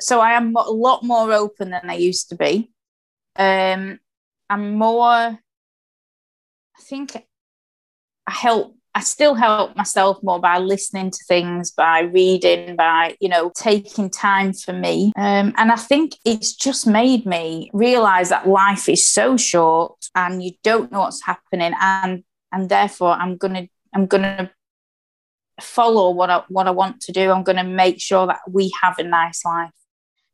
so 0.00 0.20
I 0.20 0.32
am 0.32 0.54
a 0.56 0.70
lot 0.70 1.02
more 1.02 1.32
open 1.32 1.70
than 1.70 1.88
I 1.88 1.94
used 1.94 2.28
to 2.30 2.36
be. 2.36 2.70
Um, 3.36 4.00
I'm 4.48 4.74
more. 4.74 5.04
I 5.06 5.38
think 6.82 7.16
I 8.26 8.32
help. 8.32 8.76
I 8.92 9.00
still 9.02 9.34
help 9.34 9.76
myself 9.76 10.20
more 10.22 10.40
by 10.40 10.58
listening 10.58 11.12
to 11.12 11.18
things, 11.28 11.70
by 11.70 12.00
reading, 12.00 12.74
by 12.74 13.16
you 13.20 13.28
know 13.28 13.52
taking 13.54 14.10
time 14.10 14.52
for 14.52 14.72
me. 14.72 15.12
Um, 15.16 15.54
and 15.56 15.70
I 15.70 15.76
think 15.76 16.16
it's 16.24 16.54
just 16.54 16.86
made 16.86 17.24
me 17.24 17.70
realize 17.72 18.30
that 18.30 18.48
life 18.48 18.88
is 18.88 19.06
so 19.06 19.36
short, 19.36 19.96
and 20.14 20.42
you 20.42 20.52
don't 20.64 20.90
know 20.90 21.00
what's 21.00 21.24
happening, 21.24 21.72
and 21.80 22.24
and 22.52 22.68
therefore 22.68 23.12
I'm 23.12 23.36
gonna 23.36 23.68
I'm 23.94 24.06
gonna 24.06 24.50
follow 25.60 26.10
what 26.10 26.30
I 26.30 26.42
what 26.48 26.66
I 26.66 26.72
want 26.72 27.00
to 27.02 27.12
do. 27.12 27.30
I'm 27.30 27.44
gonna 27.44 27.64
make 27.64 28.00
sure 28.00 28.26
that 28.26 28.40
we 28.48 28.72
have 28.82 28.98
a 28.98 29.04
nice 29.04 29.44
life 29.44 29.70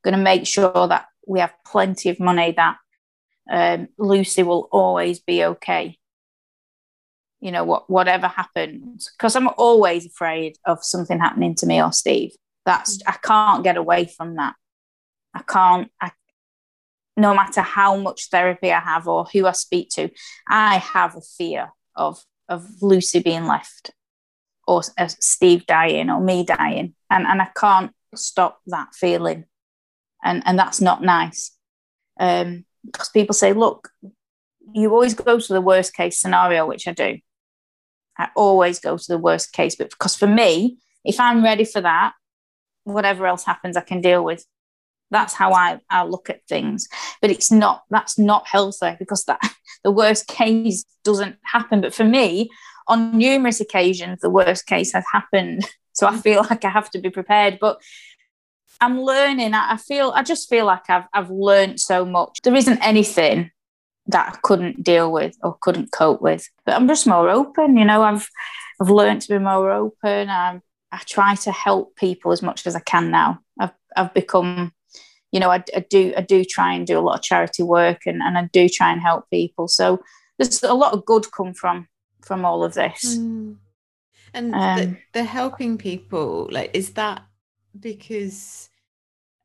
going 0.06 0.18
to 0.18 0.22
make 0.22 0.46
sure 0.46 0.88
that 0.88 1.06
we 1.26 1.40
have 1.40 1.52
plenty 1.66 2.08
of 2.08 2.20
money 2.20 2.52
that 2.52 2.76
um, 3.50 3.88
Lucy 3.98 4.42
will 4.42 4.68
always 4.72 5.20
be 5.20 5.44
okay. 5.44 5.98
You 7.40 7.52
know, 7.52 7.64
what 7.64 7.90
whatever 7.90 8.28
happens, 8.28 9.10
because 9.12 9.36
I'm 9.36 9.48
always 9.56 10.06
afraid 10.06 10.56
of 10.64 10.82
something 10.82 11.18
happening 11.18 11.54
to 11.56 11.66
me 11.66 11.82
or 11.82 11.92
Steve. 11.92 12.32
That's 12.64 12.98
I 13.06 13.16
can't 13.22 13.62
get 13.62 13.76
away 13.76 14.06
from 14.06 14.36
that. 14.36 14.54
I 15.34 15.42
can't. 15.42 15.90
I 16.00 16.12
no 17.16 17.34
matter 17.34 17.60
how 17.60 17.96
much 17.96 18.28
therapy 18.30 18.72
I 18.72 18.80
have 18.80 19.06
or 19.06 19.26
who 19.32 19.46
I 19.46 19.52
speak 19.52 19.90
to, 19.90 20.10
I 20.48 20.78
have 20.78 21.14
a 21.16 21.20
fear 21.20 21.72
of 21.94 22.24
of 22.48 22.66
Lucy 22.80 23.20
being 23.20 23.46
left 23.46 23.92
or 24.66 24.82
uh, 24.98 25.08
Steve 25.08 25.66
dying 25.66 26.10
or 26.10 26.20
me 26.20 26.44
dying. 26.44 26.94
And, 27.10 27.26
and 27.26 27.40
I 27.40 27.48
can't 27.56 27.92
stop 28.14 28.60
that 28.66 28.94
feeling. 28.94 29.44
And, 30.22 30.42
and 30.46 30.58
that's 30.58 30.80
not 30.80 31.02
nice. 31.02 31.52
Um, 32.18 32.64
because 32.84 33.08
people 33.08 33.34
say, 33.34 33.52
look, 33.52 33.90
you 34.72 34.90
always 34.92 35.14
go 35.14 35.38
to 35.38 35.52
the 35.52 35.60
worst 35.60 35.94
case 35.94 36.20
scenario, 36.20 36.66
which 36.66 36.86
I 36.88 36.92
do. 36.92 37.18
I 38.18 38.28
always 38.34 38.78
go 38.78 38.96
to 38.96 39.04
the 39.08 39.18
worst 39.18 39.52
case. 39.52 39.76
But 39.76 39.90
because 39.90 40.16
for 40.16 40.26
me, 40.26 40.78
if 41.04 41.20
I'm 41.20 41.44
ready 41.44 41.64
for 41.64 41.80
that, 41.80 42.12
whatever 42.84 43.26
else 43.26 43.44
happens, 43.44 43.76
I 43.76 43.82
can 43.82 44.00
deal 44.00 44.24
with. 44.24 44.44
That's 45.10 45.34
how 45.34 45.52
I, 45.52 45.80
I 45.90 46.04
look 46.04 46.30
at 46.30 46.46
things. 46.48 46.88
But 47.20 47.30
it's 47.30 47.52
not, 47.52 47.82
that's 47.90 48.18
not 48.18 48.46
healthy 48.46 48.96
because 48.98 49.24
that 49.24 49.40
the 49.84 49.90
worst 49.90 50.26
case 50.26 50.84
doesn't 51.04 51.36
happen. 51.42 51.80
But 51.80 51.94
for 51.94 52.04
me, 52.04 52.50
on 52.88 53.16
numerous 53.16 53.60
occasions, 53.60 54.20
the 54.20 54.30
worst 54.30 54.66
case 54.66 54.92
has 54.92 55.04
happened. 55.12 55.68
So 55.96 56.06
I 56.06 56.18
feel 56.18 56.44
like 56.50 56.62
I 56.62 56.68
have 56.68 56.90
to 56.90 56.98
be 56.98 57.08
prepared. 57.08 57.56
But 57.58 57.80
I'm 58.80 59.00
learning. 59.00 59.54
I 59.54 59.76
feel 59.76 60.12
I 60.14 60.22
just 60.22 60.48
feel 60.48 60.66
like 60.66 60.88
I've 60.88 61.04
I've 61.12 61.30
learned 61.30 61.80
so 61.80 62.04
much. 62.04 62.40
There 62.42 62.54
isn't 62.54 62.78
anything 62.82 63.50
that 64.06 64.34
I 64.34 64.38
couldn't 64.42 64.84
deal 64.84 65.10
with 65.10 65.36
or 65.42 65.56
couldn't 65.60 65.92
cope 65.92 66.22
with. 66.22 66.48
But 66.64 66.74
I'm 66.74 66.86
just 66.86 67.06
more 67.06 67.28
open, 67.28 67.76
you 67.76 67.84
know. 67.84 68.02
I've 68.02 68.28
I've 68.80 68.90
learned 68.90 69.22
to 69.22 69.28
be 69.28 69.38
more 69.38 69.70
open. 69.70 70.28
I 70.28 70.60
I 70.92 71.00
try 71.06 71.34
to 71.36 71.52
help 71.52 71.96
people 71.96 72.32
as 72.32 72.42
much 72.42 72.66
as 72.66 72.76
I 72.76 72.80
can 72.80 73.10
now. 73.10 73.40
I've 73.58 73.72
I've 73.96 74.14
become 74.14 74.72
you 75.32 75.40
know, 75.40 75.50
I, 75.50 75.62
I, 75.74 75.80
do 75.80 76.14
I 76.16 76.22
do 76.22 76.44
try 76.44 76.72
and 76.72 76.86
do 76.86 76.98
a 76.98 77.00
lot 77.00 77.18
of 77.18 77.22
charity 77.22 77.62
work 77.62 78.02
and, 78.06 78.22
and 78.22 78.38
I 78.38 78.48
do 78.52 78.68
try 78.68 78.92
and 78.92 79.00
help 79.00 79.28
people. 79.28 79.68
So 79.68 80.02
there's 80.38 80.62
a 80.62 80.72
lot 80.72 80.92
of 80.94 81.04
good 81.04 81.30
come 81.30 81.52
from 81.52 81.88
from 82.22 82.44
all 82.44 82.64
of 82.64 82.74
this. 82.74 83.16
Mm. 83.18 83.56
And 84.34 84.54
um, 84.54 84.78
the, 84.78 84.96
the, 85.12 85.24
helping 85.24 85.78
people, 85.78 86.48
like, 86.50 86.70
is 86.74 86.90
that 86.94 87.22
because 87.80 88.68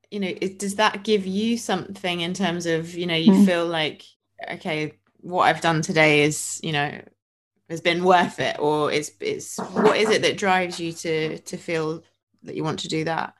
you 0.09 0.19
know, 0.19 0.33
it, 0.41 0.59
does 0.59 0.75
that 0.75 1.03
give 1.03 1.25
you 1.25 1.57
something 1.57 2.19
in 2.19 2.33
terms 2.33 2.65
of 2.65 2.95
you 2.95 3.05
know 3.05 3.15
you 3.15 3.31
mm. 3.31 3.45
feel 3.45 3.65
like 3.65 4.03
okay, 4.51 4.93
what 5.21 5.43
I've 5.43 5.61
done 5.61 5.81
today 5.81 6.23
is 6.23 6.59
you 6.63 6.73
know 6.73 7.01
has 7.69 7.81
been 7.81 8.03
worth 8.03 8.39
it, 8.39 8.57
or 8.59 8.91
it's 8.91 9.11
it's 9.19 9.57
what 9.57 9.97
is 9.97 10.09
it 10.09 10.21
that 10.23 10.37
drives 10.37 10.79
you 10.79 10.91
to 10.93 11.37
to 11.39 11.57
feel 11.57 12.03
that 12.43 12.55
you 12.55 12.63
want 12.63 12.79
to 12.79 12.87
do 12.87 13.05
that? 13.05 13.33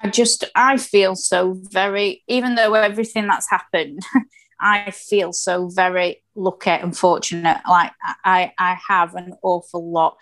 I 0.00 0.10
just 0.10 0.44
I 0.54 0.76
feel 0.76 1.16
so 1.16 1.54
very 1.70 2.22
even 2.28 2.54
though 2.54 2.74
everything 2.74 3.26
that's 3.26 3.50
happened 3.50 4.02
I 4.60 4.90
feel 4.90 5.32
so 5.32 5.68
very 5.68 6.22
lucky 6.34 6.70
and 6.70 6.96
fortunate. 6.96 7.60
Like 7.68 7.92
I, 8.24 8.52
I 8.58 8.78
have 8.88 9.14
an 9.14 9.34
awful 9.42 9.90
lot 9.90 10.16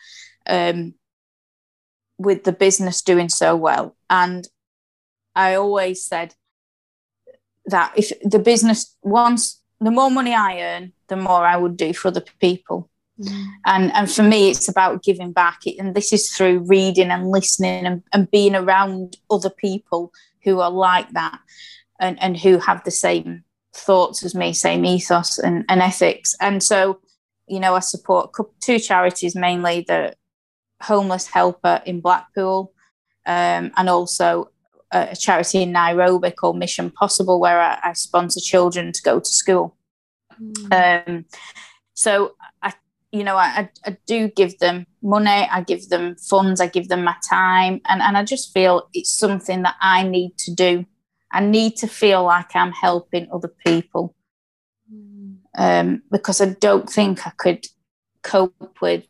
um, 0.46 0.94
with 2.18 2.44
the 2.44 2.52
business 2.52 3.02
doing 3.02 3.28
so 3.28 3.56
well. 3.56 3.96
And 4.08 4.48
I 5.34 5.54
always 5.54 6.04
said 6.04 6.34
that 7.66 7.92
if 7.96 8.12
the 8.22 8.38
business 8.38 8.96
once 9.02 9.60
the 9.80 9.90
more 9.90 10.10
money 10.10 10.34
I 10.34 10.60
earn, 10.60 10.92
the 11.08 11.16
more 11.16 11.44
I 11.44 11.56
would 11.56 11.76
do 11.76 11.92
for 11.92 12.08
other 12.08 12.24
people. 12.40 12.88
Mm. 13.20 13.46
And 13.66 13.92
and 13.92 14.10
for 14.10 14.22
me, 14.22 14.50
it's 14.50 14.68
about 14.68 15.02
giving 15.02 15.32
back. 15.32 15.60
And 15.78 15.94
this 15.94 16.12
is 16.12 16.30
through 16.30 16.60
reading 16.60 17.10
and 17.10 17.30
listening 17.30 17.86
and, 17.86 18.02
and 18.12 18.30
being 18.30 18.54
around 18.54 19.16
other 19.30 19.50
people 19.50 20.12
who 20.44 20.60
are 20.60 20.70
like 20.70 21.10
that 21.10 21.38
and, 22.00 22.20
and 22.22 22.36
who 22.36 22.58
have 22.58 22.84
the 22.84 22.90
same 22.90 23.44
thoughts 23.74 24.24
as 24.24 24.34
me, 24.34 24.52
same 24.52 24.84
ethos 24.84 25.38
and, 25.38 25.64
and 25.68 25.82
ethics. 25.82 26.34
And 26.40 26.62
so, 26.62 27.00
you 27.46 27.60
know, 27.60 27.74
I 27.74 27.80
support 27.80 28.34
two 28.60 28.78
charities 28.78 29.34
mainly 29.34 29.84
the 29.86 30.14
Homeless 30.82 31.26
Helper 31.26 31.82
in 31.86 32.00
Blackpool 32.00 32.72
um, 33.26 33.72
and 33.76 33.88
also 33.88 34.50
a 34.92 35.16
charity 35.16 35.62
in 35.62 35.72
Nairobi 35.72 36.30
called 36.30 36.58
Mission 36.58 36.90
Possible, 36.90 37.40
where 37.40 37.60
I, 37.60 37.78
I 37.82 37.92
sponsor 37.94 38.40
children 38.40 38.92
to 38.92 39.02
go 39.02 39.18
to 39.18 39.28
school. 39.28 39.76
Mm. 40.40 41.08
Um, 41.08 41.24
so 41.94 42.36
I, 42.62 42.72
you 43.10 43.24
know, 43.24 43.36
I, 43.36 43.68
I 43.84 43.96
do 44.06 44.28
give 44.28 44.58
them 44.58 44.86
money, 45.02 45.48
I 45.50 45.62
give 45.62 45.88
them 45.88 46.16
funds, 46.16 46.60
I 46.60 46.68
give 46.68 46.88
them 46.88 47.02
my 47.02 47.16
time, 47.28 47.80
and, 47.88 48.00
and 48.00 48.16
I 48.16 48.22
just 48.22 48.54
feel 48.54 48.88
it's 48.94 49.10
something 49.10 49.62
that 49.62 49.74
I 49.80 50.02
need 50.04 50.38
to 50.38 50.54
do 50.54 50.86
I 51.36 51.40
need 51.40 51.76
to 51.76 51.86
feel 51.86 52.24
like 52.24 52.54
I'm 52.54 52.72
helping 52.72 53.28
other 53.32 53.52
people 53.64 54.14
mm. 54.92 55.36
um, 55.56 56.02
because 56.10 56.40
I 56.40 56.50
don't 56.50 56.88
think 56.88 57.26
I 57.26 57.32
could 57.36 57.66
cope 58.22 58.78
with 58.80 59.04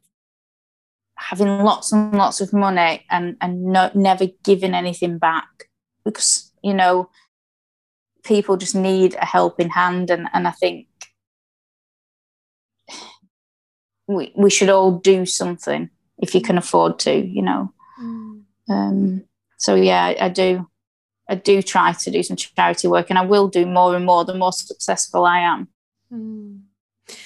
having 1.16 1.48
lots 1.60 1.93
and 1.93 2.12
lots 2.12 2.40
of 2.40 2.52
money 2.52 3.05
and 3.10 3.36
and 3.40 3.64
no, 3.64 3.90
never 3.94 4.26
giving 4.44 4.74
anything 4.74 5.18
back 5.18 5.48
because 6.05 6.52
you 6.62 6.74
know 6.74 7.09
people 8.24 8.56
just 8.56 8.74
need 8.74 9.14
a 9.14 9.24
helping 9.24 9.70
hand 9.70 10.10
and 10.10 10.28
and 10.32 10.47
I 10.47 10.51
think 10.51 10.86
we 14.06 14.32
we 14.36 14.51
should 14.51 14.68
all 14.68 14.98
do 14.98 15.26
something 15.26 15.90
if 16.18 16.34
you 16.34 16.40
can 16.40 16.59
afford 16.59 16.98
to 17.01 17.14
you 17.14 17.43
know 17.43 17.72
mm. 18.01 18.43
um, 18.68 19.24
so 19.59 19.74
yeah 19.74 20.05
I, 20.05 20.26
I 20.26 20.28
do 20.28 20.66
I 21.28 21.34
do 21.34 21.62
try 21.62 21.93
to 21.93 22.10
do 22.10 22.22
some 22.22 22.36
charity 22.36 22.88
work 22.88 23.10
and 23.10 23.18
I 23.18 23.24
will 23.24 23.48
do 23.48 23.66
more 23.66 23.97
and 23.97 24.05
more 24.05 24.24
the 24.24 24.34
more 24.34 24.52
successful 24.52 25.24
I 25.24 25.40
am. 25.40 25.68
Mm. 26.12 26.60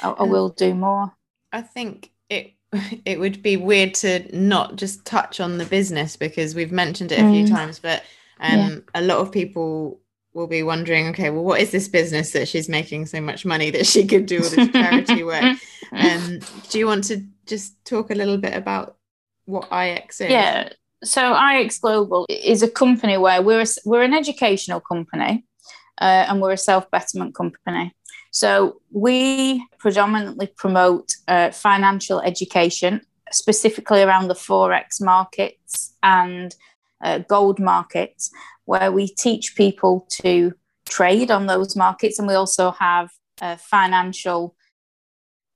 I, 0.02 0.10
I 0.10 0.22
will 0.22 0.48
do 0.48 0.74
more. 0.74 1.12
I 1.52 1.62
think 1.62 2.10
it 2.28 2.54
it 3.04 3.18
would 3.18 3.42
be 3.42 3.56
weird 3.56 3.94
to 3.94 4.24
not 4.36 4.76
just 4.76 5.04
touch 5.04 5.40
on 5.40 5.58
the 5.58 5.64
business 5.64 6.16
because 6.16 6.54
we've 6.54 6.72
mentioned 6.72 7.12
it 7.12 7.18
a 7.20 7.30
few 7.30 7.44
mm. 7.44 7.50
times, 7.50 7.78
but 7.78 8.02
um, 8.40 8.58
yeah. 8.58 8.78
a 8.94 9.02
lot 9.02 9.18
of 9.18 9.32
people 9.32 10.00
will 10.32 10.46
be 10.46 10.62
wondering, 10.62 11.08
okay, 11.08 11.30
well, 11.30 11.42
what 11.42 11.60
is 11.60 11.72
this 11.72 11.88
business 11.88 12.32
that 12.32 12.46
she's 12.48 12.68
making 12.68 13.06
so 13.06 13.20
much 13.20 13.44
money 13.44 13.70
that 13.70 13.86
she 13.86 14.06
could 14.06 14.26
do 14.26 14.36
all 14.36 14.48
this 14.48 14.70
charity 14.70 15.22
work? 15.24 15.56
Um, 15.92 16.38
do 16.68 16.78
you 16.78 16.86
want 16.86 17.04
to 17.04 17.24
just 17.46 17.84
talk 17.84 18.10
a 18.10 18.14
little 18.14 18.38
bit 18.38 18.54
about 18.54 18.96
what 19.46 19.68
IX 19.72 20.20
is? 20.20 20.30
Yeah, 20.30 20.68
so 21.02 21.36
IX 21.36 21.76
Global 21.78 22.26
is 22.28 22.62
a 22.62 22.70
company 22.70 23.16
where 23.16 23.42
we're 23.42 23.62
a, 23.62 23.66
we're 23.84 24.02
an 24.02 24.14
educational 24.14 24.80
company 24.80 25.44
uh, 26.00 26.26
and 26.28 26.40
we're 26.40 26.52
a 26.52 26.58
self 26.58 26.90
betterment 26.90 27.34
company. 27.34 27.92
So 28.30 28.80
we 28.90 29.66
predominantly 29.78 30.46
promote 30.46 31.12
uh, 31.26 31.50
financial 31.50 32.20
education, 32.20 33.00
specifically 33.32 34.02
around 34.02 34.28
the 34.28 34.34
forex 34.34 35.00
markets 35.00 35.94
and 36.02 36.54
uh, 37.02 37.18
gold 37.18 37.58
markets, 37.58 38.30
where 38.66 38.92
we 38.92 39.08
teach 39.08 39.56
people 39.56 40.06
to 40.22 40.52
trade 40.88 41.30
on 41.30 41.46
those 41.46 41.76
markets, 41.76 42.18
and 42.18 42.28
we 42.28 42.34
also 42.34 42.72
have 42.72 43.10
uh, 43.40 43.56
financial 43.56 44.54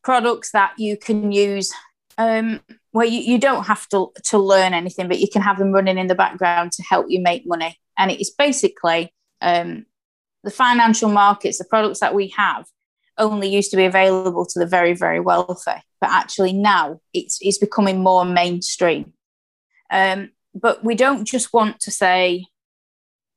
products 0.03 0.51
that 0.53 0.73
you 0.79 0.97
can 0.97 1.33
use 1.33 1.73
um, 2.19 2.61
where 2.93 3.07
you, 3.07 3.21
you 3.21 3.39
don't 3.39 3.65
have 3.65 3.89
to, 3.89 4.13
to 4.25 4.39
learn 4.39 4.75
anything, 4.75 5.09
but 5.09 5.19
you 5.19 5.29
can 5.29 5.43
have 5.43 5.59
them 5.59 5.73
running 5.73 5.99
in 5.99 6.07
the 6.07 6.15
background 6.15 6.73
to 6.73 6.83
help 6.83 7.07
you 7.09 7.21
make 7.21 7.47
money. 7.47 7.79
And 7.99 8.11
it's 8.11 8.31
basically 8.31 9.13
um, 9.41 9.87
the 10.45 10.51
financial 10.51 11.11
markets, 11.11 11.59
the 11.59 11.65
products 11.65 12.01
that 12.01 12.15
we 12.15 12.29
have 12.37 12.67
only 13.17 13.49
used 13.49 13.71
to 13.71 13.77
be 13.77 13.85
available 13.85 14.45
to 14.45 14.59
the 14.59 14.67
very, 14.67 14.93
very 14.93 15.21
wealthy. 15.21 15.73
But 16.01 16.11
actually 16.11 16.53
now 16.53 17.01
it's, 17.13 17.39
it's 17.41 17.59
becoming 17.59 18.03
more 18.03 18.25
mainstream. 18.25 19.13
Um, 19.91 20.31
but 20.55 20.85
we 20.85 20.95
don't 20.95 21.25
just 21.25 21.53
want 21.53 21.81
to 21.81 21.91
say, 21.91 22.47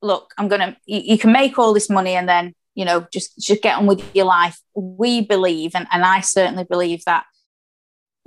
look, 0.02 0.32
I'm 0.36 0.48
going 0.48 0.60
to, 0.60 0.76
you, 0.86 1.00
you 1.12 1.18
can 1.18 1.32
make 1.32 1.58
all 1.58 1.72
this 1.72 1.90
money 1.90 2.14
and 2.14 2.28
then, 2.28 2.54
you 2.74 2.84
know, 2.84 3.06
just, 3.12 3.38
just 3.38 3.62
get 3.62 3.76
on 3.76 3.86
with 3.86 4.04
your 4.14 4.26
life. 4.26 4.60
We 4.74 5.22
believe, 5.22 5.72
and, 5.74 5.86
and 5.92 6.04
I 6.04 6.20
certainly 6.20 6.64
believe 6.64 7.04
that 7.06 7.24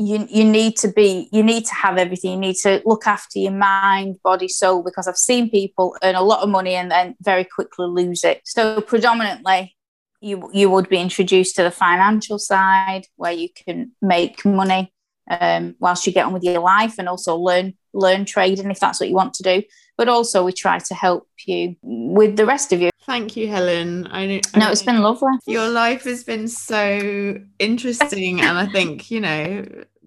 you 0.05 0.27
you 0.29 0.43
need 0.43 0.75
to 0.77 0.87
be 0.91 1.29
you 1.31 1.43
need 1.43 1.65
to 1.65 1.73
have 1.73 1.97
everything 1.97 2.31
you 2.31 2.37
need 2.37 2.55
to 2.55 2.81
look 2.85 3.07
after 3.07 3.39
your 3.39 3.51
mind 3.51 4.17
body 4.23 4.47
soul 4.47 4.83
because 4.83 5.07
i've 5.07 5.17
seen 5.17 5.49
people 5.49 5.95
earn 6.03 6.15
a 6.15 6.21
lot 6.21 6.41
of 6.41 6.49
money 6.49 6.75
and 6.75 6.91
then 6.91 7.15
very 7.21 7.43
quickly 7.43 7.85
lose 7.87 8.23
it 8.23 8.41
so 8.43 8.81
predominantly 8.81 9.75
you 10.19 10.49
you 10.53 10.69
would 10.69 10.89
be 10.89 10.97
introduced 10.97 11.55
to 11.55 11.63
the 11.63 11.71
financial 11.71 12.39
side 12.39 13.03
where 13.15 13.31
you 13.31 13.49
can 13.65 13.91
make 14.01 14.45
money 14.45 14.91
um, 15.29 15.75
whilst 15.79 16.05
you 16.05 16.11
get 16.11 16.25
on 16.25 16.33
with 16.33 16.43
your 16.43 16.59
life 16.59 16.95
and 16.97 17.07
also 17.07 17.35
learn 17.35 17.73
learn 17.93 18.25
trading 18.25 18.71
if 18.71 18.79
that's 18.79 18.99
what 18.99 19.09
you 19.09 19.15
want 19.15 19.33
to 19.33 19.43
do 19.43 19.63
but 19.97 20.07
also 20.07 20.43
we 20.43 20.51
try 20.51 20.79
to 20.79 20.93
help 20.93 21.27
you 21.45 21.75
with 21.81 22.35
the 22.37 22.45
rest 22.45 22.73
of 22.73 22.81
you 22.81 22.91
Thank 23.03 23.35
you, 23.35 23.47
Helen. 23.47 24.07
I 24.11 24.27
know, 24.27 24.39
no, 24.55 24.71
it's 24.71 24.83
been 24.83 25.01
lovely. 25.01 25.31
Your 25.47 25.67
life 25.67 26.03
has 26.03 26.23
been 26.23 26.47
so 26.47 27.39
interesting, 27.57 28.41
and 28.41 28.57
I 28.57 28.67
think 28.67 29.09
you 29.09 29.19
know 29.19 29.65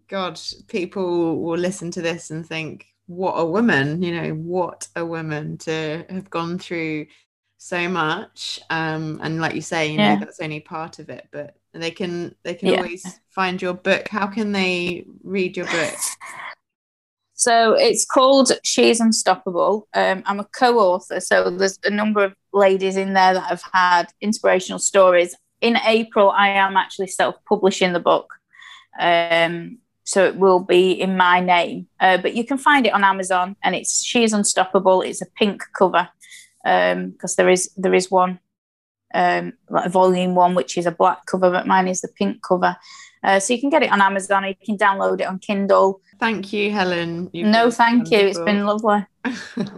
God, 0.08 0.40
people 0.68 1.40
will 1.42 1.58
listen 1.58 1.90
to 1.92 2.02
this 2.02 2.30
and 2.30 2.46
think, 2.46 2.86
what 3.06 3.32
a 3.34 3.44
woman, 3.44 4.02
you 4.02 4.14
know, 4.14 4.30
what 4.30 4.88
a 4.96 5.04
woman 5.04 5.58
to 5.58 6.04
have 6.08 6.30
gone 6.30 6.58
through 6.58 7.06
so 7.58 7.88
much. 7.88 8.60
Um, 8.70 9.20
and 9.22 9.40
like 9.40 9.54
you 9.54 9.60
say, 9.62 9.90
you 9.92 9.98
know, 9.98 10.16
that's 10.16 10.40
only 10.40 10.60
part 10.60 10.98
of 10.98 11.08
it, 11.10 11.28
but 11.30 11.56
they 11.72 11.90
can 11.90 12.34
they 12.44 12.54
can 12.54 12.70
Yeah. 12.70 12.78
always 12.78 13.20
find 13.30 13.60
your 13.60 13.74
book. 13.74 14.08
How 14.08 14.26
can 14.26 14.52
they 14.52 15.06
read 15.22 15.56
your 15.56 15.66
book? 15.66 15.94
So 17.36 17.74
it's 17.74 18.06
called 18.06 18.52
She's 18.62 19.00
Unstoppable. 19.00 19.88
Um, 19.92 20.22
I'm 20.24 20.40
a 20.40 20.44
co 20.44 20.78
author, 20.78 21.20
so 21.20 21.50
there's 21.50 21.78
a 21.84 21.90
number 21.90 22.24
of 22.24 22.34
ladies 22.52 22.96
in 22.96 23.12
there 23.12 23.34
that 23.34 23.48
have 23.48 23.62
had 23.72 24.04
inspirational 24.20 24.78
stories. 24.78 25.34
In 25.60 25.76
April, 25.84 26.30
I 26.30 26.48
am 26.50 26.76
actually 26.76 27.08
self 27.08 27.34
publishing 27.48 27.92
the 27.92 28.00
book. 28.00 28.32
Um, 28.98 29.78
so 30.04 30.24
it 30.24 30.36
will 30.36 30.60
be 30.60 30.92
in 30.92 31.16
my 31.16 31.40
name. 31.40 31.88
Uh, 31.98 32.18
but 32.18 32.34
you 32.34 32.44
can 32.44 32.58
find 32.58 32.86
it 32.86 32.92
on 32.92 33.04
Amazon 33.04 33.56
and 33.62 33.74
it's 33.74 34.04
She 34.04 34.22
is 34.22 34.32
Unstoppable. 34.32 35.02
It's 35.02 35.22
a 35.22 35.26
pink 35.26 35.62
cover 35.76 36.08
because 36.62 36.92
um, 37.32 37.34
there 37.36 37.48
is 37.48 37.70
there 37.76 37.94
is 37.94 38.10
one, 38.10 38.38
um, 39.12 39.54
like 39.68 39.90
volume 39.90 40.34
one, 40.34 40.54
which 40.54 40.78
is 40.78 40.86
a 40.86 40.90
black 40.90 41.26
cover, 41.26 41.50
but 41.50 41.66
mine 41.66 41.88
is 41.88 42.00
the 42.00 42.08
pink 42.08 42.42
cover. 42.42 42.76
Uh, 43.22 43.40
so 43.40 43.54
you 43.54 43.60
can 43.60 43.70
get 43.70 43.82
it 43.82 43.90
on 43.90 44.02
Amazon 44.02 44.44
or 44.44 44.48
you 44.48 44.54
can 44.64 44.76
download 44.76 45.20
it 45.20 45.26
on 45.26 45.38
Kindle. 45.38 46.00
Thank 46.20 46.52
you, 46.52 46.70
Helen. 46.70 47.30
You've 47.32 47.48
no, 47.48 47.70
thank 47.70 48.04
wonderful. 48.04 48.18
you. 48.18 48.28
It's 48.28 48.38
been 48.40 48.66
lovely. 48.66 49.06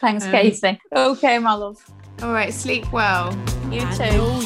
Thanks, 0.00 0.24
um, 0.24 0.30
Casey. 0.30 0.80
Okay, 0.94 1.38
my 1.40 1.54
love. 1.54 1.84
All 2.22 2.32
right, 2.32 2.54
sleep 2.54 2.92
well. 2.92 3.36
You 3.70 3.80
too. 3.96 4.44